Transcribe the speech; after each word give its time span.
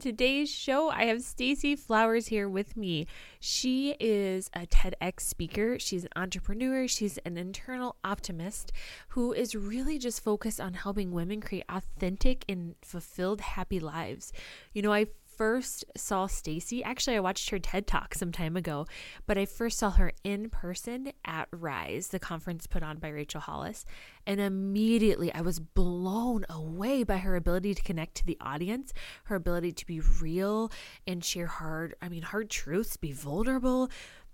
Today's 0.00 0.50
show, 0.50 0.90
I 0.90 1.04
have 1.04 1.22
Stacy 1.22 1.76
Flowers 1.76 2.28
here 2.28 2.48
with 2.48 2.76
me. 2.76 3.06
She 3.40 3.96
is 4.00 4.50
a 4.54 4.66
TEDx 4.66 5.20
speaker, 5.20 5.78
she's 5.78 6.04
an 6.04 6.10
entrepreneur, 6.16 6.86
she's 6.88 7.18
an 7.18 7.36
internal 7.36 7.96
optimist 8.04 8.72
who 9.08 9.32
is 9.32 9.54
really 9.54 9.98
just 9.98 10.22
focused 10.22 10.60
on 10.60 10.74
helping 10.74 11.12
women 11.12 11.40
create 11.40 11.64
authentic 11.68 12.44
and 12.48 12.74
fulfilled 12.82 13.40
happy 13.40 13.80
lives. 13.80 14.32
You 14.72 14.82
know, 14.82 14.92
I 14.92 15.06
first 15.36 15.84
saw 15.96 16.26
Stacy, 16.26 16.82
actually 16.82 17.16
I 17.16 17.20
watched 17.20 17.50
her 17.50 17.58
TED 17.58 17.86
Talk 17.86 18.14
some 18.14 18.32
time 18.32 18.56
ago, 18.56 18.86
but 19.26 19.36
I 19.36 19.44
first 19.44 19.78
saw 19.78 19.90
her 19.90 20.12
in 20.24 20.50
person 20.50 21.12
at 21.24 21.48
Rise, 21.52 22.08
the 22.08 22.18
conference 22.18 22.66
put 22.66 22.82
on 22.82 22.98
by 22.98 23.08
Rachel 23.08 23.40
Hollis, 23.40 23.84
and 24.26 24.40
immediately 24.40 25.32
I 25.32 25.42
was 25.42 25.58
blown 25.58 26.46
away 26.48 27.04
by 27.04 27.18
her 27.18 27.36
ability 27.36 27.74
to 27.74 27.82
connect 27.82 28.16
to 28.16 28.26
the 28.26 28.38
audience, 28.40 28.92
her 29.24 29.36
ability 29.36 29.72
to 29.72 29.86
be 29.86 30.00
real 30.00 30.72
and 31.06 31.24
share 31.24 31.46
hard, 31.46 31.94
I 32.00 32.08
mean 32.08 32.22
hard 32.22 32.50
truths, 32.50 32.96
be 32.96 33.12
vulnerable 33.12 33.90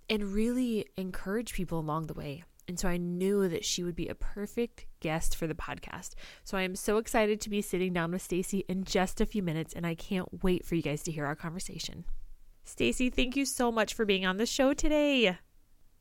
and 0.08 0.32
really 0.32 0.86
encourage 0.96 1.52
people 1.52 1.78
along 1.78 2.06
the 2.06 2.14
way. 2.14 2.44
And 2.72 2.78
so 2.78 2.88
I 2.88 2.96
knew 2.96 3.50
that 3.50 3.66
she 3.66 3.84
would 3.84 3.94
be 3.94 4.08
a 4.08 4.14
perfect 4.14 4.86
guest 5.00 5.36
for 5.36 5.46
the 5.46 5.52
podcast. 5.52 6.14
So 6.42 6.56
I 6.56 6.62
am 6.62 6.74
so 6.74 6.96
excited 6.96 7.38
to 7.42 7.50
be 7.50 7.60
sitting 7.60 7.92
down 7.92 8.12
with 8.12 8.22
Stacy 8.22 8.64
in 8.66 8.84
just 8.84 9.20
a 9.20 9.26
few 9.26 9.42
minutes 9.42 9.74
and 9.74 9.86
I 9.86 9.94
can't 9.94 10.42
wait 10.42 10.64
for 10.64 10.74
you 10.74 10.80
guys 10.80 11.02
to 11.02 11.12
hear 11.12 11.26
our 11.26 11.36
conversation. 11.36 12.06
Stacy, 12.64 13.10
thank 13.10 13.36
you 13.36 13.44
so 13.44 13.70
much 13.70 13.92
for 13.92 14.06
being 14.06 14.24
on 14.24 14.38
the 14.38 14.46
show 14.46 14.72
today. 14.72 15.36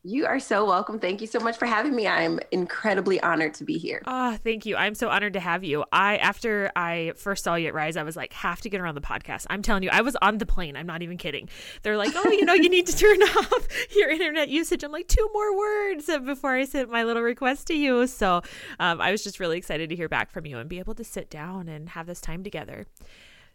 You 0.04 0.26
are 0.26 0.40
so 0.40 0.66
welcome. 0.66 0.98
Thank 0.98 1.22
you 1.22 1.28
so 1.28 1.40
much 1.40 1.58
for 1.58 1.68
having 1.68 1.96
me. 1.96 2.08
I'm 2.08 2.40
incredibly 2.50 3.22
honored 3.22 3.54
to 3.56 3.64
be 3.64 3.78
here. 3.78 4.02
Oh, 4.08 4.36
thank 4.44 4.66
you. 4.66 4.76
I'm 4.76 4.96
so 4.96 5.10
honored 5.10 5.34
to 5.34 5.40
have 5.40 5.64
you. 5.64 5.86
I 5.92 6.18
after 6.18 6.72
I 6.76 7.14
first 7.16 7.44
saw 7.44 7.54
you 7.54 7.68
at 7.68 7.76
Rise, 7.76 7.98
I 7.98 8.02
was 8.02 8.16
like, 8.16 8.34
have 8.34 8.62
to 8.62 8.70
get 8.70 8.82
around 8.82 8.96
the 8.96 9.02
podcast. 9.02 9.46
I'm 9.52 9.62
telling 9.62 9.84
you, 9.84 9.92
I 9.92 10.02
was 10.02 10.16
on 10.24 10.40
the 10.40 10.48
plane. 10.48 10.76
I'm 10.76 10.88
not 10.88 11.04
even 11.04 11.18
kidding. 11.18 11.50
They're 11.84 11.98
like, 11.98 12.14
oh, 12.16 12.32
you 12.32 12.46
know, 12.46 12.56
you 12.56 12.68
need 12.68 12.88
to 12.88 12.98
turn 12.98 13.22
off 13.38 13.68
your 13.96 14.10
internet 14.10 14.50
usage. 14.50 14.84
I'm 14.84 14.92
like, 14.92 15.08
two 15.08 15.30
more 15.34 15.56
words 15.56 16.10
before 16.26 16.56
I 16.56 16.66
sent 16.66 16.90
my 16.90 17.04
little 17.04 17.22
request 17.22 17.68
to 17.68 17.76
you. 17.76 18.08
So 18.08 18.42
um, 18.80 19.00
I 19.00 19.12
was 19.12 19.24
just 19.24 19.40
really 19.40 19.60
excited 19.60 19.92
to 19.92 19.96
hear 19.96 20.10
back 20.10 20.32
from 20.32 20.48
you 20.48 20.58
and 20.58 20.68
be 20.68 20.80
able 20.80 20.96
to 20.96 21.04
sit 21.04 21.30
down 21.30 21.68
and 21.68 21.90
have 21.90 22.08
this 22.08 22.22
time 22.22 22.44
together. 22.44 22.88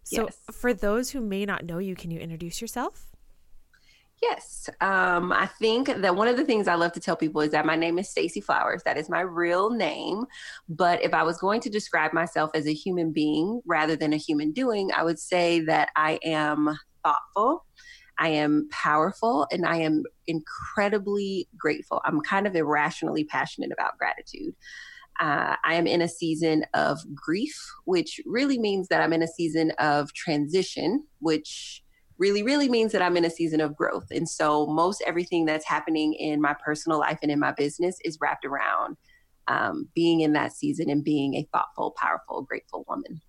So, 0.05 0.27
yes. 0.27 0.39
for 0.52 0.72
those 0.72 1.11
who 1.11 1.20
may 1.20 1.44
not 1.44 1.64
know 1.64 1.78
you, 1.78 1.97
can 1.97 2.12
you 2.12 2.20
introduce 2.20 2.61
yourself? 2.61 3.16
Yes. 4.22 4.70
Um, 4.81 5.31
I 5.31 5.47
think 5.47 5.89
that 5.89 6.17
one 6.17 6.27
of 6.27 6.36
the 6.36 6.45
things 6.45 6.69
I 6.69 6.75
love 6.75 6.92
to 6.92 7.00
tell 7.00 7.17
people 7.17 7.42
is 7.42 7.50
that 7.50 7.67
my 7.67 7.77
name 7.77 7.98
is 7.98 8.09
Stacy 8.09 8.41
Flowers. 8.41 8.83
That 8.84 8.97
is 8.97 9.11
my 9.11 9.20
real 9.20 9.70
name. 9.70 10.25
But 10.69 11.03
if 11.03 11.12
I 11.12 11.23
was 11.23 11.39
going 11.39 11.61
to 11.62 11.70
describe 11.70 12.12
myself 12.12 12.50
as 12.55 12.67
a 12.67 12.73
human 12.73 13.12
being 13.12 13.61
rather 13.67 13.95
than 13.95 14.12
a 14.12 14.19
human 14.19 14.53
doing, 14.53 14.91
I 14.97 15.03
would 15.03 15.19
say 15.19 15.61
that 15.61 15.91
I 15.97 16.19
am 16.25 16.78
thoughtful, 17.05 17.67
I 18.19 18.28
am 18.28 18.69
powerful, 18.73 19.47
and 19.53 19.67
I 19.67 19.77
am 19.77 20.03
incredibly 20.27 21.47
grateful. 21.56 22.01
I'm 22.05 22.23
kind 22.23 22.47
of 22.47 22.56
irrationally 22.56 23.25
passionate 23.25 23.70
about 23.70 23.98
gratitude. 23.98 24.55
Uh, 25.20 25.57
I 25.64 25.74
am 25.74 25.86
in 25.86 26.02
a 26.02 26.08
season 26.08 26.64
of 26.74 26.98
grief, 27.14 27.57
which 27.85 28.20
really 28.27 28.58
means 28.58 28.89
that 28.89 29.01
I'm 29.02 29.13
in 29.13 29.23
a 29.23 29.29
season 29.29 29.73
of 29.79 30.13
transition, 30.13 31.05
which 31.20 31.83
really, 32.18 32.42
really 32.42 32.68
means 32.68 32.92
that 32.92 33.02
I'm 33.02 33.16
in 33.16 33.24
a 33.24 33.30
season 33.30 33.60
of 33.60 33.77
growth. 33.77 34.06
And 34.10 34.28
so 34.28 34.66
most 34.66 35.02
everything 35.06 35.44
that's 35.44 35.66
happening 35.66 36.14
in 36.14 36.40
my 36.40 36.54
personal 36.54 36.98
life 36.98 37.18
and 37.22 37.30
in 37.30 37.38
my 37.38 37.52
business 37.52 37.98
is 38.04 38.18
wrapped 38.20 38.44
around 38.44 38.96
um, 39.48 39.88
being 39.94 40.20
in 40.20 40.32
that 40.32 40.52
season 40.52 40.90
and 40.90 41.04
being 41.04 41.34
a 41.34 41.48
thoughtful, 41.52 41.94
powerful, 41.96 42.42
grateful 42.42 42.84
woman. 42.88 43.20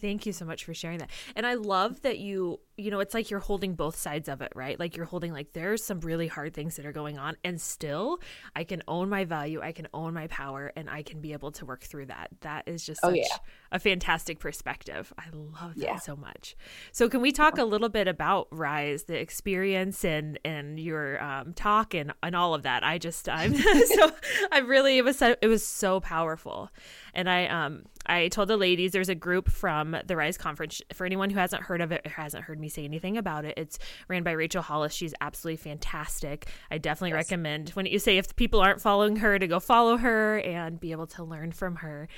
Thank 0.00 0.26
you 0.26 0.32
so 0.32 0.44
much 0.44 0.64
for 0.64 0.74
sharing 0.74 0.98
that. 0.98 1.10
And 1.36 1.46
I 1.46 1.54
love 1.54 2.02
that 2.02 2.18
you, 2.18 2.60
you 2.76 2.90
know, 2.90 3.00
it's 3.00 3.14
like 3.14 3.30
you're 3.30 3.40
holding 3.40 3.74
both 3.74 3.96
sides 3.96 4.28
of 4.28 4.40
it, 4.40 4.52
right? 4.54 4.78
Like 4.78 4.96
you're 4.96 5.06
holding 5.06 5.32
like 5.32 5.52
there's 5.52 5.84
some 5.84 6.00
really 6.00 6.26
hard 6.26 6.54
things 6.54 6.76
that 6.76 6.86
are 6.86 6.92
going 6.92 7.18
on 7.18 7.36
and 7.44 7.60
still 7.60 8.20
I 8.56 8.64
can 8.64 8.82
own 8.88 9.08
my 9.08 9.24
value, 9.24 9.60
I 9.60 9.72
can 9.72 9.88
own 9.92 10.14
my 10.14 10.26
power 10.28 10.72
and 10.76 10.88
I 10.88 11.02
can 11.02 11.20
be 11.20 11.32
able 11.32 11.52
to 11.52 11.66
work 11.66 11.82
through 11.82 12.06
that. 12.06 12.30
That 12.40 12.66
is 12.66 12.84
just 12.84 13.00
oh, 13.02 13.10
such 13.10 13.18
oh, 13.18 13.20
yeah. 13.20 13.38
a 13.72 13.78
fantastic 13.78 14.38
perspective. 14.38 15.12
I 15.18 15.24
love 15.32 15.74
that 15.76 15.84
yeah. 15.84 15.98
so 15.98 16.16
much. 16.16 16.56
So 16.92 17.08
can 17.08 17.20
we 17.20 17.32
talk 17.32 17.58
a 17.58 17.64
little 17.64 17.88
bit 17.88 18.08
about 18.08 18.48
Rise, 18.50 19.04
the 19.04 19.18
experience 19.18 20.04
and 20.04 20.38
and 20.44 20.78
your 20.80 21.22
um, 21.22 21.52
talk 21.52 21.94
and 21.94 22.12
and 22.22 22.34
all 22.34 22.54
of 22.54 22.62
that? 22.62 22.84
I 22.84 22.98
just 22.98 23.28
I'm 23.28 23.54
so 23.86 24.12
I 24.52 24.58
really 24.58 24.98
it 24.98 25.04
was 25.04 25.18
so, 25.18 25.36
it 25.40 25.48
was 25.48 25.66
so 25.66 26.00
powerful. 26.00 26.70
And 27.14 27.28
I 27.28 27.46
um 27.46 27.84
I 28.10 28.28
told 28.28 28.48
the 28.48 28.56
ladies 28.56 28.90
there's 28.90 29.08
a 29.08 29.14
group 29.14 29.48
from 29.48 29.96
the 30.04 30.16
Rise 30.16 30.36
Conference. 30.36 30.82
For 30.92 31.06
anyone 31.06 31.30
who 31.30 31.38
hasn't 31.38 31.62
heard 31.62 31.80
of 31.80 31.92
it 31.92 32.02
or 32.04 32.10
hasn't 32.10 32.44
heard 32.44 32.58
me 32.58 32.68
say 32.68 32.84
anything 32.84 33.16
about 33.16 33.44
it, 33.44 33.54
it's 33.56 33.78
ran 34.08 34.24
by 34.24 34.32
Rachel 34.32 34.62
Hollis. 34.62 34.92
She's 34.92 35.14
absolutely 35.20 35.58
fantastic. 35.58 36.48
I 36.70 36.78
definitely 36.78 37.10
yes. 37.10 37.30
recommend 37.30 37.70
when 37.70 37.86
you 37.86 38.00
say 38.00 38.18
if 38.18 38.34
people 38.34 38.60
aren't 38.60 38.80
following 38.80 39.16
her 39.16 39.38
to 39.38 39.46
go 39.46 39.60
follow 39.60 39.96
her 39.96 40.38
and 40.40 40.80
be 40.80 40.90
able 40.90 41.06
to 41.08 41.22
learn 41.22 41.52
from 41.52 41.76
her. 41.76 42.08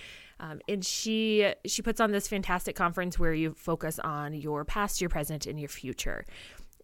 Um, 0.41 0.61
and 0.67 0.85
she 0.85 1.53
she 1.67 1.83
puts 1.83 2.01
on 2.01 2.11
this 2.11 2.27
fantastic 2.27 2.75
conference 2.75 3.19
where 3.19 3.35
you 3.35 3.53
focus 3.53 3.99
on 3.99 4.33
your 4.33 4.65
past, 4.65 5.01
your 5.01 5.11
present, 5.11 5.47
and 5.47 5.61
your 5.61 5.69
future. 5.69 6.25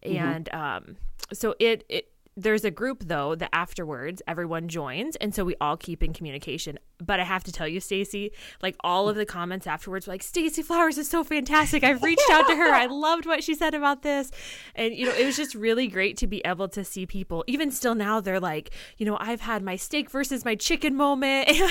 Mm-hmm. 0.05 0.17
And 0.17 0.53
um, 0.53 0.97
so 1.33 1.55
it, 1.59 1.83
it 1.89 2.11
there's 2.39 2.63
a 2.63 2.71
group 2.71 3.03
though 3.05 3.35
that 3.35 3.49
afterwards 3.53 4.21
everyone 4.27 4.67
joins 4.67 5.15
and 5.17 5.35
so 5.35 5.43
we 5.43 5.55
all 5.59 5.75
keep 5.75 6.01
in 6.01 6.13
communication 6.13 6.79
but 7.03 7.19
i 7.19 7.23
have 7.23 7.43
to 7.43 7.51
tell 7.51 7.67
you 7.67 7.79
stacy 7.79 8.31
like 8.61 8.75
all 8.81 9.09
of 9.09 9.15
the 9.15 9.25
comments 9.25 9.67
afterwards 9.67 10.07
were 10.07 10.13
like 10.13 10.23
stacy 10.23 10.61
flowers 10.61 10.97
is 10.97 11.09
so 11.09 11.23
fantastic 11.23 11.83
i've 11.83 12.01
reached 12.01 12.29
out 12.31 12.47
to 12.47 12.55
her 12.55 12.73
i 12.73 12.85
loved 12.85 13.25
what 13.25 13.43
she 13.43 13.53
said 13.53 13.73
about 13.73 14.03
this 14.03 14.31
and 14.75 14.93
you 14.93 15.05
know 15.05 15.13
it 15.13 15.25
was 15.25 15.35
just 15.35 15.53
really 15.53 15.87
great 15.87 16.15
to 16.15 16.27
be 16.27 16.41
able 16.45 16.69
to 16.69 16.83
see 16.83 17.05
people 17.05 17.43
even 17.47 17.71
still 17.71 17.95
now 17.95 18.21
they're 18.21 18.39
like 18.39 18.71
you 18.97 19.05
know 19.05 19.17
i've 19.19 19.41
had 19.41 19.61
my 19.61 19.75
steak 19.75 20.09
versus 20.09 20.45
my 20.45 20.55
chicken 20.55 20.95
moment 20.95 21.47
and 21.49 21.57
yep. 21.57 21.67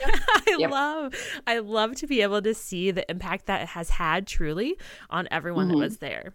i 0.00 0.56
yep. 0.58 0.70
love 0.70 1.14
i 1.46 1.58
love 1.58 1.94
to 1.94 2.06
be 2.06 2.22
able 2.22 2.40
to 2.40 2.54
see 2.54 2.90
the 2.90 3.08
impact 3.10 3.46
that 3.46 3.62
it 3.62 3.68
has 3.68 3.90
had 3.90 4.26
truly 4.26 4.76
on 5.10 5.28
everyone 5.30 5.68
mm-hmm. 5.68 5.78
that 5.78 5.84
was 5.84 5.98
there 5.98 6.32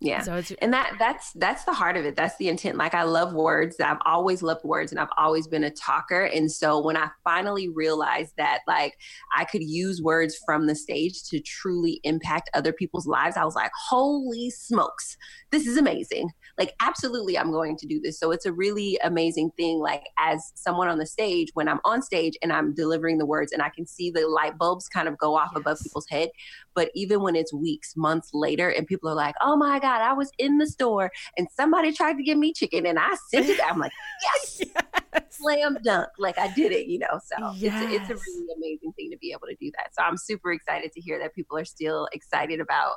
yeah. 0.00 0.20
So 0.22 0.36
it's, 0.36 0.52
and 0.62 0.72
that 0.72 0.94
that's 0.98 1.32
that's 1.32 1.64
the 1.64 1.72
heart 1.72 1.96
of 1.96 2.04
it. 2.04 2.14
That's 2.14 2.36
the 2.36 2.48
intent. 2.48 2.76
Like 2.76 2.94
I 2.94 3.02
love 3.02 3.32
words. 3.32 3.76
I've 3.80 3.98
always 4.04 4.42
loved 4.42 4.64
words 4.64 4.92
and 4.92 5.00
I've 5.00 5.08
always 5.16 5.48
been 5.48 5.64
a 5.64 5.70
talker. 5.70 6.24
And 6.24 6.50
so 6.50 6.80
when 6.80 6.96
I 6.96 7.08
finally 7.24 7.68
realized 7.68 8.34
that 8.36 8.60
like 8.68 8.96
I 9.36 9.44
could 9.44 9.62
use 9.62 10.00
words 10.00 10.38
from 10.46 10.66
the 10.66 10.76
stage 10.76 11.24
to 11.30 11.40
truly 11.40 12.00
impact 12.04 12.48
other 12.54 12.72
people's 12.72 13.06
lives, 13.08 13.36
I 13.36 13.44
was 13.44 13.56
like, 13.56 13.72
holy 13.88 14.50
smokes, 14.50 15.16
this 15.50 15.66
is 15.66 15.76
amazing. 15.76 16.30
Like 16.58 16.74
absolutely 16.80 17.38
I'm 17.38 17.52
going 17.52 17.76
to 17.76 17.86
do 17.86 18.00
this. 18.00 18.18
So 18.18 18.32
it's 18.32 18.46
a 18.46 18.52
really 18.52 18.98
amazing 19.02 19.52
thing. 19.56 19.78
Like 19.78 20.04
as 20.18 20.52
someone 20.54 20.88
on 20.88 20.98
the 20.98 21.06
stage, 21.06 21.50
when 21.54 21.68
I'm 21.68 21.80
on 21.84 22.02
stage 22.02 22.34
and 22.42 22.52
I'm 22.52 22.74
delivering 22.74 23.18
the 23.18 23.26
words 23.26 23.52
and 23.52 23.62
I 23.62 23.68
can 23.68 23.86
see 23.86 24.10
the 24.10 24.26
light 24.26 24.58
bulbs 24.58 24.88
kind 24.88 25.08
of 25.08 25.16
go 25.18 25.36
off 25.36 25.50
yes. 25.52 25.60
above 25.60 25.78
people's 25.80 26.08
head. 26.08 26.30
But 26.74 26.90
even 26.94 27.22
when 27.22 27.36
it's 27.36 27.52
weeks, 27.52 27.96
months 27.96 28.30
later, 28.32 28.70
and 28.70 28.86
people 28.86 29.08
are 29.08 29.14
like, 29.14 29.34
oh 29.40 29.56
my 29.56 29.78
God 29.78 30.02
I 30.02 30.12
was 30.12 30.30
in 30.38 30.58
the 30.58 30.66
store 30.66 31.10
and 31.36 31.48
somebody 31.54 31.92
tried 31.92 32.14
to 32.14 32.22
give 32.22 32.38
me 32.38 32.52
chicken 32.52 32.86
and 32.86 32.98
I 32.98 33.16
sent 33.30 33.48
it. 33.48 33.60
I'm 33.64 33.78
like, 33.78 33.92
yes, 34.22 34.60
yes. 35.14 35.22
slam 35.30 35.78
dunk. 35.82 36.08
Like 36.18 36.38
I 36.38 36.52
did 36.52 36.72
it, 36.72 36.86
you 36.86 36.98
know. 36.98 37.20
So 37.24 37.52
yes. 37.56 37.74
it's, 37.74 37.92
a, 37.92 37.94
it's 37.94 38.10
a 38.10 38.14
really 38.14 38.46
amazing 38.56 38.92
thing 38.92 39.10
to 39.10 39.18
be 39.18 39.32
able 39.32 39.46
to 39.48 39.56
do 39.60 39.70
that. 39.76 39.94
So 39.94 40.02
I'm 40.02 40.16
super 40.16 40.52
excited 40.52 40.92
to 40.92 41.00
hear 41.00 41.18
that 41.20 41.34
people 41.34 41.56
are 41.56 41.64
still 41.64 42.08
excited 42.12 42.60
about 42.60 42.96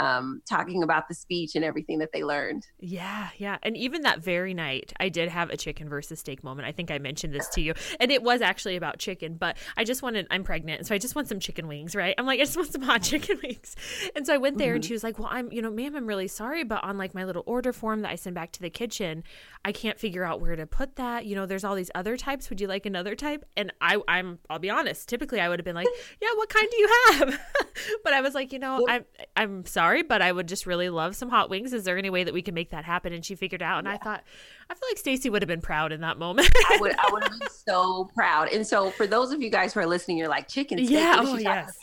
um, 0.00 0.40
talking 0.48 0.82
about 0.82 1.08
the 1.08 1.14
speech 1.14 1.54
and 1.54 1.64
everything 1.64 1.98
that 1.98 2.10
they 2.10 2.24
learned. 2.24 2.66
Yeah, 2.78 3.28
yeah. 3.36 3.58
And 3.62 3.76
even 3.76 4.02
that 4.02 4.20
very 4.20 4.54
night, 4.54 4.94
I 4.98 5.10
did 5.10 5.28
have 5.28 5.50
a 5.50 5.58
chicken 5.58 5.90
versus 5.90 6.20
steak 6.20 6.42
moment. 6.42 6.66
I 6.66 6.72
think 6.72 6.90
I 6.90 6.98
mentioned 6.98 7.34
this 7.34 7.46
to 7.50 7.60
you. 7.60 7.74
And 8.00 8.10
it 8.10 8.22
was 8.22 8.40
actually 8.40 8.76
about 8.76 8.98
chicken, 8.98 9.34
but 9.34 9.58
I 9.76 9.84
just 9.84 10.02
wanted, 10.02 10.26
I'm 10.30 10.42
pregnant. 10.42 10.86
So 10.86 10.94
I 10.94 10.98
just 10.98 11.14
want 11.14 11.28
some 11.28 11.38
chicken 11.38 11.68
wings, 11.68 11.94
right? 11.94 12.14
I'm 12.16 12.24
like, 12.24 12.40
I 12.40 12.44
just 12.44 12.56
want 12.56 12.72
some 12.72 12.80
hot 12.80 13.02
chicken 13.10 13.38
wings. 13.42 13.76
And 14.16 14.26
so 14.26 14.32
I 14.32 14.38
went 14.38 14.56
there 14.56 14.68
mm-hmm. 14.68 14.76
and 14.76 14.84
she 14.86 14.94
was 14.94 15.04
like, 15.04 15.18
Well, 15.18 15.28
I'm, 15.30 15.52
you 15.52 15.60
know, 15.60 15.70
ma'am, 15.70 15.94
I'm 15.94 16.06
really 16.06 16.28
sorry, 16.28 16.64
but 16.64 16.82
on 16.82 16.96
like 16.96 17.14
my 17.14 17.24
little 17.24 17.42
order 17.44 17.72
form 17.72 18.00
that 18.00 18.10
I 18.10 18.14
send 18.14 18.34
back 18.34 18.52
to 18.52 18.62
the 18.62 18.70
kitchen, 18.70 19.22
I 19.64 19.72
can't 19.72 19.98
figure 19.98 20.24
out 20.24 20.40
where 20.40 20.56
to 20.56 20.66
put 20.66 20.96
that. 20.96 21.26
You 21.26 21.36
know, 21.36 21.44
there's 21.44 21.64
all 21.64 21.74
these 21.74 21.90
other 21.94 22.16
types. 22.16 22.48
Would 22.48 22.60
you 22.60 22.66
like 22.66 22.86
another 22.86 23.14
type? 23.14 23.44
And 23.56 23.72
I, 23.80 24.00
I'm, 24.08 24.38
I'll 24.48 24.58
be 24.58 24.70
honest, 24.70 25.08
typically 25.08 25.38
I 25.38 25.48
would 25.48 25.58
have 25.58 25.64
been 25.64 25.74
like, 25.74 25.86
Yeah, 26.22 26.28
what 26.36 26.48
kind 26.48 26.66
do 26.70 26.76
you 26.78 26.88
have? 26.88 27.40
but 28.04 28.12
I 28.14 28.22
was 28.22 28.34
like, 28.34 28.52
you 28.52 28.58
know, 28.58 28.86
I'm, 28.88 29.04
I'm 29.36 29.66
sorry 29.66 30.02
but 30.02 30.22
I 30.22 30.32
would 30.32 30.48
just 30.48 30.66
really 30.66 30.88
love 30.88 31.14
some 31.14 31.28
hot 31.28 31.50
wings. 31.50 31.72
Is 31.72 31.84
there 31.84 31.98
any 31.98 32.10
way 32.10 32.24
that 32.24 32.32
we 32.32 32.42
can 32.42 32.54
make 32.54 32.70
that 32.70 32.84
happen? 32.84 33.12
And 33.12 33.24
she 33.24 33.34
figured 33.34 33.62
out. 33.62 33.78
And 33.78 33.86
yeah. 33.86 33.94
I 33.94 33.98
thought, 33.98 34.24
I 34.70 34.74
feel 34.74 34.88
like 34.88 34.98
Stacy 34.98 35.28
would 35.28 35.42
have 35.42 35.48
been 35.48 35.60
proud 35.60 35.92
in 35.92 36.00
that 36.00 36.18
moment. 36.18 36.50
I 36.70 36.78
would, 36.80 36.94
I 36.98 37.10
would 37.12 37.22
have 37.24 37.38
been 37.38 37.48
so 37.68 38.10
proud. 38.14 38.48
And 38.48 38.66
so 38.66 38.90
for 38.90 39.06
those 39.06 39.30
of 39.30 39.42
you 39.42 39.50
guys 39.50 39.74
who 39.74 39.80
are 39.80 39.86
listening, 39.86 40.16
you're 40.16 40.28
like 40.28 40.48
chicken. 40.48 40.78
Steak, 40.78 40.90
yeah. 40.90 41.16
Oh, 41.18 41.36
yes. 41.36 41.76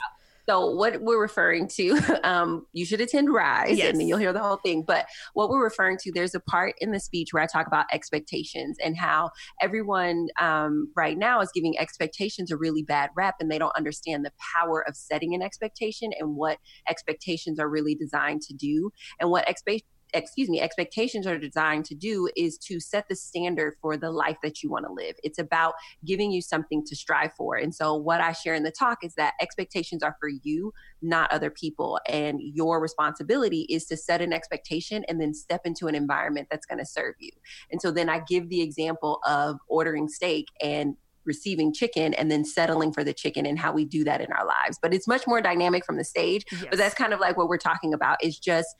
So 0.47 0.71
what 0.71 1.01
we're 1.01 1.21
referring 1.21 1.67
to, 1.75 1.99
um, 2.23 2.65
you 2.71 2.85
should 2.85 3.01
attend 3.01 3.31
Rise, 3.31 3.77
yes. 3.77 3.93
and 3.93 4.07
you'll 4.07 4.17
hear 4.17 4.33
the 4.33 4.41
whole 4.41 4.57
thing. 4.57 4.83
But 4.85 5.05
what 5.33 5.49
we're 5.49 5.63
referring 5.63 5.97
to, 6.03 6.11
there's 6.11 6.35
a 6.35 6.39
part 6.39 6.75
in 6.79 6.91
the 6.91 6.99
speech 6.99 7.33
where 7.33 7.43
I 7.43 7.47
talk 7.47 7.67
about 7.67 7.85
expectations 7.91 8.77
and 8.83 8.97
how 8.97 9.31
everyone 9.61 10.27
um, 10.39 10.91
right 10.95 11.17
now 11.17 11.41
is 11.41 11.51
giving 11.53 11.77
expectations 11.77 12.51
a 12.51 12.57
really 12.57 12.83
bad 12.83 13.09
rap, 13.15 13.35
and 13.39 13.51
they 13.51 13.59
don't 13.59 13.75
understand 13.75 14.23
the 14.23 14.31
power 14.55 14.87
of 14.87 14.95
setting 14.95 15.35
an 15.35 15.41
expectation 15.41 16.11
and 16.17 16.35
what 16.35 16.57
expectations 16.89 17.59
are 17.59 17.69
really 17.69 17.95
designed 17.95 18.41
to 18.43 18.53
do, 18.53 18.91
and 19.19 19.29
what 19.29 19.47
expectations 19.49 19.91
excuse 20.13 20.49
me, 20.49 20.61
expectations 20.61 21.27
are 21.27 21.37
designed 21.37 21.85
to 21.85 21.95
do 21.95 22.29
is 22.35 22.57
to 22.59 22.79
set 22.79 23.07
the 23.09 23.15
standard 23.15 23.75
for 23.81 23.97
the 23.97 24.11
life 24.11 24.37
that 24.43 24.63
you 24.63 24.69
want 24.69 24.85
to 24.85 24.91
live. 24.91 25.15
It's 25.23 25.39
about 25.39 25.73
giving 26.05 26.31
you 26.31 26.41
something 26.41 26.83
to 26.85 26.95
strive 26.95 27.31
for. 27.35 27.55
And 27.55 27.73
so, 27.73 27.95
what 27.95 28.21
I 28.21 28.31
share 28.31 28.53
in 28.53 28.63
the 28.63 28.71
talk 28.71 29.03
is 29.03 29.15
that 29.15 29.33
expectations 29.41 30.03
are 30.03 30.15
for 30.19 30.29
you, 30.29 30.73
not 31.01 31.31
other 31.31 31.49
people. 31.49 31.99
And 32.07 32.39
your 32.41 32.81
responsibility 32.81 33.61
is 33.69 33.85
to 33.85 33.97
set 33.97 34.21
an 34.21 34.33
expectation 34.33 35.03
and 35.07 35.19
then 35.19 35.33
step 35.33 35.61
into 35.65 35.87
an 35.87 35.95
environment 35.95 36.47
that's 36.49 36.65
going 36.65 36.79
to 36.79 36.85
serve 36.85 37.15
you. 37.19 37.31
And 37.71 37.81
so, 37.81 37.91
then 37.91 38.09
I 38.09 38.21
give 38.27 38.49
the 38.49 38.61
example 38.61 39.19
of 39.25 39.57
ordering 39.67 40.07
steak 40.07 40.47
and 40.61 40.95
receiving 41.27 41.73
chicken 41.73 42.13
and 42.15 42.31
then 42.31 42.43
settling 42.43 42.91
for 42.91 43.03
the 43.03 43.13
chicken 43.13 43.45
and 43.45 43.59
how 43.59 43.71
we 43.73 43.85
do 43.85 44.03
that 44.05 44.21
in 44.21 44.31
our 44.31 44.45
lives. 44.45 44.79
But 44.81 44.93
it's 44.93 45.07
much 45.07 45.27
more 45.27 45.41
dynamic 45.41 45.85
from 45.85 45.97
the 45.97 46.03
stage. 46.03 46.45
Yes. 46.51 46.65
But 46.69 46.79
that's 46.79 46.95
kind 46.95 47.13
of 47.13 47.19
like 47.19 47.37
what 47.37 47.49
we're 47.49 47.57
talking 47.57 47.93
about 47.93 48.23
is 48.23 48.39
just 48.39 48.73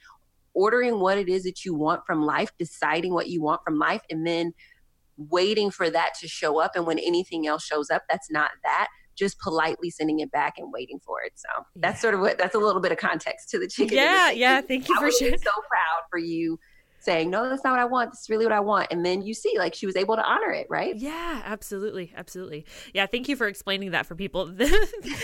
ordering 0.57 1.00
what 1.00 1.19
it 1.19 1.30
is 1.30 1.44
that 1.44 1.63
you 1.63 1.75
want 1.75 2.01
from 2.07 2.24
life, 2.24 2.51
deciding 2.57 3.13
what 3.13 3.27
you 3.27 3.42
want 3.42 3.62
from 3.63 3.77
life, 3.77 4.01
and 4.09 4.25
then 4.25 4.54
waiting 5.18 5.69
for 5.69 5.89
that 5.89 6.13
to 6.19 6.27
show 6.27 6.59
up. 6.59 6.71
And 6.75 6.88
when 6.88 6.98
anything 6.98 7.48
else 7.48 7.63
shows 7.63 7.89
up, 7.92 8.04
that's 8.09 8.31
not 8.31 8.51
that. 8.63 8.88
Just 9.15 9.39
politely 9.39 9.92
sending 9.92 10.19
it 10.19 10.31
back 10.31 10.56
and 10.57 10.71
waiting 10.74 11.00
for 11.06 11.21
it. 11.21 11.33
So 11.36 11.48
yeah. 11.75 11.81
that's 11.88 12.01
sort 12.01 12.15
of 12.15 12.21
what 12.21 12.38
that's 12.38 12.56
a 12.56 12.59
little 12.59 12.81
bit 12.81 12.92
of 12.92 12.98
context 12.98 13.50
to 13.50 13.59
the 13.59 13.68
chicken. 13.68 13.98
Yeah, 13.98 14.31
yeah. 14.31 14.62
Thank 14.62 14.89
you 14.89 14.95
I 14.98 15.00
for 15.00 15.12
sharing. 15.12 15.38
So 15.38 15.51
proud 15.69 16.01
for 16.09 16.19
you 16.19 16.59
saying, 16.99 17.29
no, 17.29 17.47
that's 17.49 17.63
not 17.63 17.71
what 17.71 17.79
I 17.79 17.85
want. 17.85 18.11
This 18.11 18.21
is 18.21 18.29
really 18.29 18.45
what 18.45 18.53
I 18.53 18.59
want. 18.59 18.88
And 18.91 19.05
then 19.05 19.21
you 19.21 19.33
see, 19.33 19.55
like, 19.57 19.73
she 19.73 19.85
was 19.85 19.95
able 19.95 20.15
to 20.15 20.23
honor 20.23 20.51
it, 20.51 20.67
right? 20.69 20.95
Yeah, 20.95 21.41
absolutely. 21.45 22.13
Absolutely. 22.15 22.65
Yeah. 22.94 23.05
Thank 23.05 23.29
you 23.29 23.35
for 23.35 23.47
explaining 23.47 23.91
that 23.91 24.05
for 24.05 24.15
people. 24.15 24.53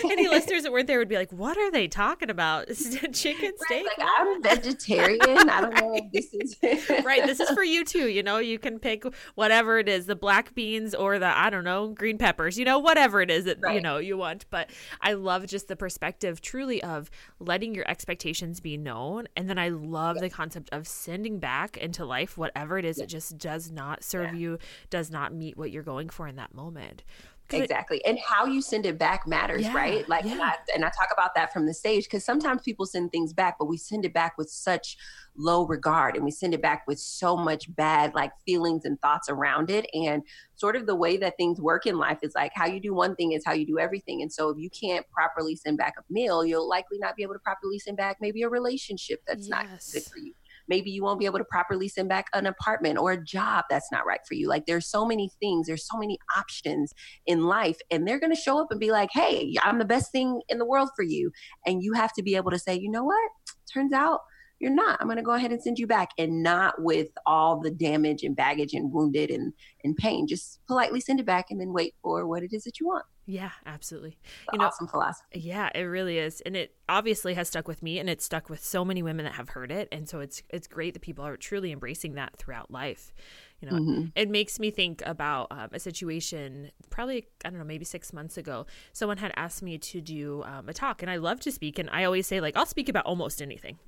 Any 0.04 0.28
listeners 0.28 0.62
that 0.62 0.72
weren't 0.72 0.86
there 0.86 0.98
would 0.98 1.08
be 1.08 1.16
like, 1.16 1.32
what 1.32 1.58
are 1.58 1.70
they 1.70 1.88
talking 1.88 2.30
about? 2.30 2.68
Chicken 3.12 3.12
steak? 3.12 3.86
Right, 3.86 3.98
like, 3.98 4.08
I'm 4.18 4.42
vegetarian. 4.42 5.48
I 5.50 5.60
don't 5.60 5.74
know 5.74 5.94
if 5.94 6.12
this 6.12 6.32
is. 6.32 6.88
right. 7.04 7.26
This 7.26 7.40
is 7.40 7.50
for 7.50 7.64
you 7.64 7.84
too. 7.84 8.08
You 8.08 8.22
know, 8.22 8.38
you 8.38 8.58
can 8.58 8.78
pick 8.78 9.04
whatever 9.34 9.78
it 9.78 9.88
is 9.88 10.06
the 10.06 10.16
black 10.16 10.54
beans 10.54 10.94
or 10.94 11.18
the, 11.18 11.26
I 11.26 11.50
don't 11.50 11.64
know, 11.64 11.88
green 11.88 12.18
peppers, 12.18 12.58
you 12.58 12.64
know, 12.64 12.78
whatever 12.78 13.20
it 13.20 13.30
is 13.30 13.44
that, 13.44 13.58
right. 13.60 13.74
you 13.74 13.80
know, 13.80 13.98
you 13.98 14.16
want. 14.16 14.46
But 14.50 14.70
I 15.00 15.14
love 15.14 15.46
just 15.46 15.68
the 15.68 15.76
perspective 15.76 16.40
truly 16.40 16.82
of 16.82 17.10
letting 17.38 17.74
your 17.74 17.88
expectations 17.88 18.60
be 18.60 18.76
known. 18.76 19.26
And 19.36 19.50
then 19.50 19.58
I 19.58 19.68
love 19.68 20.18
the 20.20 20.30
concept 20.30 20.70
of 20.72 20.86
sending 20.86 21.38
back 21.38 21.63
into 21.76 22.04
life, 22.04 22.36
whatever 22.36 22.78
it 22.78 22.84
is, 22.84 22.98
yeah. 22.98 23.04
it 23.04 23.08
just 23.08 23.38
does 23.38 23.70
not 23.70 24.02
serve 24.04 24.32
yeah. 24.32 24.38
you, 24.38 24.58
does 24.90 25.10
not 25.10 25.32
meet 25.32 25.56
what 25.56 25.70
you're 25.70 25.82
going 25.82 26.08
for 26.08 26.26
in 26.28 26.36
that 26.36 26.54
moment. 26.54 27.02
Exactly. 27.50 27.98
It, 27.98 28.08
and 28.08 28.18
how 28.18 28.46
you 28.46 28.62
send 28.62 28.86
it 28.86 28.98
back 28.98 29.26
matters, 29.26 29.62
yeah, 29.62 29.74
right? 29.74 30.08
Like, 30.08 30.24
and 30.24 30.40
I, 30.40 30.54
and 30.74 30.84
I 30.84 30.88
talk 30.88 31.08
about 31.12 31.34
that 31.34 31.52
from 31.52 31.66
the 31.66 31.74
stage 31.74 32.04
because 32.04 32.24
sometimes 32.24 32.62
people 32.62 32.86
send 32.86 33.12
things 33.12 33.32
back, 33.32 33.56
but 33.58 33.66
we 33.66 33.76
send 33.76 34.04
it 34.04 34.14
back 34.14 34.38
with 34.38 34.48
such 34.48 34.96
low 35.36 35.66
regard 35.66 36.14
and 36.14 36.24
we 36.24 36.30
send 36.30 36.54
it 36.54 36.62
back 36.62 36.86
with 36.86 36.98
so 36.98 37.36
much 37.36 37.74
bad 37.74 38.14
like 38.14 38.30
feelings 38.46 38.84
and 38.84 39.00
thoughts 39.00 39.28
around 39.28 39.68
it 39.68 39.86
and 39.92 40.22
sort 40.54 40.76
of 40.76 40.86
the 40.86 40.94
way 40.94 41.16
that 41.16 41.36
things 41.36 41.60
work 41.60 41.86
in 41.86 41.98
life 41.98 42.18
is 42.22 42.32
like 42.36 42.52
how 42.54 42.66
you 42.66 42.78
do 42.78 42.94
one 42.94 43.16
thing 43.16 43.32
is 43.32 43.42
how 43.44 43.52
you 43.52 43.66
do 43.66 43.78
everything 43.78 44.22
and 44.22 44.32
so 44.32 44.50
if 44.50 44.58
you 44.58 44.70
can't 44.70 45.04
properly 45.10 45.56
send 45.56 45.76
back 45.76 45.94
a 45.98 46.12
meal 46.12 46.44
you'll 46.44 46.68
likely 46.68 46.98
not 46.98 47.16
be 47.16 47.24
able 47.24 47.34
to 47.34 47.40
properly 47.40 47.80
send 47.80 47.96
back 47.96 48.18
maybe 48.20 48.42
a 48.42 48.48
relationship 48.48 49.20
that's 49.26 49.48
yes. 49.48 49.50
not 49.50 49.66
good 49.92 50.04
for 50.04 50.18
you 50.18 50.32
maybe 50.68 50.90
you 50.90 51.02
won't 51.02 51.18
be 51.20 51.26
able 51.26 51.38
to 51.38 51.44
properly 51.44 51.88
send 51.88 52.08
back 52.08 52.26
an 52.32 52.46
apartment 52.46 52.98
or 52.98 53.12
a 53.12 53.22
job 53.22 53.64
that's 53.70 53.90
not 53.92 54.06
right 54.06 54.20
for 54.26 54.34
you. 54.34 54.48
Like 54.48 54.66
there's 54.66 54.86
so 54.86 55.04
many 55.04 55.30
things, 55.40 55.66
there's 55.66 55.86
so 55.86 55.98
many 55.98 56.18
options 56.36 56.92
in 57.26 57.44
life, 57.44 57.78
and 57.90 58.06
they're 58.06 58.20
going 58.20 58.34
to 58.34 58.40
show 58.40 58.60
up 58.60 58.68
and 58.70 58.80
be 58.80 58.90
like, 58.90 59.10
hey, 59.12 59.54
I'm 59.62 59.78
the 59.78 59.84
best 59.84 60.12
thing 60.12 60.40
in 60.48 60.58
the 60.58 60.66
world 60.66 60.90
for 60.96 61.02
you. 61.02 61.30
And 61.66 61.82
you 61.82 61.92
have 61.94 62.12
to 62.14 62.22
be 62.22 62.36
able 62.36 62.50
to 62.50 62.58
say, 62.58 62.74
you 62.74 62.90
know 62.90 63.04
what? 63.04 63.30
Turns 63.72 63.92
out 63.92 64.20
you're 64.64 64.72
not. 64.72 64.96
I'm 64.98 65.06
going 65.06 65.18
to 65.18 65.22
go 65.22 65.34
ahead 65.34 65.52
and 65.52 65.62
send 65.62 65.78
you 65.78 65.86
back 65.86 66.08
and 66.16 66.42
not 66.42 66.80
with 66.80 67.08
all 67.26 67.60
the 67.60 67.70
damage 67.70 68.22
and 68.22 68.34
baggage 68.34 68.72
and 68.72 68.90
wounded 68.90 69.30
and, 69.30 69.52
and 69.84 69.94
pain. 69.94 70.26
Just 70.26 70.58
politely 70.66 71.00
send 71.00 71.20
it 71.20 71.26
back 71.26 71.50
and 71.50 71.60
then 71.60 71.74
wait 71.74 71.94
for 72.02 72.26
what 72.26 72.42
it 72.42 72.54
is 72.54 72.64
that 72.64 72.80
you 72.80 72.86
want. 72.86 73.04
Yeah, 73.26 73.50
absolutely. 73.66 74.18
you 74.52 74.58
know, 74.58 74.64
awesome 74.66 74.88
philosophy. 74.88 75.40
Yeah, 75.40 75.68
it 75.74 75.82
really 75.82 76.18
is, 76.18 76.40
and 76.42 76.56
it 76.56 76.74
obviously 76.88 77.34
has 77.34 77.48
stuck 77.48 77.68
with 77.68 77.82
me, 77.82 77.98
and 77.98 78.08
it's 78.08 78.24
stuck 78.24 78.50
with 78.50 78.62
so 78.62 78.84
many 78.84 79.02
women 79.02 79.24
that 79.24 79.34
have 79.34 79.50
heard 79.50 79.70
it, 79.70 79.88
and 79.92 80.08
so 80.08 80.20
it's 80.20 80.42
it's 80.50 80.66
great 80.66 80.92
that 80.94 81.00
people 81.00 81.26
are 81.26 81.36
truly 81.36 81.72
embracing 81.72 82.14
that 82.14 82.36
throughout 82.36 82.70
life. 82.70 83.14
You 83.60 83.70
know, 83.70 83.76
mm-hmm. 83.76 84.04
it 84.14 84.28
makes 84.28 84.60
me 84.60 84.70
think 84.70 85.02
about 85.06 85.48
um, 85.50 85.68
a 85.72 85.78
situation 85.78 86.70
probably 86.90 87.26
I 87.46 87.50
don't 87.50 87.58
know 87.58 87.64
maybe 87.64 87.86
six 87.86 88.12
months 88.12 88.36
ago. 88.36 88.66
Someone 88.92 89.16
had 89.16 89.32
asked 89.36 89.62
me 89.62 89.78
to 89.78 90.02
do 90.02 90.42
um, 90.44 90.68
a 90.68 90.74
talk, 90.74 91.00
and 91.00 91.10
I 91.10 91.16
love 91.16 91.40
to 91.40 91.52
speak, 91.52 91.78
and 91.78 91.88
I 91.90 92.04
always 92.04 92.26
say 92.26 92.42
like 92.42 92.58
I'll 92.58 92.66
speak 92.66 92.90
about 92.90 93.06
almost 93.06 93.40
anything 93.40 93.78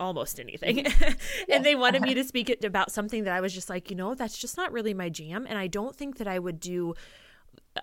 almost 0.00 0.40
anything. 0.40 0.84
Mm-hmm. 0.84 1.12
and 1.52 1.64
they 1.64 1.74
wanted 1.74 2.02
me 2.02 2.14
to 2.14 2.24
speak 2.24 2.64
about 2.64 2.90
something 2.90 3.24
that 3.24 3.32
I 3.32 3.40
was 3.40 3.52
just 3.52 3.70
like, 3.70 3.90
you 3.90 3.96
know, 3.96 4.14
that's 4.14 4.38
just 4.38 4.56
not 4.56 4.72
really 4.72 4.94
my 4.94 5.08
jam. 5.08 5.46
And 5.48 5.58
I 5.58 5.66
don't 5.66 5.94
think 5.94 6.18
that 6.18 6.28
I 6.28 6.38
would 6.38 6.60
do, 6.60 6.94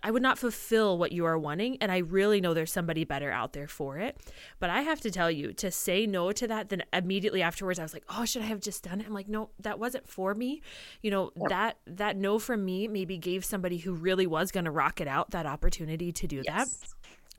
I 0.04 0.12
would 0.12 0.22
not 0.22 0.38
fulfill 0.38 0.98
what 0.98 1.12
you 1.12 1.26
are 1.26 1.38
wanting. 1.38 1.78
And 1.82 1.92
I 1.92 2.00
really 2.00 2.42
know 2.42 2.54
there's 2.54 2.72
somebody 2.72 3.04
better 3.04 3.32
out 3.32 3.54
there 3.54 3.68
for 3.68 3.98
it. 3.98 4.18
But 4.60 4.70
I 4.70 4.82
have 4.82 5.02
to 5.02 5.12
tell 5.12 5.32
you, 5.32 5.54
to 5.54 5.72
say 5.72 6.06
no 6.06 6.32
to 6.32 6.48
that, 6.48 6.70
then 6.70 6.84
immediately 6.94 7.42
afterwards, 7.42 7.80
I 7.80 7.84
was 7.84 7.94
like, 7.94 8.06
oh, 8.10 8.26
should 8.26 8.42
I 8.42 8.46
have 8.46 8.62
just 8.62 8.84
done 8.84 9.02
it? 9.02 9.08
I'm 9.08 9.14
like, 9.14 9.30
no, 9.30 9.50
that 9.60 9.80
wasn't 9.80 10.08
for 10.08 10.34
me. 10.34 10.62
You 11.02 11.12
know, 11.12 11.32
yep. 11.36 11.50
that, 11.50 11.78
that 11.88 12.18
no 12.18 12.40
from 12.40 12.66
me 12.66 12.88
maybe 12.88 13.18
gave 13.18 13.46
somebody 13.46 13.78
who 13.78 13.94
really 13.94 14.28
was 14.28 14.52
going 14.52 14.66
to 14.66 14.72
rock 14.72 15.02
it 15.02 15.08
out 15.08 15.32
that 15.32 15.46
opportunity 15.46 16.12
to 16.12 16.28
do 16.28 16.42
yes. 16.46 16.78
that 16.78 16.88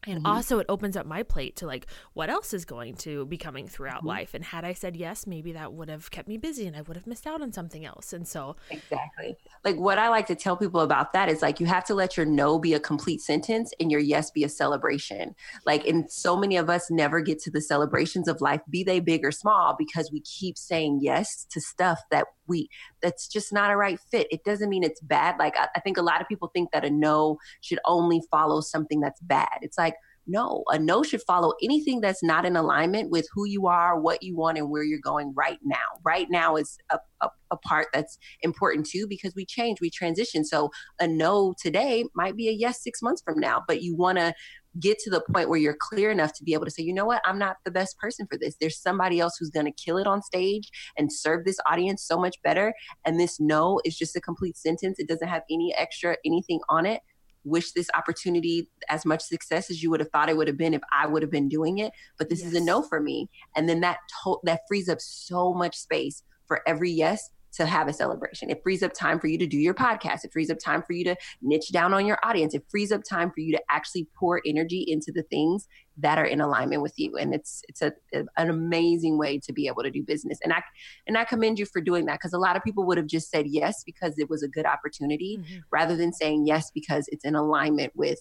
and 0.06 0.18
mm-hmm. 0.18 0.26
also 0.26 0.58
it 0.58 0.66
opens 0.68 0.96
up 0.96 1.06
my 1.06 1.22
plate 1.22 1.56
to 1.56 1.66
like 1.66 1.86
what 2.14 2.30
else 2.30 2.52
is 2.52 2.64
going 2.64 2.94
to 2.94 3.24
be 3.26 3.36
coming 3.36 3.68
throughout 3.68 3.98
mm-hmm. 3.98 4.08
life 4.08 4.34
and 4.34 4.44
had 4.44 4.64
i 4.64 4.72
said 4.72 4.96
yes 4.96 5.26
maybe 5.26 5.52
that 5.52 5.72
would 5.72 5.88
have 5.88 6.10
kept 6.10 6.28
me 6.28 6.36
busy 6.36 6.66
and 6.66 6.76
i 6.76 6.82
would 6.82 6.96
have 6.96 7.06
missed 7.06 7.26
out 7.26 7.42
on 7.42 7.52
something 7.52 7.84
else 7.84 8.12
and 8.12 8.26
so 8.26 8.56
exactly 8.70 9.36
like 9.64 9.76
what 9.76 9.98
i 9.98 10.08
like 10.08 10.26
to 10.26 10.34
tell 10.34 10.56
people 10.56 10.80
about 10.80 11.12
that 11.12 11.28
is 11.28 11.42
like 11.42 11.60
you 11.60 11.66
have 11.66 11.84
to 11.84 11.94
let 11.94 12.16
your 12.16 12.26
no 12.26 12.58
be 12.58 12.74
a 12.74 12.80
complete 12.80 13.20
sentence 13.20 13.72
and 13.80 13.90
your 13.90 14.00
yes 14.00 14.30
be 14.30 14.44
a 14.44 14.48
celebration 14.48 15.34
like 15.66 15.86
and 15.86 16.10
so 16.10 16.36
many 16.36 16.56
of 16.56 16.68
us 16.68 16.90
never 16.90 17.20
get 17.20 17.38
to 17.38 17.50
the 17.50 17.60
celebrations 17.60 18.28
of 18.28 18.40
life 18.40 18.60
be 18.68 18.82
they 18.82 19.00
big 19.00 19.24
or 19.24 19.32
small 19.32 19.74
because 19.78 20.10
we 20.12 20.20
keep 20.20 20.56
saying 20.56 20.98
yes 21.00 21.46
to 21.50 21.60
stuff 21.60 22.00
that 22.10 22.26
we 22.46 22.68
that's 23.00 23.28
just 23.28 23.52
not 23.52 23.70
a 23.70 23.76
right 23.76 23.98
fit 24.10 24.26
it 24.30 24.44
doesn't 24.44 24.68
mean 24.68 24.82
it's 24.82 25.00
bad 25.00 25.36
like 25.38 25.56
I, 25.56 25.68
I 25.76 25.80
think 25.80 25.96
a 25.96 26.02
lot 26.02 26.20
of 26.20 26.28
people 26.28 26.50
think 26.52 26.70
that 26.72 26.84
a 26.84 26.90
no 26.90 27.38
should 27.60 27.80
only 27.84 28.22
follow 28.30 28.60
something 28.60 29.00
that's 29.00 29.20
bad 29.20 29.58
it's 29.62 29.78
like 29.78 29.94
no, 30.26 30.62
a 30.68 30.78
no 30.78 31.02
should 31.02 31.22
follow 31.22 31.52
anything 31.62 32.00
that's 32.00 32.22
not 32.22 32.46
in 32.46 32.56
alignment 32.56 33.10
with 33.10 33.26
who 33.34 33.44
you 33.44 33.66
are, 33.66 33.98
what 33.98 34.22
you 34.22 34.36
want, 34.36 34.56
and 34.56 34.70
where 34.70 34.84
you're 34.84 35.00
going 35.00 35.32
right 35.34 35.58
now. 35.64 35.76
Right 36.04 36.28
now 36.30 36.56
is 36.56 36.78
a, 36.90 36.98
a, 37.20 37.28
a, 37.50 37.56
part 37.56 37.88
that's 37.92 38.18
important 38.42 38.86
too 38.86 39.06
because 39.08 39.34
we 39.34 39.44
change, 39.44 39.80
we 39.80 39.90
transition. 39.90 40.44
So 40.44 40.70
a 41.00 41.08
no 41.08 41.54
today 41.60 42.04
might 42.14 42.36
be 42.36 42.48
a 42.48 42.52
yes 42.52 42.82
six 42.82 43.02
months 43.02 43.22
from 43.22 43.40
now, 43.40 43.62
but 43.66 43.82
you 43.82 43.96
want 43.96 44.18
to 44.18 44.32
get 44.80 44.98
to 45.00 45.10
the 45.10 45.22
point 45.32 45.48
where 45.48 45.58
you're 45.58 45.76
clear 45.78 46.10
enough 46.10 46.32
to 46.34 46.44
be 46.44 46.54
able 46.54 46.64
to 46.64 46.70
say, 46.70 46.82
you 46.82 46.94
know 46.94 47.04
what, 47.04 47.22
I'm 47.24 47.38
not 47.38 47.56
the 47.64 47.70
best 47.70 47.98
person 47.98 48.26
for 48.30 48.38
this. 48.38 48.56
There's 48.60 48.80
somebody 48.80 49.20
else 49.20 49.36
who's 49.38 49.50
going 49.50 49.66
to 49.66 49.72
kill 49.72 49.98
it 49.98 50.06
on 50.06 50.22
stage 50.22 50.70
and 50.96 51.12
serve 51.12 51.44
this 51.44 51.58
audience 51.66 52.02
so 52.02 52.18
much 52.18 52.36
better. 52.42 52.74
And 53.04 53.20
this 53.20 53.38
no 53.38 53.80
is 53.84 53.96
just 53.96 54.16
a 54.16 54.20
complete 54.20 54.56
sentence. 54.56 54.98
It 54.98 55.08
doesn't 55.08 55.28
have 55.28 55.42
any 55.50 55.74
extra 55.76 56.16
anything 56.24 56.60
on 56.68 56.86
it 56.86 57.02
wish 57.44 57.72
this 57.72 57.90
opportunity 57.94 58.70
as 58.88 59.04
much 59.04 59.20
success 59.20 59.70
as 59.70 59.82
you 59.82 59.90
would 59.90 60.00
have 60.00 60.10
thought 60.10 60.28
it 60.28 60.36
would 60.36 60.46
have 60.46 60.56
been 60.56 60.74
if 60.74 60.82
I 60.92 61.06
would 61.06 61.22
have 61.22 61.30
been 61.30 61.48
doing 61.48 61.78
it. 61.78 61.92
But 62.18 62.28
this 62.28 62.40
yes. 62.40 62.52
is 62.52 62.54
a 62.54 62.64
no 62.64 62.82
for 62.82 63.00
me. 63.00 63.28
And 63.56 63.68
then 63.68 63.80
that 63.80 63.98
to- 64.22 64.40
that 64.44 64.60
frees 64.68 64.88
up 64.88 65.00
so 65.00 65.52
much 65.52 65.76
space 65.76 66.22
for 66.46 66.62
every 66.68 66.90
yes 66.90 67.30
to 67.52 67.66
have 67.66 67.88
a 67.88 67.92
celebration. 67.92 68.50
It 68.50 68.62
frees 68.62 68.82
up 68.82 68.92
time 68.92 69.20
for 69.20 69.26
you 69.26 69.38
to 69.38 69.46
do 69.46 69.58
your 69.58 69.74
podcast. 69.74 70.24
It 70.24 70.32
frees 70.32 70.50
up 70.50 70.58
time 70.58 70.82
for 70.82 70.92
you 70.92 71.04
to 71.04 71.16
niche 71.42 71.70
down 71.70 71.92
on 71.92 72.06
your 72.06 72.18
audience. 72.22 72.54
It 72.54 72.64
frees 72.70 72.92
up 72.92 73.02
time 73.08 73.30
for 73.30 73.40
you 73.40 73.52
to 73.52 73.62
actually 73.70 74.08
pour 74.18 74.40
energy 74.46 74.84
into 74.86 75.12
the 75.12 75.22
things 75.24 75.68
that 75.98 76.18
are 76.18 76.24
in 76.24 76.40
alignment 76.40 76.82
with 76.82 76.94
you. 76.96 77.16
And 77.16 77.34
it's 77.34 77.62
it's 77.68 77.82
a, 77.82 77.92
an 78.12 78.50
amazing 78.50 79.18
way 79.18 79.38
to 79.40 79.52
be 79.52 79.66
able 79.66 79.82
to 79.82 79.90
do 79.90 80.02
business. 80.02 80.38
And 80.42 80.52
I 80.52 80.62
and 81.06 81.18
I 81.18 81.24
commend 81.24 81.58
you 81.58 81.66
for 81.66 81.80
doing 81.80 82.06
that 82.06 82.14
because 82.14 82.32
a 82.32 82.38
lot 82.38 82.56
of 82.56 82.64
people 82.64 82.84
would 82.86 82.96
have 82.98 83.06
just 83.06 83.30
said 83.30 83.46
yes 83.48 83.82
because 83.84 84.18
it 84.18 84.30
was 84.30 84.42
a 84.42 84.48
good 84.48 84.66
opportunity 84.66 85.38
mm-hmm. 85.38 85.58
rather 85.70 85.96
than 85.96 86.12
saying 86.12 86.46
yes 86.46 86.70
because 86.70 87.06
it's 87.08 87.24
in 87.24 87.34
alignment 87.34 87.92
with 87.94 88.20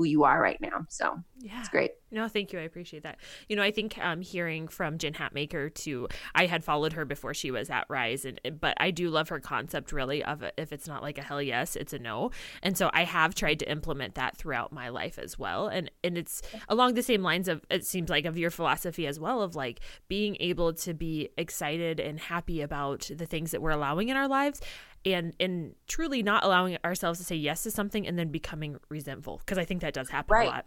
who 0.00 0.06
you 0.06 0.24
are 0.24 0.40
right 0.40 0.58
now. 0.62 0.86
So 0.88 1.22
yeah, 1.40 1.60
it's 1.60 1.68
great. 1.68 1.90
No, 2.10 2.26
thank 2.26 2.54
you. 2.54 2.58
I 2.58 2.62
appreciate 2.62 3.02
that. 3.02 3.18
You 3.50 3.56
know, 3.56 3.62
I 3.62 3.70
think 3.70 3.98
um, 3.98 4.22
hearing 4.22 4.66
from 4.66 4.96
Jen 4.96 5.12
Hatmaker 5.12 5.72
too. 5.74 6.08
I 6.34 6.46
had 6.46 6.64
followed 6.64 6.94
her 6.94 7.04
before 7.04 7.34
she 7.34 7.50
was 7.50 7.68
at 7.68 7.84
Rise, 7.90 8.24
and 8.24 8.40
but 8.58 8.74
I 8.80 8.92
do 8.92 9.10
love 9.10 9.28
her 9.28 9.40
concept 9.40 9.92
really 9.92 10.24
of 10.24 10.42
if 10.56 10.72
it's 10.72 10.88
not 10.88 11.02
like 11.02 11.18
a 11.18 11.22
hell 11.22 11.42
yes, 11.42 11.76
it's 11.76 11.92
a 11.92 11.98
no. 11.98 12.30
And 12.62 12.78
so 12.78 12.88
I 12.94 13.04
have 13.04 13.34
tried 13.34 13.58
to 13.58 13.70
implement 13.70 14.14
that 14.14 14.38
throughout 14.38 14.72
my 14.72 14.88
life 14.88 15.18
as 15.18 15.38
well. 15.38 15.68
And 15.68 15.90
and 16.02 16.16
it's 16.16 16.40
along 16.70 16.94
the 16.94 17.02
same 17.02 17.22
lines 17.22 17.46
of 17.46 17.62
it 17.68 17.84
seems 17.84 18.08
like 18.08 18.24
of 18.24 18.38
your 18.38 18.50
philosophy 18.50 19.06
as 19.06 19.20
well 19.20 19.42
of 19.42 19.54
like 19.54 19.80
being 20.08 20.38
able 20.40 20.72
to 20.72 20.94
be 20.94 21.28
excited 21.36 22.00
and 22.00 22.18
happy 22.18 22.62
about 22.62 23.10
the 23.14 23.26
things 23.26 23.50
that 23.50 23.60
we're 23.60 23.70
allowing 23.70 24.08
in 24.08 24.16
our 24.16 24.28
lives 24.28 24.62
and 25.04 25.34
and 25.40 25.74
truly 25.88 26.22
not 26.22 26.44
allowing 26.44 26.76
ourselves 26.84 27.18
to 27.18 27.24
say 27.24 27.36
yes 27.36 27.62
to 27.62 27.70
something 27.70 28.06
and 28.06 28.18
then 28.18 28.28
becoming 28.28 28.76
resentful 28.88 29.38
because 29.38 29.58
I 29.58 29.64
think 29.64 29.80
that 29.82 29.94
does 29.94 30.10
happen 30.10 30.34
right. 30.34 30.46
a 30.46 30.50
lot 30.50 30.66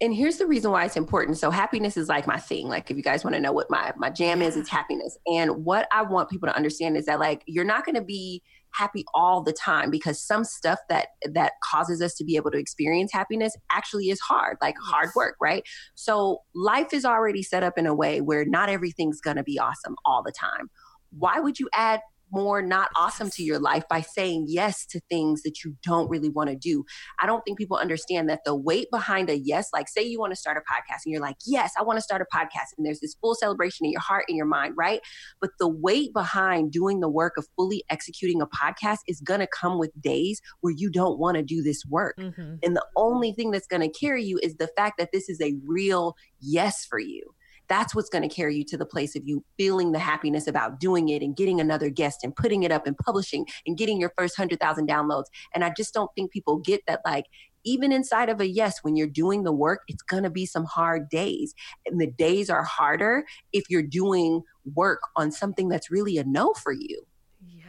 and 0.00 0.14
here's 0.14 0.36
the 0.36 0.46
reason 0.46 0.70
why 0.70 0.84
it's 0.84 0.96
important. 0.96 1.38
So 1.38 1.50
happiness 1.50 1.96
is 1.96 2.08
like 2.08 2.26
my 2.26 2.38
thing. 2.38 2.68
Like 2.68 2.88
if 2.90 2.96
you 2.96 3.02
guys 3.02 3.24
want 3.24 3.34
to 3.34 3.40
know 3.40 3.52
what 3.52 3.68
my 3.68 3.92
my 3.96 4.10
jam 4.10 4.42
is, 4.42 4.56
it's 4.56 4.68
happiness. 4.68 5.18
And 5.26 5.64
what 5.64 5.88
I 5.90 6.02
want 6.02 6.30
people 6.30 6.48
to 6.48 6.54
understand 6.54 6.96
is 6.96 7.06
that 7.06 7.18
like 7.18 7.42
you're 7.46 7.64
not 7.64 7.84
going 7.84 7.96
to 7.96 8.02
be 8.02 8.42
happy 8.70 9.04
all 9.14 9.42
the 9.42 9.52
time 9.52 9.90
because 9.90 10.20
some 10.20 10.44
stuff 10.44 10.78
that 10.88 11.08
that 11.32 11.52
causes 11.64 12.00
us 12.00 12.14
to 12.14 12.24
be 12.24 12.36
able 12.36 12.50
to 12.52 12.58
experience 12.58 13.12
happiness 13.12 13.56
actually 13.70 14.08
is 14.10 14.20
hard, 14.20 14.56
like 14.62 14.76
yes. 14.76 14.92
hard 14.92 15.10
work, 15.16 15.34
right? 15.40 15.64
So 15.96 16.42
life 16.54 16.92
is 16.92 17.04
already 17.04 17.42
set 17.42 17.64
up 17.64 17.76
in 17.76 17.86
a 17.86 17.94
way 17.94 18.20
where 18.20 18.44
not 18.44 18.68
everything's 18.68 19.20
going 19.20 19.36
to 19.36 19.42
be 19.42 19.58
awesome 19.58 19.96
all 20.04 20.22
the 20.22 20.32
time. 20.32 20.70
Why 21.10 21.40
would 21.40 21.58
you 21.58 21.68
add 21.72 22.02
more 22.30 22.62
not 22.62 22.90
awesome 22.96 23.30
to 23.30 23.42
your 23.42 23.58
life 23.58 23.84
by 23.88 24.00
saying 24.00 24.46
yes 24.48 24.86
to 24.86 25.00
things 25.08 25.42
that 25.42 25.64
you 25.64 25.76
don't 25.82 26.08
really 26.08 26.28
want 26.28 26.50
to 26.50 26.56
do. 26.56 26.84
I 27.20 27.26
don't 27.26 27.42
think 27.42 27.58
people 27.58 27.76
understand 27.76 28.28
that 28.28 28.40
the 28.44 28.54
weight 28.54 28.88
behind 28.90 29.30
a 29.30 29.38
yes, 29.38 29.70
like 29.72 29.88
say 29.88 30.02
you 30.02 30.18
want 30.18 30.32
to 30.32 30.36
start 30.36 30.56
a 30.56 30.60
podcast 30.60 31.00
and 31.04 31.12
you're 31.12 31.22
like, 31.22 31.36
yes, 31.46 31.72
I 31.78 31.82
want 31.82 31.96
to 31.96 32.02
start 32.02 32.22
a 32.22 32.36
podcast. 32.36 32.76
And 32.76 32.86
there's 32.86 33.00
this 33.00 33.16
full 33.20 33.34
celebration 33.34 33.86
in 33.86 33.92
your 33.92 34.00
heart 34.00 34.24
and 34.28 34.36
your 34.36 34.46
mind, 34.46 34.74
right? 34.76 35.00
But 35.40 35.50
the 35.58 35.68
weight 35.68 36.12
behind 36.12 36.72
doing 36.72 37.00
the 37.00 37.08
work 37.08 37.34
of 37.36 37.46
fully 37.56 37.84
executing 37.90 38.40
a 38.40 38.46
podcast 38.46 38.98
is 39.06 39.20
going 39.20 39.40
to 39.40 39.48
come 39.48 39.78
with 39.78 39.90
days 40.00 40.40
where 40.60 40.74
you 40.76 40.90
don't 40.90 41.18
want 41.18 41.36
to 41.36 41.42
do 41.42 41.62
this 41.62 41.82
work. 41.88 42.16
Mm-hmm. 42.18 42.56
And 42.62 42.76
the 42.76 42.86
only 42.96 43.32
thing 43.32 43.50
that's 43.50 43.66
going 43.66 43.82
to 43.82 43.98
carry 43.98 44.24
you 44.24 44.38
is 44.42 44.56
the 44.56 44.68
fact 44.76 44.98
that 44.98 45.10
this 45.12 45.28
is 45.28 45.40
a 45.40 45.54
real 45.66 46.14
yes 46.40 46.84
for 46.84 46.98
you 46.98 47.34
that's 47.68 47.94
what's 47.94 48.08
going 48.08 48.28
to 48.28 48.34
carry 48.34 48.56
you 48.56 48.64
to 48.64 48.76
the 48.76 48.86
place 48.86 49.14
of 49.14 49.26
you 49.26 49.44
feeling 49.56 49.92
the 49.92 49.98
happiness 49.98 50.46
about 50.46 50.80
doing 50.80 51.08
it 51.08 51.22
and 51.22 51.36
getting 51.36 51.60
another 51.60 51.90
guest 51.90 52.20
and 52.22 52.34
putting 52.34 52.62
it 52.62 52.72
up 52.72 52.86
and 52.86 52.96
publishing 52.96 53.46
and 53.66 53.76
getting 53.76 54.00
your 54.00 54.12
first 54.16 54.38
100,000 54.38 54.88
downloads. 54.88 55.26
And 55.54 55.64
I 55.64 55.72
just 55.76 55.94
don't 55.94 56.10
think 56.14 56.32
people 56.32 56.58
get 56.58 56.82
that, 56.86 57.00
like, 57.04 57.26
even 57.64 57.92
inside 57.92 58.28
of 58.28 58.40
a 58.40 58.46
yes, 58.46 58.78
when 58.82 58.96
you're 58.96 59.06
doing 59.06 59.42
the 59.42 59.52
work, 59.52 59.82
it's 59.88 60.02
going 60.02 60.22
to 60.22 60.30
be 60.30 60.46
some 60.46 60.64
hard 60.64 61.08
days. 61.08 61.54
And 61.86 62.00
the 62.00 62.06
days 62.06 62.48
are 62.48 62.62
harder 62.62 63.24
if 63.52 63.64
you're 63.68 63.82
doing 63.82 64.42
work 64.74 65.00
on 65.16 65.30
something 65.30 65.68
that's 65.68 65.90
really 65.90 66.18
a 66.18 66.24
no 66.24 66.54
for 66.54 66.72
you. 66.72 67.04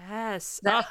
Yes. 0.10 0.60
Oh, 0.66 0.82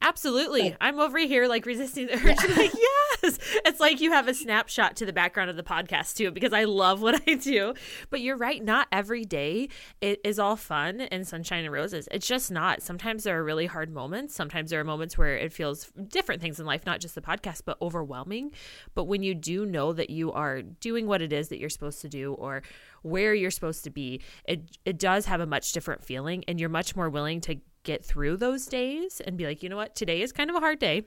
absolutely. 0.00 0.76
I'm 0.80 1.00
over 1.00 1.18
here 1.18 1.48
like 1.48 1.66
resisting 1.66 2.06
the 2.06 2.14
urge. 2.14 2.24
Yeah. 2.24 2.34
like, 2.56 2.72
yes. 2.74 3.38
It's 3.64 3.80
like 3.80 4.00
you 4.00 4.12
have 4.12 4.28
a 4.28 4.34
snapshot 4.34 4.96
to 4.96 5.06
the 5.06 5.12
background 5.12 5.50
of 5.50 5.56
the 5.56 5.62
podcast 5.62 6.14
too, 6.16 6.30
because 6.30 6.52
I 6.52 6.64
love 6.64 7.02
what 7.02 7.20
I 7.28 7.34
do. 7.34 7.74
But 8.10 8.20
you're 8.20 8.36
right. 8.36 8.62
Not 8.62 8.86
every 8.92 9.24
day 9.24 9.68
it 10.00 10.20
is 10.24 10.38
all 10.38 10.56
fun 10.56 11.00
and 11.00 11.26
sunshine 11.26 11.64
and 11.64 11.72
roses. 11.72 12.08
It's 12.12 12.26
just 12.26 12.50
not. 12.50 12.82
Sometimes 12.82 13.24
there 13.24 13.38
are 13.38 13.44
really 13.44 13.66
hard 13.66 13.92
moments. 13.92 14.34
Sometimes 14.34 14.70
there 14.70 14.80
are 14.80 14.84
moments 14.84 15.18
where 15.18 15.36
it 15.36 15.52
feels 15.52 15.90
different 16.08 16.40
things 16.40 16.60
in 16.60 16.66
life, 16.66 16.86
not 16.86 17.00
just 17.00 17.14
the 17.16 17.20
podcast, 17.20 17.62
but 17.64 17.76
overwhelming. 17.82 18.52
But 18.94 19.04
when 19.04 19.22
you 19.22 19.34
do 19.34 19.66
know 19.66 19.92
that 19.92 20.10
you 20.10 20.32
are 20.32 20.62
doing 20.62 21.06
what 21.06 21.22
it 21.22 21.32
is 21.32 21.48
that 21.48 21.58
you're 21.58 21.70
supposed 21.70 22.00
to 22.02 22.08
do 22.08 22.34
or 22.34 22.62
where 23.02 23.34
you're 23.34 23.50
supposed 23.50 23.84
to 23.84 23.90
be, 23.90 24.20
it 24.44 24.78
it 24.84 24.98
does 24.98 25.26
have 25.26 25.40
a 25.40 25.46
much 25.46 25.72
different 25.72 26.04
feeling 26.04 26.44
and 26.46 26.60
you're 26.60 26.68
much 26.68 26.94
more 26.94 27.10
willing 27.10 27.40
to 27.40 27.56
get 27.82 28.04
through 28.04 28.36
those 28.36 28.66
days 28.66 29.20
and 29.20 29.36
be 29.36 29.46
like, 29.46 29.62
you 29.62 29.68
know 29.68 29.76
what, 29.76 29.94
today 29.94 30.22
is 30.22 30.32
kind 30.32 30.50
of 30.50 30.56
a 30.56 30.60
hard 30.60 30.78
day. 30.78 31.02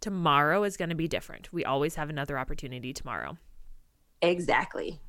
Tomorrow 0.00 0.64
is 0.64 0.76
going 0.76 0.90
to 0.90 0.94
be 0.94 1.08
different. 1.08 1.52
We 1.52 1.64
always 1.64 1.94
have 1.94 2.10
another 2.10 2.38
opportunity 2.38 2.92
tomorrow. 2.92 3.36
Exactly. 4.20 5.00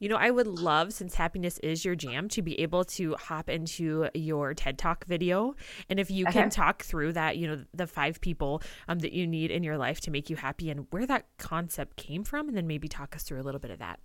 You 0.00 0.08
know, 0.08 0.16
I 0.16 0.30
would 0.30 0.48
love, 0.48 0.92
since 0.92 1.14
happiness 1.14 1.58
is 1.58 1.84
your 1.84 1.94
jam, 1.94 2.28
to 2.30 2.42
be 2.42 2.60
able 2.60 2.84
to 2.84 3.14
hop 3.14 3.48
into 3.48 4.08
your 4.12 4.52
TED 4.52 4.76
Talk 4.76 5.04
video. 5.06 5.54
And 5.88 6.00
if 6.00 6.10
you 6.10 6.26
can 6.26 6.50
talk 6.50 6.82
through 6.82 7.12
that, 7.12 7.36
you 7.36 7.46
know, 7.46 7.64
the 7.72 7.86
five 7.86 8.20
people 8.20 8.60
um, 8.88 8.98
that 8.98 9.12
you 9.12 9.26
need 9.26 9.52
in 9.52 9.62
your 9.62 9.78
life 9.78 10.00
to 10.02 10.10
make 10.10 10.28
you 10.28 10.36
happy 10.36 10.68
and 10.68 10.86
where 10.90 11.06
that 11.06 11.26
concept 11.38 11.96
came 11.96 12.24
from, 12.24 12.48
and 12.48 12.56
then 12.56 12.66
maybe 12.66 12.88
talk 12.88 13.14
us 13.14 13.22
through 13.22 13.40
a 13.40 13.44
little 13.44 13.60
bit 13.60 13.70
of 13.70 13.78
that. 13.78 14.00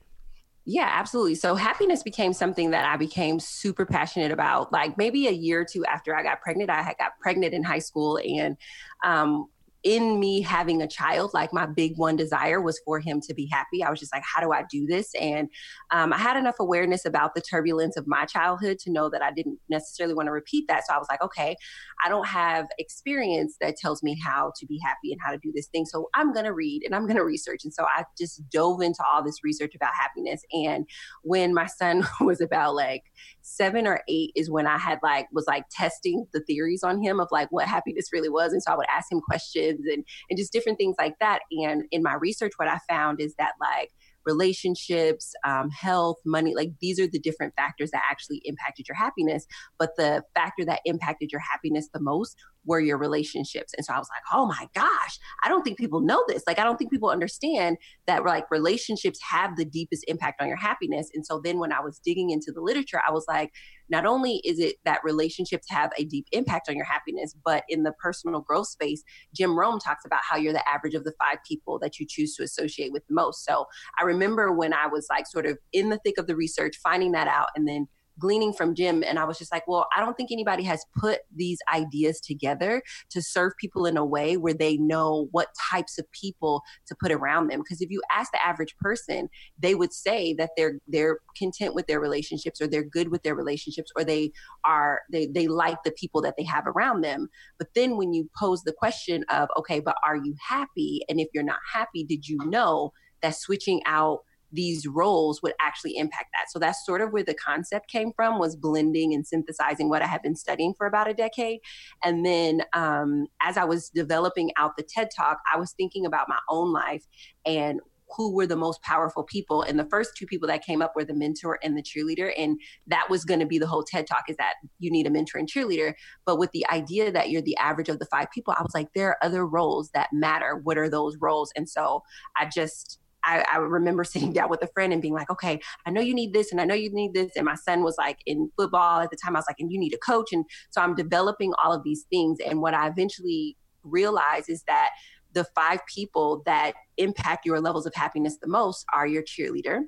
Yeah, 0.72 0.88
absolutely. 0.88 1.34
So 1.34 1.56
happiness 1.56 2.04
became 2.04 2.32
something 2.32 2.70
that 2.70 2.86
I 2.86 2.96
became 2.96 3.40
super 3.40 3.88
passionate 3.88 4.32
about. 4.32 4.72
Like 4.72 5.00
maybe 5.00 5.28
a 5.28 5.32
year 5.32 5.62
or 5.62 5.66
two 5.66 5.84
after 5.86 6.16
I 6.16 6.22
got 6.22 6.42
pregnant, 6.42 6.70
I 6.70 6.84
had 6.84 6.96
got 7.00 7.14
pregnant 7.20 7.56
in 7.56 7.64
high 7.64 7.80
school, 7.80 8.20
and 8.24 8.56
um, 9.04 9.48
in 9.84 10.20
me 10.20 10.42
having 10.42 10.82
a 10.82 10.88
child, 10.88 11.32
like 11.34 11.54
my 11.54 11.66
big 11.66 11.94
one 11.96 12.18
desire 12.18 12.62
was 12.62 12.80
for 12.84 13.00
him 13.00 13.22
to 13.22 13.34
be 13.34 13.48
happy. 13.50 13.82
I 13.82 13.90
was 13.90 14.00
just 14.00 14.14
like, 14.14 14.24
how 14.24 14.42
do 14.42 14.52
I 14.52 14.64
do 14.70 14.86
this? 14.86 15.14
And 15.16 15.48
um, 15.92 16.12
I 16.12 16.18
had 16.18 16.36
enough 16.36 16.56
awareness 16.60 17.06
about 17.06 17.34
the 17.34 17.42
turbulence 17.42 17.96
of 17.96 18.06
my 18.06 18.26
childhood 18.26 18.80
to 18.80 18.92
know 18.92 19.10
that 19.10 19.22
I 19.22 19.32
didn't 19.32 19.58
necessarily 19.70 20.14
want 20.14 20.28
to 20.28 20.32
repeat 20.32 20.66
that. 20.68 20.86
So 20.86 20.94
I 20.94 20.98
was 20.98 21.08
like, 21.10 21.22
okay, 21.22 21.56
I 22.04 22.10
don't 22.10 22.28
have 22.28 22.66
experience 22.78 23.56
that 23.62 23.78
tells 23.78 24.04
me 24.04 24.20
how 24.22 24.52
to 24.58 24.66
be 24.66 24.80
happy 24.84 25.14
and 25.14 25.22
how 25.24 25.32
to 25.32 25.38
do 25.38 25.52
this 25.56 25.68
thing. 25.68 25.86
So 25.86 26.10
I'm 26.14 26.34
going 26.34 26.46
to 26.46 26.54
read 26.54 26.84
and 26.84 26.94
I'm 26.94 27.06
going 27.06 27.18
to 27.18 27.24
research. 27.24 27.62
And 27.64 27.74
so 27.74 27.86
I 27.86 28.04
just 28.18 28.50
dove 28.50 28.82
into 28.82 29.04
all 29.10 29.24
this 29.24 29.44
research 29.44 29.76
about 29.76 29.94
happiness. 29.94 30.42
And 30.52 30.86
when 31.24 31.54
my 31.54 31.68
son 31.68 32.06
was 32.22 32.42
about 32.42 32.76
like 32.76 33.04
seven 33.42 33.88
or 33.88 34.02
eight, 34.10 34.32
is 34.36 34.50
when 34.50 34.68
I 34.68 34.78
had 34.78 35.00
like, 35.02 35.28
was 35.32 35.48
like 35.48 35.64
testing 35.72 36.26
the 36.34 36.42
theories 36.42 36.84
on 36.84 37.02
him 37.02 37.20
of 37.20 37.30
like 37.32 37.48
what 37.52 37.68
happiness 37.68 38.10
really 38.12 38.30
was. 38.30 38.52
And 38.52 38.62
so 38.62 38.74
I 38.74 38.76
would 38.76 38.86
ask 38.90 39.12
him 39.12 39.22
questions 39.22 39.69
kids 39.70 39.82
and, 39.86 40.04
and 40.30 40.38
just 40.38 40.52
different 40.52 40.78
things 40.78 40.96
like 40.98 41.16
that. 41.20 41.40
And 41.52 41.84
in 41.92 42.04
my 42.04 42.16
research, 42.16 42.54
what 42.58 42.68
I 42.68 42.80
found 42.90 43.22
is 43.22 43.36
that 43.36 43.54
like 43.60 43.92
relationships, 44.26 45.34
um, 45.46 45.70
health, 45.72 46.18
money, 46.26 46.54
like 46.54 46.72
these 46.82 47.00
are 47.00 47.08
the 47.08 47.20
different 47.20 47.54
factors 47.56 47.90
that 47.92 48.04
actually 48.10 48.42
impacted 48.46 48.88
your 48.88 48.96
happiness. 48.96 49.46
But 49.80 49.96
the 49.98 50.24
factor 50.36 50.66
that 50.66 50.82
impacted 50.86 51.32
your 51.32 51.42
happiness 51.42 51.90
the 51.94 52.02
most 52.02 52.36
were 52.66 52.80
your 52.80 52.98
relationships. 52.98 53.74
And 53.76 53.86
so 53.86 53.94
I 53.94 53.98
was 53.98 54.10
like, 54.14 54.24
oh 54.34 54.46
my 54.46 54.68
gosh, 54.76 55.20
I 55.44 55.50
don't 55.50 55.64
think 55.64 55.78
people 55.78 56.02
know 56.02 56.24
this. 56.28 56.44
Like, 56.46 56.60
I 56.60 56.64
don't 56.64 56.78
think 56.78 56.92
people 56.92 57.10
understand 57.10 57.78
that 58.06 58.26
like 58.26 58.52
relationships 58.52 59.20
have 59.28 59.56
the 59.56 59.66
deepest 59.66 60.04
impact 60.08 60.42
on 60.42 60.48
your 60.48 60.58
happiness. 60.58 61.10
And 61.14 61.26
so 61.26 61.42
then 61.44 61.58
when 61.58 61.72
I 61.72 61.80
was 61.80 62.00
digging 62.00 62.30
into 62.30 62.52
the 62.52 62.62
literature, 62.62 63.02
I 63.08 63.12
was 63.12 63.26
like, 63.28 63.52
not 63.90 64.06
only 64.06 64.42
is 64.46 64.60
it 64.60 64.76
that 64.86 65.02
relationships 65.04 65.68
have 65.70 65.92
a 65.98 66.04
deep 66.04 66.26
impact 66.32 66.70
on 66.70 66.76
your 66.76 66.86
happiness, 66.86 67.36
but 67.44 67.64
in 67.70 67.84
the 67.84 67.92
personal 67.94 68.42
growth 68.42 68.68
space, 68.68 69.04
Jim 69.36 69.58
Rohn 69.58 69.80
talks 69.80 70.06
about 70.06 70.22
how 70.28 70.38
you're 70.38 70.54
the 70.54 70.68
average 70.68 70.96
of 70.96 71.04
the 71.04 71.14
five 71.20 71.38
people 71.48 71.80
that 71.80 72.00
you 72.00 72.06
choose 72.08 72.36
to 72.36 72.44
associate 72.44 72.92
with 72.92 73.06
the 73.08 73.14
most. 73.14 73.46
So 73.46 73.66
I 74.00 74.04
remember 74.04 74.52
when 74.54 74.74
I 74.74 74.88
was 74.88 75.08
like 75.10 75.28
sort 75.28 75.46
of 75.46 75.58
in 75.74 75.90
the 75.90 76.00
thick 76.06 76.18
of 76.18 76.28
the 76.28 76.36
research, 76.36 76.78
finding 76.82 77.12
that 77.14 77.28
out, 77.28 77.50
and 77.56 77.68
then 77.68 77.88
gleaning 78.20 78.54
from 78.54 78.76
Jim. 78.76 79.04
And 79.04 79.18
I 79.18 79.26
was 79.26 79.38
just 79.38 79.52
like, 79.52 79.68
well, 79.68 79.88
I 79.96 80.02
don't 80.02 80.16
think 80.16 80.32
anybody 80.32 80.64
has 80.64 80.84
put 80.98 81.20
these 81.36 81.60
ideas 81.74 82.20
together 82.20 82.82
to 83.12 83.22
serve 83.22 83.54
people 83.58 83.86
in 83.86 83.98
a 83.98 84.06
way 84.06 84.38
where 84.38 84.54
they 84.54 84.78
know 84.78 85.28
what 85.32 85.48
types 85.72 85.98
of 85.98 86.12
people 86.12 86.62
to 86.88 86.96
put 87.00 87.12
around 87.12 87.48
them. 87.48 87.60
Because 87.60 87.82
if 87.82 87.90
you 87.90 88.02
ask 88.12 88.32
the 88.32 88.46
average 88.46 88.76
person, 88.78 89.30
they 89.58 89.76
would 89.76 89.94
say 89.94 90.34
that 90.34 90.52
they're 90.58 90.80
they're 90.88 91.20
content 91.38 91.76
with 91.76 91.88
their 91.88 92.00
relationships 92.00 92.62
or 92.62 92.68
they're 92.68 92.84
good 92.84 93.10
with 93.10 93.24
their 93.24 93.36
relationships 93.36 93.92
or 93.96 94.04
they 94.04 94.32
are 94.66 95.02
they 95.12 95.28
they 95.28 95.48
like 95.48 95.82
the 95.84 95.92
people 95.92 96.22
that 96.22 96.36
they 96.38 96.44
have 96.44 96.66
around 96.68 97.02
them. 97.02 97.30
But 97.58 97.70
then 97.76 97.98
when 97.98 98.14
you 98.14 98.30
pose 98.38 98.64
the 98.64 98.74
question 98.74 99.24
of, 99.30 99.50
okay, 99.58 99.80
but 99.80 99.96
are 100.06 100.18
you 100.18 100.36
happy? 100.48 101.02
And 101.10 101.20
if 101.20 101.28
you're 101.34 101.44
not 101.44 101.60
happy, 101.74 102.04
did 102.04 102.28
you 102.28 102.38
know 102.46 102.92
that 103.22 103.36
switching 103.36 103.82
out 103.86 104.20
these 104.52 104.88
roles 104.88 105.42
would 105.42 105.54
actually 105.62 105.98
impact 105.98 106.30
that. 106.34 106.50
So 106.50 106.60
that's 106.60 106.86
sort 106.86 107.02
of 107.02 107.12
where 107.12 107.24
the 107.24 107.34
concept 107.34 107.90
came 107.90 108.12
from 108.16 108.40
was 108.40 108.56
blending 108.56 109.14
and 109.14 109.26
synthesizing 109.26 109.90
what 109.90 110.02
I 110.02 110.08
had 110.08 110.22
been 110.22 110.36
studying 110.36 110.74
for 110.78 110.88
about 110.88 111.10
a 111.10 111.14
decade. 111.14 111.60
And 112.04 112.26
then 112.26 112.64
um, 112.74 113.28
as 113.42 113.58
I 113.58 113.66
was 113.66 113.90
developing 113.90 114.52
out 114.58 114.78
the 114.78 114.84
TED 114.84 115.10
Talk, 115.16 115.40
I 115.54 115.58
was 115.58 115.74
thinking 115.74 116.06
about 116.06 116.30
my 116.30 116.40
own 116.50 116.72
life 116.72 117.06
and 117.46 117.80
who 118.16 118.34
were 118.34 118.48
the 118.48 118.56
most 118.56 118.82
powerful 118.82 119.24
people. 119.24 119.62
And 119.62 119.78
the 119.78 119.86
first 119.86 120.12
two 120.18 120.26
people 120.26 120.48
that 120.48 120.66
came 120.66 120.82
up 120.82 120.94
were 120.96 121.06
the 121.06 121.14
mentor 121.14 121.60
and 121.64 121.78
the 121.78 121.84
cheerleader. 121.84 122.32
And 122.38 122.60
that 122.88 123.10
was 123.10 123.24
going 123.26 123.40
to 123.40 123.46
be 123.46 123.60
the 123.60 123.68
whole 123.68 123.84
TED 123.84 124.08
talk 124.08 124.24
is 124.30 124.38
that 124.38 124.56
you 124.80 124.92
need 124.92 125.08
a 125.08 125.12
mentor 125.12 125.38
and 125.38 125.50
cheerleader. 125.50 125.94
But 126.26 126.40
with 126.40 126.52
the 126.52 126.68
idea 126.70 127.12
that 127.12 127.30
you're 127.30 127.42
the 127.42 127.58
average 127.58 127.90
of 127.90 128.00
the 128.00 128.08
five 128.08 128.28
people, 128.34 128.56
I 128.58 128.64
was 128.64 128.74
like, 128.74 128.88
there 128.96 129.10
are 129.10 129.24
other 129.24 129.46
roles 129.46 129.92
that 129.92 130.10
matter. 130.12 130.60
What 130.64 130.78
are 130.78 130.90
those 130.90 131.18
roles? 131.22 131.52
And 131.56 131.70
so 131.70 132.04
I 132.36 132.48
just 132.48 133.00
I, 133.24 133.46
I, 133.52 133.58
remember 133.58 134.04
sitting 134.06 134.34
down 134.34 134.50
with 134.50 134.62
a 134.64 134.68
friend 134.68 134.94
and 134.94 135.02
being 135.02 135.14
like, 135.14 135.30
okay, 135.30 135.60
I 135.86 135.92
know 135.92 136.02
you 136.02 136.14
need 136.14 136.34
this 136.34 136.52
and 136.52 136.60
I 136.60 136.66
know 136.66 136.76
you 136.76 136.92
need 136.92 137.14
this. 137.14 137.32
And 137.36 137.46
my 137.46 137.56
son 137.56 137.84
was 137.84 137.96
like 137.98 138.20
in 138.26 138.52
football 138.58 139.02
at 139.02 139.12
the 139.12 139.18
time. 139.18 139.36
I 139.36 139.40
was 139.40 139.46
like, 139.48 139.60
and 139.60 139.72
you 139.72 139.80
need 139.80 139.94
a 139.94 139.98
coach. 139.98 140.32
And 140.32 140.46
so 140.72 140.82
I'm 140.82 140.96
developing 140.96 141.54
all 141.64 141.74
of 141.74 141.84
these 141.84 142.06
things. 142.10 142.40
And 142.46 142.62
what 142.62 142.74
I 142.74 142.88
eventually 142.88 143.58
realized 143.84 144.50
is 144.50 144.64
that 144.68 144.90
the 145.34 145.46
five 145.56 145.80
people 145.86 146.42
that 146.46 146.74
impact 146.98 147.46
your 147.46 147.60
levels 147.60 147.86
of 147.86 147.94
happiness 147.94 148.38
the 148.42 148.48
most 148.48 148.86
are 148.94 149.08
your 149.08 149.24
cheerleader, 149.24 149.82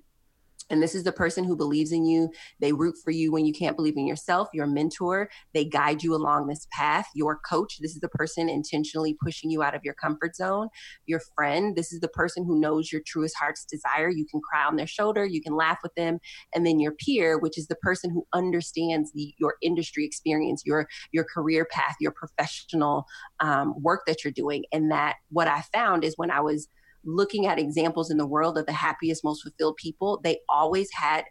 and 0.72 0.82
this 0.82 0.96
is 0.96 1.04
the 1.04 1.12
person 1.12 1.44
who 1.44 1.56
believes 1.56 1.92
in 1.92 2.06
you. 2.06 2.30
They 2.60 2.72
root 2.72 2.96
for 3.04 3.12
you 3.12 3.32
when 3.32 3.46
you 3.46 3.54
can't 3.54 3.76
believe 3.76 3.98
in 3.98 4.08
yourself. 4.08 4.48
Your 4.54 4.66
mentor, 4.66 5.30
they 5.54 5.66
guide 5.66 6.02
you 6.02 6.16
along 6.16 6.48
this 6.48 6.66
path. 6.72 7.08
Your 7.14 7.40
coach, 7.48 7.78
this 7.82 7.94
is 7.94 8.00
the 8.00 8.10
person 8.10 8.50
intentionally 8.50 9.16
pushing 9.22 9.52
you 9.52 9.62
out 9.62 9.76
of 9.76 9.82
your 9.84 9.94
comfort 9.94 10.36
zone. 10.36 10.70
Your 11.06 11.20
friend, 11.36 11.76
this 11.76 11.92
is 11.92 12.00
the 12.00 12.08
person 12.08 12.46
who 12.46 12.60
knows 12.60 12.92
your 12.92 13.02
truest 13.06 13.36
heart's 13.38 13.66
desire. 13.66 14.10
You 14.10 14.26
can 14.32 14.40
cry 14.42 14.66
on 14.66 14.78
their 14.78 14.88
shoulder, 14.88 15.26
you 15.26 15.42
can 15.42 15.56
laugh 15.56 15.80
with 15.84 15.94
them. 15.96 16.20
And 16.56 16.66
then 16.66 16.80
your 16.80 16.94
peer, 16.94 17.38
which 17.38 17.58
is 17.58 17.68
the 17.68 17.76
person 17.76 18.10
who 18.10 18.26
understands 18.34 19.12
the, 19.14 19.34
your 19.38 19.56
industry 19.62 20.06
experience, 20.06 20.64
your 20.66 20.88
your 21.12 21.26
career 21.26 21.68
path, 21.70 21.96
your 22.00 22.14
professional 22.14 23.06
um, 23.42 23.74
work 23.82 24.04
that 24.08 24.24
you're 24.24 24.32
doing. 24.32 24.64
And 24.72 24.92
that 24.92 25.16
what 25.30 25.48
I 25.48 25.64
found 25.74 26.06
is 26.06 26.14
when 26.16 26.32
I 26.32 26.40
was 26.40 26.70
looking 27.04 27.46
at 27.46 27.60
examples 27.60 28.12
in 28.12 28.18
the 28.18 28.28
world 28.28 28.58
of 28.58 28.66
the 28.66 28.74
happiest, 28.74 29.24
most 29.24 29.44
fulfilled 29.44 29.78
people, 29.78 30.20
they 30.24 30.40
always 30.50 30.90
had 30.94 31.26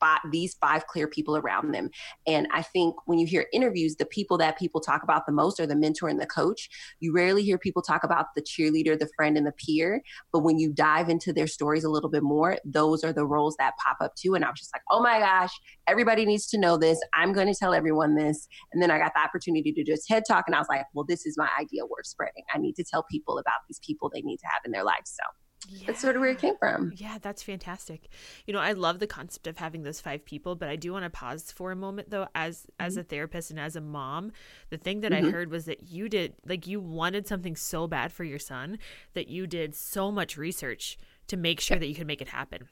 five, 0.00 0.20
these 0.30 0.54
five 0.60 0.86
clear 0.86 1.08
people 1.08 1.36
around 1.36 1.72
them. 1.72 1.90
And 2.26 2.46
I 2.52 2.62
think 2.62 2.94
when 3.06 3.18
you 3.18 3.26
hear 3.26 3.46
interviews, 3.52 3.96
the 3.96 4.06
people 4.06 4.38
that 4.38 4.58
people 4.58 4.80
talk 4.80 5.02
about 5.02 5.26
the 5.26 5.32
most 5.32 5.58
are 5.60 5.66
the 5.66 5.76
mentor 5.76 6.08
and 6.08 6.20
the 6.20 6.26
coach. 6.26 6.68
You 7.00 7.12
rarely 7.12 7.42
hear 7.42 7.58
people 7.58 7.82
talk 7.82 8.04
about 8.04 8.26
the 8.34 8.42
cheerleader, 8.42 8.98
the 8.98 9.08
friend, 9.16 9.36
and 9.36 9.46
the 9.46 9.52
peer. 9.52 10.02
But 10.32 10.40
when 10.40 10.58
you 10.58 10.72
dive 10.72 11.08
into 11.08 11.32
their 11.32 11.46
stories 11.46 11.84
a 11.84 11.90
little 11.90 12.10
bit 12.10 12.22
more, 12.22 12.58
those 12.64 13.02
are 13.02 13.12
the 13.12 13.26
roles 13.26 13.56
that 13.58 13.74
pop 13.82 13.96
up 14.00 14.14
too. 14.16 14.34
And 14.34 14.44
I 14.44 14.50
was 14.50 14.60
just 14.60 14.74
like, 14.74 14.82
oh 14.90 15.02
my 15.02 15.18
gosh, 15.18 15.52
everybody 15.86 16.26
needs 16.26 16.46
to 16.48 16.58
know 16.58 16.76
this. 16.76 17.00
I'm 17.14 17.32
going 17.32 17.46
to 17.46 17.54
tell 17.58 17.74
everyone 17.74 18.14
this. 18.14 18.46
And 18.72 18.82
then 18.82 18.90
I 18.90 18.98
got 18.98 19.12
the 19.14 19.20
opportunity 19.20 19.72
to 19.72 19.92
a 19.92 19.96
TED 19.96 20.24
talk, 20.26 20.44
and 20.46 20.54
I 20.54 20.58
was 20.58 20.68
like, 20.68 20.84
well, 20.94 21.04
this 21.04 21.26
is 21.26 21.36
my 21.38 21.48
idea 21.58 21.84
worth 21.86 22.06
spreading. 22.06 22.42
I 22.52 22.58
need 22.58 22.74
to 22.76 22.84
tell 22.84 23.04
people 23.10 23.38
about 23.38 23.60
these 23.68 23.80
people 23.84 24.10
they 24.12 24.22
need 24.22 24.38
to 24.38 24.46
have 24.46 24.62
in 24.64 24.72
their 24.72 24.84
lives. 24.84 25.14
So 25.14 25.22
yeah. 25.68 25.86
that's 25.86 26.00
sort 26.00 26.16
of 26.16 26.20
where 26.20 26.30
it 26.30 26.38
came 26.38 26.56
from. 26.56 26.92
Yeah, 26.96 27.18
that's 27.20 27.42
fantastic. 27.42 28.08
You 28.46 28.52
know, 28.52 28.60
I 28.60 28.72
love 28.72 28.98
the 28.98 29.06
concept 29.06 29.46
of 29.46 29.58
having 29.58 29.82
those 29.82 30.00
five 30.00 30.24
people, 30.24 30.54
but 30.54 30.68
I 30.68 30.76
do 30.76 30.92
want 30.92 31.04
to 31.04 31.10
pause 31.10 31.52
for 31.52 31.72
a 31.72 31.76
moment 31.76 32.10
though 32.10 32.28
as 32.34 32.62
mm-hmm. 32.62 32.86
as 32.86 32.96
a 32.96 33.02
therapist 33.02 33.50
and 33.50 33.60
as 33.60 33.76
a 33.76 33.80
mom. 33.80 34.32
The 34.70 34.78
thing 34.78 35.00
that 35.00 35.12
mm-hmm. 35.12 35.26
I 35.26 35.30
heard 35.30 35.50
was 35.50 35.64
that 35.66 35.84
you 35.84 36.08
did 36.08 36.34
like 36.46 36.66
you 36.66 36.80
wanted 36.80 37.26
something 37.26 37.56
so 37.56 37.86
bad 37.86 38.12
for 38.12 38.24
your 38.24 38.38
son 38.38 38.78
that 39.14 39.28
you 39.28 39.46
did 39.46 39.74
so 39.74 40.10
much 40.10 40.36
research 40.36 40.98
to 41.28 41.36
make 41.36 41.60
sure 41.60 41.78
that 41.78 41.86
you 41.86 41.94
could 41.94 42.06
make 42.06 42.22
it 42.22 42.28
happen. 42.28 42.68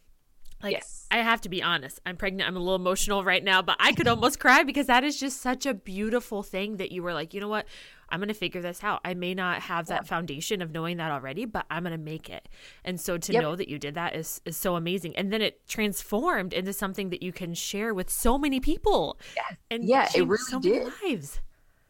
Like 0.62 0.72
yes. 0.72 1.06
I 1.10 1.18
have 1.18 1.42
to 1.42 1.50
be 1.50 1.62
honest. 1.62 2.00
I'm 2.06 2.16
pregnant. 2.16 2.48
I'm 2.48 2.56
a 2.56 2.58
little 2.58 2.76
emotional 2.76 3.22
right 3.22 3.44
now, 3.44 3.60
but 3.60 3.76
I 3.78 3.92
could 3.92 4.08
almost 4.08 4.40
cry 4.40 4.62
because 4.62 4.86
that 4.86 5.04
is 5.04 5.20
just 5.20 5.42
such 5.42 5.66
a 5.66 5.74
beautiful 5.74 6.42
thing 6.42 6.78
that 6.78 6.90
you 6.90 7.02
were 7.02 7.12
like, 7.12 7.34
you 7.34 7.40
know 7.40 7.48
what? 7.48 7.66
I'm 8.08 8.20
going 8.20 8.28
to 8.28 8.34
figure 8.34 8.60
this 8.60 8.82
out. 8.82 9.00
I 9.04 9.14
may 9.14 9.34
not 9.34 9.62
have 9.62 9.86
that 9.86 10.02
yeah. 10.02 10.08
foundation 10.08 10.62
of 10.62 10.72
knowing 10.72 10.96
that 10.98 11.10
already, 11.10 11.44
but 11.44 11.66
I'm 11.70 11.82
going 11.82 11.96
to 11.96 12.02
make 12.02 12.28
it. 12.30 12.48
And 12.84 13.00
so 13.00 13.18
to 13.18 13.32
yep. 13.32 13.42
know 13.42 13.56
that 13.56 13.68
you 13.68 13.78
did 13.78 13.94
that 13.94 14.14
is 14.14 14.40
is 14.44 14.56
so 14.56 14.76
amazing. 14.76 15.16
And 15.16 15.32
then 15.32 15.42
it 15.42 15.66
transformed 15.68 16.52
into 16.52 16.72
something 16.72 17.10
that 17.10 17.22
you 17.22 17.32
can 17.32 17.54
share 17.54 17.94
with 17.94 18.10
so 18.10 18.38
many 18.38 18.60
people. 18.60 19.18
Yeah. 19.36 19.56
And 19.70 19.84
yeah, 19.84 20.08
it 20.14 20.26
really 20.26 20.38
so 20.38 20.60
did. 20.60 20.92
lives 21.02 21.40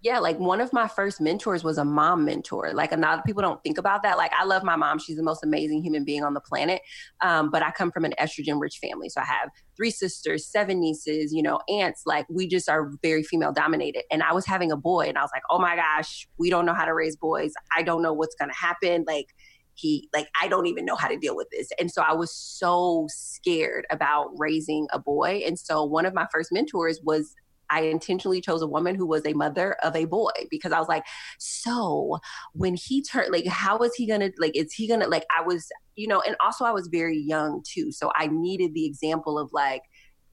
yeah, 0.04 0.18
like 0.18 0.38
one 0.38 0.60
of 0.60 0.70
my 0.70 0.86
first 0.86 1.18
mentors 1.18 1.64
was 1.64 1.78
a 1.78 1.84
mom 1.84 2.26
mentor. 2.26 2.72
Like 2.74 2.92
a 2.92 2.96
lot 2.96 3.18
of 3.18 3.24
people 3.24 3.40
don't 3.40 3.62
think 3.64 3.78
about 3.78 4.02
that. 4.02 4.18
Like 4.18 4.34
I 4.34 4.44
love 4.44 4.62
my 4.62 4.76
mom; 4.76 4.98
she's 4.98 5.16
the 5.16 5.22
most 5.22 5.42
amazing 5.42 5.82
human 5.82 6.04
being 6.04 6.22
on 6.22 6.34
the 6.34 6.42
planet. 6.42 6.82
Um, 7.22 7.50
but 7.50 7.62
I 7.62 7.70
come 7.70 7.90
from 7.90 8.04
an 8.04 8.12
estrogen-rich 8.20 8.80
family, 8.80 9.08
so 9.08 9.22
I 9.22 9.24
have 9.24 9.48
three 9.78 9.90
sisters, 9.90 10.46
seven 10.46 10.78
nieces, 10.78 11.32
you 11.32 11.42
know, 11.42 11.58
aunts. 11.70 12.02
Like 12.04 12.26
we 12.28 12.46
just 12.46 12.68
are 12.68 12.90
very 13.02 13.22
female 13.22 13.50
dominated. 13.50 14.02
And 14.10 14.22
I 14.22 14.34
was 14.34 14.44
having 14.44 14.70
a 14.70 14.76
boy, 14.76 15.06
and 15.06 15.16
I 15.16 15.22
was 15.22 15.30
like, 15.34 15.42
oh 15.48 15.58
my 15.58 15.74
gosh, 15.74 16.28
we 16.38 16.50
don't 16.50 16.66
know 16.66 16.74
how 16.74 16.84
to 16.84 16.92
raise 16.92 17.16
boys. 17.16 17.54
I 17.74 17.82
don't 17.82 18.02
know 18.02 18.12
what's 18.12 18.34
gonna 18.34 18.54
happen. 18.54 19.04
Like 19.06 19.28
he 19.76 20.08
like 20.14 20.28
i 20.40 20.46
don't 20.46 20.66
even 20.66 20.84
know 20.84 20.94
how 20.94 21.08
to 21.08 21.16
deal 21.16 21.34
with 21.34 21.48
this 21.50 21.68
and 21.80 21.90
so 21.90 22.00
i 22.00 22.12
was 22.12 22.32
so 22.32 23.08
scared 23.08 23.84
about 23.90 24.30
raising 24.36 24.86
a 24.92 25.00
boy 25.00 25.42
and 25.44 25.58
so 25.58 25.82
one 25.82 26.06
of 26.06 26.14
my 26.14 26.28
first 26.32 26.52
mentors 26.52 27.00
was 27.02 27.34
I 27.70 27.82
intentionally 27.82 28.40
chose 28.40 28.62
a 28.62 28.66
woman 28.66 28.94
who 28.94 29.06
was 29.06 29.24
a 29.26 29.32
mother 29.32 29.76
of 29.82 29.96
a 29.96 30.04
boy 30.04 30.30
because 30.50 30.72
I 30.72 30.78
was 30.78 30.88
like, 30.88 31.04
so 31.38 32.18
when 32.52 32.74
he 32.74 33.02
turned, 33.02 33.32
like, 33.32 33.46
how 33.46 33.78
is 33.78 33.94
he 33.94 34.06
gonna, 34.06 34.30
like, 34.38 34.56
is 34.56 34.72
he 34.72 34.88
gonna, 34.88 35.08
like, 35.08 35.24
I 35.36 35.42
was, 35.42 35.68
you 35.96 36.06
know, 36.06 36.20
and 36.20 36.36
also 36.40 36.64
I 36.64 36.72
was 36.72 36.88
very 36.88 37.18
young 37.18 37.62
too. 37.66 37.92
So 37.92 38.10
I 38.14 38.28
needed 38.28 38.74
the 38.74 38.86
example 38.86 39.38
of 39.38 39.50
like, 39.52 39.82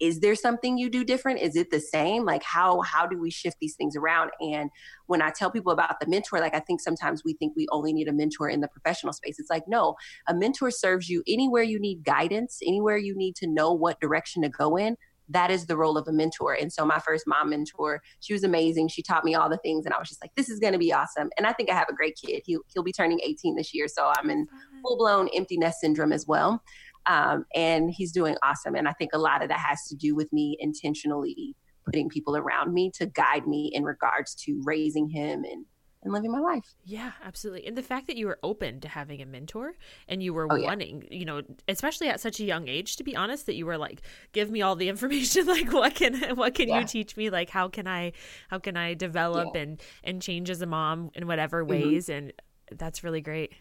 is 0.01 0.19
there 0.19 0.33
something 0.33 0.79
you 0.79 0.89
do 0.89 1.03
different? 1.03 1.39
Is 1.39 1.55
it 1.55 1.69
the 1.69 1.79
same? 1.79 2.25
Like 2.25 2.41
how 2.41 2.81
how 2.81 3.05
do 3.05 3.19
we 3.19 3.29
shift 3.29 3.57
these 3.61 3.75
things 3.75 3.95
around? 3.95 4.31
And 4.41 4.69
when 5.05 5.21
i 5.21 5.29
tell 5.29 5.51
people 5.51 5.71
about 5.71 5.99
the 5.99 6.07
mentor 6.07 6.39
like 6.39 6.55
i 6.55 6.59
think 6.59 6.79
sometimes 6.79 7.21
we 7.23 7.33
think 7.33 7.53
we 7.55 7.67
only 7.69 7.91
need 7.91 8.07
a 8.07 8.13
mentor 8.13 8.49
in 8.49 8.61
the 8.61 8.67
professional 8.67 9.13
space. 9.13 9.37
It's 9.39 9.49
like 9.49 9.63
no 9.67 9.95
a 10.27 10.33
mentor 10.33 10.71
serves 10.71 11.07
you 11.09 11.21
anywhere 11.27 11.63
you 11.63 11.79
need 11.79 12.03
guidance 12.03 12.59
anywhere 12.65 12.97
you 12.97 13.15
need 13.15 13.35
to 13.37 13.47
know 13.47 13.71
what 13.73 13.99
direction 13.99 14.41
to 14.41 14.49
go 14.49 14.77
in 14.77 14.97
that 15.29 15.51
is 15.51 15.65
the 15.65 15.77
role 15.77 15.97
of 15.97 16.07
a 16.07 16.11
mentor. 16.11 16.53
And 16.53 16.71
so 16.71 16.85
my 16.85 16.99
first 16.99 17.25
mom 17.25 17.49
mentor, 17.49 18.01
she 18.19 18.33
was 18.33 18.43
amazing. 18.43 18.89
She 18.89 19.01
taught 19.01 19.23
me 19.23 19.35
all 19.35 19.49
the 19.49 19.57
things 19.57 19.85
and 19.85 19.93
I 19.93 19.99
was 19.99 20.09
just 20.09 20.21
like, 20.21 20.31
this 20.35 20.49
is 20.49 20.59
going 20.59 20.73
to 20.73 20.79
be 20.79 20.93
awesome. 20.93 21.29
And 21.37 21.47
I 21.47 21.53
think 21.53 21.69
I 21.69 21.75
have 21.75 21.89
a 21.89 21.93
great 21.93 22.17
kid. 22.21 22.41
He'll, 22.45 22.61
he'll 22.73 22.83
be 22.83 22.91
turning 22.91 23.19
18 23.23 23.55
this 23.55 23.73
year. 23.73 23.87
So 23.87 24.11
I'm 24.17 24.29
in 24.29 24.47
full 24.81 24.97
blown 24.97 25.29
empty 25.35 25.57
nest 25.57 25.79
syndrome 25.79 26.11
as 26.11 26.27
well. 26.27 26.61
Um, 27.05 27.45
and 27.55 27.89
he's 27.89 28.11
doing 28.11 28.35
awesome. 28.43 28.75
And 28.75 28.87
I 28.87 28.93
think 28.93 29.11
a 29.13 29.17
lot 29.17 29.41
of 29.41 29.49
that 29.49 29.59
has 29.59 29.87
to 29.87 29.95
do 29.95 30.15
with 30.15 30.31
me 30.31 30.57
intentionally 30.59 31.55
putting 31.85 32.09
people 32.09 32.37
around 32.37 32.73
me 32.73 32.91
to 32.95 33.07
guide 33.07 33.47
me 33.47 33.71
in 33.73 33.83
regards 33.83 34.35
to 34.35 34.61
raising 34.63 35.09
him 35.09 35.43
and 35.43 35.65
and 36.03 36.13
living 36.13 36.31
my 36.31 36.39
life. 36.39 36.73
Yeah, 36.83 37.11
absolutely. 37.23 37.67
And 37.67 37.77
the 37.77 37.83
fact 37.83 38.07
that 38.07 38.17
you 38.17 38.27
were 38.27 38.39
open 38.41 38.79
to 38.81 38.87
having 38.87 39.21
a 39.21 39.25
mentor 39.25 39.73
and 40.07 40.23
you 40.23 40.33
were 40.33 40.47
oh, 40.51 40.61
wanting, 40.61 41.03
yeah. 41.09 41.17
you 41.17 41.25
know, 41.25 41.41
especially 41.67 42.09
at 42.09 42.19
such 42.19 42.39
a 42.39 42.43
young 42.43 42.67
age 42.67 42.95
to 42.95 43.03
be 43.03 43.15
honest 43.15 43.45
that 43.45 43.55
you 43.55 43.65
were 43.65 43.77
like 43.77 44.01
give 44.31 44.49
me 44.49 44.61
all 44.61 44.75
the 44.75 44.89
information 44.93 45.45
like 45.45 45.71
what 45.71 45.95
can 45.95 46.35
what 46.35 46.55
can 46.55 46.69
yeah. 46.69 46.79
you 46.79 46.85
teach 46.85 47.15
me 47.15 47.29
like 47.29 47.49
how 47.49 47.67
can 47.67 47.87
I 47.87 48.13
how 48.49 48.59
can 48.59 48.77
I 48.77 48.93
develop 48.93 49.55
yeah. 49.55 49.61
and 49.61 49.81
and 50.03 50.21
change 50.21 50.49
as 50.49 50.61
a 50.61 50.65
mom 50.65 51.11
in 51.13 51.27
whatever 51.27 51.61
mm-hmm. 51.61 51.71
ways 51.71 52.07
mm-hmm. 52.07 52.25
and 52.25 52.33
that's 52.77 53.03
really 53.03 53.21
great. 53.21 53.53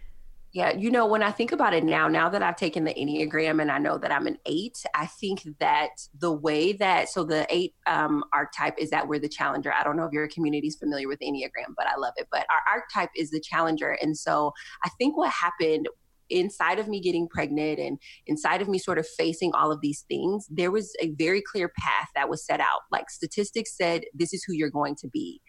Yeah, 0.53 0.77
you 0.77 0.91
know, 0.91 1.07
when 1.07 1.23
I 1.23 1.31
think 1.31 1.53
about 1.53 1.75
it 1.75 1.85
now, 1.85 2.09
now 2.09 2.29
that 2.29 2.43
I've 2.43 2.57
taken 2.57 2.83
the 2.83 2.93
Enneagram 2.95 3.63
and 3.63 3.71
I 3.71 3.79
know 3.79 3.99
that 3.99 4.11
I'm 4.11 4.27
an 4.27 4.37
eight, 4.47 4.85
I 4.97 5.07
think 5.07 5.47
that 5.61 5.91
the 6.19 6.33
way 6.33 6.73
that, 6.73 7.09
so 7.09 7.23
the 7.23 7.47
eight 7.51 7.75
um, 7.87 8.25
archetype 8.33 8.75
is 8.77 8.91
that 8.91 9.07
we're 9.07 9.21
the 9.21 9.29
challenger. 9.29 9.73
I 9.73 9.85
don't 9.85 9.97
know 9.97 10.07
if 10.07 10.13
your 10.13 10.27
community 10.27 10.67
is 10.67 10.75
familiar 10.75 11.07
with 11.07 11.21
Enneagram, 11.21 11.75
but 11.77 11.87
I 11.87 11.97
love 11.97 12.15
it. 12.17 12.27
But 12.33 12.47
our 12.51 12.63
archetype 12.69 13.11
is 13.15 13.31
the 13.31 13.41
challenger. 13.41 13.97
And 14.03 14.17
so 14.17 14.53
I 14.85 14.89
think 14.99 15.17
what 15.17 15.31
happened 15.31 15.87
inside 16.31 16.79
of 16.79 16.89
me 16.89 17.01
getting 17.01 17.29
pregnant 17.29 17.79
and 17.79 17.99
inside 18.27 18.63
of 18.63 18.69
me 18.69 18.79
sort 18.79 18.99
of 18.99 19.07
facing 19.07 19.53
all 19.53 19.71
of 19.71 19.81
these 19.81 20.05
things, 20.09 20.47
there 20.51 20.71
was 20.71 20.93
a 21.01 21.11
very 21.19 21.43
clear 21.43 21.71
path 21.79 22.09
that 22.15 22.29
was 22.29 22.45
set 22.45 22.61
out. 22.61 22.81
Like 22.91 23.11
statistics 23.11 23.77
said, 23.77 24.03
this 24.15 24.33
is 24.33 24.43
who 24.45 24.55
you're 24.55 24.71
going 24.71 24.97
to 24.97 25.09
be. 25.09 25.41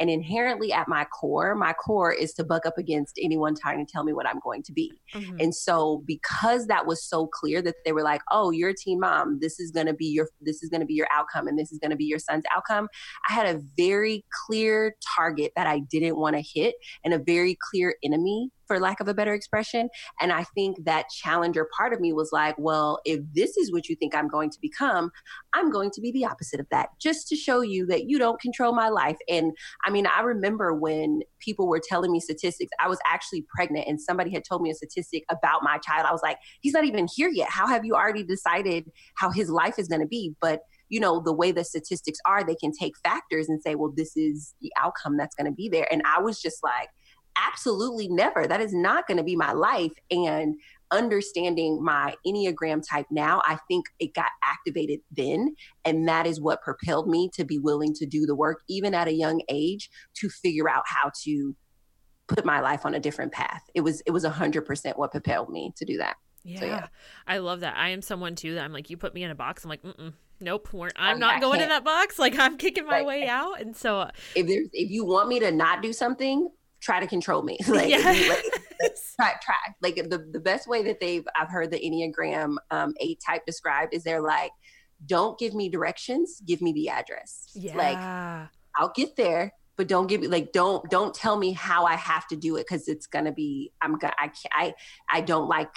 And 0.00 0.10
inherently 0.10 0.72
at 0.72 0.88
my 0.88 1.04
core, 1.04 1.54
my 1.54 1.72
core 1.72 2.12
is 2.12 2.32
to 2.34 2.44
buck 2.44 2.66
up 2.66 2.78
against 2.78 3.18
anyone 3.22 3.54
trying 3.54 3.84
to 3.84 3.90
tell 3.90 4.04
me 4.04 4.12
what 4.12 4.26
I'm 4.26 4.40
going 4.40 4.62
to 4.64 4.72
be. 4.72 4.92
Mm-hmm. 5.14 5.36
And 5.40 5.54
so 5.54 6.02
because 6.06 6.66
that 6.66 6.86
was 6.86 7.02
so 7.04 7.26
clear 7.26 7.62
that 7.62 7.76
they 7.84 7.92
were 7.92 8.02
like, 8.02 8.22
"Oh, 8.30 8.50
you're 8.50 8.70
a 8.70 8.74
teen 8.74 9.00
mom. 9.00 9.38
This 9.40 9.60
is 9.60 9.70
going 9.70 9.86
to 9.86 9.94
be 9.94 10.06
your 10.06 10.28
this 10.40 10.62
is 10.62 10.68
going 10.68 10.80
to 10.80 10.86
be 10.86 10.94
your 10.94 11.08
outcome 11.12 11.46
and 11.46 11.58
this 11.58 11.72
is 11.72 11.78
going 11.78 11.90
to 11.90 11.96
be 11.96 12.04
your 12.04 12.18
son's 12.18 12.44
outcome." 12.54 12.88
I 13.28 13.32
had 13.32 13.54
a 13.54 13.60
very 13.76 14.24
clear 14.46 14.94
target 15.16 15.52
that 15.56 15.66
I 15.66 15.80
didn't 15.90 16.16
want 16.16 16.36
to 16.36 16.42
hit 16.42 16.74
and 17.04 17.14
a 17.14 17.18
very 17.18 17.56
clear 17.70 17.94
enemy 18.02 18.50
for 18.68 18.78
lack 18.78 19.00
of 19.00 19.08
a 19.08 19.14
better 19.14 19.34
expression. 19.34 19.88
And 20.20 20.30
I 20.30 20.44
think 20.54 20.84
that 20.84 21.06
challenger 21.08 21.66
part 21.76 21.92
of 21.92 22.00
me 22.00 22.12
was 22.12 22.30
like, 22.32 22.54
well, 22.58 23.00
if 23.04 23.20
this 23.32 23.56
is 23.56 23.72
what 23.72 23.88
you 23.88 23.96
think 23.96 24.14
I'm 24.14 24.28
going 24.28 24.50
to 24.50 24.58
become, 24.60 25.10
I'm 25.54 25.70
going 25.70 25.90
to 25.92 26.00
be 26.00 26.12
the 26.12 26.26
opposite 26.26 26.60
of 26.60 26.66
that, 26.70 26.90
just 27.00 27.26
to 27.28 27.36
show 27.36 27.62
you 27.62 27.86
that 27.86 28.04
you 28.04 28.18
don't 28.18 28.40
control 28.40 28.74
my 28.74 28.90
life. 28.90 29.16
And 29.28 29.52
I 29.88 29.90
mean, 29.90 30.06
I 30.06 30.20
remember 30.20 30.74
when 30.74 31.22
people 31.40 31.66
were 31.66 31.80
telling 31.82 32.12
me 32.12 32.20
statistics, 32.20 32.70
I 32.78 32.88
was 32.88 32.98
actually 33.06 33.46
pregnant 33.48 33.88
and 33.88 33.98
somebody 33.98 34.30
had 34.30 34.44
told 34.46 34.60
me 34.60 34.68
a 34.68 34.74
statistic 34.74 35.24
about 35.30 35.62
my 35.62 35.78
child. 35.78 36.04
I 36.06 36.12
was 36.12 36.20
like, 36.22 36.36
he's 36.60 36.74
not 36.74 36.84
even 36.84 37.08
here 37.16 37.30
yet. 37.30 37.48
How 37.48 37.66
have 37.66 37.86
you 37.86 37.94
already 37.94 38.22
decided 38.22 38.84
how 39.16 39.30
his 39.30 39.48
life 39.48 39.78
is 39.78 39.88
going 39.88 40.02
to 40.02 40.06
be? 40.06 40.34
But 40.42 40.60
you 40.90 41.00
know 41.00 41.22
the 41.24 41.32
way 41.32 41.52
the 41.52 41.64
statistics 41.64 42.18
are 42.26 42.44
they 42.44 42.54
can 42.54 42.72
take 42.72 42.94
factors 43.02 43.48
and 43.48 43.62
say 43.62 43.74
well 43.74 43.92
this 43.94 44.16
is 44.16 44.54
the 44.62 44.72
outcome 44.78 45.18
that's 45.18 45.34
going 45.34 45.44
to 45.44 45.54
be 45.54 45.68
there 45.68 45.86
and 45.92 46.00
i 46.06 46.18
was 46.18 46.40
just 46.40 46.64
like 46.64 46.88
absolutely 47.46 48.08
never 48.08 48.46
that 48.46 48.62
is 48.62 48.72
not 48.72 49.06
going 49.06 49.18
to 49.18 49.22
be 49.22 49.36
my 49.36 49.52
life 49.52 49.92
and 50.10 50.54
understanding 50.90 51.82
my 51.82 52.14
Enneagram 52.26 52.82
type 52.88 53.06
now, 53.10 53.42
I 53.46 53.58
think 53.68 53.86
it 53.98 54.14
got 54.14 54.30
activated 54.42 55.00
then. 55.10 55.54
And 55.84 56.08
that 56.08 56.26
is 56.26 56.40
what 56.40 56.62
propelled 56.62 57.08
me 57.08 57.30
to 57.34 57.44
be 57.44 57.58
willing 57.58 57.94
to 57.94 58.06
do 58.06 58.26
the 58.26 58.34
work, 58.34 58.62
even 58.68 58.94
at 58.94 59.08
a 59.08 59.12
young 59.12 59.42
age, 59.48 59.90
to 60.14 60.28
figure 60.28 60.68
out 60.68 60.84
how 60.86 61.10
to 61.24 61.54
put 62.26 62.44
my 62.44 62.60
life 62.60 62.84
on 62.84 62.94
a 62.94 63.00
different 63.00 63.32
path. 63.32 63.62
It 63.74 63.80
was 63.80 64.02
it 64.06 64.10
was 64.10 64.24
a 64.24 64.30
hundred 64.30 64.66
percent 64.66 64.98
what 64.98 65.12
propelled 65.12 65.50
me 65.50 65.72
to 65.76 65.84
do 65.84 65.98
that. 65.98 66.16
Yeah, 66.44 66.60
so, 66.60 66.66
yeah, 66.66 66.86
I 67.26 67.38
love 67.38 67.60
that. 67.60 67.76
I 67.76 67.90
am 67.90 68.00
someone 68.00 68.34
too 68.34 68.54
that 68.54 68.64
I'm 68.64 68.72
like, 68.72 68.90
you 68.90 68.96
put 68.96 69.14
me 69.14 69.22
in 69.22 69.30
a 69.30 69.34
box. 69.34 69.64
I'm 69.64 69.70
like, 69.70 69.82
mm 69.82 70.12
nope, 70.40 70.68
I'm 70.96 71.18
not 71.18 71.40
going 71.40 71.60
in 71.60 71.68
that 71.68 71.84
box. 71.84 72.18
Like 72.18 72.38
I'm 72.38 72.56
kicking 72.56 72.86
my 72.86 72.98
right. 72.98 73.06
way 73.06 73.26
out. 73.26 73.60
And 73.60 73.76
so, 73.76 74.00
uh, 74.00 74.10
if 74.34 74.46
there's 74.46 74.68
if 74.72 74.90
you 74.90 75.04
want 75.04 75.28
me 75.28 75.40
to 75.40 75.50
not 75.50 75.82
do 75.82 75.92
something, 75.92 76.48
try 76.80 77.00
to 77.00 77.06
control 77.06 77.42
me. 77.42 77.58
like, 77.68 77.88
yes. 77.88 78.28
like 78.28 78.64
try 79.16 79.34
try 79.42 79.56
like 79.82 79.96
the 79.96 80.26
the 80.32 80.40
best 80.40 80.68
way 80.68 80.82
that 80.82 81.00
they've 81.00 81.26
I've 81.36 81.50
heard 81.50 81.70
the 81.70 81.78
Enneagram 81.78 82.56
um, 82.70 82.94
eight 83.00 83.20
type 83.24 83.44
described 83.46 83.94
is 83.94 84.04
they're 84.04 84.22
like, 84.22 84.52
don't 85.06 85.38
give 85.38 85.54
me 85.54 85.68
directions, 85.68 86.40
give 86.46 86.60
me 86.60 86.72
the 86.72 86.88
address. 86.88 87.50
Yeah. 87.54 87.76
Like 87.76 88.50
I'll 88.76 88.92
get 88.94 89.16
there, 89.16 89.52
but 89.76 89.88
don't 89.88 90.06
give 90.06 90.20
me 90.20 90.28
like 90.28 90.52
don't 90.52 90.88
don't 90.90 91.14
tell 91.14 91.36
me 91.36 91.52
how 91.52 91.84
I 91.84 91.94
have 91.96 92.26
to 92.28 92.36
do 92.36 92.56
it 92.56 92.66
because 92.68 92.88
it's 92.88 93.06
gonna 93.06 93.32
be 93.32 93.72
I'm 93.82 93.98
gonna 93.98 94.14
I 94.18 94.30
I 94.52 94.74
I 95.10 95.20
don't 95.20 95.48
like 95.48 95.70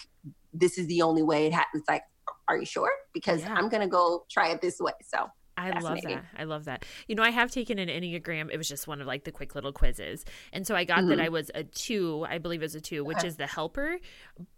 this 0.54 0.78
is 0.78 0.88
the 0.88 1.02
only 1.02 1.24
way 1.24 1.46
it 1.48 1.54
happens. 1.54 1.84
Like, 1.88 2.04
are 2.48 2.58
you 2.58 2.66
sure? 2.66 2.92
Because 3.14 3.42
yeah. 3.42 3.54
I'm 3.54 3.70
gonna 3.70 3.88
go 3.88 4.26
try 4.30 4.50
it 4.50 4.62
this 4.62 4.80
way. 4.80 4.94
So 5.04 5.28
I 5.58 5.80
love 5.80 6.02
that. 6.02 6.24
I 6.38 6.44
love 6.46 6.66
that. 6.66 6.86
You 7.08 7.16
know, 7.16 7.24
I 7.24 7.30
have 7.30 7.52
taken 7.52 7.78
an 7.78 7.88
Enneagram. 7.88 8.50
It 8.52 8.58
was 8.58 8.68
just 8.68 8.88
one 8.88 9.02
of 9.02 9.08
like 9.08 9.26
the 9.26 9.32
quick 9.32 9.54
little 9.54 9.72
quizzes. 9.72 10.26
And 10.54 10.66
so 10.66 10.76
I 10.76 10.84
got 10.84 11.00
mm-hmm. 11.00 11.10
that 11.10 11.20
I 11.20 11.30
was 11.30 11.52
a 11.54 11.64
two, 11.64 12.26
I 12.28 12.38
believe 12.38 12.62
it 12.62 12.66
was 12.66 12.76
a 12.76 12.82
two, 12.82 13.04
which 13.04 13.24
is 13.24 13.36
the 13.36 13.48
helper. 13.48 14.00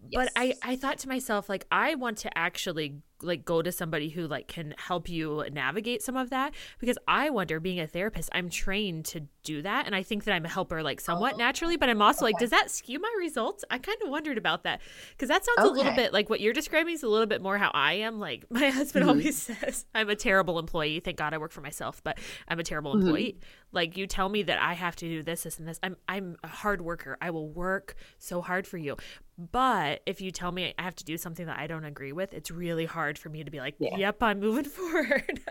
Yes. 0.07 0.13
But 0.13 0.29
I, 0.35 0.53
I 0.61 0.75
thought 0.75 0.99
to 0.99 1.09
myself, 1.09 1.49
like, 1.49 1.65
I 1.71 1.95
want 1.95 2.19
to 2.19 2.37
actually 2.37 3.01
like 3.23 3.45
go 3.45 3.61
to 3.61 3.71
somebody 3.71 4.09
who 4.09 4.27
like 4.27 4.47
can 4.47 4.73
help 4.77 5.09
you 5.09 5.45
navigate 5.51 6.01
some 6.01 6.17
of 6.17 6.29
that 6.31 6.53
because 6.79 6.97
I 7.07 7.29
wonder 7.29 7.59
being 7.59 7.79
a 7.79 7.87
therapist 7.87 8.29
I'm 8.33 8.49
trained 8.49 9.05
to 9.05 9.21
do 9.43 9.61
that 9.61 9.85
and 9.85 9.95
I 9.95 10.03
think 10.03 10.23
that 10.23 10.33
I'm 10.33 10.45
a 10.45 10.49
helper 10.49 10.81
like 10.83 11.01
somewhat 11.01 11.35
oh. 11.35 11.37
naturally 11.37 11.77
but 11.77 11.89
I'm 11.89 12.01
also 12.01 12.25
okay. 12.25 12.33
like 12.33 12.39
does 12.39 12.49
that 12.49 12.71
skew 12.71 12.99
my 12.99 13.13
results 13.17 13.63
I 13.69 13.77
kind 13.77 13.97
of 14.03 14.09
wondered 14.09 14.37
about 14.37 14.63
that 14.63 14.81
because 15.11 15.29
that 15.29 15.45
sounds 15.45 15.59
okay. 15.59 15.69
a 15.69 15.71
little 15.71 15.93
bit 15.93 16.13
like 16.13 16.29
what 16.29 16.39
you're 16.41 16.53
describing 16.53 16.93
is 16.93 17.03
a 17.03 17.09
little 17.09 17.27
bit 17.27 17.41
more 17.41 17.57
how 17.57 17.71
I 17.73 17.93
am 17.93 18.19
like 18.19 18.45
my 18.49 18.69
husband 18.69 19.03
mm-hmm. 19.03 19.09
always 19.09 19.41
says 19.41 19.85
I'm 19.93 20.09
a 20.09 20.15
terrible 20.15 20.59
employee 20.59 20.99
thank 20.99 21.17
God 21.17 21.33
I 21.33 21.37
work 21.37 21.51
for 21.51 21.61
myself 21.61 22.01
but 22.03 22.19
I'm 22.47 22.59
a 22.59 22.63
terrible 22.63 22.93
mm-hmm. 22.93 23.07
employee 23.07 23.39
like 23.71 23.97
you 23.97 24.07
tell 24.07 24.29
me 24.29 24.43
that 24.43 24.59
I 24.59 24.73
have 24.73 24.95
to 24.97 25.07
do 25.07 25.23
this 25.23 25.43
this 25.43 25.59
and 25.59 25.67
this 25.67 25.79
I'm 25.83 25.97
I'm 26.07 26.37
a 26.43 26.47
hard 26.47 26.81
worker 26.81 27.17
I 27.21 27.29
will 27.29 27.49
work 27.49 27.95
so 28.17 28.41
hard 28.41 28.67
for 28.67 28.77
you 28.77 28.97
but 29.37 30.01
if 30.05 30.21
you 30.21 30.31
tell 30.31 30.51
me 30.51 30.73
I 30.77 30.81
have 30.83 30.95
to 30.95 31.03
do 31.03 31.17
something 31.17 31.45
that 31.45 31.57
I 31.57 31.67
don't 31.67 31.85
agree 31.85 32.11
with, 32.11 32.33
it's 32.33 32.51
really 32.51 32.85
hard 32.85 33.17
for 33.17 33.29
me 33.29 33.43
to 33.43 33.51
be 33.51 33.59
like, 33.59 33.75
yeah. 33.79 33.95
yep, 33.97 34.21
I'm 34.21 34.39
moving 34.39 34.63
forward. 34.65 35.41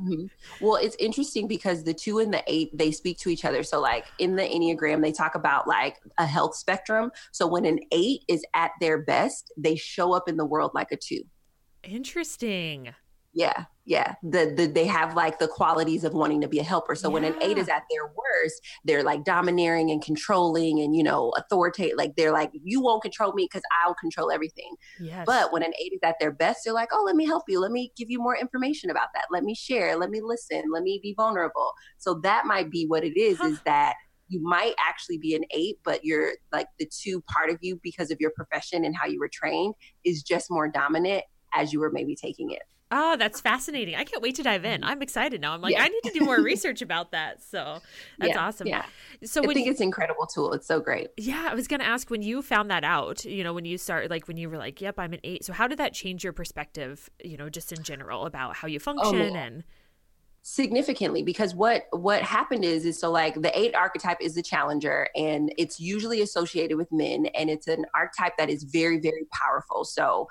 mm-hmm. 0.00 0.26
Well, 0.60 0.76
it's 0.76 0.96
interesting 0.98 1.46
because 1.46 1.84
the 1.84 1.94
two 1.94 2.18
and 2.18 2.32
the 2.32 2.42
eight, 2.46 2.76
they 2.76 2.90
speak 2.90 3.18
to 3.20 3.28
each 3.28 3.44
other. 3.44 3.62
So, 3.62 3.80
like 3.80 4.06
in 4.18 4.36
the 4.36 4.42
Enneagram, 4.42 5.02
they 5.02 5.12
talk 5.12 5.34
about 5.34 5.68
like 5.68 5.96
a 6.18 6.26
health 6.26 6.56
spectrum. 6.56 7.10
So, 7.32 7.46
when 7.46 7.64
an 7.64 7.80
eight 7.92 8.22
is 8.28 8.44
at 8.54 8.72
their 8.80 8.98
best, 8.98 9.52
they 9.56 9.76
show 9.76 10.12
up 10.12 10.28
in 10.28 10.36
the 10.36 10.46
world 10.46 10.72
like 10.74 10.92
a 10.92 10.96
two. 10.96 11.22
Interesting. 11.82 12.94
Yeah 13.32 13.66
yeah 13.86 14.14
the, 14.22 14.52
the 14.56 14.66
they 14.66 14.84
have 14.84 15.14
like 15.14 15.38
the 15.38 15.48
qualities 15.48 16.04
of 16.04 16.12
wanting 16.12 16.40
to 16.40 16.48
be 16.48 16.58
a 16.58 16.62
helper 16.62 16.94
so 16.94 17.08
yeah. 17.08 17.14
when 17.14 17.24
an 17.24 17.34
eight 17.40 17.56
is 17.56 17.68
at 17.68 17.84
their 17.90 18.06
worst 18.06 18.60
they're 18.84 19.04
like 19.04 19.24
domineering 19.24 19.90
and 19.90 20.02
controlling 20.02 20.80
and 20.80 20.94
you 20.94 21.02
know 21.02 21.32
authoritative 21.36 21.96
like 21.96 22.14
they're 22.16 22.32
like 22.32 22.50
you 22.52 22.80
won't 22.80 23.02
control 23.02 23.32
me 23.32 23.44
because 23.44 23.62
i'll 23.84 23.94
control 23.94 24.30
everything 24.30 24.74
yes. 25.00 25.24
but 25.24 25.52
when 25.52 25.62
an 25.62 25.72
eight 25.80 25.92
is 25.92 26.00
at 26.02 26.16
their 26.20 26.32
best 26.32 26.60
they're 26.64 26.74
like 26.74 26.88
oh 26.92 27.02
let 27.04 27.16
me 27.16 27.24
help 27.24 27.44
you 27.48 27.60
let 27.60 27.70
me 27.70 27.92
give 27.96 28.10
you 28.10 28.18
more 28.18 28.36
information 28.36 28.90
about 28.90 29.08
that 29.14 29.26
let 29.30 29.44
me 29.44 29.54
share 29.54 29.96
let 29.96 30.10
me 30.10 30.20
listen 30.20 30.62
let 30.72 30.82
me 30.82 30.98
be 31.02 31.14
vulnerable 31.14 31.72
so 31.98 32.14
that 32.14 32.44
might 32.44 32.70
be 32.70 32.84
what 32.86 33.04
it 33.04 33.18
is 33.18 33.38
huh. 33.38 33.46
is 33.46 33.60
that 33.64 33.94
you 34.28 34.42
might 34.42 34.74
actually 34.78 35.18
be 35.18 35.36
an 35.36 35.44
eight, 35.52 35.78
but 35.84 36.04
you're 36.04 36.32
like 36.52 36.66
the 36.80 36.86
two 36.86 37.20
part 37.22 37.48
of 37.48 37.58
you 37.60 37.78
because 37.82 38.10
of 38.10 38.20
your 38.20 38.32
profession 38.32 38.84
and 38.84 38.96
how 38.96 39.06
you 39.06 39.20
were 39.20 39.30
trained 39.32 39.74
is 40.04 40.22
just 40.22 40.50
more 40.50 40.68
dominant 40.68 41.22
as 41.54 41.72
you 41.72 41.78
were 41.78 41.90
maybe 41.92 42.16
taking 42.16 42.50
it. 42.50 42.62
Oh, 42.92 43.16
that's 43.16 43.40
fascinating. 43.40 43.96
I 43.96 44.04
can't 44.04 44.22
wait 44.22 44.36
to 44.36 44.44
dive 44.44 44.64
in. 44.64 44.84
I'm 44.84 45.02
excited 45.02 45.40
now. 45.40 45.52
I'm 45.52 45.60
like, 45.60 45.74
yeah. 45.74 45.82
I 45.82 45.88
need 45.88 46.02
to 46.04 46.12
do 46.12 46.24
more 46.24 46.40
research 46.42 46.82
about 46.82 47.10
that. 47.10 47.42
So 47.42 47.80
that's 48.18 48.34
yeah, 48.34 48.46
awesome. 48.46 48.68
Yeah. 48.68 48.84
So 49.24 49.42
I 49.42 49.46
think 49.52 49.66
you, 49.66 49.72
it's 49.72 49.80
an 49.80 49.86
incredible 49.86 50.26
tool. 50.26 50.52
It's 50.52 50.68
so 50.68 50.78
great. 50.78 51.08
Yeah. 51.16 51.48
I 51.50 51.54
was 51.54 51.66
going 51.66 51.80
to 51.80 51.86
ask 51.86 52.10
when 52.10 52.22
you 52.22 52.42
found 52.42 52.70
that 52.70 52.84
out, 52.84 53.24
you 53.24 53.42
know, 53.42 53.52
when 53.52 53.64
you 53.64 53.76
started, 53.76 54.10
like 54.10 54.28
when 54.28 54.36
you 54.36 54.48
were 54.48 54.58
like, 54.58 54.80
yep, 54.80 54.98
I'm 54.98 55.12
an 55.12 55.20
eight. 55.24 55.44
So 55.44 55.52
how 55.52 55.66
did 55.66 55.78
that 55.78 55.94
change 55.94 56.22
your 56.22 56.32
perspective, 56.32 57.10
you 57.24 57.36
know, 57.36 57.48
just 57.48 57.72
in 57.72 57.82
general 57.82 58.24
about 58.24 58.54
how 58.54 58.68
you 58.68 58.76
oh, 58.76 58.80
function 58.80 59.32
oh, 59.34 59.36
and 59.36 59.64
significantly 60.48 61.24
because 61.24 61.56
what 61.56 61.86
what 61.90 62.22
happened 62.22 62.64
is 62.64 62.86
is 62.86 63.00
so 63.00 63.10
like 63.10 63.34
the 63.42 63.58
eight 63.58 63.74
archetype 63.74 64.18
is 64.20 64.36
the 64.36 64.42
challenger 64.44 65.08
and 65.16 65.52
it's 65.58 65.80
usually 65.80 66.20
associated 66.20 66.76
with 66.76 66.86
men 66.92 67.26
and 67.34 67.50
it's 67.50 67.66
an 67.66 67.84
archetype 67.96 68.32
that 68.38 68.48
is 68.48 68.62
very 68.62 69.00
very 69.00 69.26
powerful 69.32 69.84
so 69.84 70.28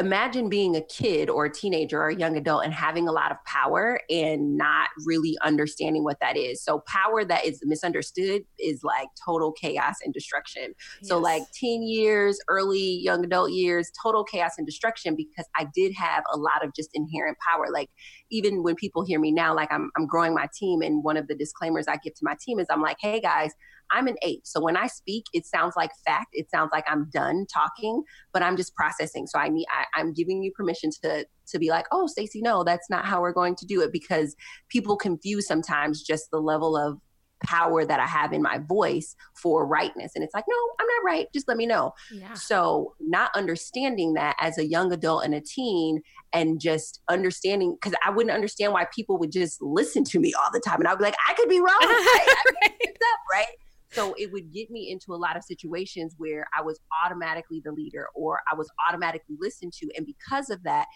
imagine 0.00 0.48
being 0.48 0.74
a 0.74 0.80
kid 0.80 1.30
or 1.30 1.44
a 1.44 1.52
teenager 1.52 2.00
or 2.00 2.08
a 2.08 2.16
young 2.16 2.36
adult 2.36 2.64
and 2.64 2.72
having 2.72 3.06
a 3.06 3.12
lot 3.12 3.30
of 3.30 3.36
power 3.44 4.00
and 4.10 4.56
not 4.56 4.88
really 5.06 5.36
understanding 5.42 6.02
what 6.02 6.18
that 6.20 6.36
is. 6.36 6.62
So, 6.64 6.82
power 6.86 7.24
that 7.24 7.44
is 7.44 7.60
misunderstood 7.64 8.42
is 8.58 8.82
like 8.82 9.08
total 9.24 9.52
chaos 9.52 9.96
and 10.04 10.12
destruction. 10.12 10.74
Yes. 11.00 11.08
So, 11.08 11.18
like 11.18 11.42
teen 11.52 11.82
years, 11.82 12.40
early 12.48 12.98
young 13.02 13.24
adult 13.24 13.52
years, 13.52 13.92
total 14.02 14.24
chaos 14.24 14.52
and 14.58 14.66
destruction 14.66 15.14
because 15.14 15.46
I 15.54 15.66
did 15.74 15.92
have 15.94 16.24
a 16.32 16.36
lot 16.36 16.64
of 16.64 16.74
just 16.74 16.90
inherent 16.94 17.38
power. 17.46 17.66
Like, 17.72 17.90
even 18.30 18.62
when 18.62 18.74
people 18.74 19.04
hear 19.04 19.18
me 19.18 19.32
now, 19.32 19.54
like 19.54 19.72
I'm, 19.72 19.90
I'm 19.96 20.06
growing 20.06 20.34
my 20.34 20.48
team, 20.58 20.82
and 20.82 21.02
one 21.04 21.16
of 21.16 21.28
the 21.28 21.34
disclaimers 21.34 21.86
I 21.88 21.96
give 21.96 22.14
to 22.14 22.22
my 22.22 22.36
team 22.40 22.58
is 22.58 22.66
I'm 22.70 22.82
like, 22.82 22.98
hey 23.00 23.20
guys, 23.20 23.52
I'm 23.90 24.06
an 24.06 24.16
eight. 24.22 24.46
So 24.46 24.60
when 24.60 24.76
I 24.76 24.86
speak, 24.86 25.24
it 25.32 25.46
sounds 25.46 25.74
like 25.76 25.90
fact. 26.06 26.28
It 26.32 26.50
sounds 26.50 26.70
like 26.72 26.84
I'm 26.88 27.08
done 27.12 27.46
talking, 27.52 28.02
but 28.32 28.42
I'm 28.42 28.56
just 28.56 28.74
processing. 28.74 29.26
So 29.26 29.38
I 29.38 29.48
need 29.48 29.66
I, 29.70 30.00
am 30.00 30.12
giving 30.12 30.42
you 30.42 30.52
permission 30.52 30.90
to 31.02 31.26
to 31.48 31.58
be 31.58 31.70
like, 31.70 31.86
oh, 31.90 32.06
Stacy, 32.06 32.40
no, 32.40 32.62
that's 32.62 32.88
not 32.88 33.04
how 33.04 33.20
we're 33.20 33.32
going 33.32 33.56
to 33.56 33.66
do 33.66 33.80
it 33.82 33.92
because 33.92 34.36
people 34.68 34.96
confuse 34.96 35.46
sometimes 35.46 36.02
just 36.02 36.30
the 36.30 36.40
level 36.40 36.76
of 36.76 36.98
power 37.44 37.84
that 37.84 38.00
I 38.00 38.06
have 38.06 38.32
in 38.32 38.42
my 38.42 38.58
voice 38.58 39.16
for 39.34 39.66
rightness. 39.66 40.12
And 40.14 40.24
it's 40.24 40.34
like, 40.34 40.44
no, 40.48 40.56
I'm 40.78 40.86
not 40.86 41.04
right. 41.04 41.26
Just 41.32 41.48
let 41.48 41.56
me 41.56 41.66
know. 41.66 41.92
Yeah. 42.12 42.34
So, 42.34 42.94
not 43.00 43.30
understanding 43.34 44.14
that 44.14 44.36
as 44.40 44.58
a 44.58 44.66
young 44.66 44.92
adult 44.92 45.24
and 45.24 45.34
a 45.34 45.40
teen, 45.40 46.02
and 46.32 46.60
just 46.60 47.00
understanding, 47.08 47.76
because 47.80 47.96
I 48.04 48.10
wouldn't 48.10 48.34
understand 48.34 48.72
why 48.72 48.86
people 48.94 49.18
would 49.18 49.32
just 49.32 49.60
listen 49.60 50.04
to 50.04 50.20
me 50.20 50.32
all 50.34 50.50
the 50.52 50.60
time. 50.60 50.78
And 50.78 50.88
I'd 50.88 50.98
be 50.98 51.04
like, 51.04 51.16
I 51.28 51.34
could 51.34 51.48
be 51.48 51.58
wrong. 51.58 51.78
right? 51.80 52.26
Up, 52.72 53.20
right? 53.32 53.46
So 53.92 54.14
it 54.18 54.30
would 54.30 54.52
get 54.52 54.70
me 54.70 54.90
into 54.90 55.14
a 55.14 55.16
lot 55.16 55.36
of 55.36 55.42
situations 55.42 56.14
where 56.18 56.46
I 56.56 56.62
was 56.62 56.78
automatically 57.04 57.60
the 57.64 57.72
leader 57.72 58.06
or 58.14 58.40
I 58.50 58.54
was 58.54 58.70
automatically 58.86 59.36
listened 59.40 59.72
to. 59.74 59.90
And 59.96 60.06
because 60.06 60.50
of 60.50 60.62
that, 60.62 60.86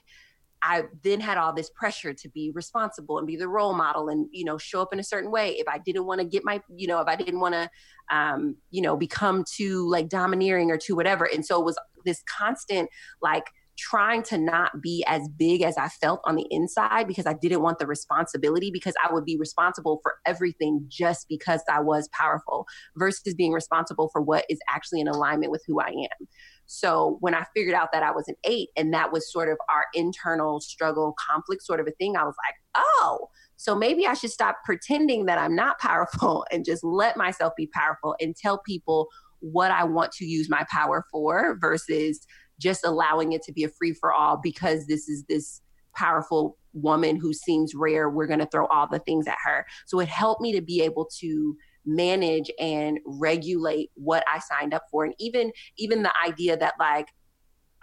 I 0.64 0.84
then 1.02 1.20
had 1.20 1.36
all 1.36 1.52
this 1.52 1.68
pressure 1.68 2.14
to 2.14 2.28
be 2.30 2.50
responsible 2.54 3.18
and 3.18 3.26
be 3.26 3.36
the 3.36 3.48
role 3.48 3.74
model 3.74 4.08
and, 4.08 4.26
you 4.32 4.44
know, 4.44 4.56
show 4.56 4.80
up 4.80 4.94
in 4.94 4.98
a 4.98 5.04
certain 5.04 5.30
way. 5.30 5.50
If 5.58 5.68
I 5.68 5.78
didn't 5.78 6.06
want 6.06 6.22
to 6.22 6.26
get 6.26 6.42
my, 6.42 6.62
you 6.74 6.86
know, 6.86 7.00
if 7.00 7.06
I 7.06 7.16
didn't 7.16 7.38
want 7.38 7.54
to, 7.54 7.70
um, 8.10 8.56
you 8.70 8.80
know, 8.80 8.96
become 8.96 9.44
too 9.44 9.86
like 9.90 10.08
domineering 10.08 10.70
or 10.70 10.78
too 10.78 10.96
whatever. 10.96 11.26
And 11.26 11.44
so 11.44 11.60
it 11.60 11.66
was 11.66 11.76
this 12.06 12.22
constant 12.26 12.88
like, 13.20 13.44
trying 13.76 14.22
to 14.22 14.38
not 14.38 14.80
be 14.80 15.04
as 15.08 15.28
big 15.36 15.60
as 15.62 15.76
I 15.76 15.88
felt 15.88 16.20
on 16.24 16.36
the 16.36 16.46
inside 16.50 17.08
because 17.08 17.26
I 17.26 17.32
didn't 17.32 17.60
want 17.60 17.80
the 17.80 17.88
responsibility 17.88 18.70
because 18.70 18.94
I 19.02 19.12
would 19.12 19.24
be 19.24 19.36
responsible 19.36 19.98
for 20.00 20.14
everything 20.24 20.84
just 20.86 21.26
because 21.28 21.60
I 21.68 21.80
was 21.80 22.08
powerful 22.12 22.66
versus 22.94 23.34
being 23.34 23.50
responsible 23.50 24.10
for 24.12 24.22
what 24.22 24.44
is 24.48 24.60
actually 24.68 25.00
in 25.00 25.08
alignment 25.08 25.50
with 25.50 25.64
who 25.66 25.80
I 25.80 25.88
am. 25.88 26.28
So 26.66 27.18
when 27.20 27.34
I 27.34 27.44
figured 27.54 27.74
out 27.74 27.92
that 27.92 28.02
I 28.02 28.10
was 28.10 28.26
an 28.28 28.36
eight 28.44 28.70
and 28.76 28.92
that 28.94 29.12
was 29.12 29.30
sort 29.30 29.48
of 29.48 29.58
our 29.68 29.84
internal 29.94 30.60
struggle, 30.60 31.14
conflict 31.30 31.62
sort 31.62 31.80
of 31.80 31.86
a 31.86 31.92
thing, 31.92 32.16
I 32.16 32.24
was 32.24 32.34
like, 32.46 32.54
oh, 32.74 33.28
so 33.56 33.74
maybe 33.74 34.06
I 34.06 34.14
should 34.14 34.30
stop 34.30 34.56
pretending 34.64 35.26
that 35.26 35.38
I'm 35.38 35.54
not 35.54 35.78
powerful 35.80 36.44
and 36.50 36.64
just 36.64 36.84
let 36.84 37.16
myself 37.16 37.52
be 37.56 37.66
powerful 37.66 38.16
and 38.20 38.34
tell 38.34 38.58
people 38.58 39.08
what 39.40 39.70
I 39.70 39.84
want 39.84 40.12
to 40.12 40.24
use 40.24 40.48
my 40.48 40.64
power 40.70 41.04
for 41.10 41.58
versus 41.60 42.26
just 42.58 42.84
allowing 42.84 43.32
it 43.32 43.42
to 43.42 43.52
be 43.52 43.64
a 43.64 43.68
free 43.68 43.92
for 43.92 44.12
all 44.12 44.38
because 44.42 44.86
this 44.86 45.08
is 45.08 45.24
this 45.28 45.60
powerful 45.94 46.56
woman 46.72 47.16
who 47.16 47.32
seems 47.32 47.74
rare. 47.74 48.10
We're 48.10 48.26
going 48.26 48.40
to 48.40 48.48
throw 48.50 48.66
all 48.66 48.88
the 48.88 48.98
things 49.00 49.26
at 49.26 49.36
her. 49.44 49.66
So 49.86 50.00
it 50.00 50.08
helped 50.08 50.40
me 50.40 50.52
to 50.52 50.62
be 50.62 50.82
able 50.82 51.08
to 51.20 51.56
manage 51.86 52.50
and 52.58 52.98
regulate 53.06 53.90
what 53.94 54.24
I 54.32 54.38
signed 54.38 54.74
up 54.74 54.84
for. 54.90 55.04
And 55.04 55.14
even 55.18 55.52
even 55.76 56.02
the 56.02 56.12
idea 56.24 56.56
that 56.56 56.74
like 56.78 57.08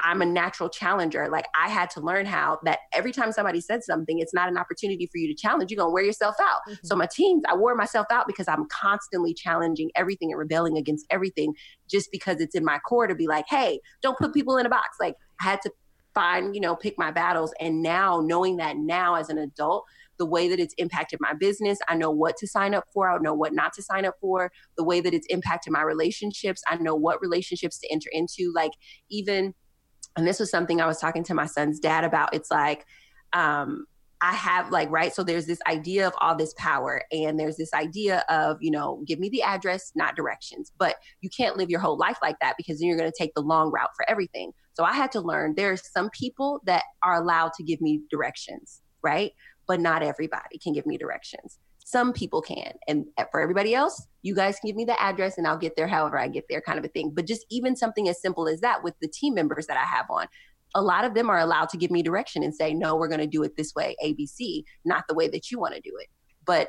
I'm 0.03 0.21
a 0.21 0.25
natural 0.25 0.69
challenger. 0.69 1.29
Like 1.29 1.45
I 1.55 1.69
had 1.69 1.89
to 1.91 2.01
learn 2.01 2.25
how 2.25 2.59
that 2.63 2.79
every 2.93 3.11
time 3.11 3.31
somebody 3.31 3.61
said 3.61 3.83
something, 3.83 4.19
it's 4.19 4.33
not 4.33 4.49
an 4.49 4.57
opportunity 4.57 5.07
for 5.11 5.17
you 5.17 5.27
to 5.27 5.35
challenge. 5.39 5.71
You're 5.71 5.77
gonna 5.77 5.91
wear 5.91 6.03
yourself 6.03 6.35
out. 6.41 6.61
Mm-hmm. 6.67 6.87
So 6.87 6.95
my 6.95 7.07
teens, 7.11 7.43
I 7.47 7.55
wore 7.55 7.75
myself 7.75 8.07
out 8.11 8.27
because 8.27 8.47
I'm 8.47 8.65
constantly 8.69 9.33
challenging 9.33 9.91
everything 9.95 10.31
and 10.31 10.39
rebelling 10.39 10.77
against 10.77 11.05
everything 11.09 11.53
just 11.89 12.11
because 12.11 12.41
it's 12.41 12.55
in 12.55 12.65
my 12.65 12.79
core 12.79 13.07
to 13.07 13.15
be 13.15 13.27
like, 13.27 13.45
hey, 13.49 13.79
don't 14.01 14.17
put 14.17 14.33
people 14.33 14.57
in 14.57 14.65
a 14.65 14.69
box. 14.69 14.97
Like 14.99 15.15
I 15.39 15.45
had 15.45 15.61
to 15.63 15.71
find, 16.13 16.55
you 16.55 16.61
know, 16.61 16.75
pick 16.75 16.97
my 16.97 17.11
battles. 17.11 17.53
And 17.59 17.81
now 17.81 18.21
knowing 18.23 18.57
that 18.57 18.77
now 18.77 19.15
as 19.15 19.29
an 19.29 19.37
adult, 19.37 19.85
the 20.21 20.25
way 20.27 20.47
that 20.47 20.59
it's 20.59 20.75
impacted 20.77 21.17
my 21.19 21.33
business. 21.33 21.79
I 21.87 21.95
know 21.95 22.11
what 22.11 22.37
to 22.37 22.45
sign 22.47 22.75
up 22.75 22.85
for. 22.93 23.09
I 23.09 23.17
know 23.17 23.33
what 23.33 23.55
not 23.55 23.73
to 23.73 23.81
sign 23.81 24.05
up 24.05 24.13
for. 24.21 24.51
The 24.77 24.83
way 24.83 25.01
that 25.01 25.15
it's 25.15 25.25
impacted 25.31 25.73
my 25.73 25.81
relationships. 25.81 26.61
I 26.67 26.75
know 26.75 26.93
what 26.93 27.19
relationships 27.23 27.79
to 27.79 27.91
enter 27.91 28.09
into. 28.13 28.51
Like 28.53 28.73
even 29.09 29.55
and 30.15 30.27
this 30.27 30.39
was 30.39 30.51
something 30.51 30.79
I 30.79 30.85
was 30.85 30.99
talking 30.99 31.23
to 31.23 31.33
my 31.33 31.47
son's 31.47 31.79
dad 31.79 32.03
about. 32.03 32.35
It's 32.35 32.51
like, 32.51 32.85
um, 33.33 33.85
I 34.23 34.33
have 34.33 34.69
like, 34.69 34.91
right. 34.91 35.11
So 35.11 35.23
there's 35.23 35.47
this 35.47 35.61
idea 35.67 36.05
of 36.05 36.13
all 36.21 36.35
this 36.35 36.53
power, 36.55 37.01
and 37.11 37.39
there's 37.39 37.57
this 37.57 37.73
idea 37.73 38.23
of, 38.29 38.57
you 38.61 38.69
know, 38.69 39.03
give 39.07 39.17
me 39.17 39.29
the 39.29 39.41
address, 39.41 39.91
not 39.95 40.15
directions. 40.15 40.71
But 40.77 40.97
you 41.21 41.29
can't 41.35 41.57
live 41.57 41.71
your 41.71 41.79
whole 41.79 41.97
life 41.97 42.19
like 42.21 42.35
that 42.41 42.53
because 42.57 42.79
then 42.79 42.87
you're 42.87 42.97
going 42.97 43.11
to 43.11 43.17
take 43.17 43.33
the 43.33 43.41
long 43.41 43.71
route 43.71 43.89
for 43.95 44.07
everything. 44.07 44.51
So 44.73 44.83
I 44.83 44.93
had 44.93 45.11
to 45.13 45.21
learn 45.21 45.55
there's 45.55 45.91
some 45.91 46.09
people 46.11 46.61
that 46.65 46.83
are 47.03 47.15
allowed 47.15 47.53
to 47.53 47.63
give 47.63 47.81
me 47.81 48.01
directions, 48.11 48.81
right? 49.01 49.31
But 49.71 49.79
not 49.79 50.03
everybody 50.03 50.57
can 50.61 50.73
give 50.73 50.85
me 50.85 50.97
directions. 50.97 51.57
Some 51.77 52.11
people 52.11 52.41
can. 52.41 52.73
And 52.89 53.05
for 53.31 53.39
everybody 53.39 53.73
else, 53.73 54.05
you 54.21 54.35
guys 54.35 54.59
can 54.59 54.67
give 54.67 54.75
me 54.75 54.83
the 54.83 55.01
address 55.01 55.37
and 55.37 55.47
I'll 55.47 55.57
get 55.57 55.77
there 55.77 55.87
however 55.87 56.19
I 56.19 56.27
get 56.27 56.43
there, 56.49 56.59
kind 56.59 56.77
of 56.77 56.83
a 56.83 56.89
thing. 56.89 57.13
But 57.15 57.25
just 57.25 57.45
even 57.49 57.77
something 57.77 58.09
as 58.09 58.21
simple 58.21 58.49
as 58.49 58.59
that 58.59 58.83
with 58.83 58.95
the 58.99 59.07
team 59.07 59.33
members 59.33 59.67
that 59.67 59.77
I 59.77 59.85
have 59.85 60.07
on, 60.09 60.27
a 60.75 60.81
lot 60.81 61.05
of 61.05 61.13
them 61.13 61.29
are 61.29 61.39
allowed 61.39 61.69
to 61.69 61.77
give 61.77 61.89
me 61.89 62.03
direction 62.03 62.43
and 62.43 62.53
say, 62.53 62.73
no, 62.73 62.97
we're 62.97 63.07
going 63.07 63.21
to 63.21 63.27
do 63.27 63.43
it 63.43 63.55
this 63.55 63.73
way, 63.73 63.95
ABC, 64.03 64.65
not 64.83 65.05
the 65.07 65.15
way 65.15 65.29
that 65.29 65.51
you 65.51 65.57
want 65.57 65.73
to 65.73 65.79
do 65.79 65.93
it. 66.01 66.07
But 66.45 66.67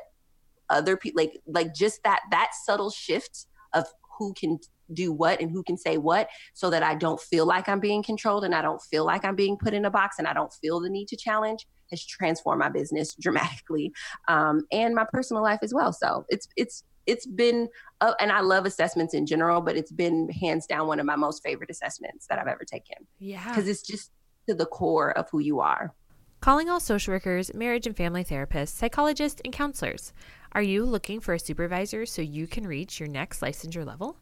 other 0.70 0.96
people, 0.96 1.24
like, 1.24 1.40
like 1.48 1.74
just 1.74 2.04
that, 2.04 2.20
that 2.30 2.52
subtle 2.64 2.90
shift 2.90 3.46
of 3.72 3.84
who 4.16 4.32
can 4.34 4.60
do 4.92 5.10
what 5.10 5.40
and 5.40 5.50
who 5.50 5.64
can 5.64 5.76
say 5.76 5.98
what 5.98 6.28
so 6.54 6.70
that 6.70 6.84
I 6.84 6.94
don't 6.94 7.20
feel 7.20 7.46
like 7.46 7.68
I'm 7.68 7.80
being 7.80 8.04
controlled 8.04 8.44
and 8.44 8.54
I 8.54 8.62
don't 8.62 8.80
feel 8.80 9.04
like 9.04 9.24
I'm 9.24 9.34
being 9.34 9.56
put 9.56 9.74
in 9.74 9.86
a 9.86 9.90
box 9.90 10.20
and 10.20 10.28
I 10.28 10.34
don't 10.34 10.52
feel 10.52 10.78
the 10.78 10.88
need 10.88 11.08
to 11.08 11.16
challenge 11.16 11.66
has 11.92 12.04
transformed 12.04 12.58
my 12.58 12.68
business 12.68 13.14
dramatically 13.20 13.92
um, 14.28 14.66
and 14.72 14.94
my 14.94 15.06
personal 15.12 15.42
life 15.42 15.60
as 15.62 15.72
well. 15.72 15.92
So 15.92 16.24
it's, 16.28 16.48
it's, 16.56 16.84
it's 17.06 17.26
been 17.26 17.68
uh, 18.00 18.14
and 18.20 18.30
i 18.30 18.40
love 18.40 18.64
assessments 18.64 19.12
in 19.12 19.26
general 19.26 19.60
but 19.60 19.76
it's 19.76 19.90
been 19.90 20.28
hands 20.28 20.66
down 20.66 20.86
one 20.86 21.00
of 21.00 21.06
my 21.06 21.16
most 21.16 21.42
favorite 21.42 21.68
assessments 21.68 22.28
that 22.28 22.38
i've 22.38 22.46
ever 22.46 22.64
taken. 22.64 22.96
Yeah. 23.18 23.46
Because 23.48 23.68
it's 23.68 23.82
just 23.82 24.12
to 24.48 24.54
the 24.54 24.66
core 24.66 25.16
of 25.16 25.28
who 25.30 25.40
you 25.40 25.60
are. 25.60 25.94
Calling 26.40 26.68
all 26.68 26.80
social 26.80 27.14
workers 27.14 27.54
marriage 27.54 27.86
and 27.86 27.96
family 27.96 28.24
therapists 28.24 28.68
psychologists 28.68 29.40
and 29.44 29.52
counselors. 29.52 30.12
Are 30.52 30.62
you 30.62 30.84
looking 30.84 31.20
for 31.20 31.34
a 31.34 31.38
supervisor 31.38 32.04
so 32.04 32.20
you 32.20 32.46
can 32.46 32.66
reach 32.66 33.00
your 33.00 33.08
next 33.08 33.40
licensure 33.40 33.86
level 33.86 34.16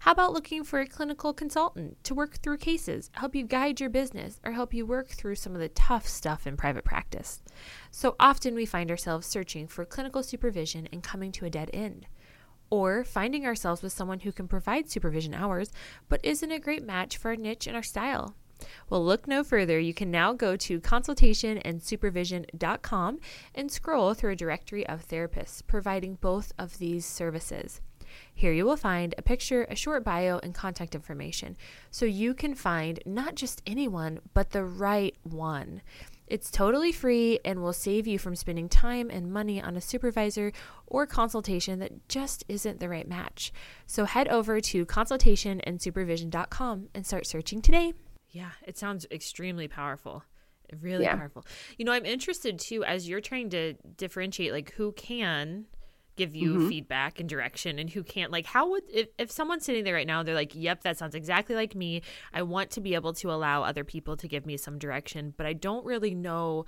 how 0.00 0.12
about 0.12 0.32
looking 0.32 0.64
for 0.64 0.80
a 0.80 0.86
clinical 0.86 1.32
consultant 1.32 2.02
to 2.04 2.14
work 2.14 2.38
through 2.38 2.58
cases, 2.58 3.10
help 3.14 3.34
you 3.34 3.44
guide 3.44 3.80
your 3.80 3.90
business, 3.90 4.40
or 4.44 4.52
help 4.52 4.74
you 4.74 4.86
work 4.86 5.08
through 5.08 5.36
some 5.36 5.54
of 5.54 5.60
the 5.60 5.68
tough 5.68 6.06
stuff 6.06 6.46
in 6.46 6.56
private 6.56 6.84
practice? 6.84 7.42
So 7.90 8.14
often 8.20 8.54
we 8.54 8.66
find 8.66 8.90
ourselves 8.90 9.26
searching 9.26 9.66
for 9.66 9.84
clinical 9.84 10.22
supervision 10.22 10.88
and 10.92 11.02
coming 11.02 11.32
to 11.32 11.44
a 11.44 11.50
dead 11.50 11.70
end 11.72 12.06
or 12.70 13.04
finding 13.04 13.46
ourselves 13.46 13.82
with 13.82 13.92
someone 13.92 14.20
who 14.20 14.32
can 14.32 14.48
provide 14.48 14.90
supervision 14.90 15.34
hours 15.34 15.70
but 16.08 16.24
isn't 16.24 16.50
a 16.50 16.58
great 16.58 16.84
match 16.84 17.16
for 17.16 17.30
our 17.30 17.36
niche 17.36 17.66
and 17.66 17.76
our 17.76 17.82
style. 17.82 18.34
Well, 18.88 19.04
look 19.04 19.28
no 19.28 19.44
further. 19.44 19.78
You 19.78 19.92
can 19.92 20.10
now 20.10 20.32
go 20.32 20.56
to 20.56 20.80
consultationandsupervision.com 20.80 23.18
and 23.54 23.70
scroll 23.70 24.14
through 24.14 24.32
a 24.32 24.36
directory 24.36 24.86
of 24.86 25.06
therapists 25.06 25.60
providing 25.66 26.14
both 26.14 26.54
of 26.58 26.78
these 26.78 27.04
services. 27.04 27.82
Here 28.34 28.52
you 28.52 28.64
will 28.64 28.76
find 28.76 29.14
a 29.16 29.22
picture, 29.22 29.66
a 29.70 29.76
short 29.76 30.04
bio, 30.04 30.38
and 30.42 30.54
contact 30.54 30.94
information 30.94 31.56
so 31.90 32.04
you 32.04 32.34
can 32.34 32.54
find 32.54 33.00
not 33.06 33.34
just 33.34 33.62
anyone, 33.66 34.20
but 34.34 34.50
the 34.50 34.64
right 34.64 35.16
one. 35.22 35.82
It's 36.26 36.50
totally 36.50 36.90
free 36.90 37.38
and 37.44 37.62
will 37.62 37.72
save 37.72 38.06
you 38.06 38.18
from 38.18 38.34
spending 38.34 38.68
time 38.68 39.10
and 39.10 39.32
money 39.32 39.62
on 39.62 39.76
a 39.76 39.80
supervisor 39.80 40.52
or 40.86 41.06
consultation 41.06 41.78
that 41.78 42.08
just 42.08 42.44
isn't 42.48 42.80
the 42.80 42.88
right 42.88 43.08
match. 43.08 43.52
So 43.86 44.06
head 44.06 44.28
over 44.28 44.60
to 44.60 44.84
consultationandsupervision.com 44.84 46.88
and 46.94 47.06
start 47.06 47.26
searching 47.26 47.62
today. 47.62 47.92
Yeah, 48.30 48.50
it 48.66 48.76
sounds 48.76 49.06
extremely 49.10 49.68
powerful. 49.68 50.24
Really 50.80 51.04
yeah. 51.04 51.16
powerful. 51.16 51.46
You 51.78 51.84
know, 51.84 51.92
I'm 51.92 52.04
interested 52.04 52.58
too 52.58 52.84
as 52.84 53.08
you're 53.08 53.20
trying 53.20 53.50
to 53.50 53.74
differentiate 53.96 54.52
like 54.52 54.72
who 54.72 54.92
can 54.92 55.66
give 56.16 56.34
you 56.34 56.54
mm-hmm. 56.54 56.68
feedback 56.68 57.20
and 57.20 57.28
direction 57.28 57.78
and 57.78 57.90
who 57.90 58.02
can't 58.02 58.32
like 58.32 58.46
how 58.46 58.70
would 58.70 58.82
if, 58.92 59.08
if 59.18 59.30
someone's 59.30 59.64
sitting 59.64 59.84
there 59.84 59.94
right 59.94 60.06
now 60.06 60.22
they're 60.22 60.34
like 60.34 60.52
yep 60.54 60.82
that 60.82 60.96
sounds 60.98 61.14
exactly 61.14 61.54
like 61.54 61.74
me 61.74 62.02
i 62.32 62.42
want 62.42 62.70
to 62.70 62.80
be 62.80 62.94
able 62.94 63.12
to 63.12 63.30
allow 63.30 63.62
other 63.62 63.84
people 63.84 64.16
to 64.16 64.26
give 64.26 64.46
me 64.46 64.56
some 64.56 64.78
direction 64.78 65.32
but 65.36 65.46
i 65.46 65.52
don't 65.52 65.84
really 65.84 66.14
know 66.14 66.64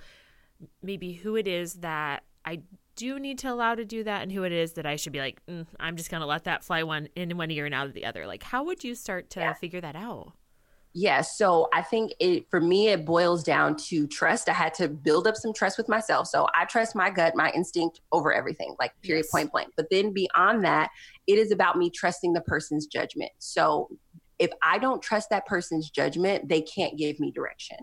maybe 0.81 1.13
who 1.13 1.35
it 1.35 1.47
is 1.47 1.75
that 1.75 2.23
i 2.45 2.61
do 2.95 3.19
need 3.19 3.37
to 3.37 3.51
allow 3.51 3.75
to 3.75 3.85
do 3.85 4.03
that 4.03 4.21
and 4.21 4.31
who 4.31 4.43
it 4.43 4.51
is 4.51 4.73
that 4.73 4.85
i 4.85 4.95
should 4.95 5.13
be 5.13 5.19
like 5.19 5.41
mm, 5.47 5.65
i'm 5.79 5.95
just 5.95 6.11
going 6.11 6.21
to 6.21 6.27
let 6.27 6.43
that 6.43 6.63
fly 6.63 6.83
one 6.83 7.07
in 7.15 7.35
one 7.37 7.51
ear 7.51 7.65
and 7.65 7.73
out 7.73 7.87
of 7.87 7.93
the 7.93 8.05
other 8.05 8.27
like 8.27 8.43
how 8.43 8.63
would 8.63 8.83
you 8.83 8.93
start 8.93 9.29
to 9.29 9.39
yeah. 9.39 9.53
figure 9.53 9.81
that 9.81 9.95
out 9.95 10.33
yeah, 10.93 11.21
so 11.21 11.67
I 11.73 11.83
think 11.83 12.13
it 12.19 12.49
for 12.49 12.59
me 12.59 12.87
it 12.87 13.05
boils 13.05 13.43
down 13.43 13.75
to 13.87 14.07
trust. 14.07 14.49
I 14.49 14.53
had 14.53 14.73
to 14.75 14.87
build 14.87 15.27
up 15.27 15.35
some 15.35 15.53
trust 15.53 15.77
with 15.77 15.87
myself. 15.87 16.27
So 16.27 16.47
I 16.55 16.65
trust 16.65 16.95
my 16.95 17.11
gut, 17.11 17.35
my 17.35 17.51
instinct 17.51 18.01
over 18.11 18.33
everything, 18.33 18.75
like 18.79 18.91
period 19.01 19.25
yes. 19.25 19.31
point 19.31 19.51
blank. 19.51 19.69
But 19.77 19.87
then 19.91 20.13
beyond 20.13 20.63
that, 20.65 20.89
it 21.27 21.37
is 21.37 21.51
about 21.51 21.77
me 21.77 21.91
trusting 21.91 22.33
the 22.33 22.41
person's 22.41 22.87
judgment. 22.87 23.31
So 23.37 23.89
if 24.39 24.49
I 24.63 24.79
don't 24.79 25.01
trust 25.01 25.29
that 25.29 25.45
person's 25.45 25.89
judgment, 25.91 26.49
they 26.49 26.61
can't 26.61 26.97
give 26.97 27.19
me 27.19 27.31
direction. 27.31 27.77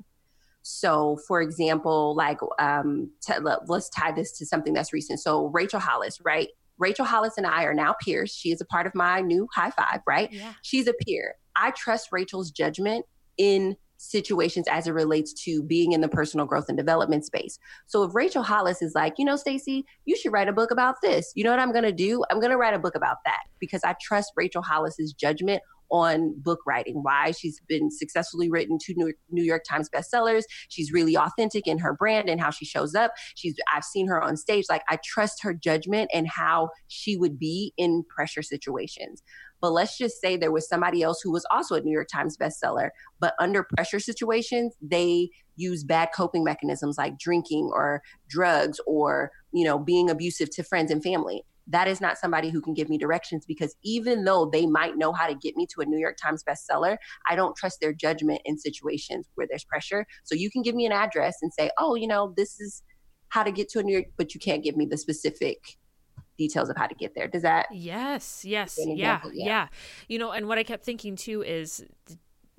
So, 0.63 1.19
for 1.29 1.41
example, 1.43 2.17
like 2.17 2.39
um, 2.59 3.11
t- 3.25 3.35
let's 3.67 3.89
tie 3.91 4.11
this 4.11 4.33
to 4.39 4.47
something 4.47 4.73
that's 4.73 4.93
recent. 4.93 5.21
So, 5.21 5.47
Rachel 5.47 5.79
Hollis, 5.79 6.19
right? 6.25 6.49
Rachel 6.79 7.05
Hollis 7.05 7.39
and 7.39 7.47
I 7.47 7.65
are 7.65 7.73
now 7.75 7.95
peers. 8.03 8.35
She 8.35 8.51
is 8.51 8.61
a 8.61 8.65
part 8.65 8.87
of 8.87 8.95
my 8.95 9.21
new 9.21 9.47
high 9.55 9.71
five, 9.71 10.01
right? 10.09 10.31
Yeah. 10.33 10.55
She's 10.63 10.89
a 10.89 10.93
peer. 11.07 11.37
I 11.57 11.73
trust 11.73 12.09
Rachel's 12.13 12.51
judgment 12.51 13.07
in 13.39 13.77
situations 13.99 14.67
as 14.71 14.87
it 14.87 14.93
relates 14.93 15.33
to 15.33 15.63
being 15.63 15.93
in 15.93 16.01
the 16.01 16.09
personal 16.09 16.47
growth 16.47 16.67
and 16.69 16.77
development 16.77 17.25
space. 17.25 17.59
So 17.87 18.03
if 18.03 18.15
Rachel 18.15 18.43
Hollis 18.43 18.83
is 18.83 18.95
like, 18.95 19.15
you 19.19 19.25
know, 19.25 19.37
Stacy, 19.37 19.87
you 20.05 20.17
should 20.17 20.33
write 20.33 20.49
a 20.49 20.53
book 20.53 20.71
about 20.71 20.97
this. 21.03 21.33
You 21.35 21.45
know 21.45 21.51
what 21.51 21.61
I'm 21.61 21.73
going 21.73 21.85
to 21.85 21.93
do? 21.93 22.23
I'm 22.31 22.39
going 22.39 22.51
to 22.51 22.59
write 22.59 22.75
a 22.75 22.79
book 22.79 22.95
about 22.95 23.19
that 23.25 23.41
because 23.59 23.83
I 23.85 23.95
trust 24.01 24.33
Rachel 24.37 24.63
Hollis's 24.63 25.13
judgment 25.13 25.63
on 25.91 26.35
book 26.41 26.61
writing. 26.67 26.97
Why 27.03 27.31
she's 27.31 27.61
been 27.69 27.91
successfully 27.91 28.51
written 28.51 28.79
two 28.85 28.95
New 29.31 29.45
York 29.45 29.63
Times 29.69 29.89
bestsellers. 29.89 30.43
She's 30.69 30.93
really 30.93 31.17
authentic 31.17 31.67
in 31.67 31.79
her 31.79 31.95
brand 31.95 32.29
and 32.29 32.41
how 32.41 32.51
she 32.51 32.65
shows 32.65 32.95
up. 32.95 33.13
She's 33.35 33.55
I've 33.73 33.85
seen 33.85 34.09
her 34.09 34.21
on 34.21 34.37
stage. 34.37 34.65
Like 34.69 34.83
I 34.89 34.99
trust 35.05 35.43
her 35.43 35.55
judgment 35.55 36.11
and 36.13 36.29
how 36.29 36.71
she 36.89 37.17
would 37.17 37.39
be 37.39 37.73
in 37.77 38.05
pressure 38.09 38.43
situations. 38.43 39.23
But 39.61 39.73
let's 39.73 39.97
just 39.97 40.21
say 40.21 40.37
there 40.37 40.53
was 40.53 40.69
somebody 40.69 41.03
else 41.03 41.21
who 41.23 41.33
was 41.33 41.47
also 41.51 41.75
a 41.75 41.81
New 41.81 41.93
York 41.93 42.09
Times 42.13 42.37
bestseller, 42.37 42.91
but 43.21 43.35
under 43.41 43.67
pressure 43.77 44.01
situations, 44.01 44.75
they 44.81 45.31
use 45.57 45.85
bad 45.85 46.11
coping 46.15 46.45
mechanisms 46.45 46.99
like 46.99 47.19
drinking 47.19 47.71
or 47.73 48.03
drugs 48.29 48.79
or, 48.87 49.31
you 49.53 49.65
know, 49.65 49.79
being 49.79 50.11
abusive 50.11 50.51
to 50.51 50.63
friends 50.63 50.91
and 50.91 51.03
family. 51.03 51.43
That 51.69 51.89
is 51.89 52.01
not 52.01 52.19
somebody 52.19 52.51
who 52.51 52.61
can 52.61 52.75
give 52.75 52.89
me 52.89 52.97
directions 52.97 53.45
because 53.45 53.75
even 53.83 54.25
though 54.25 54.47
they 54.47 54.67
might 54.67 54.97
know 54.97 55.13
how 55.13 55.27
to 55.27 55.35
get 55.35 55.57
me 55.57 55.67
to 55.75 55.81
a 55.81 55.85
New 55.85 55.99
York 55.99 56.17
Times 56.23 56.45
bestseller, 56.45 56.97
I 57.29 57.35
don't 57.35 57.57
trust 57.57 57.81
their 57.81 57.93
judgment 57.93 58.41
in 58.45 58.57
situations 58.57 59.27
where 59.35 59.49
there's 59.49 59.65
pressure. 59.65 60.07
So 60.23 60.37
you 60.37 60.49
can 60.51 60.63
give 60.63 60.77
me 60.77 60.87
an 60.87 60.93
address 60.93 61.39
and 61.43 61.53
say, 61.53 61.71
oh, 61.79 61.97
you 61.97 62.07
know, 62.07 62.33
this 62.37 62.61
is 62.61 62.85
how 63.31 63.43
to 63.43 63.51
get 63.51 63.69
to 63.71 63.81
a 63.81 63.83
New 63.83 63.95
York, 63.95 64.07
but 64.17 64.33
you 64.33 64.41
can't 64.41 64.63
give 64.63 64.77
me 64.77 64.87
the 64.87 64.97
specific 64.97 65.77
details 66.37 66.69
of 66.69 66.77
how 66.77 66.87
to 66.87 66.95
get 66.95 67.15
there. 67.15 67.29
Does 67.29 67.43
that? 67.43 67.67
Yes, 67.73 68.45
yes, 68.45 68.79
yeah, 68.79 68.95
yeah, 68.95 69.21
yeah. 69.33 69.69
You 70.09 70.19
know, 70.19 70.33
and 70.33 70.49
what 70.49 70.59
I 70.59 70.63
kept 70.63 70.85
thinking 70.85 71.17
too 71.17 71.43
is 71.43 71.85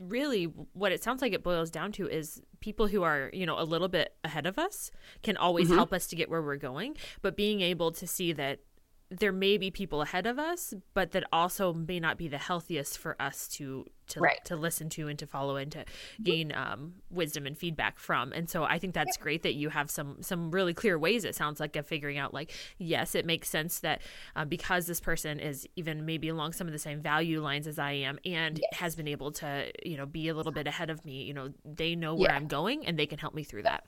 really 0.04 0.46
what 0.74 0.92
it 0.92 1.04
sounds 1.04 1.22
like 1.22 1.34
it 1.34 1.44
boils 1.44 1.72
down 1.72 1.92
to 1.92 2.08
is 2.08 2.42
people 2.60 2.88
who 2.88 3.02
are 3.02 3.32
you 3.34 3.46
know 3.46 3.60
a 3.60 3.64
little 3.64 3.88
bit 3.88 4.14
ahead 4.24 4.46
of 4.46 4.60
us 4.60 4.92
can 5.24 5.36
always 5.38 5.68
mm-hmm. 5.68 5.78
help 5.78 5.92
us 5.92 6.06
to 6.06 6.16
get 6.16 6.30
where 6.30 6.42
we're 6.42 6.56
going 6.56 6.96
but 7.24 7.36
being 7.36 7.62
able 7.62 7.92
to 7.92 8.06
see 8.06 8.32
that 8.32 8.60
there 9.10 9.32
may 9.32 9.58
be 9.58 9.72
people 9.72 10.02
ahead 10.02 10.26
of 10.26 10.38
us, 10.38 10.74
but 10.94 11.12
that 11.12 11.24
also 11.32 11.74
may 11.74 12.00
not 12.00 12.18
be 12.18 12.28
the 12.28 12.38
healthiest 12.38 12.98
for 12.98 13.20
us 13.22 13.48
to 13.48 13.86
to 14.08 14.20
right. 14.22 14.44
to 14.46 14.56
listen 14.56 14.90
to 14.90 15.08
and 15.08 15.20
to 15.20 15.28
follow 15.28 15.58
and 15.58 15.72
to 15.72 15.84
gain 16.24 16.54
um, 16.54 16.94
wisdom 17.10 17.46
and 17.46 17.58
feedback 17.58 18.00
from. 18.00 18.32
And 18.32 18.50
so 18.50 18.64
I 18.64 18.80
think 18.80 18.94
that's 18.94 19.18
yeah. 19.18 19.24
great 19.24 19.44
that 19.44 19.54
you 19.54 19.70
have 19.70 19.90
some 19.90 20.22
some 20.22 20.52
really 20.52 20.74
clear 20.74 21.00
ways. 21.00 21.24
It 21.24 21.36
sounds 21.36 21.60
like 21.60 21.76
of 21.76 21.88
figuring 21.88 22.18
out 22.18 22.34
like 22.34 22.52
yes, 22.78 23.16
it 23.16 23.26
makes 23.26 23.50
sense 23.50 23.80
that 23.80 24.02
uh, 24.36 24.46
because 24.46 24.88
this 24.88 25.00
person 25.00 25.40
is 25.40 25.68
even 25.76 26.06
maybe 26.06 26.28
along 26.30 26.54
some 26.54 26.68
of 26.68 26.74
the 26.74 26.80
same 26.80 27.02
value 27.02 27.42
lines 27.42 27.68
as 27.68 27.80
I 27.80 27.92
am 27.92 28.20
and 28.26 28.60
yes. 28.60 28.80
has 28.80 28.96
been 28.96 29.08
able 29.08 29.32
to 29.34 29.72
you 29.86 29.98
know 29.98 30.06
be 30.06 30.28
a 30.28 30.34
little 30.34 30.52
bit 30.52 30.68
ahead 30.68 30.90
of 30.90 31.04
me. 31.06 31.24
You 31.24 31.34
know 31.34 31.54
they 31.64 31.96
know 31.96 32.16
where 32.16 32.30
yeah. 32.30 32.36
I'm 32.36 32.48
going 32.48 32.86
and 32.86 33.00
they 33.00 33.06
can 33.06 33.20
help 33.20 33.34
me 33.34 33.44
through 33.44 33.64
that. 33.64 33.86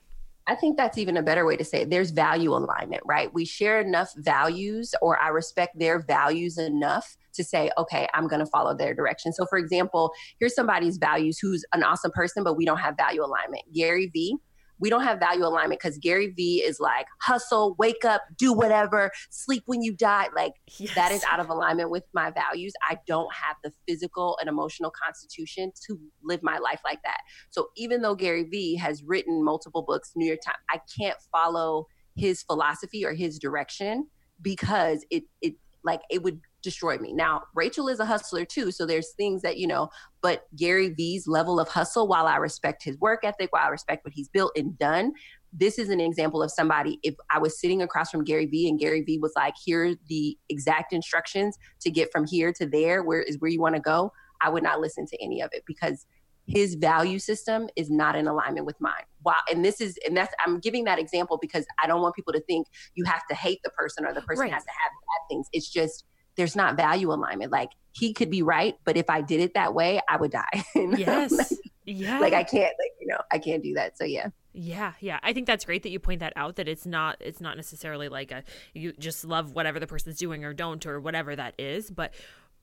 I 0.50 0.56
think 0.56 0.76
that's 0.76 0.98
even 0.98 1.16
a 1.16 1.22
better 1.22 1.46
way 1.46 1.56
to 1.56 1.64
say 1.64 1.82
it. 1.82 1.90
There's 1.90 2.10
value 2.10 2.52
alignment, 2.52 3.02
right? 3.06 3.32
We 3.32 3.44
share 3.44 3.80
enough 3.80 4.12
values, 4.16 4.92
or 5.00 5.16
I 5.22 5.28
respect 5.28 5.78
their 5.78 6.00
values 6.00 6.58
enough 6.58 7.16
to 7.34 7.44
say, 7.44 7.70
okay, 7.78 8.08
I'm 8.14 8.26
going 8.26 8.40
to 8.40 8.46
follow 8.46 8.76
their 8.76 8.92
direction. 8.92 9.32
So, 9.32 9.46
for 9.46 9.58
example, 9.58 10.10
here's 10.40 10.56
somebody's 10.56 10.96
values 10.96 11.38
who's 11.38 11.64
an 11.72 11.84
awesome 11.84 12.10
person, 12.10 12.42
but 12.42 12.56
we 12.56 12.64
don't 12.64 12.78
have 12.78 12.96
value 12.96 13.24
alignment. 13.24 13.62
Gary 13.72 14.10
Vee, 14.12 14.38
we 14.80 14.90
don't 14.90 15.02
have 15.02 15.18
value 15.18 15.44
alignment 15.44 15.80
because 15.80 15.98
Gary 15.98 16.28
Vee 16.28 16.62
is 16.66 16.80
like 16.80 17.06
hustle, 17.20 17.76
wake 17.78 18.04
up, 18.04 18.22
do 18.36 18.52
whatever, 18.52 19.10
sleep 19.30 19.62
when 19.66 19.82
you 19.82 19.94
die. 19.94 20.28
Like 20.34 20.54
yes. 20.78 20.94
that 20.94 21.12
is 21.12 21.22
out 21.30 21.40
of 21.40 21.50
alignment 21.50 21.90
with 21.90 22.04
my 22.14 22.30
values. 22.30 22.72
I 22.88 22.98
don't 23.06 23.32
have 23.34 23.56
the 23.62 23.72
physical 23.86 24.38
and 24.40 24.48
emotional 24.48 24.90
constitution 24.90 25.72
to 25.86 25.98
live 26.24 26.40
my 26.42 26.58
life 26.58 26.80
like 26.84 27.00
that. 27.04 27.18
So 27.50 27.68
even 27.76 28.02
though 28.02 28.14
Gary 28.14 28.44
Vee 28.44 28.76
has 28.76 29.02
written 29.04 29.44
multiple 29.44 29.82
books, 29.86 30.12
New 30.16 30.26
York 30.26 30.40
Times, 30.44 30.56
I 30.70 30.80
can't 30.98 31.18
follow 31.30 31.86
his 32.16 32.42
philosophy 32.42 33.04
or 33.04 33.12
his 33.12 33.38
direction 33.38 34.06
because 34.42 35.04
it 35.10 35.24
it 35.42 35.54
like 35.84 36.00
it 36.10 36.22
would 36.22 36.40
destroy 36.62 36.98
me. 36.98 37.12
Now, 37.12 37.42
Rachel 37.54 37.88
is 37.88 38.00
a 38.00 38.04
hustler 38.04 38.44
too, 38.44 38.70
so 38.70 38.86
there's 38.86 39.12
things 39.12 39.42
that, 39.42 39.56
you 39.56 39.66
know, 39.66 39.90
but 40.20 40.46
Gary 40.56 40.90
Vee's 40.90 41.26
level 41.26 41.58
of 41.58 41.68
hustle, 41.68 42.06
while 42.06 42.26
I 42.26 42.36
respect 42.36 42.82
his 42.82 42.98
work 42.98 43.20
ethic, 43.24 43.52
while 43.52 43.66
I 43.66 43.68
respect 43.68 44.04
what 44.04 44.14
he's 44.14 44.28
built 44.28 44.52
and 44.56 44.78
done, 44.78 45.12
this 45.52 45.78
is 45.78 45.88
an 45.88 46.00
example 46.00 46.42
of 46.42 46.50
somebody 46.50 47.00
if 47.02 47.14
I 47.30 47.38
was 47.38 47.58
sitting 47.58 47.82
across 47.82 48.10
from 48.10 48.24
Gary 48.24 48.46
Vee 48.46 48.68
and 48.68 48.78
Gary 48.78 49.02
Vee 49.02 49.18
was 49.18 49.32
like, 49.34 49.54
here 49.64 49.94
the 50.08 50.38
exact 50.48 50.92
instructions 50.92 51.58
to 51.80 51.90
get 51.90 52.12
from 52.12 52.26
here 52.26 52.52
to 52.52 52.66
there, 52.66 53.02
where 53.02 53.22
is 53.22 53.38
where 53.40 53.50
you 53.50 53.60
want 53.60 53.74
to 53.74 53.80
go, 53.80 54.12
I 54.40 54.48
would 54.48 54.62
not 54.62 54.80
listen 54.80 55.06
to 55.06 55.22
any 55.22 55.40
of 55.40 55.50
it 55.52 55.64
because 55.66 56.06
his 56.46 56.74
value 56.74 57.18
system 57.18 57.68
is 57.76 57.90
not 57.90 58.16
in 58.16 58.26
alignment 58.26 58.66
with 58.66 58.80
mine. 58.80 59.04
Wow. 59.24 59.36
And 59.50 59.64
this 59.64 59.80
is, 59.80 59.98
and 60.06 60.16
that's, 60.16 60.34
I'm 60.44 60.58
giving 60.58 60.84
that 60.84 60.98
example 60.98 61.38
because 61.40 61.64
I 61.82 61.86
don't 61.86 62.02
want 62.02 62.16
people 62.16 62.32
to 62.32 62.40
think 62.40 62.66
you 62.94 63.04
have 63.04 63.22
to 63.28 63.36
hate 63.36 63.60
the 63.62 63.70
person 63.70 64.04
or 64.04 64.12
the 64.12 64.22
person 64.22 64.42
right. 64.42 64.52
has 64.52 64.64
to 64.64 64.70
have 64.70 64.90
bad 64.90 65.28
things. 65.28 65.46
It's 65.52 65.70
just, 65.70 66.04
there's 66.36 66.56
not 66.56 66.76
value 66.76 67.12
alignment. 67.12 67.52
Like 67.52 67.70
he 67.92 68.12
could 68.12 68.30
be 68.30 68.42
right, 68.42 68.76
but 68.84 68.96
if 68.96 69.10
I 69.10 69.20
did 69.20 69.40
it 69.40 69.54
that 69.54 69.74
way, 69.74 70.00
I 70.08 70.16
would 70.16 70.32
die. 70.32 70.64
yes. 70.74 71.32
like, 71.32 71.46
yeah. 71.84 72.18
Like 72.18 72.32
I 72.32 72.44
can't, 72.44 72.74
like, 72.78 72.92
you 73.00 73.06
know, 73.06 73.18
I 73.30 73.38
can't 73.38 73.62
do 73.62 73.74
that. 73.74 73.98
So 73.98 74.04
yeah. 74.04 74.28
Yeah, 74.52 74.94
yeah. 75.00 75.20
I 75.22 75.32
think 75.32 75.46
that's 75.46 75.64
great 75.64 75.84
that 75.84 75.90
you 75.90 76.00
point 76.00 76.20
that 76.20 76.32
out 76.34 76.56
that 76.56 76.66
it's 76.66 76.84
not 76.84 77.16
it's 77.20 77.40
not 77.40 77.56
necessarily 77.56 78.08
like 78.08 78.32
a 78.32 78.42
you 78.74 78.92
just 78.92 79.24
love 79.24 79.54
whatever 79.54 79.78
the 79.78 79.86
person's 79.86 80.18
doing 80.18 80.44
or 80.44 80.52
don't 80.52 80.84
or 80.86 81.00
whatever 81.00 81.36
that 81.36 81.54
is, 81.58 81.90
but 81.90 82.12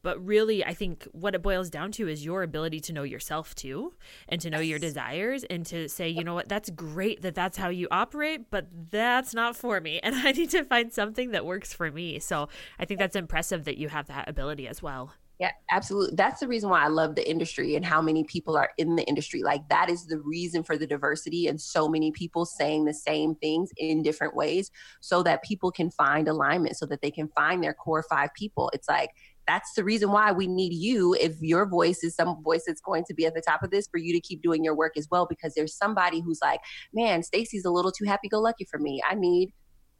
but 0.08 0.26
really, 0.26 0.64
I 0.64 0.74
think 0.74 1.06
what 1.12 1.36
it 1.36 1.42
boils 1.42 1.70
down 1.70 1.92
to 1.92 2.08
is 2.08 2.24
your 2.24 2.42
ability 2.42 2.80
to 2.80 2.94
know 2.94 3.04
yourself 3.04 3.54
too 3.54 3.92
and 4.30 4.40
to 4.40 4.50
know 4.50 4.62
your 4.62 4.80
desires 4.80 5.44
and 5.44 5.66
to 5.66 5.90
say, 5.90 6.08
you 6.08 6.24
know 6.24 6.34
what, 6.34 6.48
that's 6.48 6.70
great 6.70 7.24
that 7.24 7.36
that's 7.36 7.58
how 7.58 7.68
you 7.68 7.90
operate, 7.92 8.50
but 8.50 8.68
that's 8.90 9.34
not 9.34 9.58
for 9.58 9.82
me. 9.82 10.00
And 10.08 10.16
I 10.16 10.32
need 10.32 10.50
to 10.52 10.64
find 10.64 10.94
something 10.94 11.32
that 11.32 11.46
works 11.46 11.74
for 11.74 11.92
me. 11.92 12.20
So 12.20 12.48
I 12.80 12.86
think 12.86 13.02
that's 13.02 13.18
impressive 13.18 13.66
that 13.66 13.76
you 13.76 13.90
have 13.90 14.08
that 14.08 14.30
ability 14.30 14.66
as 14.66 14.82
well. 14.82 15.12
Yeah, 15.40 15.52
absolutely. 15.70 16.16
That's 16.16 16.40
the 16.40 16.48
reason 16.48 16.70
why 16.70 16.84
I 16.84 16.88
love 16.88 17.16
the 17.16 17.30
industry 17.30 17.76
and 17.76 17.86
how 17.86 18.02
many 18.02 18.24
people 18.24 18.58
are 18.58 18.72
in 18.78 18.96
the 18.96 19.04
industry. 19.04 19.44
Like 19.44 19.68
that 19.68 19.90
is 19.90 20.08
the 20.08 20.20
reason 20.20 20.64
for 20.64 20.78
the 20.78 20.88
diversity 20.88 21.48
and 21.48 21.60
so 21.60 21.88
many 21.90 22.12
people 22.12 22.46
saying 22.46 22.86
the 22.86 22.94
same 22.94 23.36
things 23.36 23.72
in 23.76 24.02
different 24.02 24.36
ways 24.36 24.72
so 25.02 25.22
that 25.24 25.44
people 25.44 25.70
can 25.70 25.92
find 25.92 26.28
alignment, 26.28 26.78
so 26.78 26.86
that 26.86 27.02
they 27.02 27.12
can 27.12 27.28
find 27.28 27.62
their 27.62 27.74
core 27.74 28.06
five 28.10 28.34
people. 28.36 28.72
It's 28.74 28.88
like 28.90 29.12
that's 29.48 29.74
the 29.74 29.84
reason 29.84 30.12
why 30.12 30.32
we 30.32 30.48
need 30.48 30.74
you 30.74 31.16
if 31.20 31.42
your 31.42 31.66
voice 31.68 32.04
is 32.04 32.16
some 32.16 32.42
voice 32.44 32.64
that's 32.68 32.82
going 32.82 33.04
to 33.06 33.14
be 33.14 33.26
at 33.26 33.34
the 33.34 33.42
top 33.42 33.64
of 33.64 33.72
this 33.72 33.88
for 33.88 33.98
you 33.98 34.14
to 34.14 34.20
keep 34.20 34.42
doing 34.42 34.64
your 34.64 34.76
work 34.76 34.94
as 34.98 35.08
well 35.10 35.26
because 35.28 35.54
there's 35.54 35.76
somebody 35.76 36.22
who's 36.22 36.40
like 36.42 36.60
man 36.94 37.24
stacy's 37.24 37.66
a 37.66 37.72
little 37.72 37.92
too 37.92 38.06
happy 38.06 38.28
go 38.28 38.40
lucky 38.40 38.66
for 38.70 38.80
me. 38.80 39.02
I 39.08 39.16
need 39.16 39.54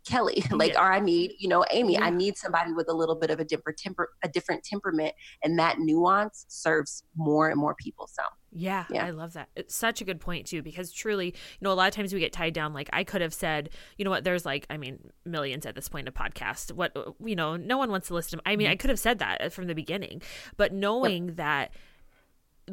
Kelly, 0.08 0.44
like, 0.52 0.74
yeah. 0.74 0.82
or 0.82 0.92
I 0.92 1.00
need, 1.00 1.34
you 1.38 1.50
know, 1.50 1.66
Amy, 1.72 1.94
yeah. 1.94 2.06
I 2.06 2.10
need 2.10 2.38
somebody 2.38 2.74
with 2.74 2.88
a 2.90 2.94
little 2.94 3.16
bit 3.16 3.30
of 3.30 3.40
a 3.40 3.46
different 3.46 3.78
temper, 3.78 4.10
a 4.24 4.30
different 4.30 4.64
temperament, 4.64 5.14
and 5.44 5.60
that 5.60 5.80
nuance 5.80 6.46
serves 6.48 7.04
more 7.16 7.50
and 7.50 7.60
more 7.60 7.76
people. 7.76 8.08
So, 8.08 8.24
yeah, 8.52 8.86
yeah, 8.90 9.06
I 9.06 9.10
love 9.10 9.34
that. 9.34 9.50
It's 9.56 9.76
such 9.76 10.02
a 10.02 10.06
good 10.06 10.20
point 10.20 10.48
too, 10.48 10.62
because 10.62 10.92
truly, 10.92 11.28
you 11.28 11.34
know, 11.62 11.72
a 11.72 11.76
lot 11.76 11.88
of 11.88 11.94
times 11.94 12.14
we 12.14 12.20
get 12.20 12.32
tied 12.32 12.54
down. 12.54 12.74
Like 12.74 12.90
I 12.94 13.04
could 13.04 13.22
have 13.22 13.34
said, 13.34 13.70
you 13.98 14.06
know 14.06 14.12
what, 14.12 14.24
there's 14.24 14.46
like, 14.46 14.66
I 14.70 14.78
mean, 14.78 15.12
millions 15.26 15.66
at 15.66 15.76
this 15.76 15.90
point 15.90 16.08
of 16.08 16.14
podcast. 16.14 16.72
What, 16.72 16.96
you 17.24 17.36
know, 17.36 17.58
no 17.58 17.78
one 17.78 17.92
wants 17.92 18.08
to 18.08 18.14
listen. 18.14 18.40
I 18.46 18.56
mean, 18.56 18.66
mm-hmm. 18.66 18.74
I 18.74 18.76
could 18.78 18.90
have 18.90 19.00
said 19.00 19.20
that 19.20 19.52
from 19.52 19.68
the 19.68 19.76
beginning, 19.76 20.22
but 20.56 20.74
knowing 20.74 21.28
yep. 21.28 21.36
that 21.38 21.72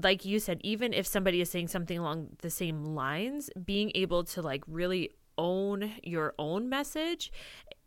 like 0.02 0.24
you 0.24 0.40
said, 0.40 0.60
even 0.64 0.92
if 0.92 1.06
somebody 1.06 1.40
is 1.40 1.48
saying 1.48 1.68
something 1.68 1.98
along 1.98 2.30
the 2.42 2.50
same 2.50 2.84
lines, 2.84 3.48
being 3.64 3.92
able 3.94 4.24
to 4.24 4.42
like 4.42 4.64
really 4.66 5.10
own 5.38 5.92
your 6.02 6.34
own 6.38 6.68
message 6.68 7.30